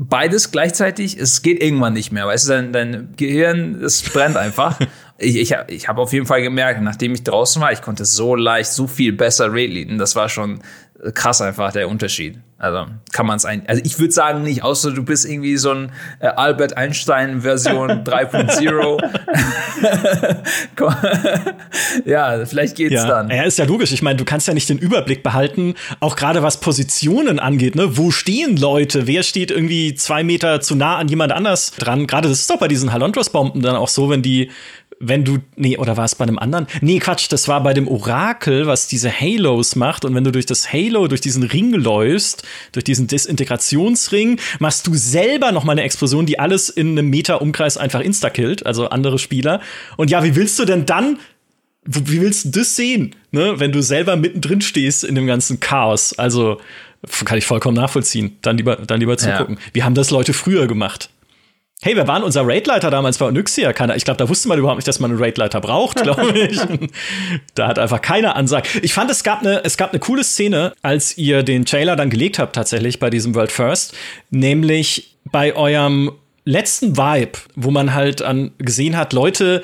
beides 0.00 0.50
gleichzeitig, 0.50 1.18
es 1.18 1.42
geht 1.42 1.62
irgendwann 1.62 1.92
nicht 1.92 2.10
mehr, 2.10 2.26
weißt 2.26 2.48
du, 2.48 2.52
dein, 2.52 2.72
dein 2.72 3.08
Gehirn, 3.16 3.82
es 3.82 4.02
brennt 4.02 4.36
einfach. 4.36 4.80
ich 5.18 5.36
ich, 5.36 5.54
ich 5.68 5.88
habe 5.88 6.00
auf 6.00 6.12
jeden 6.12 6.26
Fall 6.26 6.42
gemerkt, 6.42 6.80
nachdem 6.80 7.12
ich 7.12 7.22
draußen 7.22 7.60
war, 7.60 7.70
ich 7.72 7.82
konnte 7.82 8.06
so 8.06 8.34
leicht, 8.34 8.72
so 8.72 8.86
viel 8.86 9.12
besser 9.12 9.48
Rate 9.48 9.66
leaden. 9.66 9.98
Das 9.98 10.16
war 10.16 10.28
schon 10.28 10.60
krass 11.14 11.40
einfach 11.40 11.72
der 11.72 11.88
Unterschied. 11.88 12.38
Also 12.58 12.86
kann 13.12 13.24
man 13.26 13.38
es 13.38 13.46
ein. 13.46 13.62
Also 13.66 13.80
ich 13.86 13.98
würde 13.98 14.12
sagen 14.12 14.42
nicht, 14.42 14.62
außer 14.62 14.92
du 14.92 15.02
bist 15.02 15.24
irgendwie 15.24 15.56
so 15.56 15.70
ein 15.70 15.92
äh, 16.20 16.26
Albert 16.26 16.76
Einstein 16.76 17.40
Version 17.40 17.88
3.0. 18.04 19.00
ja, 22.04 22.44
vielleicht 22.44 22.76
geht's 22.76 22.92
ja. 22.92 23.06
dann. 23.06 23.30
Ja, 23.30 23.44
ist 23.44 23.56
ja 23.56 23.64
logisch. 23.64 23.92
Ich 23.92 24.02
meine, 24.02 24.18
du 24.18 24.26
kannst 24.26 24.46
ja 24.46 24.52
nicht 24.52 24.68
den 24.68 24.76
Überblick 24.76 25.22
behalten, 25.22 25.74
auch 26.00 26.16
gerade 26.16 26.42
was 26.42 26.60
Positionen 26.60 27.38
angeht. 27.38 27.76
Ne, 27.76 27.96
wo 27.96 28.10
stehen 28.10 28.58
Leute? 28.58 29.06
Wer 29.06 29.22
steht 29.22 29.50
irgendwie 29.50 29.94
zwei 29.94 30.22
Meter 30.22 30.60
zu 30.60 30.74
nah 30.74 30.98
an 30.98 31.08
jemand 31.08 31.32
anders 31.32 31.70
dran? 31.70 32.06
Gerade 32.06 32.28
das 32.28 32.40
ist 32.40 32.50
doch 32.50 32.58
bei 32.58 32.68
diesen 32.68 32.92
Halondros-Bomben 32.92 33.62
dann 33.62 33.76
auch 33.76 33.88
so, 33.88 34.10
wenn 34.10 34.20
die 34.20 34.50
wenn 35.02 35.24
du, 35.24 35.38
nee, 35.56 35.78
oder 35.78 35.96
war 35.96 36.04
es 36.04 36.14
bei 36.14 36.24
einem 36.24 36.38
anderen? 36.38 36.66
Nee, 36.82 36.98
Quatsch, 36.98 37.26
das 37.30 37.48
war 37.48 37.62
bei 37.62 37.72
dem 37.72 37.88
Orakel, 37.88 38.66
was 38.66 38.86
diese 38.86 39.10
Halos 39.10 39.74
macht. 39.74 40.04
Und 40.04 40.14
wenn 40.14 40.24
du 40.24 40.30
durch 40.30 40.44
das 40.44 40.72
Halo, 40.72 41.08
durch 41.08 41.22
diesen 41.22 41.42
Ring 41.42 41.72
läufst, 41.72 42.44
durch 42.72 42.84
diesen 42.84 43.06
Desintegrationsring, 43.06 44.38
machst 44.58 44.86
du 44.86 44.94
selber 44.94 45.52
noch 45.52 45.64
mal 45.64 45.72
eine 45.72 45.82
Explosion, 45.82 46.26
die 46.26 46.38
alles 46.38 46.68
in 46.68 46.90
einem 46.90 47.08
Meter 47.08 47.40
Umkreis 47.40 47.78
einfach 47.78 48.00
insta-killt, 48.00 48.66
also 48.66 48.90
andere 48.90 49.18
Spieler. 49.18 49.62
Und 49.96 50.10
ja, 50.10 50.22
wie 50.22 50.36
willst 50.36 50.58
du 50.58 50.66
denn 50.66 50.84
dann 50.84 51.18
wie 51.86 52.20
willst 52.20 52.44
du 52.44 52.48
das 52.50 52.76
sehen, 52.76 53.14
ne, 53.32 53.54
wenn 53.56 53.72
du 53.72 53.82
selber 53.82 54.14
mittendrin 54.14 54.60
stehst 54.60 55.02
in 55.02 55.14
dem 55.14 55.26
ganzen 55.26 55.60
Chaos? 55.60 56.12
Also 56.18 56.60
kann 57.24 57.38
ich 57.38 57.46
vollkommen 57.46 57.76
nachvollziehen. 57.76 58.36
Dann 58.42 58.58
lieber, 58.58 58.76
dann 58.76 59.00
lieber 59.00 59.16
zugucken. 59.16 59.56
Ja. 59.56 59.70
Wie 59.72 59.82
haben 59.82 59.94
das 59.94 60.10
Leute 60.10 60.34
früher 60.34 60.66
gemacht? 60.66 61.08
Hey, 61.82 61.96
wer 61.96 62.06
war 62.06 62.16
denn 62.16 62.24
unser 62.24 62.46
Raidleiter 62.46 62.90
damals 62.90 63.16
bei 63.16 63.24
Onyxia? 63.24 63.72
Keiner. 63.72 63.96
Ich 63.96 64.04
glaube, 64.04 64.18
da 64.18 64.28
wusste 64.28 64.48
man 64.48 64.58
überhaupt 64.58 64.76
nicht, 64.76 64.88
dass 64.88 65.00
man 65.00 65.10
einen 65.10 65.18
Raidleiter 65.18 65.62
braucht, 65.62 65.96
glaube 66.02 66.38
ich. 66.38 66.60
da 67.54 67.68
hat 67.68 67.78
einfach 67.78 68.02
keiner 68.02 68.36
Ansage. 68.36 68.68
Ich 68.82 68.92
fand, 68.92 69.10
es 69.10 69.24
gab 69.24 69.40
eine, 69.40 69.64
es 69.64 69.78
gab 69.78 69.90
eine 69.90 69.98
coole 69.98 70.22
Szene, 70.22 70.74
als 70.82 71.16
ihr 71.16 71.42
den 71.42 71.64
Trailer 71.64 71.96
dann 71.96 72.10
gelegt 72.10 72.38
habt, 72.38 72.54
tatsächlich 72.54 72.98
bei 72.98 73.08
diesem 73.08 73.34
World 73.34 73.50
First, 73.50 73.94
nämlich 74.28 75.16
bei 75.24 75.56
eurem 75.56 76.12
letzten 76.44 76.98
Vibe, 76.98 77.38
wo 77.54 77.70
man 77.70 77.94
halt 77.94 78.20
an 78.20 78.50
gesehen 78.58 78.94
hat, 78.98 79.14
Leute 79.14 79.62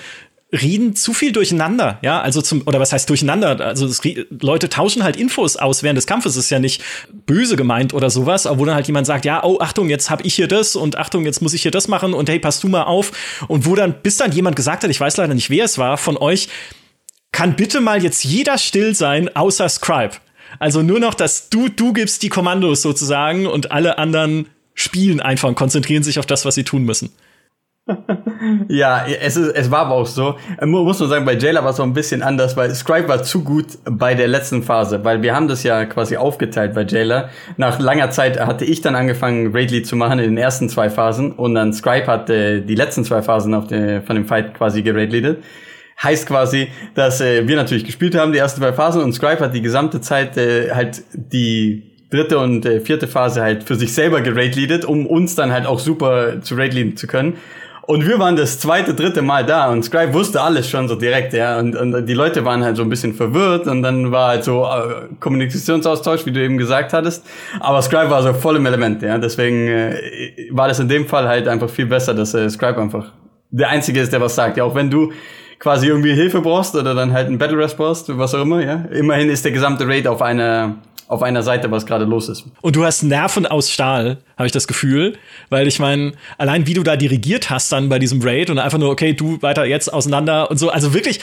reden 0.53 0.95
zu 0.95 1.13
viel 1.13 1.33
durcheinander, 1.33 1.99
ja, 2.03 2.21
also 2.21 2.41
zum, 2.41 2.63
oder 2.67 2.79
was 2.79 2.93
heißt 2.93 3.11
durcheinander? 3.11 3.61
Also 3.61 3.87
es, 3.87 4.01
Leute 4.31 4.69
tauschen 4.69 5.03
halt 5.03 5.17
Infos 5.17 5.57
aus 5.57 5.83
während 5.83 5.97
des 5.97 6.07
Kampfes, 6.07 6.37
ist 6.37 6.51
ja 6.51 6.61
nicht 6.61 6.83
böse 7.27 7.57
gemeint 7.57 7.93
oder 7.95 8.11
sowas, 8.11 8.47
aber 8.47 8.61
wo 8.61 8.65
dann 8.65 8.77
halt 8.77 8.87
jemand 8.87 9.09
sagt, 9.09 9.25
ja, 9.25 9.43
oh, 9.43 9.59
Achtung, 9.61 9.91
jetzt 9.91 10.09
hab 10.09 10.25
ich 10.25 10.35
hier 10.35 10.47
das 10.47 10.77
und 10.77 10.97
Achtung, 10.99 11.25
jetzt 11.25 11.43
muss 11.43 11.53
ich 11.53 11.63
hier 11.63 11.73
das 11.73 11.89
machen 11.89 12.15
und 12.15 12.29
hey, 12.29 12.39
pass 12.39 12.61
du 12.61 12.69
mal 12.69 12.85
auf. 12.85 13.11
Und 13.49 13.67
wo 13.67 13.75
dann, 13.75 14.03
bis 14.03 14.19
dann 14.19 14.31
jemand 14.31 14.55
gesagt 14.55 14.85
hat, 14.85 14.91
ich 14.91 15.01
weiß 15.01 15.17
leider 15.17 15.35
nicht, 15.35 15.51
wer 15.51 15.65
es 15.65 15.79
war, 15.79 15.99
von 15.99 16.17
euch, 16.17 16.49
kann 17.33 17.57
bitte 17.57 17.81
mal 17.81 18.03
jetzt 18.03 18.25
jeder 18.25 18.57
still 18.57 18.95
sein, 18.95 19.35
außer 19.35 19.69
Scribe. 19.69 20.15
Also 20.61 20.81
nur 20.83 21.01
noch, 21.01 21.15
dass 21.15 21.51
du, 21.51 21.69
du 21.69 21.93
gibst 21.93 22.23
die 22.23 22.29
Kommandos 22.29 22.83
sozusagen 22.83 23.47
und 23.47 23.73
alle 23.73 23.99
anderen 23.99 24.47
spielen 24.75 25.21
einfach 25.21 25.49
und 25.49 25.57
konzentrieren 25.57 26.05
sich 26.05 26.21
auf 26.21 26.27
das, 26.27 26.45
was 26.45 26.55
sie 26.55 26.65
tun 26.65 26.85
müssen 26.85 27.11
ja, 28.69 29.07
es, 29.07 29.37
ist, 29.37 29.55
es 29.55 29.71
war 29.71 29.87
aber 29.87 29.95
auch 29.95 30.07
so. 30.07 30.37
Muss 30.61 30.99
man 30.99 31.09
sagen, 31.09 31.25
bei 31.25 31.35
Jailer 31.35 31.63
war 31.63 31.71
es 31.71 31.79
auch 31.79 31.85
ein 31.85 31.93
bisschen 31.93 32.23
anders, 32.23 32.57
weil 32.57 32.75
Scribe 32.75 33.09
war 33.09 33.23
zu 33.23 33.45
gut 33.45 33.67
bei 33.85 34.15
der 34.15 34.27
letzten 34.27 34.63
Phase, 34.63 35.05
weil 35.05 35.23
wir 35.23 35.35
haben 35.35 35.47
das 35.47 35.63
ja 35.63 35.85
quasi 35.85 36.17
aufgeteilt 36.17 36.75
bei 36.75 36.83
Jailer. 36.83 37.31
Nach 37.57 37.79
langer 37.79 38.11
Zeit 38.11 38.41
hatte 38.41 38.65
ich 38.65 38.81
dann 38.81 38.97
angefangen, 38.97 39.55
Raidly 39.55 39.83
zu 39.83 39.95
machen 39.95 40.19
in 40.19 40.31
den 40.31 40.39
ersten 40.39 40.69
zwei 40.69 40.91
Phasen 40.91 41.33
und 41.33 41.55
dann 41.55 41.73
Scribe 41.73 42.07
hat 42.09 42.29
äh, 42.29 42.61
die 42.61 42.75
letzten 42.75 43.05
zwei 43.05 43.23
Phasen 43.23 43.55
auf 43.55 43.69
der, 43.69 44.03
von 44.03 44.17
dem 44.17 44.27
Fight 44.27 44.55
quasi 44.55 44.83
geraidleadet. 44.83 45.45
Heißt 46.03 46.27
quasi, 46.27 46.69
dass 46.95 47.21
äh, 47.21 47.47
wir 47.47 47.57
natürlich 47.57 47.85
gespielt 47.85 48.17
haben, 48.17 48.33
die 48.33 48.39
ersten 48.39 48.61
zwei 48.61 48.73
Phasen 48.73 49.03
und 49.03 49.13
Scribe 49.13 49.39
hat 49.39 49.55
die 49.55 49.63
gesamte 49.63 50.01
Zeit 50.01 50.37
äh, 50.37 50.73
halt 50.73 51.03
die 51.15 51.95
dritte 52.11 52.39
und 52.39 52.67
äh, 52.67 52.81
vierte 52.81 53.07
Phase 53.07 53.43
halt 53.43 53.65
für 53.65 53.77
sich 53.77 53.93
selber 53.95 54.21
geraidleadet, 54.21 54.85
um 54.85 55.07
uns 55.07 55.37
dann 55.37 55.53
halt 55.53 55.67
auch 55.67 55.79
super 55.79 56.43
zu 56.43 56.57
raidleaden 56.57 56.97
zu 56.97 57.07
können. 57.07 57.37
Und 57.87 58.05
wir 58.05 58.19
waren 58.19 58.35
das 58.35 58.59
zweite, 58.59 58.95
dritte 58.95 59.23
Mal 59.23 59.47
da 59.47 59.71
und 59.71 59.85
Scribe 59.85 60.13
wusste 60.13 60.41
alles 60.41 60.69
schon 60.69 60.89
so 60.89 60.97
direkt, 60.97 61.33
ja. 61.33 61.57
Und, 61.59 61.77
und 61.77 62.07
die 62.07 62.15
Leute 62.15 62.45
waren 62.45 62.65
halt 62.65 62.77
so 62.77 62.83
ein 62.83 62.89
bisschen 62.89 63.15
verwirrt 63.15 63.69
und 63.69 63.83
dann 63.83 64.11
war 64.11 64.31
halt 64.31 64.45
so 64.45 64.65
äh, 64.65 65.07
Kommunikationsaustausch, 65.21 66.27
wie 66.27 66.33
du 66.33 66.43
eben 66.43 66.59
gesagt 66.59 66.93
hattest. 66.93 67.25
Aber 67.61 67.81
Scribe 67.83 68.11
war 68.11 68.25
so 68.25 68.33
voll 68.33 68.57
im 68.57 68.67
Element, 68.67 69.03
ja. 69.03 69.19
Deswegen 69.19 69.69
äh, 69.69 70.49
war 70.51 70.67
das 70.67 70.81
in 70.81 70.89
dem 70.89 71.07
Fall 71.07 71.29
halt 71.29 71.47
einfach 71.47 71.71
viel 71.71 71.87
besser, 71.87 72.13
dass 72.13 72.35
äh, 72.35 72.51
Scribe 72.51 72.81
einfach 72.81 73.13
der 73.51 73.69
Einzige 73.69 74.01
ist, 74.01 74.13
der 74.13 74.21
was 74.21 74.35
sagt. 74.35 74.57
Ja, 74.57 74.65
auch 74.65 74.75
wenn 74.75 74.91
du 74.91 75.13
quasi 75.61 75.87
irgendwie 75.87 76.13
Hilfe 76.13 76.41
brauchst 76.41 76.75
oder 76.75 76.93
dann 76.93 77.13
halt 77.13 77.29
ein 77.29 77.39
Battle 77.39 77.59
Rest 77.59 77.77
brauchst, 77.77 78.19
was 78.19 78.35
auch 78.35 78.43
immer, 78.43 78.65
ja. 78.65 78.85
Immerhin 78.91 79.31
ist 79.31 79.45
der 79.45 79.53
gesamte 79.53 79.87
Raid 79.87 80.09
auf 80.09 80.23
einer 80.23 80.75
auf 81.09 81.23
einer 81.23 81.43
Seite, 81.43 81.71
was 81.71 81.87
gerade 81.87 82.05
los 82.05 82.29
ist. 82.29 82.45
Und 82.61 82.77
du 82.77 82.85
hast 82.85 83.03
Nerven 83.03 83.47
aus 83.47 83.71
Stahl, 83.71 84.19
habe 84.37 84.47
ich 84.47 84.53
das 84.53 84.67
Gefühl, 84.67 85.17
weil 85.51 85.67
ich 85.67 85.79
meine, 85.79 86.13
allein 86.39 86.67
wie 86.67 86.75
du 86.75 86.83
da 86.83 86.97
dirigiert 86.97 87.51
hast 87.51 87.73
dann 87.73 87.89
bei 87.89 87.99
diesem 87.99 88.21
Raid 88.23 88.51
und 88.51 88.59
einfach 88.59 88.79
nur, 88.79 88.91
okay, 88.91 89.13
du 89.13 89.41
weiter 89.43 89.65
jetzt 89.65 89.93
auseinander 89.93 90.51
und 90.51 90.59
so, 90.59 90.71
also 90.71 90.95
wirklich 90.95 91.21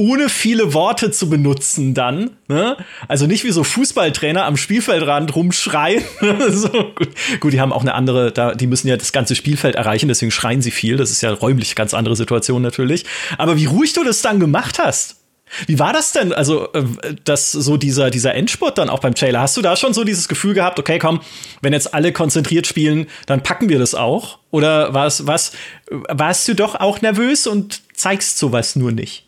ohne 0.00 0.30
viele 0.30 0.72
Worte 0.72 1.10
zu 1.10 1.28
benutzen 1.28 1.92
dann, 1.92 2.30
ne? 2.48 2.78
Also 3.06 3.26
nicht 3.26 3.44
wie 3.44 3.50
so 3.50 3.64
Fußballtrainer 3.64 4.46
am 4.46 4.56
Spielfeldrand 4.56 5.36
rumschreien. 5.36 6.02
so, 6.48 6.70
gut. 6.70 7.10
gut, 7.38 7.52
die 7.52 7.60
haben 7.60 7.70
auch 7.70 7.82
eine 7.82 7.92
andere, 7.92 8.32
da, 8.32 8.54
die 8.54 8.66
müssen 8.66 8.88
ja 8.88 8.96
das 8.96 9.12
ganze 9.12 9.34
Spielfeld 9.34 9.74
erreichen, 9.74 10.08
deswegen 10.08 10.30
schreien 10.30 10.62
sie 10.62 10.70
viel. 10.70 10.96
Das 10.96 11.10
ist 11.10 11.20
ja 11.20 11.30
räumlich 11.30 11.74
ganz 11.74 11.92
andere 11.92 12.16
Situation 12.16 12.62
natürlich. 12.62 13.04
Aber 13.36 13.58
wie 13.58 13.66
ruhig 13.66 13.92
du 13.92 14.02
das 14.02 14.22
dann 14.22 14.40
gemacht 14.40 14.78
hast. 14.78 15.19
Wie 15.66 15.78
war 15.78 15.92
das 15.92 16.12
denn? 16.12 16.32
Also, 16.32 16.72
äh, 16.72 16.84
dass 17.24 17.52
so 17.52 17.76
dieser, 17.76 18.10
dieser 18.10 18.34
Endspurt 18.34 18.78
dann 18.78 18.88
auch 18.88 19.00
beim 19.00 19.14
Trailer, 19.14 19.40
hast 19.40 19.56
du 19.56 19.62
da 19.62 19.76
schon 19.76 19.94
so 19.94 20.04
dieses 20.04 20.28
Gefühl 20.28 20.54
gehabt, 20.54 20.78
okay, 20.78 20.98
komm, 20.98 21.20
wenn 21.62 21.72
jetzt 21.72 21.94
alle 21.94 22.12
konzentriert 22.12 22.66
spielen, 22.66 23.06
dann 23.26 23.42
packen 23.42 23.68
wir 23.68 23.78
das 23.78 23.94
auch? 23.94 24.38
Oder 24.50 24.94
war's, 24.94 25.26
was, 25.26 25.52
warst 25.90 26.48
du 26.48 26.54
doch 26.54 26.74
auch 26.74 27.00
nervös 27.00 27.46
und 27.46 27.82
zeigst 27.94 28.38
sowas 28.38 28.76
nur 28.76 28.92
nicht? 28.92 29.24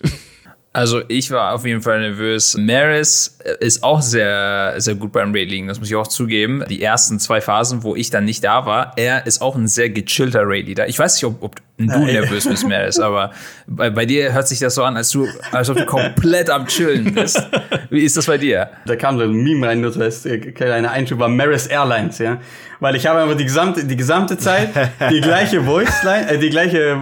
Also 0.74 1.02
ich 1.08 1.30
war 1.30 1.54
auf 1.54 1.66
jeden 1.66 1.82
Fall 1.82 2.00
nervös. 2.00 2.56
Maris 2.56 3.38
ist 3.60 3.82
auch 3.82 4.00
sehr, 4.00 4.74
sehr 4.78 4.94
gut 4.94 5.12
beim 5.12 5.34
Raid 5.34 5.68
das 5.68 5.78
muss 5.78 5.88
ich 5.88 5.96
auch 5.96 6.06
zugeben. 6.06 6.64
Die 6.70 6.82
ersten 6.82 7.20
zwei 7.20 7.42
Phasen, 7.42 7.82
wo 7.82 7.94
ich 7.94 8.08
dann 8.08 8.24
nicht 8.24 8.42
da 8.42 8.64
war, 8.64 8.94
er 8.96 9.26
ist 9.26 9.42
auch 9.42 9.54
ein 9.54 9.68
sehr 9.68 9.90
gechillter 9.90 10.42
Raid 10.44 10.78
Ich 10.88 10.98
weiß 10.98 11.16
nicht, 11.16 11.24
ob, 11.24 11.42
ob 11.42 11.56
du 11.78 12.04
nervös 12.04 12.48
bist, 12.48 12.68
Maris, 12.68 12.98
aber 12.98 13.32
bei, 13.66 13.90
bei, 13.90 14.06
dir 14.06 14.32
hört 14.32 14.48
sich 14.48 14.58
das 14.58 14.74
so 14.74 14.84
an, 14.84 14.96
als 14.96 15.10
du, 15.10 15.26
als 15.50 15.68
ob 15.70 15.76
du 15.76 15.86
komplett 15.86 16.50
am 16.50 16.66
Chillen 16.66 17.12
bist. 17.14 17.42
Wie 17.90 18.04
ist 18.04 18.16
das 18.16 18.26
bei 18.26 18.38
dir? 18.38 18.70
Da 18.86 18.96
kam 18.96 19.18
so 19.18 19.24
ein 19.24 19.32
Meme 19.32 19.66
rein, 19.66 19.82
das 19.82 19.98
heißt, 19.98 20.26
äh, 20.26 20.38
kleiner 20.38 20.90
Einschub 20.90 21.18
war 21.18 21.28
Maris 21.28 21.66
Airlines, 21.66 22.18
ja 22.18 22.38
weil 22.82 22.96
ich 22.96 23.06
habe 23.06 23.20
einfach 23.20 23.36
die 23.36 23.44
gesamte, 23.44 23.84
die 23.84 23.96
gesamte 23.96 24.36
Zeit 24.36 24.70
die 25.08 25.20
gleiche 25.20 25.62
Voice 25.62 26.02
Line, 26.02 26.28
äh, 26.28 26.38
die 26.38 26.50
gleiche 26.50 27.00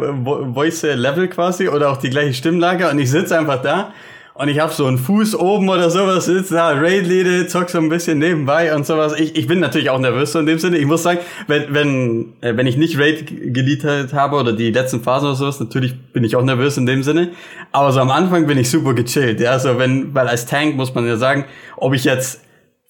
Voice 0.53 0.83
Level 0.83 1.27
quasi 1.29 1.69
oder 1.69 1.91
auch 1.91 1.97
die 1.97 2.11
gleiche 2.11 2.35
Stimmlage 2.35 2.87
und 2.91 2.99
ich 2.99 3.11
sitze 3.11 3.39
einfach 3.39 3.63
da 3.63 3.95
und 4.41 4.49
ich 4.49 4.59
habe 4.59 4.73
so 4.73 4.87
einen 4.87 4.97
Fuß 4.97 5.35
oben 5.35 5.69
oder 5.69 5.91
sowas, 5.91 6.25
sitze 6.25 6.55
da, 6.55 6.71
Raid 6.71 7.07
leade, 7.07 7.47
zock 7.47 7.69
so 7.69 7.77
ein 7.77 7.91
bisschen 7.91 8.19
nebenbei 8.19 8.75
und 8.75 8.87
sowas. 8.87 9.13
Ich, 9.21 9.37
ich 9.37 9.47
bin 9.47 9.61
natürlich 9.61 9.91
auch 9.91 9.99
nervös 9.99 10.33
so 10.33 10.39
in 10.39 10.47
dem 10.47 10.59
Sinne. 10.59 10.79
Ich 10.79 10.87
muss 10.87 11.03
sagen, 11.03 11.19
wenn, 11.47 11.75
wenn, 11.75 12.33
äh, 12.41 12.57
wenn 12.57 12.67
ich 12.67 12.79
nicht 12.79 12.99
Raid 12.99 13.27
geleadet 13.27 14.15
habe 14.15 14.37
oder 14.37 14.55
die 14.55 14.71
letzten 14.71 15.03
Phasen 15.03 15.29
oder 15.29 15.37
sowas, 15.37 15.61
natürlich 15.61 15.95
bin 16.15 16.25
ich 16.25 16.37
auch 16.37 16.43
nervös 16.43 16.79
in 16.79 16.87
dem 16.87 17.03
Sinne. 17.03 17.33
Aber 17.71 17.93
so 17.93 18.01
am 18.01 18.11
Anfang 18.11 18.47
bin 18.47 18.57
ich 18.57 18.71
super 18.71 18.95
gechillt. 18.95 19.41
Ja, 19.41 19.59
so 19.59 19.79
wenn, 19.79 20.15
weil 20.15 20.27
als 20.27 20.47
Tank 20.47 20.75
muss 20.75 20.95
man 20.95 21.07
ja 21.07 21.19
sagen, 21.19 21.45
ob 21.77 21.93
ich 21.93 22.05
jetzt 22.05 22.41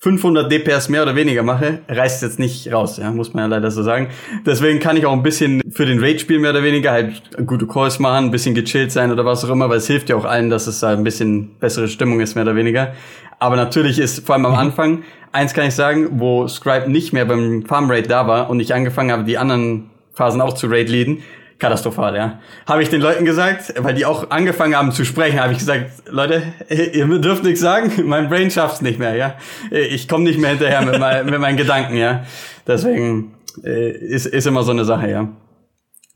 500 0.03 0.51
DPS 0.51 0.89
mehr 0.89 1.03
oder 1.03 1.15
weniger 1.15 1.43
mache, 1.43 1.81
reißt 1.87 2.23
jetzt 2.23 2.39
nicht 2.39 2.73
raus, 2.73 2.97
ja, 2.97 3.11
muss 3.11 3.35
man 3.35 3.45
ja 3.45 3.57
leider 3.57 3.71
so 3.71 3.83
sagen. 3.83 4.09
Deswegen 4.47 4.81
kann 4.81 4.97
ich 4.97 5.05
auch 5.05 5.13
ein 5.13 5.23
bisschen 5.23 5.61
für 5.71 5.85
den 5.85 6.01
Raid 6.01 6.23
spielen 6.23 6.41
mehr 6.41 6.53
oder 6.53 6.63
weniger 6.63 6.91
halt 6.91 7.23
gute 7.47 7.67
Calls 7.67 7.99
machen, 7.99 8.27
ein 8.27 8.31
bisschen 8.31 8.55
gechillt 8.55 8.93
sein 8.93 9.13
oder 9.13 9.27
was 9.27 9.45
auch 9.45 9.51
immer, 9.51 9.69
weil 9.69 9.77
es 9.77 9.87
hilft 9.87 10.09
ja 10.09 10.17
auch 10.17 10.25
allen, 10.25 10.49
dass 10.49 10.67
es 10.67 10.81
da 10.81 10.89
ein 10.91 11.05
bisschen 11.05 11.55
bessere 11.61 11.87
Stimmung 11.87 12.21
ist 12.21 12.35
mehr 12.35 12.45
oder 12.45 12.57
weniger. 12.57 12.95
Aber 13.39 13.57
natürlich 13.57 13.99
ist 13.99 14.25
vor 14.25 14.37
allem 14.37 14.47
am 14.47 14.53
mhm. 14.53 14.59
Anfang 14.59 15.03
eins 15.33 15.53
kann 15.53 15.67
ich 15.67 15.75
sagen, 15.75 16.09
wo 16.13 16.49
Scribe 16.49 16.91
nicht 16.91 17.13
mehr 17.13 17.27
beim 17.27 17.67
Farm 17.67 17.91
Raid 17.91 18.11
da 18.11 18.27
war 18.27 18.49
und 18.49 18.59
ich 18.61 18.73
angefangen 18.73 19.13
habe, 19.13 19.25
die 19.25 19.37
anderen 19.37 19.91
Phasen 20.15 20.41
auch 20.41 20.55
zu 20.55 20.67
Raid 20.67 20.89
leaden, 20.89 21.23
katastrophal, 21.61 22.17
ja. 22.17 22.41
Habe 22.67 22.83
ich 22.83 22.89
den 22.89 23.01
Leuten 23.01 23.25
gesagt, 23.25 23.75
weil 23.79 23.95
die 23.95 24.07
auch 24.07 24.31
angefangen 24.31 24.75
haben 24.75 24.93
zu 24.93 25.05
sprechen, 25.05 25.39
habe 25.39 25.53
ich 25.53 25.59
gesagt, 25.59 25.91
Leute, 26.09 26.43
ihr 26.69 27.07
dürft 27.19 27.45
nichts 27.45 27.61
sagen, 27.61 27.93
mein 28.07 28.29
Brain 28.29 28.51
schafft's 28.51 28.81
nicht 28.81 28.99
mehr, 28.99 29.15
ja. 29.15 29.35
Ich 29.71 30.09
komme 30.09 30.25
nicht 30.25 30.39
mehr 30.39 30.51
hinterher 30.51 30.83
mit, 30.83 30.99
mein, 30.99 31.27
mit 31.27 31.39
meinen 31.39 31.57
Gedanken, 31.57 31.97
ja. 31.97 32.25
Deswegen 32.67 33.35
äh, 33.63 33.91
ist, 33.91 34.27
ist 34.27 34.47
immer 34.47 34.63
so 34.63 34.73
eine 34.73 34.85
Sache, 34.85 35.11
ja. 35.11 35.29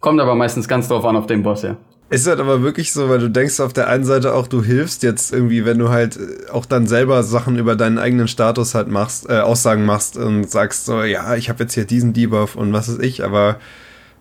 Kommt 0.01 0.21
aber 0.21 0.35
meistens 0.35 0.67
ganz 0.67 0.89
drauf 0.89 1.05
an 1.05 1.17
auf 1.17 1.27
den 1.27 1.43
Boss, 1.43 1.63
ja. 1.63 1.77
Ist 2.11 2.27
halt 2.27 2.39
aber 2.39 2.63
wirklich 2.63 2.93
so, 2.93 3.09
weil 3.09 3.19
du 3.19 3.29
denkst 3.31 3.61
auf 3.61 3.73
der 3.73 3.89
einen 3.89 4.05
Seite 4.05 4.35
auch, 4.35 4.47
du 4.47 4.63
hilfst 4.63 5.03
jetzt 5.03 5.33
irgendwie, 5.33 5.65
wenn 5.65 5.79
du 5.79 5.89
halt 5.89 6.17
äh, 6.17 6.51
auch 6.51 6.67
dann 6.67 6.87
selber 6.87 7.23
Sachen 7.23 7.59
über 7.59 7.77
deinen 7.77 7.99
eigenen 7.99 8.29
Status 8.29 8.75
halt 8.75 8.89
machst, 8.89 9.29
äh, 9.29 9.41
Aussagen 9.41 9.85
machst 9.85 10.17
und 10.17 10.51
sagst 10.51 10.87
so, 10.87 11.03
ja, 11.03 11.35
ich 11.37 11.49
habe 11.49 11.63
jetzt 11.65 11.75
hier 11.75 11.85
diesen 11.85 12.13
Debuff 12.13 12.57
und 12.57 12.73
was 12.73 12.89
ist 12.89 13.03
ich, 13.03 13.25
aber 13.25 13.59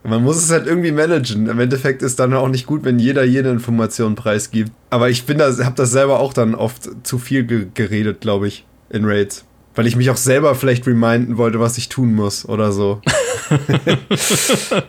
man 0.03 0.23
muss 0.23 0.37
es 0.37 0.51
halt 0.51 0.67
irgendwie 0.67 0.91
managen. 0.91 1.47
Im 1.47 1.59
Endeffekt 1.59 2.01
ist 2.01 2.19
dann 2.19 2.33
auch 2.33 2.49
nicht 2.49 2.65
gut, 2.65 2.83
wenn 2.83 2.99
jeder 2.99 3.23
jede 3.23 3.49
Information 3.49 4.15
preisgibt. 4.15 4.71
Aber 4.89 5.09
ich 5.09 5.25
bin 5.25 5.37
da, 5.37 5.45
habe 5.63 5.75
das 5.75 5.91
selber 5.91 6.19
auch 6.19 6.33
dann 6.33 6.55
oft 6.55 6.89
zu 7.03 7.17
viel 7.17 7.45
ge 7.45 7.67
geredet, 7.73 8.19
glaube 8.21 8.47
ich, 8.47 8.65
in 8.89 9.05
Raids. 9.05 9.45
Weil 9.75 9.87
ich 9.87 9.95
mich 9.95 10.09
auch 10.09 10.17
selber 10.17 10.55
vielleicht 10.55 10.85
reminden 10.85 11.37
wollte, 11.37 11.59
was 11.59 11.77
ich 11.77 11.89
tun 11.89 12.13
muss 12.13 12.47
oder 12.47 12.71
so. 12.71 13.01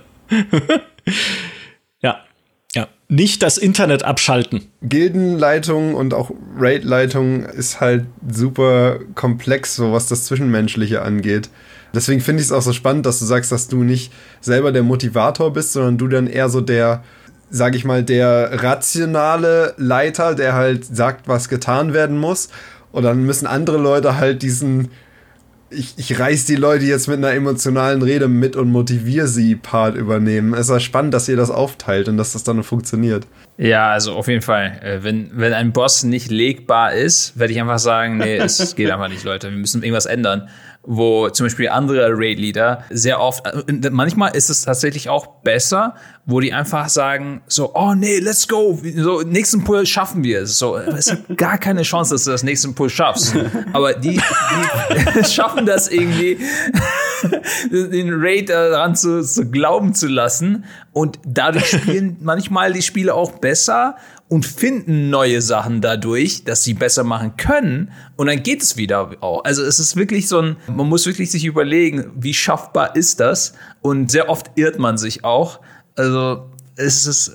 ja. 2.02 2.20
Ja. 2.74 2.88
Nicht 3.08 3.42
das 3.42 3.56
Internet 3.56 4.02
abschalten. 4.02 4.66
Gildenleitung 4.82 5.94
und 5.94 6.12
auch 6.12 6.32
Raidleitung 6.58 7.44
ist 7.44 7.80
halt 7.80 8.04
super 8.28 8.98
komplex, 9.14 9.76
so 9.76 9.92
was 9.92 10.08
das 10.08 10.24
Zwischenmenschliche 10.24 11.02
angeht. 11.02 11.48
Deswegen 11.94 12.20
finde 12.20 12.40
ich 12.40 12.48
es 12.48 12.52
auch 12.52 12.62
so 12.62 12.72
spannend, 12.72 13.06
dass 13.06 13.18
du 13.18 13.24
sagst, 13.24 13.52
dass 13.52 13.68
du 13.68 13.82
nicht 13.82 14.12
selber 14.40 14.72
der 14.72 14.82
Motivator 14.82 15.52
bist, 15.52 15.72
sondern 15.72 15.98
du 15.98 16.08
dann 16.08 16.26
eher 16.26 16.48
so 16.48 16.60
der, 16.60 17.02
sag 17.50 17.74
ich 17.74 17.84
mal, 17.84 18.02
der 18.02 18.62
rationale 18.62 19.74
Leiter, 19.76 20.34
der 20.34 20.54
halt 20.54 20.84
sagt, 20.84 21.28
was 21.28 21.48
getan 21.48 21.92
werden 21.92 22.18
muss. 22.18 22.48
Und 22.92 23.02
dann 23.04 23.24
müssen 23.24 23.46
andere 23.46 23.78
Leute 23.78 24.16
halt 24.16 24.42
diesen, 24.42 24.90
ich, 25.70 25.94
ich 25.96 26.18
reiß 26.18 26.44
die 26.46 26.56
Leute 26.56 26.84
jetzt 26.84 27.08
mit 27.08 27.18
einer 27.18 27.32
emotionalen 27.32 28.02
Rede 28.02 28.28
mit 28.28 28.56
und 28.56 28.70
motiviere 28.70 29.26
sie 29.26 29.56
Part 29.56 29.96
übernehmen. 29.96 30.54
Es 30.54 30.62
ist 30.62 30.70
ja 30.70 30.80
spannend, 30.80 31.14
dass 31.14 31.28
ihr 31.28 31.36
das 31.36 31.50
aufteilt 31.50 32.08
und 32.08 32.16
dass 32.16 32.32
das 32.32 32.44
dann 32.44 32.62
funktioniert. 32.62 33.26
Ja, 33.56 33.90
also 33.90 34.12
auf 34.14 34.28
jeden 34.28 34.42
Fall. 34.42 34.80
Äh, 34.82 35.02
wenn, 35.02 35.30
wenn 35.34 35.52
ein 35.52 35.72
Boss 35.72 36.02
nicht 36.02 36.30
legbar 36.30 36.92
ist, 36.92 37.38
werde 37.38 37.52
ich 37.52 37.60
einfach 37.60 37.78
sagen, 37.78 38.18
nee, 38.18 38.36
es 38.36 38.74
geht 38.76 38.90
einfach 38.90 39.08
nicht, 39.08 39.24
Leute. 39.24 39.50
Wir 39.50 39.58
müssen 39.58 39.82
irgendwas 39.82 40.06
ändern 40.06 40.48
wo 40.86 41.28
zum 41.30 41.46
Beispiel 41.46 41.68
andere 41.68 42.10
Raid-Leader 42.12 42.84
sehr 42.90 43.20
oft, 43.20 43.46
äh, 43.46 43.90
manchmal 43.90 44.36
ist 44.36 44.50
es 44.50 44.62
tatsächlich 44.62 45.08
auch 45.08 45.26
besser, 45.42 45.94
wo 46.26 46.40
die 46.40 46.52
einfach 46.52 46.88
sagen, 46.88 47.42
so, 47.46 47.74
oh 47.74 47.94
nee, 47.94 48.18
let's 48.18 48.48
go, 48.48 48.78
so, 48.96 49.22
nächsten 49.22 49.64
Pull 49.64 49.86
schaffen 49.86 50.24
wir 50.24 50.42
es. 50.42 50.58
So, 50.58 50.76
es 50.76 51.06
gibt 51.06 51.36
gar 51.38 51.58
keine 51.58 51.82
Chance, 51.82 52.14
dass 52.14 52.24
du 52.24 52.30
das 52.30 52.42
nächsten 52.42 52.74
Pull 52.74 52.90
schaffst. 52.90 53.34
Aber 53.72 53.94
die, 53.94 54.20
die 54.20 55.24
schaffen 55.30 55.66
das 55.66 55.88
irgendwie, 55.88 56.38
den 57.70 58.12
Raid 58.14 58.48
daran 58.48 58.94
zu, 58.94 59.22
zu 59.22 59.50
glauben 59.50 59.94
zu 59.94 60.08
lassen. 60.08 60.64
Und 60.92 61.18
dadurch 61.26 61.66
spielen 61.66 62.16
manchmal 62.20 62.72
die 62.72 62.82
Spiele 62.82 63.14
auch 63.14 63.32
besser 63.32 63.96
und 64.34 64.44
finden 64.44 65.10
neue 65.10 65.40
Sachen 65.40 65.80
dadurch, 65.80 66.42
dass 66.42 66.64
sie 66.64 66.74
besser 66.74 67.04
machen 67.04 67.36
können. 67.36 67.92
Und 68.16 68.26
dann 68.26 68.42
geht 68.42 68.64
es 68.64 68.76
wieder 68.76 69.12
auch. 69.20 69.44
Also 69.44 69.62
es 69.62 69.78
ist 69.78 69.94
wirklich 69.94 70.26
so 70.26 70.40
ein, 70.40 70.56
man 70.66 70.88
muss 70.88 71.06
wirklich 71.06 71.30
sich 71.30 71.44
überlegen, 71.44 72.10
wie 72.16 72.34
schaffbar 72.34 72.96
ist 72.96 73.20
das? 73.20 73.52
Und 73.80 74.10
sehr 74.10 74.28
oft 74.28 74.50
irrt 74.56 74.80
man 74.80 74.98
sich 74.98 75.22
auch. 75.22 75.60
Also 75.94 76.50
es 76.74 77.06
ist 77.06 77.32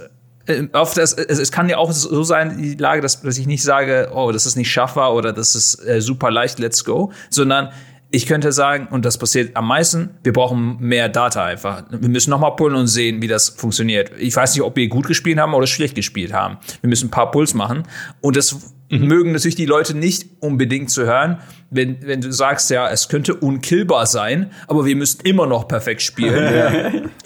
äh, 0.47 0.67
oft 0.73 0.97
das, 0.97 1.13
es, 1.13 1.53
kann 1.53 1.69
ja 1.69 1.77
auch 1.77 1.93
so 1.93 2.21
sein, 2.23 2.61
die 2.61 2.75
Lage, 2.75 3.01
dass, 3.01 3.21
dass 3.21 3.37
ich 3.37 3.47
nicht 3.47 3.63
sage, 3.63 4.11
oh, 4.13 4.33
das 4.33 4.45
ist 4.45 4.57
nicht 4.57 4.69
schaffbar 4.69 5.13
oder 5.13 5.31
das 5.31 5.55
ist 5.55 5.75
äh, 5.87 6.01
super 6.01 6.31
leicht, 6.31 6.59
let's 6.59 6.83
go, 6.83 7.13
sondern 7.29 7.69
ich 8.11 8.25
könnte 8.25 8.51
sagen, 8.51 8.87
und 8.89 9.05
das 9.05 9.17
passiert 9.17 9.55
am 9.55 9.67
meisten, 9.67 10.09
wir 10.23 10.33
brauchen 10.33 10.77
mehr 10.79 11.09
Data 11.09 11.45
einfach. 11.45 11.83
Wir 11.91 12.09
müssen 12.09 12.31
nochmal 12.31 12.55
pullen 12.55 12.75
und 12.75 12.87
sehen, 12.87 13.21
wie 13.21 13.27
das 13.27 13.49
funktioniert. 13.49 14.11
Ich 14.17 14.35
weiß 14.35 14.55
nicht, 14.55 14.63
ob 14.63 14.75
wir 14.75 14.87
gut 14.87 15.07
gespielt 15.07 15.37
haben 15.37 15.53
oder 15.53 15.67
schlecht 15.67 15.95
gespielt 15.95 16.33
haben. 16.33 16.57
Wir 16.81 16.89
müssen 16.89 17.07
ein 17.07 17.11
paar 17.11 17.29
Puls 17.29 17.53
machen. 17.53 17.83
Und 18.21 18.35
das 18.35 18.73
mhm. 18.89 19.07
mögen 19.07 19.31
natürlich 19.31 19.55
die 19.55 19.65
Leute 19.65 19.95
nicht 19.95 20.25
unbedingt 20.39 20.89
zu 20.89 21.05
hören, 21.05 21.39
wenn, 21.71 22.05
wenn 22.05 22.21
du 22.21 22.31
sagst, 22.31 22.69
ja, 22.69 22.89
es 22.89 23.09
könnte 23.09 23.35
unkillbar 23.35 24.07
sein, 24.07 24.51
aber 24.67 24.85
wir 24.85 24.95
müssen 24.95 25.21
immer 25.23 25.45
noch 25.45 25.67
perfekt 25.67 26.01
spielen. 26.01 27.11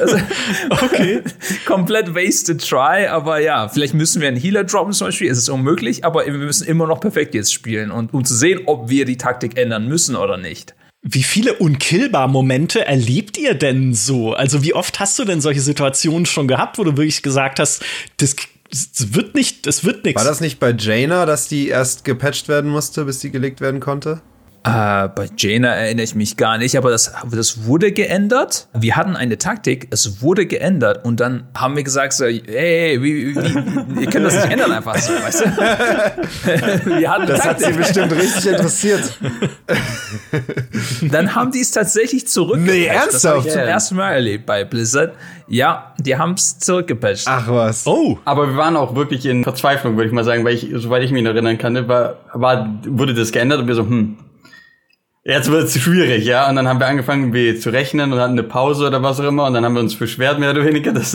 also, 0.00 0.16
okay. 0.70 1.22
komplett 1.66 2.14
wasted 2.14 2.66
try, 2.66 3.06
aber 3.06 3.40
ja, 3.40 3.68
vielleicht 3.68 3.94
müssen 3.94 4.20
wir 4.22 4.28
einen 4.28 4.38
Healer 4.38 4.64
droppen 4.64 4.92
zum 4.92 5.08
Beispiel, 5.08 5.30
es 5.30 5.38
ist 5.38 5.48
unmöglich, 5.48 6.04
aber 6.04 6.24
wir 6.26 6.32
müssen 6.32 6.66
immer 6.66 6.86
noch 6.86 7.00
perfekt 7.00 7.34
jetzt 7.34 7.52
spielen 7.52 7.90
und 7.90 8.14
um 8.14 8.24
zu 8.24 8.34
sehen, 8.34 8.62
ob 8.66 8.88
wir 8.88 9.04
die 9.04 9.16
Taktik 9.16 9.58
ändern 9.58 9.86
müssen 9.88 10.16
oder 10.16 10.36
nicht. 10.36 10.74
Wie 11.02 11.22
viele 11.22 11.54
unkillbar 11.54 12.26
Momente 12.26 12.84
erlebt 12.84 13.38
ihr 13.38 13.54
denn 13.54 13.94
so? 13.94 14.32
Also 14.32 14.64
wie 14.64 14.74
oft 14.74 14.98
hast 14.98 15.16
du 15.18 15.24
denn 15.24 15.40
solche 15.40 15.60
Situationen 15.60 16.26
schon 16.26 16.48
gehabt, 16.48 16.76
wo 16.76 16.84
du 16.84 16.96
wirklich 16.96 17.22
gesagt 17.22 17.60
hast, 17.60 17.84
das 18.16 18.34
es 18.70 19.14
wird 19.14 19.34
nicht, 19.34 19.66
es 19.66 19.84
wird 19.84 20.04
nichts. 20.04 20.20
War 20.20 20.28
das 20.28 20.40
nicht 20.40 20.60
bei 20.60 20.72
Jaina, 20.72 21.26
dass 21.26 21.48
die 21.48 21.68
erst 21.68 22.04
gepatcht 22.04 22.48
werden 22.48 22.70
musste, 22.70 23.04
bis 23.04 23.18
die 23.20 23.30
gelegt 23.30 23.60
werden 23.60 23.80
konnte? 23.80 24.20
Äh, 24.64 25.08
bei 25.08 25.28
Jaina 25.36 25.68
erinnere 25.68 26.04
ich 26.04 26.14
mich 26.14 26.36
gar 26.36 26.58
nicht, 26.58 26.76
aber 26.76 26.90
das, 26.90 27.12
das 27.30 27.64
wurde 27.66 27.92
geändert. 27.92 28.68
Wir 28.74 28.96
hatten 28.96 29.14
eine 29.14 29.38
Taktik, 29.38 29.86
es 29.90 30.20
wurde 30.20 30.46
geändert 30.46 31.04
und 31.04 31.20
dann 31.20 31.46
haben 31.56 31.76
wir 31.76 31.84
gesagt 31.84 32.12
so, 32.12 32.24
hey, 32.26 33.00
wie, 33.00 33.34
wie, 33.34 33.36
wie, 33.36 34.00
ihr 34.04 34.10
könnt 34.10 34.26
das 34.26 34.34
nicht 34.34 34.50
ändern 34.50 34.72
einfach 34.72 34.96
so, 34.98 35.12
weißt 35.12 35.40
du? 35.40 35.46
wir 36.98 37.10
hatten 37.10 37.26
das 37.28 37.40
Taktik. 37.40 37.66
hat 37.66 37.72
sie 37.72 37.78
bestimmt 37.78 38.12
richtig 38.12 38.46
interessiert. 38.46 39.18
dann 41.12 41.34
haben 41.34 41.52
die 41.52 41.60
es 41.60 41.70
tatsächlich 41.70 42.26
zurückgepatcht. 42.26 42.74
Nee, 42.74 42.86
ernsthaft? 42.86 43.14
Das 43.14 43.24
habe 43.24 43.46
ich 43.46 43.52
zum 43.52 43.62
ersten 43.62 43.96
Mal 43.96 44.12
erlebt 44.12 44.44
bei 44.44 44.64
Blizzard. 44.64 45.14
Ja, 45.46 45.94
die 45.98 46.16
haben 46.16 46.32
es 46.32 46.58
zurückgepatcht. 46.58 47.24
Ach 47.26 47.48
was. 47.48 47.86
Oh. 47.86 48.18
Aber 48.24 48.48
wir 48.48 48.56
waren 48.56 48.76
auch 48.76 48.94
wirklich 48.96 49.24
in 49.24 49.44
Verzweiflung, 49.44 49.96
würde 49.96 50.08
ich 50.08 50.12
mal 50.12 50.24
sagen, 50.24 50.44
weil 50.44 50.54
ich, 50.54 50.68
soweit 50.74 51.02
ich 51.04 51.12
mich 51.12 51.24
erinnern 51.24 51.58
kann, 51.58 51.88
war, 51.88 52.16
war, 52.34 52.68
wurde 52.86 53.14
das 53.14 53.32
geändert 53.32 53.60
und 53.60 53.68
wir 53.68 53.74
so, 53.74 53.82
hm, 53.82 54.18
Jetzt 55.28 55.50
wird 55.50 55.64
es 55.64 55.78
schwierig, 55.78 56.24
ja. 56.24 56.48
Und 56.48 56.56
dann 56.56 56.66
haben 56.66 56.80
wir 56.80 56.86
angefangen, 56.86 57.34
wie 57.34 57.54
zu 57.54 57.68
rechnen 57.68 58.14
und 58.14 58.18
hatten 58.18 58.32
eine 58.32 58.44
Pause 58.44 58.86
oder 58.86 59.02
was 59.02 59.20
auch 59.20 59.24
immer. 59.24 59.44
Und 59.44 59.52
dann 59.52 59.62
haben 59.62 59.74
wir 59.74 59.82
uns 59.82 59.94
beschwert, 59.94 60.38
mehr 60.38 60.52
oder 60.52 60.64
weniger, 60.64 60.90
dass, 60.94 61.14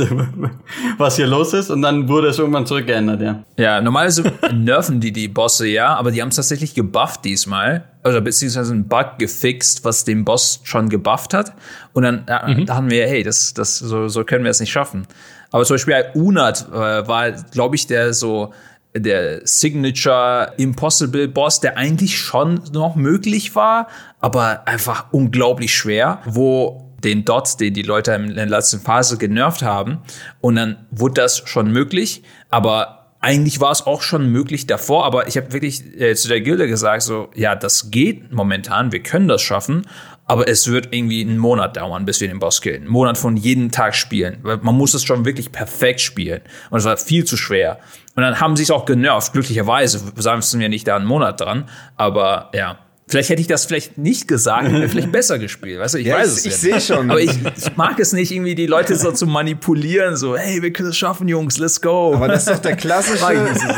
was 0.99 1.15
hier 1.15 1.25
los 1.25 1.51
ist. 1.53 1.71
Und 1.71 1.81
dann 1.81 2.07
wurde 2.07 2.27
es 2.27 2.37
irgendwann 2.37 2.67
zurückgeändert, 2.67 3.21
ja. 3.21 3.43
Ja, 3.57 3.81
normalerweise 3.81 4.31
nerven 4.53 4.99
die 4.99 5.11
die 5.11 5.27
Bosse, 5.27 5.65
ja. 5.65 5.95
Aber 5.95 6.11
die 6.11 6.21
haben 6.21 6.29
es 6.29 6.35
tatsächlich 6.35 6.75
gebufft 6.75 7.25
diesmal. 7.25 7.85
Oder 8.03 8.21
beziehungsweise 8.21 8.73
einen 8.73 8.87
Bug 8.87 9.17
gefixt, 9.17 9.83
was 9.83 10.03
den 10.03 10.23
Boss 10.25 10.59
schon 10.63 10.89
gebufft 10.89 11.33
hat. 11.33 11.53
Und 11.93 12.03
dann 12.03 12.23
da, 12.27 12.47
mhm. 12.47 12.67
dachten 12.67 12.91
wir, 12.91 13.07
hey, 13.07 13.23
das, 13.23 13.55
das, 13.55 13.79
so, 13.79 14.09
so 14.09 14.23
können 14.23 14.43
wir 14.43 14.51
es 14.51 14.59
nicht 14.59 14.71
schaffen. 14.71 15.07
Aber 15.49 15.65
zum 15.65 15.75
Beispiel 15.75 16.05
Unat 16.13 16.67
äh, 16.71 17.07
war, 17.07 17.31
glaube 17.31 17.75
ich, 17.75 17.87
der 17.87 18.13
so 18.13 18.53
der 18.95 19.41
Signature 19.45 20.53
Impossible 20.57 21.27
Boss, 21.27 21.59
der 21.59 21.77
eigentlich 21.77 22.17
schon 22.17 22.61
noch 22.73 22.95
möglich 22.95 23.55
war, 23.55 23.87
aber 24.19 24.67
einfach 24.67 25.05
unglaublich 25.11 25.73
schwer, 25.73 26.19
wo 26.25 26.83
den 27.03 27.25
Dot, 27.25 27.59
den 27.59 27.73
die 27.73 27.81
Leute 27.81 28.13
in 28.13 28.35
der 28.35 28.45
letzten 28.45 28.79
Phase 28.79 29.17
genervt 29.17 29.61
haben. 29.61 29.99
Und 30.41 30.55
dann 30.55 30.85
wurde 30.91 31.15
das 31.15 31.43
schon 31.45 31.71
möglich, 31.71 32.23
aber 32.49 33.03
eigentlich 33.19 33.61
war 33.61 33.71
es 33.71 33.85
auch 33.85 34.01
schon 34.01 34.29
möglich 34.29 34.67
davor, 34.67 35.05
aber 35.05 35.27
ich 35.27 35.37
habe 35.37 35.53
wirklich 35.53 35.99
äh, 35.99 36.13
zu 36.13 36.27
der 36.27 36.41
Gilde 36.41 36.67
gesagt, 36.67 37.03
so, 37.03 37.29
ja, 37.35 37.55
das 37.55 37.89
geht 37.89 38.33
momentan, 38.33 38.91
wir 38.91 39.01
können 39.01 39.29
das 39.29 39.41
schaffen, 39.41 39.87
aber 40.25 40.47
es 40.47 40.67
wird 40.69 40.89
irgendwie 40.91 41.21
einen 41.21 41.37
Monat 41.37 41.77
dauern, 41.77 42.05
bis 42.05 42.21
wir 42.21 42.27
den 42.27 42.39
Boss 42.39 42.61
killen. 42.61 42.83
Einen 42.83 42.91
Monat 42.91 43.17
von 43.17 43.35
jedem 43.35 43.71
Tag 43.71 43.95
spielen, 43.95 44.39
weil 44.43 44.57
man 44.57 44.75
muss 44.75 44.93
es 44.93 45.03
schon 45.03 45.25
wirklich 45.25 45.51
perfekt 45.51 46.01
spielen. 46.01 46.41
Und 46.69 46.79
es 46.79 46.85
war 46.85 46.97
viel 46.97 47.25
zu 47.25 47.35
schwer. 47.35 47.79
Und 48.15 48.23
dann 48.23 48.39
haben 48.39 48.55
sie 48.55 48.63
es 48.63 48.71
auch 48.71 48.85
genervt, 48.85 49.33
glücklicherweise. 49.33 49.99
Sagen 50.15 50.41
wir 50.59 50.69
nicht 50.69 50.87
da 50.87 50.95
einen 50.95 51.05
Monat 51.05 51.41
dran. 51.41 51.69
Aber 51.97 52.51
ja, 52.53 52.79
Vielleicht 53.07 53.29
hätte 53.29 53.41
ich 53.41 53.47
das 53.47 53.65
vielleicht 53.65 53.97
nicht 53.97 54.27
gesagt, 54.27 54.71
wäre 54.71 54.87
vielleicht 54.87 55.11
besser 55.11 55.37
gespielt. 55.37 55.79
Weißt 55.79 55.95
du, 55.95 55.97
ich 55.99 56.07
ja, 56.07 56.15
weiß 56.15 56.31
ich, 56.31 56.37
es. 56.37 56.45
Ich 56.45 56.55
sehe 56.55 56.79
schon. 56.79 57.11
Aber 57.11 57.19
ich, 57.19 57.31
ich, 57.31 57.75
mag 57.75 57.99
es 57.99 58.13
nicht, 58.13 58.31
irgendwie 58.31 58.55
die 58.55 58.65
Leute 58.65 58.95
so 58.95 59.11
zu 59.11 59.27
manipulieren, 59.27 60.15
so, 60.15 60.37
hey, 60.37 60.61
wir 60.61 60.71
können 60.71 60.89
es 60.89 60.97
schaffen, 60.97 61.27
Jungs, 61.27 61.57
let's 61.57 61.81
go. 61.81 62.13
Aber 62.15 62.27
das 62.27 62.47
ist 62.47 62.53
doch 62.53 62.59
der 62.59 62.75
klassische, 62.75 63.25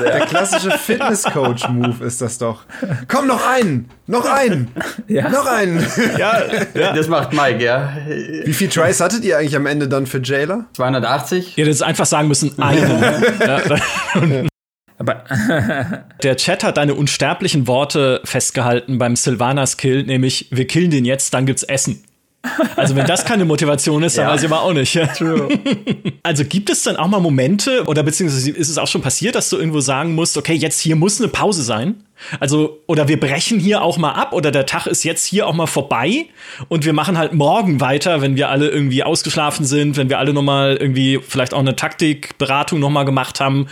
der 0.02 0.26
klassische 0.28 0.72
Fitness-Coach-Move 0.72 2.06
ist 2.06 2.22
das 2.22 2.38
doch. 2.38 2.64
Komm, 3.08 3.28
noch 3.28 3.46
einen! 3.46 3.90
Noch 4.08 4.26
einen! 4.26 4.72
Ja. 5.08 5.30
Noch 5.30 5.46
einen! 5.46 5.86
Ja, 6.18 6.44
ja, 6.74 6.94
das 6.94 7.08
macht 7.08 7.34
Mike, 7.34 7.64
ja. 7.64 7.98
Wie 8.46 8.54
viel 8.54 8.70
Tries 8.70 9.02
hattet 9.02 9.26
ihr 9.26 9.38
eigentlich 9.38 9.56
am 9.56 9.66
Ende 9.66 9.88
dann 9.88 10.06
für 10.06 10.22
Jailer? 10.22 10.66
280. 10.74 11.58
Ihr 11.58 11.66
hättet 11.66 11.82
einfach 11.82 12.06
sagen 12.06 12.28
müssen, 12.28 12.58
einen. 12.60 13.02
ja. 13.40 14.46
Aber 14.98 15.24
der 16.24 16.38
Chat 16.38 16.64
hat 16.64 16.78
deine 16.78 16.94
unsterblichen 16.96 17.68
Worte 17.68 18.22
festgehalten 18.24 18.98
beim 18.98 19.16
Sylvanas 19.16 19.78
Kill, 19.78 20.04
nämlich 20.04 20.48
wir 20.52 20.68
killen 20.68 20.92
den 20.92 21.06
jetzt, 21.06 21.34
dann 21.34 21.46
gibt's 21.46 21.64
Essen. 21.64 22.04
Also 22.76 22.96
wenn 22.96 23.06
das 23.06 23.26
keine 23.26 23.46
Motivation 23.46 24.04
ist, 24.04 24.18
dann 24.18 24.26
ja. 24.26 24.34
weiß 24.34 24.44
ich 24.44 24.52
aber 24.52 24.62
auch 24.62 24.74
nicht. 24.74 24.94
True. 25.18 25.50
Also 26.24 26.44
gibt 26.44 26.72
es 26.72 26.82
dann 26.82 26.96
auch 26.96 27.08
mal 27.08 27.20
Momente 27.20 27.84
oder 27.86 28.02
beziehungsweise 28.02 28.50
ist 28.50 28.70
es 28.70 28.80
auch 28.80 28.88
schon 28.88 29.02
passiert, 29.02 29.36
dass 29.36 29.50
du 29.52 29.58
irgendwo 29.58 29.80
sagen 29.80 30.16
musst, 30.16 30.38
okay, 30.38 30.54
jetzt 30.54 30.80
hier 30.80 30.96
muss 30.96 31.22
eine 31.22 31.28
Pause 31.28 31.62
sein? 31.62 32.04
Also 32.40 32.82
oder 32.88 33.08
wir 33.08 33.20
brechen 33.20 33.60
hier 33.60 33.84
auch 33.84 33.98
mal 33.98 34.14
ab 34.14 34.34
oder 34.34 34.50
der 34.50 34.66
Tag 34.66 34.88
ist 34.88 35.04
jetzt 35.04 35.24
hier 35.24 35.46
auch 35.46 35.54
mal 35.54 35.68
vorbei 35.68 36.26
und 36.68 36.84
wir 36.84 36.94
machen 36.94 37.20
halt 37.20 37.34
morgen 37.34 37.80
weiter, 37.80 38.22
wenn 38.22 38.36
wir 38.36 38.50
alle 38.50 38.70
irgendwie 38.70 39.04
ausgeschlafen 39.04 39.66
sind, 39.66 39.98
wenn 39.98 40.10
wir 40.10 40.18
alle 40.18 40.34
noch 40.34 40.42
mal 40.42 40.76
irgendwie 40.78 41.20
vielleicht 41.22 41.54
auch 41.54 41.60
eine 41.60 41.76
Taktikberatung 41.76 42.80
noch 42.80 42.90
mal 42.90 43.04
gemacht 43.04 43.40
haben 43.40 43.68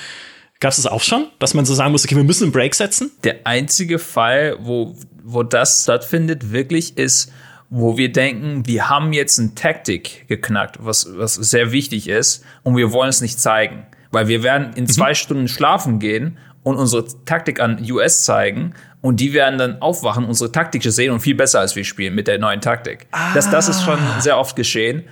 Gab 0.64 0.72
es 0.72 0.78
das 0.78 0.88
auch 0.88 1.02
schon, 1.02 1.28
dass 1.40 1.54
man 1.54 1.66
so 1.66 1.74
sagen 1.74 1.92
muss, 1.92 2.06
okay, 2.06 2.16
wir 2.16 2.24
müssen 2.24 2.46
einen 2.46 2.54
Break 2.54 2.74
setzen? 2.74 3.12
Der 3.26 3.46
einzige 3.46 4.00
Fall, 4.00 4.56
wo, 4.62 4.96
wo 5.22 5.44
das 5.44 5.84
stattfindet, 5.84 6.54
wirklich 6.54 6.98
ist, 6.98 7.34
wo 7.70 7.98
wir 7.98 8.14
denken, 8.14 8.66
wir 8.66 8.88
haben 8.88 9.12
jetzt 9.12 9.38
eine 9.40 9.56
Taktik 9.56 10.26
geknackt, 10.30 10.78
was, 10.80 11.06
was 11.18 11.34
sehr 11.34 11.74
wichtig 11.74 12.08
ist, 12.08 12.46
und 12.64 12.78
wir 12.78 12.94
wollen 12.94 13.10
es 13.10 13.20
nicht 13.20 13.42
zeigen. 13.42 13.86
Weil 14.12 14.30
wir 14.30 14.42
werden 14.42 14.72
in 14.76 14.86
mhm. 14.86 14.88
zwei 14.88 15.14
Stunden 15.14 15.50
schlafen 15.50 16.00
gehen 16.00 16.38
und 16.64 16.78
unsere 16.78 17.08
Taktik 17.26 17.60
an 17.60 17.86
US 17.92 18.24
zeigen 18.24 18.74
und 19.02 19.20
die 19.20 19.34
werden 19.34 19.60
dann 19.60 19.82
aufwachen, 19.82 20.24
unsere 20.24 20.50
Taktik 20.50 20.82
sehen 20.84 21.12
und 21.12 21.20
viel 21.20 21.36
besser 21.36 21.60
als 21.60 21.76
wir 21.76 21.84
spielen 21.84 22.16
mit 22.16 22.28
der 22.28 22.40
neuen 22.40 22.62
Taktik. 22.62 23.06
Ah. 23.12 23.34
Das, 23.34 23.50
das 23.50 23.68
ist 23.68 23.84
schon 23.84 24.00
sehr 24.22 24.40
oft 24.40 24.56
geschehen. 24.56 25.04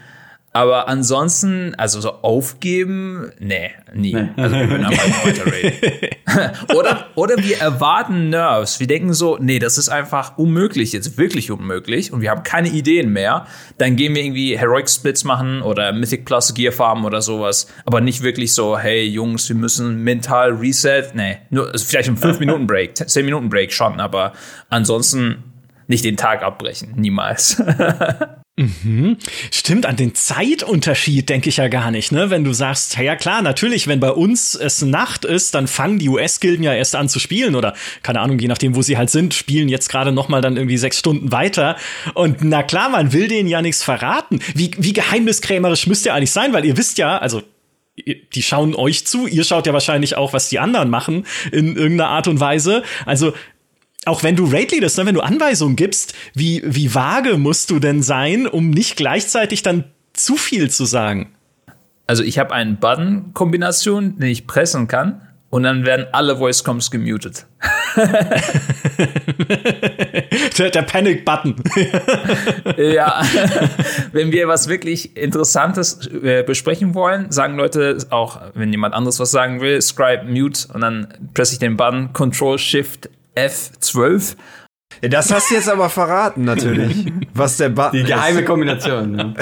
Aber 0.54 0.90
ansonsten, 0.90 1.76
also 1.76 2.02
so 2.02 2.12
aufgeben, 2.24 3.32
nee, 3.40 3.72
nie. 3.94 4.14
Nee. 4.14 4.30
Also 4.36 4.56
wir 4.58 4.70
würden 4.70 4.86
einfach 4.86 5.26
weiter 5.26 5.46
reden. 5.46 6.16
oder, 6.76 7.08
oder 7.16 7.38
wir 7.38 7.60
erwarten 7.60 8.30
Nerves. 8.30 8.82
Wir 8.82 8.88
denken 8.88 9.14
so, 9.14 9.38
nee, 9.40 9.60
das 9.60 9.78
ist 9.78 9.88
einfach 9.88 10.38
unmöglich, 10.38 10.92
jetzt 10.92 11.18
wirklich 11.18 11.52
unmöglich 11.52 12.12
und 12.12 12.20
wir 12.20 12.32
haben 12.32 12.44
keine 12.44 12.68
Ideen 12.68 13.14
mehr. 13.14 13.48
Dann 13.78 13.96
gehen 13.96 14.14
wir 14.14 14.24
irgendwie 14.24 14.58
Heroic 14.58 14.90
Splits 14.90 15.24
machen 15.24 15.62
oder 15.62 15.94
Mythic 15.94 16.26
Plus 16.26 16.54
Gear 16.54 16.74
Farmen 16.74 17.06
oder 17.06 17.22
sowas. 17.22 17.68
Aber 17.86 18.02
nicht 18.02 18.22
wirklich 18.22 18.54
so, 18.54 18.78
hey 18.78 19.06
Jungs, 19.06 19.48
wir 19.48 19.56
müssen 19.56 20.04
mental 20.04 20.52
reset. 20.52 21.12
Nee, 21.14 21.38
nur 21.50 21.72
also 21.72 21.86
vielleicht 21.86 22.10
ein 22.10 22.18
5-Minuten-Break, 22.18 22.96
10-Minuten-Break 22.96 23.72
schon, 23.72 24.02
aber 24.02 24.34
ansonsten 24.70 25.44
nicht 25.88 26.04
den 26.04 26.18
Tag 26.18 26.44
abbrechen. 26.44 26.92
Niemals. 26.98 27.64
Mhm. 28.62 29.18
Stimmt, 29.50 29.88
an 29.88 29.96
den 29.96 30.14
Zeitunterschied 30.14 31.28
denke 31.30 31.50
ich 31.50 31.58
ja 31.58 31.68
gar 31.68 31.90
nicht, 31.90 32.12
ne? 32.12 32.30
Wenn 32.30 32.44
du 32.44 32.54
sagst, 32.54 32.98
ja 32.98 33.16
klar, 33.16 33.42
natürlich, 33.42 33.88
wenn 33.88 34.00
bei 34.00 34.12
uns 34.12 34.54
es 34.54 34.82
Nacht 34.84 35.26
ist, 35.26 35.56
dann 35.56 35.68
fangen 35.68 35.98
die 35.98 36.10
US-Gilden 36.10 36.64
ja 36.64 36.74
erst 36.74 36.96
an 36.96 37.10
zu 37.10 37.20
spielen 37.20 37.56
oder 37.56 37.74
keine 38.04 38.20
Ahnung, 38.20 38.38
je 38.38 38.48
nachdem, 38.48 38.76
wo 38.76 38.82
sie 38.82 38.98
halt 38.98 39.10
sind, 39.10 39.34
spielen 39.34 39.68
jetzt 39.68 39.90
gerade 39.90 40.12
noch 40.12 40.30
mal 40.30 40.42
dann 40.42 40.58
irgendwie 40.58 40.78
sechs 40.78 41.00
Stunden 41.00 41.32
weiter. 41.32 41.76
Und 42.14 42.44
na 42.44 42.62
klar, 42.62 42.90
man 42.90 43.14
will 43.14 43.28
denen 43.28 43.50
ja 43.50 43.62
nichts 43.62 43.84
verraten. 43.84 44.40
Wie, 44.54 44.72
wie 44.78 44.94
geheimniskrämerisch 44.94 45.88
müsst 45.88 46.06
ihr 46.06 46.14
eigentlich 46.14 46.32
sein, 46.32 46.54
weil 46.54 46.66
ihr 46.66 46.78
wisst 46.78 47.00
ja, 47.00 47.18
also 47.18 47.42
die 47.98 48.42
schauen 48.42 48.76
euch 48.76 49.06
zu, 49.06 49.28
ihr 49.28 49.44
schaut 49.44 49.68
ja 49.68 49.74
wahrscheinlich 49.74 50.16
auch, 50.16 50.34
was 50.34 50.50
die 50.50 50.60
anderen 50.60 50.90
machen 50.90 51.26
in 51.52 51.76
irgendeiner 51.76 52.10
Art 52.10 52.28
und 52.28 52.40
Weise. 52.40 52.84
Also 53.06 53.34
auch 54.06 54.24
wenn 54.24 54.36
du 54.36 54.46
Raid 54.46 54.72
leadest, 54.72 54.98
ne, 54.98 55.06
wenn 55.06 55.16
du 55.16 55.22
Anweisungen 55.22 55.76
gibst, 55.76 56.14
wie, 56.34 56.64
wie 56.66 56.94
vage 56.94 57.38
musst 57.38 57.70
du 57.70 57.80
denn 57.80 58.02
sein, 58.02 58.48
um 58.48 58.70
nicht 58.70 58.96
gleichzeitig 58.96 59.62
dann 59.62 59.84
zu 60.14 60.38
viel 60.38 60.70
zu 60.72 60.86
sagen? 60.86 61.34
Also 62.08 62.24
ich 62.24 62.40
habe 62.40 62.54
eine 62.54 62.74
Button-Kombination, 62.74 64.20
die 64.20 64.28
ich 64.28 64.48
pressen 64.48 64.88
kann 64.88 65.22
und 65.50 65.64
dann 65.64 65.86
werden 65.86 66.08
alle 66.14 66.38
Voice-Comms 66.38 66.90
gemutet. 66.92 67.46
der, 70.58 70.72
der 70.72 70.82
Panic-Button. 70.82 71.56
ja, 72.78 73.22
wenn 74.14 74.32
wir 74.32 74.48
was 74.48 74.68
wirklich 74.68 75.16
Interessantes 75.16 76.08
äh, 76.08 76.44
besprechen 76.44 76.96
wollen, 76.96 77.32
sagen 77.32 77.56
Leute 77.56 77.98
auch, 78.10 78.42
wenn 78.56 78.72
jemand 78.72 78.96
anderes 78.96 79.20
was 79.20 79.30
sagen 79.32 79.62
will, 79.62 79.82
Scribe 79.82 80.24
Mute 80.26 80.68
und 80.74 80.82
dann 80.82 81.08
presse 81.34 81.54
ich 81.54 81.60
den 81.60 81.78
Button 81.78 82.14
Control 82.14 82.58
Shift 82.58 83.10
F12. 83.36 84.36
Ja, 85.02 85.10
das 85.10 85.34
hast 85.34 85.50
du 85.50 85.56
jetzt 85.56 85.70
aber 85.70 85.90
verraten, 85.90 86.44
natürlich. 86.44 87.12
Was 87.34 87.58
der 87.58 87.70
Button 87.70 87.98
Die 87.98 88.04
geheime 88.04 88.42
ist. 88.42 88.46
Kombination. 88.46 89.18
Ja. 89.18 89.34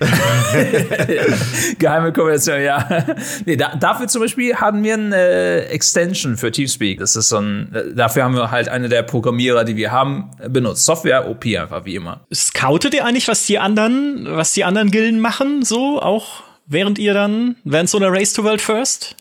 geheime 1.78 2.12
Kombination, 2.12 2.60
ja. 2.60 3.06
Nee, 3.44 3.56
da, 3.56 3.76
dafür 3.76 4.08
zum 4.08 4.22
Beispiel 4.22 4.56
haben 4.56 4.82
wir 4.82 4.94
eine 4.94 5.16
äh, 5.16 5.66
Extension 5.66 6.36
für 6.36 6.50
Teamspeak. 6.50 6.98
Das 6.98 7.14
ist 7.14 7.28
so 7.28 7.38
ein, 7.38 7.92
dafür 7.94 8.24
haben 8.24 8.34
wir 8.34 8.50
halt 8.50 8.68
eine 8.68 8.88
der 8.88 9.02
Programmierer, 9.02 9.64
die 9.64 9.76
wir 9.76 9.92
haben, 9.92 10.30
benutzt. 10.48 10.84
Software 10.84 11.28
OP 11.28 11.44
einfach, 11.44 11.84
wie 11.84 11.94
immer. 11.94 12.26
Scoutet 12.34 12.94
ihr 12.94 13.04
eigentlich, 13.04 13.28
was 13.28 13.46
die 13.46 13.58
anderen, 13.58 14.26
was 14.26 14.52
die 14.52 14.64
anderen 14.64 14.90
Gilden 14.90 15.20
machen, 15.20 15.62
so 15.64 16.00
auch? 16.00 16.42
Während 16.66 16.98
ihr 16.98 17.14
dann, 17.14 17.56
während 17.64 17.90
so 17.90 17.98
einer 17.98 18.12
Race 18.12 18.32
to 18.32 18.42
World 18.42 18.60
First? 18.60 19.16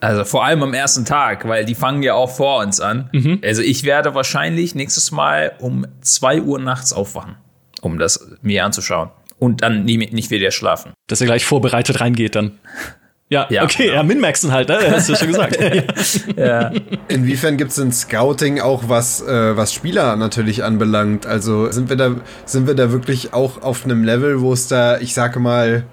Also 0.00 0.24
vor 0.24 0.44
allem 0.44 0.62
am 0.62 0.74
ersten 0.74 1.04
Tag, 1.04 1.46
weil 1.46 1.64
die 1.64 1.74
fangen 1.74 2.02
ja 2.02 2.14
auch 2.14 2.30
vor 2.30 2.62
uns 2.62 2.80
an. 2.80 3.10
Mhm. 3.12 3.40
Also 3.44 3.62
ich 3.62 3.84
werde 3.84 4.14
wahrscheinlich 4.14 4.74
nächstes 4.74 5.10
Mal 5.10 5.52
um 5.60 5.86
zwei 6.00 6.40
Uhr 6.40 6.58
nachts 6.58 6.92
aufwachen, 6.92 7.36
um 7.82 7.98
das 7.98 8.28
mir 8.42 8.64
anzuschauen. 8.64 9.10
Und 9.38 9.62
dann 9.62 9.84
nie, 9.84 9.96
nicht 9.96 10.30
wieder 10.30 10.50
schlafen. 10.50 10.92
Dass 11.06 11.20
er 11.20 11.26
gleich 11.26 11.44
vorbereitet 11.44 12.00
reingeht 12.00 12.34
dann. 12.34 12.58
Ja, 13.32 13.46
ja 13.48 13.62
okay, 13.62 13.84
genau. 13.84 13.94
ja, 13.94 14.02
Minmaxen 14.02 14.50
halt, 14.50 14.68
ne? 14.68 14.80
hast 14.90 15.08
du 15.08 15.12
ja 15.12 15.18
schon 15.20 15.28
gesagt. 15.28 15.56
ja. 16.36 16.72
Inwiefern 17.06 17.56
gibt 17.56 17.70
es 17.70 17.78
in 17.78 17.92
Scouting 17.92 18.60
auch 18.60 18.88
was, 18.88 19.22
äh, 19.22 19.56
was 19.56 19.72
Spieler 19.72 20.16
natürlich 20.16 20.64
anbelangt? 20.64 21.26
Also 21.26 21.70
sind 21.70 21.90
wir 21.90 21.96
da, 21.96 22.16
sind 22.44 22.66
wir 22.66 22.74
da 22.74 22.90
wirklich 22.90 23.32
auch 23.32 23.62
auf 23.62 23.84
einem 23.84 24.02
Level, 24.02 24.40
wo 24.40 24.52
es 24.52 24.66
da, 24.66 24.98
ich 24.98 25.14
sage 25.14 25.38
mal, 25.38 25.84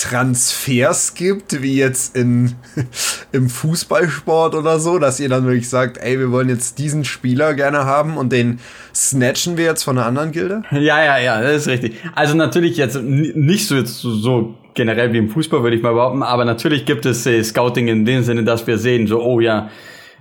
Transfers 0.00 1.14
gibt, 1.14 1.62
wie 1.62 1.76
jetzt 1.76 2.16
in, 2.16 2.54
im 3.32 3.48
Fußballsport 3.48 4.54
oder 4.54 4.78
so, 4.78 4.98
dass 4.98 5.20
ihr 5.20 5.28
dann 5.28 5.44
wirklich 5.44 5.68
sagt, 5.68 5.98
ey, 5.98 6.18
wir 6.18 6.30
wollen 6.30 6.48
jetzt 6.48 6.78
diesen 6.78 7.04
Spieler 7.04 7.54
gerne 7.54 7.84
haben 7.84 8.16
und 8.16 8.32
den 8.32 8.60
snatchen 8.94 9.56
wir 9.56 9.64
jetzt 9.64 9.82
von 9.82 9.98
einer 9.98 10.06
anderen 10.06 10.32
Gilde? 10.32 10.62
Ja, 10.70 11.02
ja, 11.02 11.18
ja, 11.18 11.40
das 11.40 11.62
ist 11.62 11.68
richtig. 11.68 11.96
Also 12.14 12.34
natürlich 12.34 12.76
jetzt 12.76 13.00
nicht 13.02 13.66
so, 13.66 13.76
jetzt 13.76 14.00
so 14.00 14.54
generell 14.74 15.12
wie 15.12 15.18
im 15.18 15.30
Fußball, 15.30 15.62
würde 15.62 15.76
ich 15.76 15.82
mal 15.82 15.94
behaupten, 15.94 16.22
aber 16.22 16.44
natürlich 16.44 16.84
gibt 16.84 17.06
es 17.06 17.26
äh, 17.26 17.42
Scouting 17.42 17.88
in 17.88 18.04
dem 18.04 18.22
Sinne, 18.22 18.44
dass 18.44 18.66
wir 18.66 18.78
sehen, 18.78 19.06
so, 19.06 19.22
oh 19.22 19.40
ja, 19.40 19.70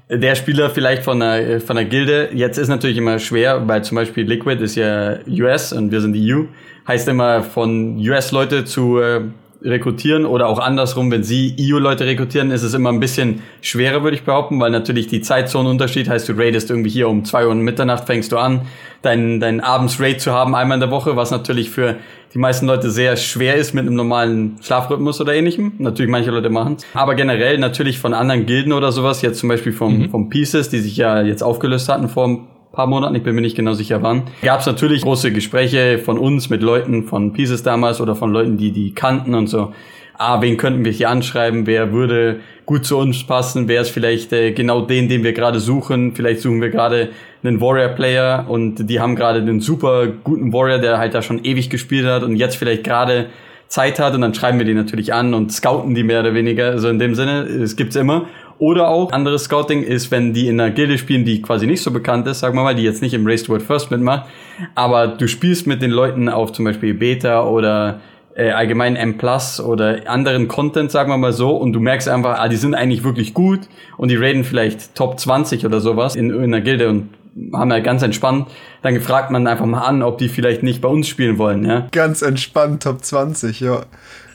der 0.10 0.36
Spieler 0.36 0.70
vielleicht 0.70 1.04
von 1.04 1.20
der, 1.20 1.62
von 1.62 1.76
der 1.76 1.86
Gilde. 1.86 2.30
Jetzt 2.34 2.58
ist 2.58 2.68
natürlich 2.68 2.98
immer 2.98 3.20
schwer, 3.20 3.68
weil 3.68 3.84
zum 3.84 3.96
Beispiel 3.96 4.26
Liquid 4.26 4.64
ist 4.64 4.76
ja 4.76 5.18
US 5.28 5.74
und 5.74 5.92
wir 5.92 6.02
sind 6.02 6.16
EU. 6.18 6.44
Heißt 6.88 7.08
immer 7.08 7.42
von 7.44 7.98
US-Leute 7.98 8.66
zu 8.66 9.00
äh, 9.00 9.22
rekrutieren 9.64 10.26
oder 10.26 10.48
auch 10.48 10.60
andersrum, 10.60 11.12
wenn 11.12 11.24
sie 11.24 11.56
EU-Leute 11.60 12.06
rekrutieren, 12.06 12.52
ist 12.52 12.64
es 12.64 12.74
immer 12.74 12.90
ein 12.90 13.00
bisschen 13.00 13.42
schwerer, 13.62 14.04
würde 14.04 14.16
ich 14.16 14.24
behaupten, 14.24 14.60
weil 14.60 14.72
natürlich 14.72 15.08
die 15.08 15.22
Zeitzonenunterschied 15.22 16.10
heißt, 16.10 16.28
du 16.28 16.34
raidest 16.34 16.70
irgendwie 16.70 16.90
hier 16.90 17.08
um 17.08 17.26
zwei 17.26 17.48
Uhr 17.48 17.56
Mitternacht 17.56 18.06
fängst 18.06 18.32
du 18.32 18.38
an, 18.38 18.62
dein, 19.02 19.40
dein 19.40 19.62
Abends-Raid 19.62 20.22
zu 20.22 20.32
haben 20.32 20.56
einmal 20.56 20.78
in 20.78 20.82
der 20.82 20.92
Woche, 20.92 21.16
was 21.16 21.32
natürlich 21.32 21.70
für 21.70 21.98
die 22.34 22.40
meisten 22.40 22.66
Leute 22.66 22.90
sehr 22.90 23.16
schwer 23.16 23.56
ist 23.56 23.74
mit 23.74 23.86
einem 23.86 23.96
normalen 23.96 24.58
Schlafrhythmus 24.62 25.22
oder 25.22 25.36
ähnlichem. 25.36 25.74
Natürlich 25.78 26.12
manche 26.12 26.32
Leute 26.32 26.50
machen 26.50 26.78
Aber 26.94 27.14
generell 27.14 27.60
natürlich 27.60 28.00
von 28.00 28.14
anderen 28.14 28.46
Gilden 28.46 28.74
oder 28.74 28.92
sowas, 28.92 29.22
jetzt 29.22 29.40
zum 29.40 29.50
Beispiel 29.50 29.72
vom, 29.72 30.00
mhm. 30.00 30.10
vom 30.10 30.30
Pieces, 30.30 30.70
die 30.70 30.80
sich 30.80 30.98
ja 30.98 31.22
jetzt 31.22 31.44
aufgelöst 31.44 31.90
hatten 31.90 32.10
vor 32.10 32.48
paar 32.74 32.88
Monaten, 32.88 33.14
ich 33.14 33.22
bin 33.22 33.36
mir 33.36 33.42
nicht 33.42 33.56
genau 33.56 33.74
sicher 33.74 34.02
wann, 34.02 34.24
gab 34.42 34.62
es 34.62 34.66
natürlich 34.66 35.04
große 35.04 35.32
Gespräche 35.32 36.00
von 36.00 36.18
uns 36.18 36.50
mit 36.50 36.64
Leuten 36.64 37.04
von 37.04 37.32
Pieces 37.32 37.62
damals 37.62 38.02
oder 38.02 38.16
von 38.16 38.34
Leuten, 38.34 38.58
die 38.58 38.72
die 38.72 38.96
kannten 38.96 39.36
und 39.36 39.46
so. 39.46 39.74
Ah, 40.18 40.42
wen 40.42 40.58
könnten 40.58 40.84
wir 40.84 40.92
hier 40.92 41.10
anschreiben? 41.10 41.68
Wer 41.68 41.92
würde 41.92 42.40
gut 42.66 42.86
zu 42.86 42.98
uns 42.98 43.24
passen? 43.26 43.68
Wer 43.68 43.82
ist 43.82 43.92
vielleicht 43.92 44.34
äh, 44.34 44.54
genau 44.54 44.82
den, 44.82 45.08
den 45.08 45.24
wir 45.24 45.34
gerade 45.34 45.60
suchen? 45.60 46.16
Vielleicht 46.16 46.42
suchen 46.42 46.62
wir 46.62 46.70
gerade 46.70 47.10
einen 47.44 47.62
Warrior-Player 47.62 48.46
und 48.48 48.90
die 48.90 49.00
haben 49.00 49.16
gerade 49.16 49.40
einen 49.40 49.60
super 49.60 50.08
guten 50.08 50.52
Warrior, 50.52 50.80
der 50.80 50.98
halt 50.98 51.14
da 51.14 51.22
schon 51.22 51.44
ewig 51.44 51.70
gespielt 51.70 52.08
hat 52.08 52.24
und 52.24 52.36
jetzt 52.36 52.58
vielleicht 52.58 52.84
gerade 52.84 53.28
Zeit 53.68 54.00
hat 54.00 54.14
und 54.14 54.22
dann 54.22 54.34
schreiben 54.34 54.60
wir 54.60 54.66
die 54.66 54.76
natürlich 54.76 55.14
an 55.14 55.34
und 55.34 55.52
scouten 55.52 55.96
die 55.96 56.04
mehr 56.04 56.20
oder 56.20 56.34
weniger. 56.34 56.72
Also 56.72 56.90
in 56.90 57.00
dem 57.00 57.16
Sinne, 57.16 57.42
es 57.42 57.76
gibt's 57.76 57.96
immer. 57.96 58.26
Oder 58.64 58.88
auch 58.88 59.12
anderes 59.12 59.44
Scouting 59.44 59.84
ist, 59.84 60.10
wenn 60.10 60.32
die 60.32 60.48
in 60.48 60.58
einer 60.58 60.72
Gilde 60.72 60.98
spielen, 60.98 61.26
die 61.26 61.42
quasi 61.42 61.68
nicht 61.68 61.84
so 61.84 61.92
bekannt 61.92 62.26
ist, 62.28 62.40
sagen 62.40 62.56
wir 62.56 62.64
mal, 62.64 62.74
die 62.74 62.84
jetzt 62.84 63.02
nicht 63.02 63.14
im 63.14 63.28
Race 63.28 63.44
to 63.44 63.50
World 63.52 63.64
First 63.64 63.92
mitmacht, 63.92 64.30
aber 64.74 65.08
du 65.08 65.28
spielst 65.28 65.68
mit 65.68 65.82
den 65.82 65.92
Leuten 65.92 66.30
auf 66.30 66.54
zum 66.54 66.64
Beispiel 66.64 66.94
Beta 66.94 67.44
oder 67.44 68.00
äh, 68.38 68.52
allgemein 68.52 68.96
M 68.96 69.18
Plus 69.18 69.60
oder 69.60 70.10
anderen 70.10 70.48
Content, 70.48 70.92
sagen 70.92 71.10
wir 71.10 71.18
mal 71.18 71.34
so, 71.34 71.58
und 71.58 71.74
du 71.74 71.82
merkst 71.82 72.08
einfach, 72.08 72.40
ah, 72.40 72.48
die 72.48 72.56
sind 72.56 72.74
eigentlich 72.74 73.04
wirklich 73.04 73.34
gut 73.34 73.68
und 73.98 74.10
die 74.10 74.16
raiden 74.16 74.46
vielleicht 74.46 74.96
Top 74.96 75.20
20 75.20 75.66
oder 75.66 75.82
sowas 75.82 76.16
in, 76.16 76.30
in 76.30 76.44
einer 76.44 76.62
Gilde 76.62 76.88
und 76.88 77.10
haben 77.54 77.70
ja 77.70 77.80
ganz 77.80 78.02
entspannt, 78.02 78.48
dann 78.82 79.02
fragt 79.02 79.30
man 79.30 79.46
einfach 79.46 79.66
mal 79.66 79.82
an, 79.82 80.04
ob 80.04 80.20
die 80.20 80.30
vielleicht 80.30 80.64
nicht 80.64 80.80
bei 80.80 80.88
uns 80.88 81.10
spielen 81.10 81.38
wollen, 81.38 81.66
ja. 81.66 81.88
Ganz 81.92 82.22
entspannt, 82.22 82.84
Top 82.84 83.04
20, 83.04 83.60
ja. 83.60 83.82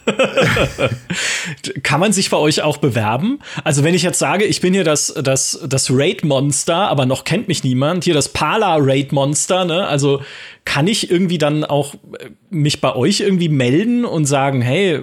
Kann 1.83 2.01
man 2.01 2.13
sich 2.13 2.31
bei 2.31 2.37
euch 2.37 2.63
auch 2.63 2.77
bewerben? 2.79 3.41
Also, 3.65 3.85
wenn 3.85 3.95
ich 3.95 4.03
jetzt 4.03 4.19
sage, 4.19 4.45
ich 4.45 4.61
bin 4.61 4.75
hier 4.75 4.85
das, 4.85 5.13
das, 5.23 5.61
das 5.67 5.91
Raid-Monster, 5.91 6.77
aber 6.89 7.07
noch 7.07 7.25
kennt 7.25 7.49
mich 7.49 7.65
niemand, 7.65 8.05
hier 8.05 8.15
das 8.15 8.29
Pala-Raid-Monster, 8.31 9.65
ne? 9.65 9.87
Also, 9.87 10.23
kann 10.65 10.87
ich 10.87 11.11
irgendwie 11.11 11.39
dann 11.39 11.65
auch 11.65 11.95
äh, 11.95 12.31
mich 12.51 12.81
bei 12.81 12.95
euch 12.95 13.21
irgendwie 13.21 13.49
melden 13.49 14.05
und 14.05 14.27
sagen, 14.27 14.61
hey, 14.61 15.03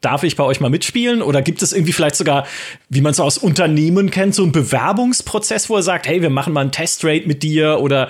darf 0.00 0.22
ich 0.22 0.36
bei 0.36 0.44
euch 0.44 0.60
mal 0.60 0.70
mitspielen? 0.70 1.22
Oder 1.22 1.42
gibt 1.42 1.62
es 1.62 1.72
irgendwie 1.72 1.92
vielleicht 1.92 2.16
sogar, 2.16 2.46
wie 2.88 3.00
man 3.00 3.12
es 3.12 3.20
aus 3.20 3.38
Unternehmen 3.38 4.10
kennt, 4.10 4.34
so 4.34 4.42
einen 4.42 4.52
Bewerbungsprozess, 4.52 5.70
wo 5.70 5.76
er 5.76 5.82
sagt, 5.82 6.08
hey, 6.08 6.22
wir 6.22 6.30
machen 6.30 6.52
mal 6.52 6.62
einen 6.62 6.72
Testrate 6.72 7.26
mit 7.26 7.42
dir 7.42 7.78
oder 7.80 8.08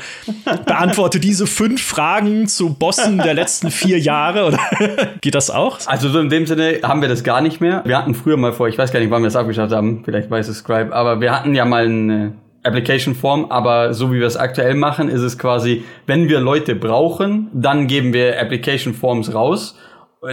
beantworte 0.66 1.20
diese 1.20 1.46
fünf 1.46 1.82
Fragen 1.82 2.46
zu 2.46 2.74
Bossen 2.74 3.18
der 3.18 3.34
letzten 3.34 3.70
vier 3.70 3.98
Jahre? 3.98 4.46
Oder 4.46 4.58
geht 5.20 5.34
das 5.34 5.50
auch? 5.50 5.78
Also 5.86 6.08
so 6.08 6.20
in 6.20 6.28
dem 6.28 6.46
Sinne 6.46 6.80
haben 6.82 7.00
wir 7.00 7.08
das 7.08 7.24
gar 7.24 7.40
nicht 7.40 7.60
mehr. 7.60 7.82
Wir 7.84 7.98
hatten 7.98 8.14
früher 8.14 8.36
mal 8.36 8.52
vor, 8.52 8.68
ich 8.68 8.78
weiß 8.78 8.92
gar 8.92 9.00
nicht, 9.00 9.10
wann 9.10 9.22
wir 9.22 9.28
es 9.28 9.36
abgeschafft 9.36 9.72
haben, 9.72 10.02
vielleicht 10.04 10.30
weiß 10.30 10.48
es 10.48 10.58
Scribe, 10.58 10.94
aber 10.94 11.20
wir 11.20 11.32
hatten 11.32 11.54
ja 11.54 11.64
mal 11.64 11.84
eine 11.84 12.34
Application 12.62 13.14
Form, 13.14 13.46
aber 13.50 13.94
so 13.94 14.12
wie 14.12 14.20
wir 14.20 14.26
es 14.26 14.36
aktuell 14.36 14.74
machen, 14.74 15.08
ist 15.08 15.22
es 15.22 15.38
quasi, 15.38 15.82
wenn 16.06 16.28
wir 16.28 16.40
Leute 16.40 16.74
brauchen, 16.74 17.48
dann 17.54 17.86
geben 17.86 18.12
wir 18.12 18.38
Application 18.40 18.92
Forms 18.92 19.32
raus 19.32 19.76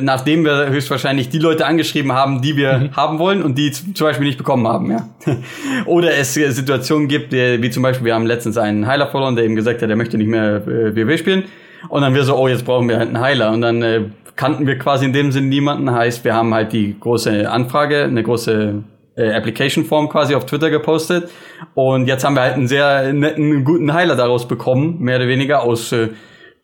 nachdem 0.02 0.44
wir 0.44 0.70
höchstwahrscheinlich 0.70 1.30
die 1.30 1.40
Leute 1.40 1.66
angeschrieben 1.66 2.12
haben, 2.12 2.42
die 2.42 2.58
wir 2.58 2.78
mhm. 2.78 2.96
haben 2.96 3.20
wollen 3.20 3.42
und 3.42 3.58
die 3.58 3.72
zum 3.72 3.94
Beispiel 4.06 4.28
nicht 4.28 4.38
bekommen 4.38 4.68
haben, 4.68 4.92
ja. 4.92 5.10
Oder 5.86 6.16
es 6.16 6.34
Situationen 6.34 7.08
gibt, 7.08 7.32
wie 7.32 7.70
zum 7.70 7.84
Beispiel, 7.84 8.06
wir 8.06 8.16
haben 8.16 8.26
letztens 8.26 8.58
einen 8.58 8.88
Heiler 8.88 9.08
verloren, 9.08 9.36
der 9.36 9.46
eben 9.46 9.55
gesagt 9.55 9.82
hat, 9.82 9.89
er 9.89 9.96
möchte 9.96 10.18
nicht 10.18 10.28
mehr 10.28 10.68
äh, 10.68 10.96
WoW 10.96 11.18
spielen. 11.18 11.46
Und 11.89 12.01
dann 12.01 12.14
wir 12.14 12.24
so, 12.24 12.36
oh, 12.36 12.47
jetzt 12.47 12.66
brauchen 12.66 12.89
wir 12.89 12.97
halt 12.97 13.08
einen 13.08 13.20
Heiler. 13.20 13.51
Und 13.51 13.62
dann 13.62 13.82
äh, 13.82 14.01
kannten 14.36 14.68
wir 14.68 14.78
quasi 14.78 15.05
in 15.05 15.14
dem 15.14 15.32
Sinn 15.32 15.47
niemanden. 15.47 15.92
Heißt, 15.92 16.26
wir 16.26 16.34
haben 16.34 16.54
halt 16.54 16.74
die 16.74 17.00
große 17.00 17.50
Anfrage, 17.50 18.04
eine 18.04 18.24
große 18.24 18.84
äh, 19.16 19.32
Application 19.32 19.86
Form 19.86 20.09
quasi 20.09 20.36
auf 20.36 20.46
Twitter 20.46 20.70
gepostet. 20.70 21.30
Und 21.76 22.08
jetzt 22.08 22.26
haben 22.26 22.36
wir 22.36 22.42
halt 22.42 22.55
einen 22.55 22.68
sehr 22.68 23.14
netten, 23.14 23.64
guten 23.64 23.93
Heiler 23.93 24.16
daraus 24.16 24.47
bekommen, 24.47 25.00
mehr 25.00 25.18
oder 25.18 25.28
weniger 25.28 25.64
aus 25.64 25.92
äh, 25.92 26.09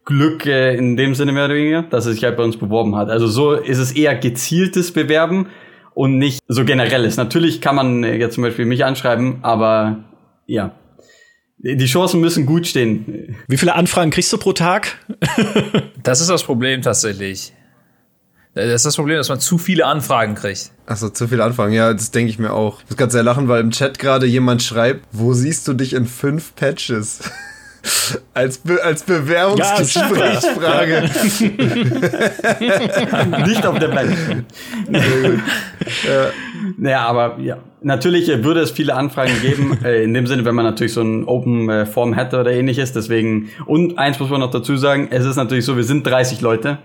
Glück 0.05 0.45
äh, 0.45 0.75
in 0.75 0.97
dem 0.97 1.15
Sinne 1.15 1.31
mehr 1.31 1.45
oder 1.45 1.55
weniger, 1.55 1.83
dass 1.83 2.05
er 2.05 2.13
sich 2.13 2.23
halt 2.23 2.37
bei 2.37 2.43
uns 2.43 2.57
beworben 2.57 2.95
hat. 2.95 3.09
Also 3.09 3.27
so 3.27 3.53
ist 3.53 3.77
es 3.77 3.91
eher 3.93 4.15
gezieltes 4.15 4.91
Bewerben 4.91 5.47
und 5.93 6.17
nicht 6.17 6.41
so 6.47 6.65
generelles. 6.65 7.17
Natürlich 7.17 7.61
kann 7.61 7.75
man 7.75 8.03
äh, 8.03 8.15
jetzt 8.15 8.35
zum 8.35 8.43
Beispiel 8.43 8.65
mich 8.65 8.83
anschreiben, 8.83 9.39
aber 9.43 10.03
ja, 10.45 10.75
Die 11.59 11.85
Chancen 11.85 12.19
müssen 12.19 12.45
gut 12.45 12.67
stehen. 12.67 13.37
Wie 13.47 13.57
viele 13.57 13.75
Anfragen 13.75 14.11
kriegst 14.11 14.33
du 14.33 14.37
pro 14.37 14.51
Tag? 14.51 14.97
das 16.03 16.19
ist 16.19 16.29
das 16.29 16.43
Problem 16.43 16.81
tatsächlich. 16.81 17.53
Das 18.55 18.65
ist 18.65 18.85
das 18.85 18.95
Problem, 18.97 19.17
dass 19.17 19.29
man 19.29 19.39
zu 19.39 19.57
viele 19.57 19.85
Anfragen 19.85 20.35
kriegt. 20.35 20.71
Achso, 20.85 21.09
zu 21.09 21.27
viele 21.27 21.43
Anfragen. 21.43 21.73
Ja, 21.73 21.93
das 21.93 22.11
denke 22.11 22.29
ich 22.29 22.37
mir 22.37 22.51
auch. 22.51 22.81
Ich 22.83 22.89
muss 22.89 22.97
ganz 22.97 23.13
sehr 23.13 23.23
lachen, 23.23 23.47
weil 23.47 23.61
im 23.61 23.71
Chat 23.71 23.97
gerade 23.97 24.25
jemand 24.27 24.61
schreibt, 24.61 25.05
wo 25.11 25.33
siehst 25.33 25.67
du 25.67 25.73
dich 25.73 25.93
in 25.93 26.05
fünf 26.05 26.53
Patches? 26.55 27.21
Als, 28.33 28.57
Be 28.57 28.83
als 28.83 29.03
Bewerbungsgesprächsfrage. 29.03 31.09
Ja, 32.59 33.39
Nicht 33.47 33.65
auf 33.65 33.79
der 33.79 33.89
ja. 33.93 34.03
Naja, 36.77 37.05
aber 37.05 37.37
ja, 37.39 37.57
natürlich 37.81 38.27
würde 38.43 38.61
es 38.61 38.71
viele 38.71 38.95
Anfragen 38.95 39.33
geben, 39.41 39.77
äh, 39.83 40.03
in 40.03 40.13
dem 40.13 40.27
Sinne, 40.27 40.45
wenn 40.45 40.55
man 40.55 40.65
natürlich 40.65 40.93
so 40.93 41.01
ein 41.01 41.25
Open 41.25 41.69
äh, 41.69 41.85
Form 41.85 42.13
hätte 42.13 42.39
oder 42.39 42.51
ähnliches. 42.51 42.93
Deswegen, 42.93 43.49
und 43.65 43.97
eins 43.97 44.19
muss 44.19 44.29
man 44.29 44.39
noch 44.39 44.51
dazu 44.51 44.77
sagen, 44.77 45.07
es 45.11 45.25
ist 45.25 45.35
natürlich 45.35 45.65
so, 45.65 45.77
wir 45.77 45.83
sind 45.83 46.05
30 46.05 46.41
Leute. 46.41 46.79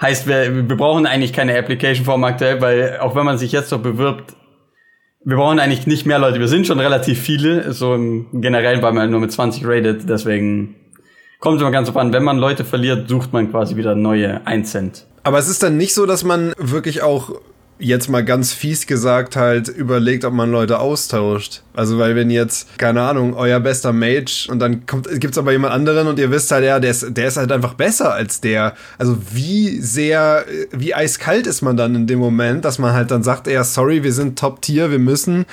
Heißt, 0.00 0.26
wir, 0.26 0.54
wir 0.54 0.76
brauchen 0.76 1.06
eigentlich 1.06 1.32
keine 1.32 1.58
Application 1.58 2.04
Form 2.04 2.24
aktuell, 2.24 2.60
weil 2.60 2.98
auch 3.00 3.14
wenn 3.14 3.26
man 3.26 3.38
sich 3.38 3.52
jetzt 3.52 3.70
noch 3.70 3.80
bewirbt, 3.80 4.34
wir 5.24 5.36
brauchen 5.36 5.58
eigentlich 5.58 5.86
nicht 5.86 6.06
mehr 6.06 6.18
Leute. 6.18 6.40
Wir 6.40 6.48
sind 6.48 6.66
schon 6.66 6.80
relativ 6.80 7.20
viele, 7.20 7.72
so 7.72 7.94
im 7.94 8.26
Generellen, 8.32 8.82
weil 8.82 8.92
man 8.92 9.10
nur 9.10 9.20
mit 9.20 9.32
20 9.32 9.64
rated, 9.66 10.08
deswegen 10.08 10.76
kommt 11.40 11.60
immer 11.60 11.70
ganz 11.70 11.88
drauf 11.88 11.96
an. 11.96 12.12
Wenn 12.12 12.24
man 12.24 12.38
Leute 12.38 12.64
verliert, 12.64 13.08
sucht 13.08 13.32
man 13.32 13.50
quasi 13.50 13.76
wieder 13.76 13.94
neue 13.94 14.46
1 14.46 14.70
Cent. 14.70 15.06
Aber 15.22 15.38
es 15.38 15.48
ist 15.48 15.62
dann 15.62 15.76
nicht 15.76 15.94
so, 15.94 16.06
dass 16.06 16.24
man 16.24 16.52
wirklich 16.58 17.02
auch 17.02 17.40
jetzt 17.80 18.08
mal 18.08 18.24
ganz 18.24 18.52
fies 18.52 18.86
gesagt 18.86 19.36
halt 19.36 19.68
überlegt, 19.68 20.24
ob 20.24 20.32
man 20.32 20.50
Leute 20.50 20.78
austauscht. 20.78 21.62
Also 21.74 21.98
weil 21.98 22.14
wenn 22.14 22.30
jetzt, 22.30 22.78
keine 22.78 23.02
Ahnung, 23.02 23.34
euer 23.34 23.58
bester 23.58 23.92
Mage 23.92 24.46
und 24.48 24.58
dann 24.58 24.86
kommt, 24.86 25.08
gibt's 25.20 25.38
aber 25.38 25.52
jemand 25.52 25.72
anderen 25.72 26.06
und 26.06 26.18
ihr 26.18 26.30
wisst 26.30 26.50
halt, 26.52 26.64
ja, 26.64 26.78
der 26.78 26.90
ist, 26.90 27.16
der 27.16 27.28
ist 27.28 27.36
halt 27.36 27.50
einfach 27.50 27.74
besser 27.74 28.12
als 28.12 28.40
der. 28.40 28.74
Also 28.98 29.16
wie 29.32 29.80
sehr, 29.80 30.44
wie 30.70 30.94
eiskalt 30.94 31.46
ist 31.46 31.62
man 31.62 31.76
dann 31.76 31.94
in 31.94 32.06
dem 32.06 32.18
Moment, 32.18 32.64
dass 32.64 32.78
man 32.78 32.92
halt 32.92 33.10
dann 33.10 33.22
sagt, 33.22 33.46
ja, 33.46 33.64
sorry, 33.64 34.04
wir 34.04 34.12
sind 34.12 34.38
Top-Tier, 34.38 34.90
wir 34.90 34.98
müssen 34.98 35.46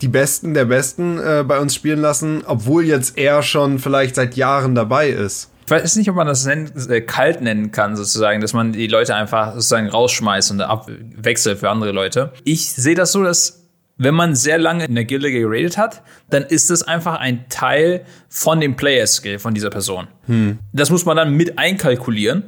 die 0.00 0.08
Besten 0.08 0.54
der 0.54 0.66
Besten 0.66 1.18
äh, 1.18 1.44
bei 1.46 1.58
uns 1.58 1.74
spielen 1.74 2.00
lassen, 2.00 2.42
obwohl 2.46 2.84
jetzt 2.84 3.18
er 3.18 3.42
schon 3.42 3.78
vielleicht 3.78 4.14
seit 4.14 4.36
Jahren 4.36 4.74
dabei 4.74 5.08
ist 5.08 5.50
ich 5.68 5.82
weiß 5.82 5.96
nicht, 5.96 6.08
ob 6.08 6.16
man 6.16 6.26
das 6.26 6.46
nennen, 6.46 6.70
äh, 6.88 7.02
kalt 7.02 7.42
nennen 7.42 7.72
kann, 7.72 7.94
sozusagen, 7.94 8.40
dass 8.40 8.54
man 8.54 8.72
die 8.72 8.86
Leute 8.86 9.14
einfach 9.14 9.52
sozusagen 9.54 9.88
rausschmeißt 9.88 10.50
und 10.52 10.62
abwechselt 10.62 11.58
für 11.58 11.68
andere 11.68 11.92
Leute. 11.92 12.32
Ich 12.44 12.72
sehe 12.72 12.94
das 12.94 13.12
so, 13.12 13.22
dass 13.22 13.66
wenn 13.98 14.14
man 14.14 14.34
sehr 14.34 14.58
lange 14.58 14.86
in 14.86 14.94
der 14.94 15.04
Gilde 15.04 15.30
geradet 15.30 15.76
hat, 15.76 16.02
dann 16.30 16.44
ist 16.44 16.70
das 16.70 16.84
einfach 16.84 17.18
ein 17.18 17.48
Teil 17.50 18.04
von 18.28 18.60
dem 18.60 18.76
Player-Skill 18.76 19.40
von 19.40 19.52
dieser 19.52 19.70
Person. 19.70 20.06
Hm. 20.26 20.58
Das 20.72 20.90
muss 20.90 21.04
man 21.04 21.16
dann 21.16 21.34
mit 21.34 21.58
einkalkulieren. 21.58 22.44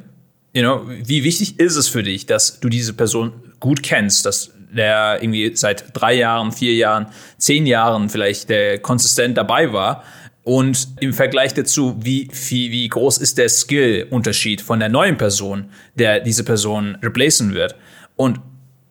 You 0.54 0.62
know, 0.62 0.82
wie 0.88 1.22
wichtig 1.22 1.60
ist 1.60 1.76
es 1.76 1.88
für 1.88 2.02
dich, 2.02 2.24
dass 2.26 2.60
du 2.60 2.68
diese 2.68 2.94
Person 2.94 3.32
gut 3.58 3.82
kennst, 3.82 4.24
dass 4.24 4.52
der 4.72 5.18
irgendwie 5.20 5.54
seit 5.56 5.84
drei 5.92 6.14
Jahren, 6.14 6.52
vier 6.52 6.74
Jahren, 6.74 7.06
zehn 7.36 7.66
Jahren 7.66 8.08
vielleicht 8.08 8.48
der 8.48 8.78
konsistent 8.78 9.36
dabei 9.36 9.72
war 9.72 10.04
und 10.42 10.88
im 11.00 11.12
Vergleich 11.12 11.54
dazu, 11.54 11.96
wie, 12.00 12.28
wie, 12.48 12.70
wie 12.70 12.88
groß 12.88 13.18
ist 13.18 13.38
der 13.38 13.48
Skill-Unterschied 13.48 14.60
von 14.60 14.80
der 14.80 14.88
neuen 14.88 15.16
Person, 15.16 15.70
der 15.94 16.20
diese 16.20 16.44
Person 16.44 16.96
replacen 17.02 17.54
wird. 17.54 17.76
Und 18.16 18.40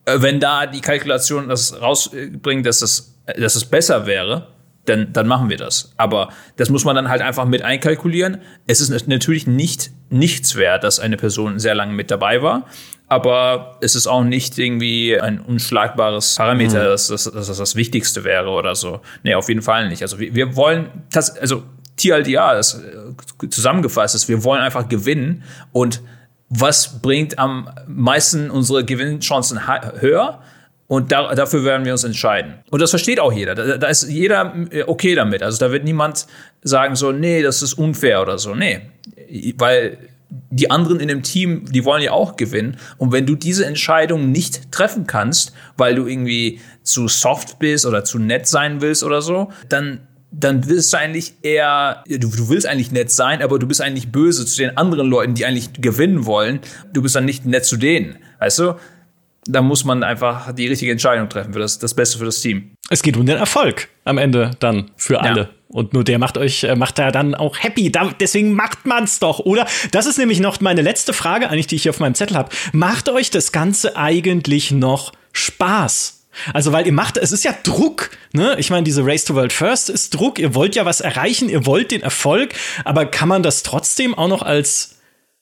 äh, 0.06 0.22
wenn 0.22 0.40
da 0.40 0.68
die 0.68 0.82
Kalkulation 0.82 1.50
das 1.50 1.82
rausbringt, 1.82 2.66
dass 2.66 2.82
es, 2.82 3.16
dass 3.38 3.56
es 3.56 3.66
besser 3.66 4.06
wäre, 4.06 4.48
dann, 4.86 5.12
dann 5.14 5.28
machen 5.28 5.50
wir 5.50 5.58
das. 5.58 5.94
Aber 5.98 6.30
das 6.56 6.70
muss 6.70 6.86
man 6.86 6.96
dann 6.96 7.10
halt 7.10 7.22
einfach 7.22 7.46
mit 7.46 7.62
einkalkulieren. 7.62 8.40
Es 8.66 8.82
ist 8.82 9.08
natürlich 9.08 9.46
nicht 9.46 9.92
nichts 10.10 10.56
wert, 10.56 10.84
dass 10.84 11.00
eine 11.00 11.18
Person 11.18 11.60
sehr 11.60 11.76
lange 11.76 11.94
mit 11.94 12.10
dabei 12.10 12.42
war 12.42 12.66
aber 13.10 13.78
es 13.82 13.96
ist 13.96 14.08
auch 14.08 14.24
nicht 14.24 14.58
irgendwie 14.58 15.20
ein 15.20 15.40
unschlagbares 15.42 16.36
Parameter, 16.36 16.84
mhm. 16.84 16.90
dass, 16.90 17.08
dass, 17.08 17.24
dass 17.26 17.48
das 17.48 17.58
das 17.58 17.76
Wichtigste 17.76 18.24
wäre 18.24 18.50
oder 18.50 18.76
so. 18.76 19.02
Nee, 19.24 19.34
auf 19.34 19.50
jeden 19.50 19.64
Fall 19.64 19.90
nicht. 19.90 20.04
Also 20.04 20.20
wir, 20.20 20.36
wir 20.36 20.56
wollen, 20.56 20.90
das, 21.12 21.36
also 21.38 21.64
TLDR 21.98 22.60
ist 22.60 22.76
äh, 22.76 23.50
zusammengefasst 23.50 24.16
ist, 24.16 24.30
wir 24.30 24.44
wollen 24.44 24.62
einfach 24.62 24.88
gewinnen 24.88 25.44
und 25.72 26.02
was 26.50 27.02
bringt 27.02 27.38
am 27.38 27.70
meisten 27.88 28.50
unsere 28.50 28.84
Gewinnchancen 28.86 29.68
höher? 30.00 30.42
Und 30.88 31.12
da, 31.12 31.36
dafür 31.36 31.64
werden 31.64 31.86
wir 31.86 31.92
uns 31.92 32.04
entscheiden. 32.04 32.56
Und 32.72 32.82
das 32.82 32.90
versteht 32.90 33.20
auch 33.20 33.32
jeder. 33.32 33.54
Da, 33.54 33.78
da, 33.78 33.88
ist 33.88 34.10
jeder 34.10 34.56
äh, 34.72 34.84
okay 34.88 35.14
damit. 35.14 35.44
Also 35.44 35.60
da 35.60 35.72
wird 35.72 35.84
niemand 35.84 36.26
sagen 36.64 36.96
so, 36.96 37.12
nee, 37.12 37.44
das 37.44 37.62
ist 37.62 37.76
unfair 37.76 38.24
oder 38.24 38.40
so. 38.40 38.56
Nee. 38.56 38.82
Weil 39.58 40.00
die 40.30 40.70
anderen 40.70 41.00
in 41.00 41.08
dem 41.08 41.24
Team, 41.24 41.66
die 41.72 41.86
wollen 41.86 42.04
ja 42.04 42.12
auch 42.12 42.36
gewinnen. 42.36 42.78
Und 42.98 43.12
wenn 43.12 43.26
du 43.26 43.36
diese 43.36 43.66
Entscheidung 43.66 44.32
nicht 44.32 44.72
treffen 44.72 45.08
kannst, 45.08 45.54
weil 45.78 45.96
du 45.96 46.06
irgendwie 46.06 46.60
zu 46.84 47.08
soft 47.08 47.60
bist 47.60 47.86
oder 47.86 48.04
zu 48.04 48.20
nett 48.20 48.48
sein 48.48 48.82
willst 48.82 49.04
oder 49.04 49.22
so, 49.22 49.52
dann 49.70 50.02
dann 50.32 50.62
bist 50.62 50.94
du 50.94 50.98
eigentlich 50.98 51.34
eher, 51.42 52.04
du, 52.08 52.30
du 52.30 52.50
willst 52.50 52.68
eigentlich 52.68 52.92
nett 52.92 53.10
sein, 53.12 53.42
aber 53.42 53.58
du 53.58 53.68
bist 53.68 53.82
eigentlich 53.82 54.12
böse 54.12 54.46
zu 54.46 54.58
den 54.58 54.78
anderen 54.78 55.08
Leuten, 55.08 55.34
die 55.34 55.46
eigentlich 55.46 55.74
gewinnen 55.74 56.26
wollen. 56.26 56.60
Du 56.94 57.02
bist 57.02 57.16
dann 57.16 57.26
nicht 57.26 57.46
nett 57.46 57.66
zu 57.66 57.78
denen, 57.78 58.18
weißt 58.40 58.60
du? 58.60 58.76
Da 59.46 59.64
muss 59.64 59.86
man 59.86 60.04
einfach 60.04 60.54
die 60.54 60.68
richtige 60.68 60.92
Entscheidung 60.92 61.30
treffen 61.30 61.54
für 61.54 61.60
das, 61.60 61.80
das 61.80 61.96
Beste 61.96 62.20
für 62.20 62.26
das 62.26 62.42
Team. 62.42 62.76
Es 62.92 63.02
geht 63.02 63.18
um 63.18 63.26
den 63.26 63.38
Erfolg 63.38 63.88
am 64.04 64.20
Ende 64.20 64.52
dann 64.60 64.92
für 64.96 65.20
alle. 65.22 65.42
Ja. 65.42 65.50
Und 65.72 65.94
nur 65.94 66.04
der 66.04 66.18
macht 66.18 66.38
euch, 66.38 66.64
äh, 66.64 66.76
macht 66.76 66.98
er 66.98 67.12
dann 67.12 67.36
auch 67.36 67.60
happy. 67.60 67.92
Da, 67.92 68.12
deswegen 68.20 68.54
macht 68.54 68.88
man's 68.88 69.20
doch, 69.20 69.40
oder? 69.40 69.68
Das 69.92 70.08
ist 70.08 70.18
nämlich 70.18 70.40
noch 70.40 70.60
meine 70.62 70.82
letzte 70.82 71.14
Frage, 71.14 71.50
eigentlich, 71.50 71.68
die 71.68 71.76
ich 71.76 71.84
hier 71.84 71.92
auf 71.92 72.00
meinem 72.00 72.16
Zettel 72.16 72.36
habe. 72.36 72.50
Macht 72.74 73.08
euch 73.08 73.30
das 73.30 73.52
Ganze 73.52 73.96
eigentlich 73.96 74.72
noch 74.72 75.14
Spaß? 75.32 76.26
Also, 76.54 76.72
weil 76.72 76.88
ihr 76.88 76.94
macht, 76.94 77.18
es 77.18 77.32
ist 77.32 77.44
ja 77.44 77.54
Druck, 77.64 78.12
ne? 78.34 78.56
Ich 78.58 78.72
meine, 78.72 78.84
diese 78.84 79.06
Race 79.06 79.26
to 79.26 79.36
World 79.36 79.54
First 79.54 79.90
ist 79.90 80.16
Druck. 80.16 80.40
Ihr 80.40 80.56
wollt 80.56 80.76
ja 80.76 80.86
was 80.86 81.02
erreichen, 81.02 81.50
ihr 81.50 81.66
wollt 81.66 81.92
den 81.92 82.02
Erfolg, 82.02 82.54
aber 82.84 83.06
kann 83.06 83.30
man 83.30 83.44
das 83.44 83.62
trotzdem 83.62 84.16
auch 84.16 84.28
noch 84.28 84.42
als 84.42 84.99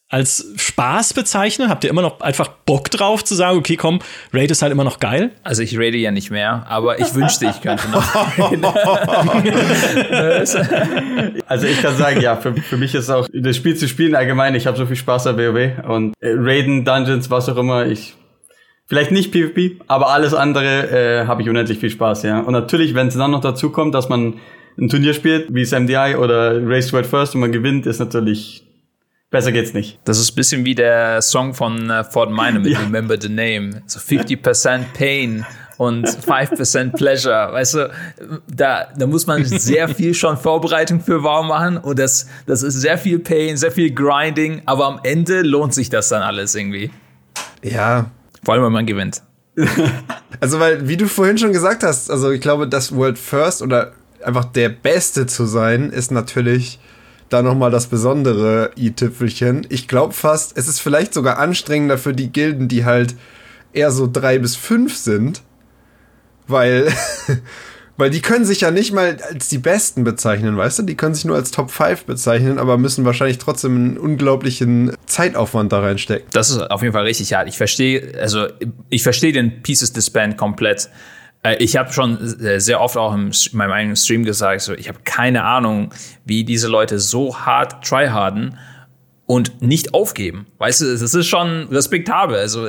als 0.10 0.54
Spaß 0.56 1.14
bezeichnen? 1.14 1.70
Habt 1.70 1.84
ihr 1.84 1.90
immer 1.90 2.02
noch 2.02 2.22
einfach 2.22 2.48
Bock 2.48 2.90
drauf 2.90 3.24
zu 3.24 3.36
sagen, 3.36 3.58
okay, 3.58 3.76
komm, 3.76 4.00
Raid 4.34 4.52
ist 4.52 4.62
halt 4.62 4.72
immer 4.72 4.84
noch 4.84 5.00
geil? 5.00 5.32
Also 5.44 5.64
ich 5.64 5.78
rate 5.78 5.98
ja 5.98 6.12
nicht 6.12 6.32
mehr, 6.32 6.66
aber 6.70 7.00
ich 7.00 7.14
wünschte, 7.14 7.48
ich 7.48 7.62
könnte 7.62 7.90
noch. 7.90 8.16
also 11.48 11.68
ich 11.68 11.82
kann 11.82 11.98
sagen, 11.98 12.22
ja, 12.22 12.38
für, 12.38 12.54
für 12.54 12.78
mich 12.78 12.96
ist 12.96 13.10
auch 13.10 13.28
das 13.34 13.56
Spiel 13.56 13.76
zu 13.76 13.88
spielen 13.88 14.16
allgemein, 14.16 14.56
ich 14.56 14.68
habe 14.68 14.78
so 14.78 14.86
viel 14.86 14.96
Spaß 14.96 15.28
an 15.28 15.38
WoW 15.38 15.72
und 15.88 16.14
äh, 16.20 16.34
Raiden, 16.36 16.86
Dungeons, 16.86 17.30
was 17.30 17.50
auch 17.50 17.58
immer, 17.58 17.86
ich 17.86 18.14
Vielleicht 18.90 19.12
nicht 19.12 19.34
PvP, 19.34 19.80
aber 19.88 20.12
alles 20.12 20.34
andere 20.34 20.90
äh, 20.90 21.28
habe 21.28 21.42
ich 21.42 21.50
unendlich 21.50 21.78
viel 21.78 21.90
Spaß, 21.90 22.24
ja. 22.24 22.40
Und 22.40 22.54
natürlich, 22.54 22.96
wenn 22.96 23.08
es 23.08 23.18
dann 23.18 23.32
noch 23.32 23.42
dazu 23.42 23.70
kommt, 23.70 23.94
dass 23.94 24.08
man 24.08 24.36
ein 24.80 24.88
Turnier 24.88 25.14
spielt, 25.14 25.54
wie 25.54 25.64
es 25.64 25.74
MDI 25.74 26.16
oder 26.18 26.66
Race 26.66 26.88
to 26.88 26.94
World 26.94 27.06
First 27.06 27.36
und 27.36 27.42
man 27.42 27.52
gewinnt, 27.52 27.86
ist 27.86 28.00
natürlich 28.00 28.67
Besser 29.30 29.52
geht's 29.52 29.74
nicht. 29.74 30.00
Das 30.06 30.20
ist 30.20 30.32
ein 30.32 30.36
bisschen 30.36 30.66
wie 30.66 30.76
der 30.76 31.22
Song 31.22 31.54
von 31.54 31.90
äh, 31.90 32.04
Fort 32.06 32.30
Minor 32.30 32.62
mit 32.62 32.72
ja. 32.72 32.80
Remember 32.80 33.18
the 33.20 33.28
Name. 33.28 33.82
So 33.86 34.00
50% 34.00 34.86
Pain 34.94 35.46
und 35.78 36.08
5% 36.08 36.94
Pleasure. 36.96 37.52
Weißt 37.52 37.74
du, 37.74 37.92
da, 38.48 38.88
da 38.98 39.06
muss 39.06 39.28
man 39.28 39.44
sehr 39.44 39.90
viel 39.90 40.14
schon 40.14 40.38
Vorbereitung 40.38 41.02
für 41.02 41.24
warm 41.24 41.50
machen 41.50 41.78
und 41.78 42.00
das, 42.00 42.28
das 42.46 42.64
ist 42.64 42.76
sehr 42.76 42.98
viel 42.98 43.20
Pain, 43.20 43.58
sehr 43.58 43.72
viel 43.72 43.94
Grinding, 43.94 44.62
aber 44.66 44.86
am 44.86 45.00
Ende 45.04 45.42
lohnt 45.42 45.74
sich 45.74 45.90
das 45.90 46.08
dann 46.10 46.22
alles 46.22 46.56
irgendwie. 46.56 46.90
Ja. 47.64 48.10
Vor 48.44 48.54
allem, 48.54 48.64
wenn 48.64 48.72
man 48.72 48.86
gewinnt. 48.86 49.22
also, 50.40 50.60
weil, 50.60 50.88
wie 50.88 50.96
du 50.96 51.08
vorhin 51.08 51.38
schon 51.38 51.52
gesagt 51.52 51.84
hast, 51.84 52.10
also 52.10 52.32
ich 52.32 52.40
glaube, 52.42 52.68
das 52.68 52.96
World 52.96 53.18
First 53.18 53.62
oder 53.62 53.92
einfach 54.24 54.46
der 54.46 54.70
Beste 54.70 55.26
zu 55.26 55.46
sein, 55.46 55.90
ist 55.90 56.12
natürlich 56.12 56.80
da 57.30 57.42
nochmal 57.42 57.72
das 57.72 57.88
besondere 57.88 58.72
i-Tüpfelchen. 58.78 59.68
Ich 59.70 59.88
glaube 59.88 60.14
fast, 60.14 60.58
es 60.58 60.68
ist 60.68 60.80
vielleicht 60.80 61.14
sogar 61.14 61.40
anstrengender 61.40 61.98
für 61.98 62.14
die 62.14 62.32
Gilden, 62.32 62.68
die 62.68 62.86
halt 62.86 63.16
eher 63.74 63.92
so 63.92 64.10
drei 64.12 64.40
bis 64.40 64.56
fünf 64.56 64.96
sind, 64.96 65.42
weil, 66.48 66.92
weil 67.98 68.10
die 68.10 68.22
können 68.22 68.46
sich 68.46 68.62
ja 68.62 68.72
nicht 68.72 68.94
mal 68.94 69.18
als 69.30 69.50
die 69.50 69.58
Besten 69.58 70.04
bezeichnen, 70.04 70.56
weißt 70.56 70.80
du? 70.80 70.84
Die 70.84 70.96
können 70.96 71.16
sich 71.16 71.26
nur 71.26 71.36
als 71.36 71.52
Top 71.52 71.70
5 71.70 72.06
bezeichnen, 72.06 72.60
aber 72.60 72.78
müssen 72.78 73.06
wahrscheinlich 73.06 73.38
trotzdem 73.38 73.76
einen 73.76 73.98
unglaublichen 73.98 74.96
Zeitaufwand 75.06 75.72
da 75.72 75.82
reinstecken. 75.82 76.28
Das 76.32 76.50
ist 76.50 76.60
auf 76.60 76.82
jeden 76.82 76.94
Fall 76.94 77.04
richtig, 77.04 77.30
ja. 77.30 77.46
Ich 77.46 77.58
verstehe, 77.58 78.14
also 78.20 78.48
ich 78.90 79.04
verstehe 79.04 79.34
den 79.34 79.62
Pieces 79.62 79.92
Disband 79.92 80.38
komplett. 80.38 80.90
Äh, 81.48 81.64
ich 81.64 81.78
habe 81.78 81.92
schon 81.92 82.40
äh, 82.42 82.60
sehr 82.60 82.82
oft 82.82 82.98
auch 82.98 83.14
in 83.14 83.32
meinem 83.54 83.72
eigenen 83.72 83.96
Stream 83.96 84.24
gesagt, 84.24 84.62
so, 84.62 84.74
ich 84.74 84.88
habe 84.88 85.00
keine 85.04 85.44
Ahnung, 85.44 85.94
wie 86.26 86.44
diese 86.44 86.68
Leute 86.68 87.00
so 87.00 87.40
hart 87.40 87.86
tryharden, 87.86 88.58
und 89.28 89.62
nicht 89.62 89.94
aufgeben. 89.94 90.48
Weißt 90.58 90.82
du, 90.82 90.98
das 90.98 91.14
ist 91.14 91.28
schon 91.28 91.68
respektabel. 91.68 92.38
Also 92.38 92.66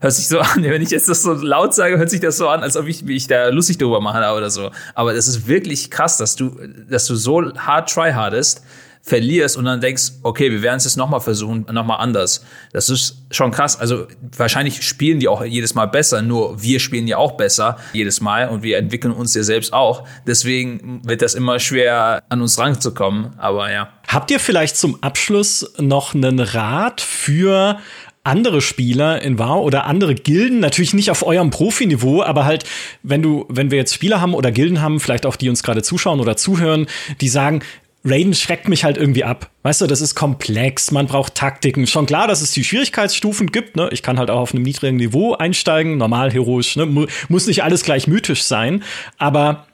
hört 0.00 0.12
sich 0.12 0.26
so 0.26 0.40
an, 0.40 0.62
wenn 0.64 0.82
ich 0.82 0.90
jetzt 0.90 1.08
das 1.08 1.22
so 1.22 1.32
laut 1.32 1.74
sage, 1.74 1.96
hört 1.96 2.10
sich 2.10 2.20
das 2.20 2.36
so 2.36 2.48
an, 2.48 2.60
als 2.60 2.76
ob 2.76 2.88
ich, 2.88 3.06
wie 3.06 3.16
ich 3.16 3.28
da 3.28 3.48
lustig 3.48 3.78
drüber 3.78 4.00
mache 4.00 4.18
oder 4.36 4.50
so. 4.50 4.72
Aber 4.96 5.14
das 5.14 5.28
ist 5.28 5.46
wirklich 5.46 5.92
krass, 5.92 6.16
dass 6.16 6.34
du, 6.34 6.56
dass 6.90 7.06
du 7.06 7.14
so 7.14 7.54
hart 7.54 7.88
tryhardest, 7.88 8.64
verlierst 9.02 9.56
und 9.56 9.64
dann 9.64 9.80
denkst, 9.80 10.12
okay, 10.22 10.50
wir 10.50 10.62
werden 10.62 10.76
es 10.76 10.84
jetzt 10.84 10.96
nochmal 10.96 11.20
versuchen, 11.20 11.66
nochmal 11.72 11.98
anders. 12.00 12.44
Das 12.72 12.88
ist 12.88 13.24
schon 13.32 13.50
krass. 13.50 13.78
Also 13.78 14.06
wahrscheinlich 14.36 14.82
spielen 14.82 15.18
die 15.18 15.26
auch 15.26 15.44
jedes 15.44 15.74
Mal 15.74 15.86
besser, 15.86 16.22
nur 16.22 16.62
wir 16.62 16.78
spielen 16.78 17.08
ja 17.08 17.16
auch 17.16 17.32
besser 17.32 17.78
jedes 17.92 18.20
Mal 18.20 18.48
und 18.48 18.62
wir 18.62 18.78
entwickeln 18.78 19.12
uns 19.12 19.34
ja 19.34 19.42
selbst 19.42 19.72
auch. 19.72 20.06
Deswegen 20.26 21.00
wird 21.04 21.20
das 21.20 21.34
immer 21.34 21.58
schwer, 21.58 22.22
an 22.28 22.40
uns 22.40 22.58
ranzukommen. 22.58 23.38
Aber 23.38 23.72
ja. 23.72 23.88
Habt 24.06 24.30
ihr 24.30 24.38
vielleicht 24.38 24.76
zum 24.76 25.02
Abschluss 25.02 25.72
noch 25.78 26.14
einen 26.14 26.38
Rat 26.38 27.00
für 27.00 27.78
andere 28.24 28.60
Spieler 28.60 29.20
in 29.20 29.38
WoW 29.38 29.64
oder 29.64 29.86
andere 29.86 30.14
Gilden, 30.14 30.60
natürlich 30.60 30.94
nicht 30.94 31.10
auf 31.10 31.26
eurem 31.26 31.50
Profiniveau, 31.50 32.22
aber 32.22 32.44
halt, 32.44 32.64
wenn 33.02 33.20
du, 33.20 33.46
wenn 33.48 33.70
wir 33.70 33.78
jetzt 33.78 33.94
Spieler 33.94 34.20
haben 34.20 34.34
oder 34.34 34.52
Gilden 34.52 34.80
haben, 34.80 35.00
vielleicht 35.00 35.26
auch 35.26 35.34
die 35.34 35.48
uns 35.48 35.62
gerade 35.62 35.82
zuschauen 35.82 36.20
oder 36.20 36.36
zuhören, 36.36 36.86
die 37.20 37.28
sagen, 37.28 37.62
Raiden 38.04 38.34
schreckt 38.34 38.68
mich 38.68 38.84
halt 38.84 38.96
irgendwie 38.96 39.24
ab. 39.24 39.50
Weißt 39.62 39.80
du, 39.80 39.86
das 39.86 40.00
ist 40.00 40.14
komplex, 40.14 40.90
man 40.90 41.06
braucht 41.06 41.34
Taktiken. 41.36 41.86
Schon 41.86 42.06
klar, 42.06 42.26
dass 42.26 42.42
es 42.42 42.50
die 42.50 42.64
Schwierigkeitsstufen 42.64 43.52
gibt, 43.52 43.76
ne? 43.76 43.88
Ich 43.92 44.02
kann 44.02 44.18
halt 44.18 44.30
auch 44.30 44.40
auf 44.40 44.52
einem 44.52 44.64
niedrigen 44.64 44.96
Niveau 44.96 45.34
einsteigen, 45.34 45.98
normal 45.98 46.32
heroisch, 46.32 46.76
ne? 46.76 46.86
Muss 47.28 47.46
nicht 47.46 47.62
alles 47.62 47.84
gleich 47.84 48.08
mythisch 48.08 48.42
sein, 48.42 48.82
aber 49.18 49.66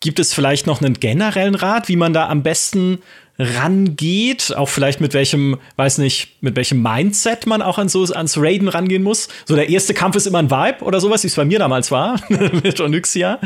gibt 0.00 0.18
es 0.18 0.34
vielleicht 0.34 0.66
noch 0.66 0.82
einen 0.82 0.94
generellen 0.94 1.54
Rat, 1.54 1.88
wie 1.88 1.96
man 1.96 2.12
da 2.12 2.28
am 2.28 2.42
besten 2.42 2.98
rangeht, 3.40 4.54
auch 4.56 4.68
vielleicht 4.68 5.00
mit 5.00 5.14
welchem, 5.14 5.56
weiß 5.76 5.98
nicht, 5.98 6.42
mit 6.42 6.56
welchem 6.56 6.82
Mindset 6.82 7.46
man 7.46 7.62
auch 7.62 7.78
an 7.78 7.88
so, 7.88 8.04
ans 8.04 8.36
Raiden 8.38 8.68
rangehen 8.68 9.02
muss. 9.02 9.28
So 9.46 9.56
der 9.56 9.70
erste 9.70 9.94
Kampf 9.94 10.16
ist 10.16 10.26
immer 10.26 10.38
ein 10.38 10.50
Vibe 10.50 10.84
oder 10.84 11.00
sowas, 11.00 11.22
wie 11.22 11.28
es 11.28 11.36
bei 11.36 11.44
mir 11.44 11.58
damals 11.58 11.90
war 11.90 12.20
mit 12.28 12.80
Onyxia. 12.80 13.38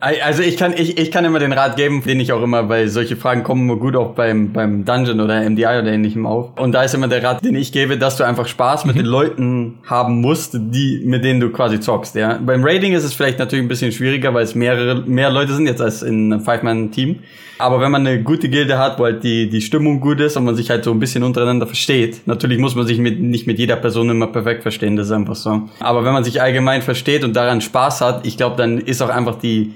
Also 0.00 0.42
ich 0.42 0.56
kann, 0.56 0.74
ich, 0.76 0.98
ich 0.98 1.10
kann 1.10 1.24
immer 1.24 1.38
den 1.38 1.52
Rat 1.52 1.76
geben, 1.76 2.02
den 2.02 2.18
ich 2.20 2.32
auch 2.32 2.42
immer, 2.42 2.68
weil 2.68 2.88
solche 2.88 3.16
Fragen 3.16 3.42
kommen 3.42 3.62
immer 3.68 3.78
gut 3.78 3.94
auch 3.94 4.14
beim, 4.14 4.52
beim 4.52 4.84
Dungeon 4.84 5.20
oder 5.20 5.48
MDI 5.48 5.64
oder 5.64 5.86
ähnlichem 5.86 6.26
auf. 6.26 6.58
Und 6.58 6.72
da 6.72 6.82
ist 6.84 6.94
immer 6.94 7.08
der 7.08 7.22
Rat, 7.22 7.44
den 7.44 7.54
ich 7.54 7.72
gebe, 7.72 7.98
dass 7.98 8.16
du 8.16 8.24
einfach 8.24 8.48
Spaß 8.48 8.86
mit 8.86 8.96
mhm. 8.96 9.00
den 9.00 9.06
Leuten 9.06 9.78
haben 9.86 10.20
musst, 10.20 10.54
die, 10.54 11.02
mit 11.04 11.24
denen 11.24 11.40
du 11.40 11.50
quasi 11.50 11.80
zockst, 11.80 12.14
ja. 12.14 12.38
Beim 12.44 12.64
Raiding 12.64 12.94
ist 12.94 13.04
es 13.04 13.14
vielleicht 13.14 13.38
natürlich 13.38 13.64
ein 13.64 13.68
bisschen 13.68 13.92
schwieriger, 13.92 14.32
weil 14.34 14.44
es 14.44 14.54
mehrere, 14.54 15.02
mehr 15.02 15.30
Leute 15.30 15.54
sind 15.54 15.66
jetzt 15.66 15.80
als 15.80 16.02
in 16.02 16.32
einem 16.32 16.42
Five-Man-Team. 16.42 17.20
Aber 17.58 17.80
wenn 17.80 17.92
man 17.92 18.04
eine 18.04 18.22
gute 18.22 18.48
Gilde 18.48 18.78
hat, 18.78 18.98
wo 18.98 19.04
halt 19.04 19.22
die, 19.22 19.41
die 19.48 19.60
Stimmung 19.60 20.00
gut 20.00 20.20
ist 20.20 20.36
und 20.36 20.44
man 20.44 20.54
sich 20.54 20.70
halt 20.70 20.84
so 20.84 20.90
ein 20.90 20.98
bisschen 20.98 21.22
untereinander 21.22 21.66
versteht, 21.66 22.26
natürlich 22.26 22.58
muss 22.58 22.74
man 22.74 22.86
sich 22.86 22.98
mit, 22.98 23.20
nicht 23.20 23.46
mit 23.46 23.58
jeder 23.58 23.76
Person 23.76 24.10
immer 24.10 24.26
perfekt 24.26 24.62
verstehen, 24.62 24.96
das 24.96 25.06
ist 25.06 25.12
einfach 25.12 25.36
so. 25.36 25.68
Aber 25.80 26.04
wenn 26.04 26.12
man 26.12 26.24
sich 26.24 26.40
allgemein 26.40 26.82
versteht 26.82 27.24
und 27.24 27.34
daran 27.34 27.60
Spaß 27.60 28.00
hat, 28.00 28.26
ich 28.26 28.36
glaube, 28.36 28.56
dann 28.56 28.78
ist 28.78 29.02
auch 29.02 29.08
einfach 29.08 29.36
die, 29.36 29.72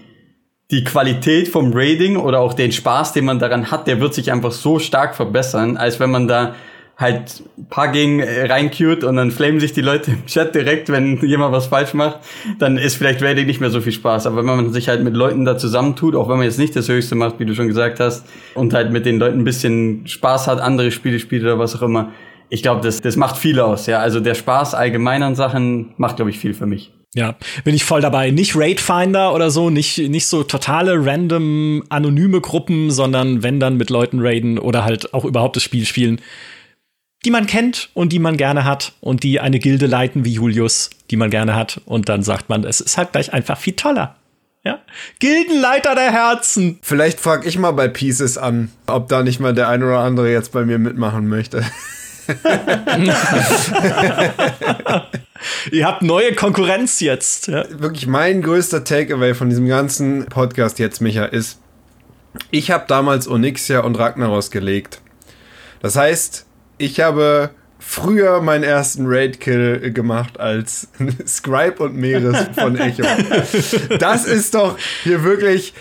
die 0.71 0.85
Qualität 0.85 1.49
vom 1.49 1.73
Raiding 1.73 2.17
oder 2.17 2.41
auch 2.41 2.55
den 2.55 2.73
Spaß, 2.73 3.13
den 3.13 3.25
man 3.25 3.39
daran 3.39 3.71
hat, 3.71 3.87
der 3.87 4.01
wird 4.01 4.15
sich 4.15 4.33
einfach 4.33 4.53
so 4.53 4.79
stark 4.79 5.15
verbessern, 5.15 5.77
als 5.77 6.01
wenn 6.01 6.11
man 6.11 6.27
da 6.27 6.55
halt 6.99 7.43
paar 7.69 7.89
gegen 7.89 8.21
äh, 8.21 8.47
reinqueued 8.47 9.05
und 9.05 9.17
dann 9.17 9.31
flamen 9.31 9.61
sich 9.61 9.73
die 9.75 9.83
Leute 9.83 10.13
im 10.13 10.27
Chat 10.27 10.55
direkt, 10.55 10.89
wenn 10.89 11.19
jemand 11.19 11.53
was 11.53 11.67
falsch 11.67 11.93
macht, 11.93 12.21
dann 12.59 12.79
ist 12.79 12.97
vielleicht 12.97 13.23
Raiding 13.23 13.47
nicht 13.47 13.61
mehr 13.61 13.71
so 13.71 13.83
viel 13.83 13.93
Spaß. 13.93 14.27
Aber 14.27 14.39
wenn 14.39 14.47
man 14.47 14.73
sich 14.73 14.89
halt 14.89 15.05
mit 15.05 15.15
Leuten 15.15 15.45
da 15.45 15.59
zusammentut, 15.59 16.15
auch 16.15 16.29
wenn 16.29 16.39
man 16.39 16.47
jetzt 16.47 16.59
nicht 16.59 16.75
das 16.75 16.89
Höchste 16.89 17.15
macht, 17.15 17.39
wie 17.39 17.45
du 17.45 17.55
schon 17.55 17.69
gesagt 17.69 18.01
hast, 18.01 18.27
und 18.55 18.73
halt 18.73 18.93
mit 18.93 19.05
den 19.05 19.19
Leuten 19.19 19.41
ein 19.41 19.45
bisschen 19.45 20.07
Spaß 20.07 20.47
hat, 20.47 20.61
andere 20.61 20.91
Spiele 20.91 21.19
spielt 21.19 21.43
oder 21.43 21.59
was 21.59 21.77
auch 21.77 21.83
immer, 21.83 22.13
ich 22.49 22.63
glaube, 22.63 22.81
das, 22.81 23.03
das 23.03 23.17
macht 23.17 23.37
viel 23.37 23.61
aus. 23.61 23.87
Ja, 23.87 23.99
also 23.99 24.21
der 24.21 24.35
Spaß 24.35 24.75
allgemein 24.75 25.23
an 25.23 25.35
Sachen 25.35 25.93
macht, 25.99 26.17
glaube 26.17 26.31
ich, 26.31 26.39
viel 26.39 26.55
für 26.55 26.67
mich. 26.67 26.93
Ja, 27.15 27.35
bin 27.65 27.75
ich 27.75 27.85
voll 27.85 28.01
dabei. 28.01 28.31
Nicht 28.31 28.57
Raid 28.57 28.81
Finder 28.81 29.35
oder 29.35 29.51
so, 29.51 29.69
nicht, 29.69 29.99
nicht 29.99 30.27
so 30.27 30.43
totale 30.45 31.05
random 31.05 31.83
anonyme 31.89 32.41
Gruppen, 32.41 32.91
sondern 32.91 33.43
wenn 33.43 33.59
dann 33.59 33.77
mit 33.77 33.91
Leuten 33.91 34.21
raiden 34.21 34.59
oder 34.59 34.85
halt 34.85 35.13
auch 35.13 35.25
überhaupt 35.25 35.57
das 35.57 35.63
Spiel 35.63 35.85
spielen 35.87 36.21
die 37.27 37.31
man 37.33 37.47
kennt 37.47 37.91
und 37.93 38.13
die 38.13 38.21
man 38.21 38.37
gerne 38.37 38.65
hat 38.65 38.93
und 39.01 39.25
die 39.25 39.41
eine 39.41 39.59
Gilde 39.59 39.87
leiten 39.87 40.25
wie 40.25 40.35
Julius, 40.35 40.91
die 41.11 41.17
man 41.17 41.29
gerne 41.29 41.57
hat. 41.57 41.81
Und 41.85 42.09
dann 42.09 42.23
sagt 42.23 42.49
man, 42.49 42.63
es 42.63 42.81
ist 42.81 42.97
halt 42.97 43.11
gleich 43.11 43.33
einfach 43.33 43.59
viel 43.59 43.73
toller. 43.73 44.15
Ja? 44.63 44.79
Gildenleiter 45.19 45.97
der 45.97 46.13
Herzen. 46.13 46.79
Vielleicht 46.83 47.19
frage 47.19 47.49
ich 47.49 47.59
mal 47.59 47.73
bei 47.73 47.89
Pieces 47.89 48.39
an, 48.39 48.71
ob 48.87 49.09
da 49.09 49.25
nicht 49.25 49.41
mal 49.41 49.53
der 49.55 49.69
ein 49.69 49.83
oder 49.83 49.99
andere 49.99 50.31
jetzt 50.31 50.53
bei 50.53 50.65
mir 50.65 50.79
mitmachen 50.79 51.27
möchte. 51.27 51.65
Ihr 55.73 55.85
habt 55.85 56.03
neue 56.03 56.33
Konkurrenz 56.35 57.01
jetzt. 57.01 57.49
Ja? 57.49 57.65
Wirklich 57.71 58.07
mein 58.07 58.41
größter 58.41 58.85
Takeaway 58.85 59.35
von 59.35 59.49
diesem 59.49 59.67
ganzen 59.67 60.27
Podcast 60.27 60.79
jetzt, 60.79 61.01
Micha, 61.01 61.25
ist, 61.25 61.59
ich 62.53 62.71
habe 62.71 62.85
damals 62.87 63.27
Onyxia 63.27 63.81
und 63.81 63.99
Ragnaros 63.99 64.53
gelegt. 64.53 65.01
Das 65.81 65.97
heißt, 65.97 66.46
ich 66.79 67.01
habe 67.01 67.51
früher 67.79 68.41
meinen 68.41 68.65
ersten 68.65 69.05
Raid-Kill 69.07 69.93
gemacht 69.93 70.41
als 70.41 70.89
Scribe 71.27 71.83
und 71.83 71.97
Meeres 71.97 72.49
von 72.55 72.77
Echo. 72.77 73.03
Das 73.99 74.25
ist 74.25 74.55
doch 74.55 74.79
hier 75.03 75.23
wirklich 75.25 75.75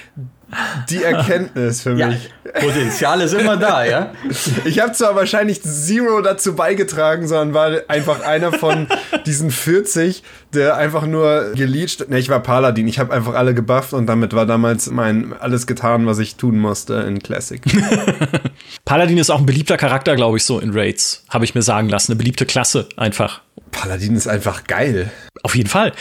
die 0.89 1.03
Erkenntnis 1.03 1.81
für 1.81 1.93
mich. 1.95 2.29
Ja, 2.45 2.61
Potenzial 2.61 3.21
ist 3.21 3.33
immer 3.33 3.57
da, 3.57 3.85
ja. 3.85 4.11
Ich 4.65 4.79
habe 4.79 4.93
zwar 4.93 5.15
wahrscheinlich 5.15 5.61
Zero 5.61 6.21
dazu 6.21 6.55
beigetragen, 6.55 7.27
sondern 7.27 7.53
war 7.53 7.81
einfach 7.87 8.21
einer 8.21 8.53
von 8.53 8.87
diesen 9.25 9.51
40, 9.51 10.23
der 10.53 10.77
einfach 10.77 11.05
nur 11.05 11.51
geleached. 11.55 12.09
Ne, 12.09 12.19
ich 12.19 12.29
war 12.29 12.39
Paladin. 12.39 12.87
Ich 12.87 12.99
habe 12.99 13.13
einfach 13.13 13.33
alle 13.33 13.53
gebufft 13.53 13.93
und 13.93 14.07
damit 14.07 14.33
war 14.33 14.45
damals 14.45 14.89
mein 14.89 15.33
alles 15.39 15.67
getan, 15.67 16.05
was 16.05 16.19
ich 16.19 16.35
tun 16.35 16.59
musste 16.59 16.95
in 16.95 17.21
Classic. 17.21 17.61
Paladin 18.85 19.17
ist 19.17 19.29
auch 19.29 19.39
ein 19.39 19.45
beliebter 19.45 19.77
Charakter, 19.77 20.15
glaube 20.15 20.37
ich, 20.37 20.45
so 20.45 20.59
in 20.59 20.71
Raids. 20.73 21.23
Habe 21.29 21.45
ich 21.45 21.55
mir 21.55 21.61
sagen 21.61 21.89
lassen. 21.89 22.11
Eine 22.11 22.17
beliebte 22.17 22.45
Klasse 22.45 22.87
einfach. 22.97 23.41
Paladin 23.71 24.15
ist 24.15 24.27
einfach 24.27 24.65
geil. 24.65 25.11
Auf 25.43 25.55
jeden 25.55 25.69
Fall. 25.69 25.91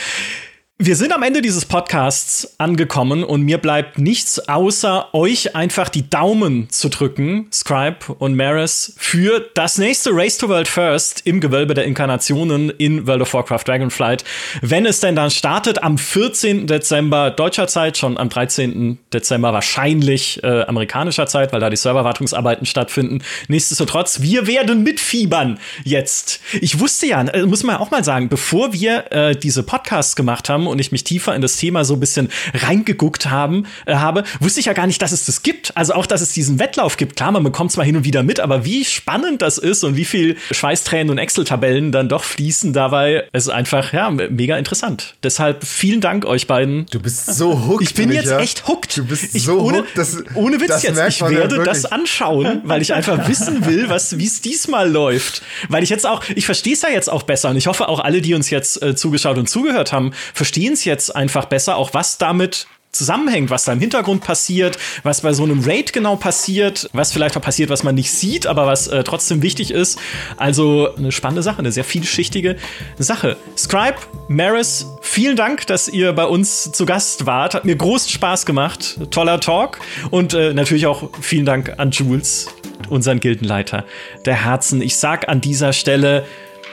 Wir 0.77 0.97
sind 0.97 1.13
am 1.13 1.23
Ende 1.23 1.41
dieses 1.41 1.63
Podcasts 1.63 2.55
angekommen 2.57 3.23
und 3.23 3.43
mir 3.43 3.59
bleibt 3.59 3.97
nichts 3.97 4.49
außer 4.49 5.07
euch 5.13 5.55
einfach 5.55 5.87
die 5.87 6.09
Daumen 6.09 6.69
zu 6.69 6.89
drücken, 6.89 7.47
Scribe 7.49 8.13
und 8.19 8.35
Maris, 8.35 8.93
für 8.97 9.49
das 9.53 9.77
nächste 9.77 10.09
Race 10.11 10.37
to 10.37 10.49
World 10.49 10.67
First 10.67 11.21
im 11.25 11.39
Gewölbe 11.39 11.75
der 11.75 11.85
Inkarnationen 11.85 12.71
in 12.71 13.07
World 13.07 13.21
of 13.21 13.33
Warcraft 13.33 13.63
Dragonflight. 13.65 14.25
Wenn 14.61 14.85
es 14.85 14.99
denn 14.99 15.15
dann 15.15 15.31
startet 15.31 15.81
am 15.81 15.97
14. 15.97 16.67
Dezember 16.67 17.31
deutscher 17.31 17.69
Zeit, 17.69 17.97
schon 17.97 18.17
am 18.17 18.27
13. 18.27 18.99
Dezember 19.13 19.53
wahrscheinlich 19.53 20.43
äh, 20.43 20.63
amerikanischer 20.63 21.25
Zeit, 21.25 21.53
weil 21.53 21.61
da 21.61 21.69
die 21.69 21.77
Serverwartungsarbeiten 21.77 22.65
stattfinden. 22.65 23.23
Nichtsdestotrotz, 23.47 24.19
wir 24.19 24.45
werden 24.45 24.83
mitfiebern 24.83 25.57
jetzt. 25.85 26.41
Ich 26.59 26.81
wusste 26.81 27.05
ja, 27.05 27.21
äh, 27.21 27.45
muss 27.45 27.63
man 27.63 27.77
auch 27.77 27.91
mal 27.91 28.03
sagen, 28.03 28.27
bevor 28.27 28.73
wir 28.73 29.09
äh, 29.13 29.37
diese 29.37 29.63
Podcasts 29.63 30.17
gemacht 30.17 30.49
haben, 30.49 30.64
und 30.67 30.79
ich 30.79 30.91
mich 30.91 31.03
tiefer 31.03 31.35
in 31.35 31.41
das 31.41 31.57
Thema 31.57 31.85
so 31.85 31.95
ein 31.95 31.99
bisschen 31.99 32.29
reingeguckt 32.53 33.29
haben, 33.29 33.65
äh, 33.85 33.95
habe, 33.95 34.23
wusste 34.39 34.59
ich 34.59 34.67
ja 34.67 34.73
gar 34.73 34.87
nicht, 34.87 35.01
dass 35.01 35.11
es 35.11 35.25
das 35.25 35.43
gibt. 35.43 35.75
Also 35.75 35.93
auch, 35.93 36.05
dass 36.05 36.21
es 36.21 36.33
diesen 36.33 36.59
Wettlauf 36.59 36.97
gibt. 36.97 37.15
Klar, 37.15 37.31
man 37.31 37.43
bekommt 37.43 37.71
zwar 37.71 37.85
hin 37.85 37.97
und 37.97 38.03
wieder 38.03 38.23
mit, 38.23 38.39
aber 38.39 38.65
wie 38.65 38.85
spannend 38.85 39.41
das 39.41 39.57
ist 39.57 39.83
und 39.83 39.95
wie 39.95 40.05
viel 40.05 40.37
Schweißtränen 40.51 41.09
und 41.09 41.17
Excel-Tabellen 41.17 41.91
dann 41.91 42.09
doch 42.09 42.23
fließen 42.23 42.73
dabei, 42.73 43.27
ist 43.33 43.49
einfach, 43.49 43.93
ja, 43.93 44.09
mega 44.09 44.57
interessant. 44.57 45.15
Deshalb 45.23 45.65
vielen 45.65 46.01
Dank 46.01 46.25
euch 46.25 46.47
beiden. 46.47 46.85
Du 46.91 46.99
bist 46.99 47.25
so 47.25 47.67
hooked. 47.67 47.83
Ich 47.83 47.93
bin 47.93 48.11
jetzt 48.11 48.31
echt 48.31 48.67
hooked. 48.67 48.97
Du 48.97 49.05
bist 49.05 49.35
ich, 49.35 49.43
so 49.43 49.59
ohne, 49.59 49.79
hooked. 49.79 49.97
Das, 49.97 50.23
ohne 50.35 50.59
Witz 50.59 50.83
jetzt. 50.83 50.99
Ich 51.07 51.21
werde 51.21 51.57
ja 51.57 51.63
das 51.63 51.85
anschauen, 51.85 52.61
weil 52.63 52.81
ich 52.81 52.93
einfach 52.93 53.27
wissen 53.27 53.65
will, 53.65 53.89
was, 53.89 54.17
wie 54.17 54.25
es 54.25 54.41
diesmal 54.41 54.89
läuft. 54.89 55.41
Weil 55.69 55.83
ich 55.83 55.89
jetzt 55.89 56.05
auch, 56.05 56.23
ich 56.35 56.45
verstehe 56.45 56.73
es 56.73 56.81
ja 56.81 56.89
jetzt 56.89 57.09
auch 57.09 57.23
besser 57.23 57.49
und 57.49 57.57
ich 57.57 57.67
hoffe 57.67 57.87
auch 57.87 57.99
alle, 57.99 58.21
die 58.21 58.33
uns 58.33 58.49
jetzt 58.49 58.81
äh, 58.81 58.95
zugeschaut 58.95 59.37
und 59.37 59.49
zugehört 59.49 59.91
haben, 59.91 60.11
verstehen 60.33 60.54
verstehen 60.55 60.71
es 60.71 60.85
jetzt 60.85 61.13
einfach 61.13 61.45
besser, 61.45 61.75
auch 61.75 61.93
was 61.93 62.17
damit 62.17 62.67
zusammenhängt, 62.93 63.49
was 63.49 63.65
da 63.65 63.73
im 63.73 63.81
Hintergrund 63.81 64.23
passiert, 64.23 64.77
was 65.03 65.19
bei 65.19 65.33
so 65.33 65.43
einem 65.43 65.59
Raid 65.65 65.91
genau 65.91 66.15
passiert, 66.15 66.89
was 66.93 67.11
vielleicht 67.11 67.35
auch 67.35 67.41
passiert, 67.41 67.69
was 67.69 67.83
man 67.83 67.93
nicht 67.93 68.09
sieht, 68.09 68.47
aber 68.47 68.65
was 68.65 68.87
äh, 68.87 69.03
trotzdem 69.03 69.41
wichtig 69.41 69.71
ist. 69.71 69.99
Also 70.37 70.95
eine 70.95 71.11
spannende 71.11 71.43
Sache, 71.43 71.59
eine 71.59 71.73
sehr 71.73 71.83
vielschichtige 71.83 72.55
Sache. 72.97 73.35
Scribe, 73.57 73.97
Maris, 74.29 74.85
vielen 75.01 75.35
Dank, 75.35 75.67
dass 75.67 75.89
ihr 75.89 76.13
bei 76.13 76.23
uns 76.23 76.71
zu 76.71 76.85
Gast 76.85 77.25
wart. 77.25 77.53
Hat 77.53 77.65
mir 77.65 77.75
großen 77.75 78.11
Spaß 78.11 78.45
gemacht. 78.45 78.97
Toller 79.11 79.41
Talk. 79.41 79.79
Und 80.09 80.33
äh, 80.33 80.53
natürlich 80.53 80.85
auch 80.85 81.09
vielen 81.19 81.45
Dank 81.45 81.73
an 81.79 81.91
Jules, 81.91 82.47
unseren 82.87 83.19
Gildenleiter 83.19 83.83
der 84.23 84.45
Herzen. 84.45 84.81
Ich 84.81 84.95
sag 84.95 85.27
an 85.27 85.41
dieser 85.41 85.73
Stelle, 85.73 86.25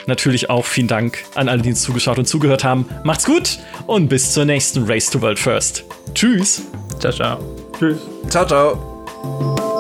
Natürlich 0.07 0.51
auch 0.51 0.65
vielen 0.65 0.89
Dank 0.89 1.25
an 1.35 1.49
alle, 1.49 1.63
die 1.63 1.71
uns 1.71 1.83
zugeschaut 1.83 2.19
und 2.19 2.27
zugehört 2.27 2.65
haben. 2.65 2.87
Macht's 3.05 3.25
gut 3.25 3.59
und 3.87 4.09
bis 4.09 4.33
zur 4.33 4.45
nächsten 4.45 4.85
Race 4.85 5.11
to 5.11 5.21
World 5.21 5.39
First. 5.39 5.85
Tschüss. 6.15 6.63
Ciao, 6.99 7.13
ciao. 7.13 7.39
Tschüss. 7.79 7.99
Ciao, 8.29 8.47
ciao. 8.47 9.72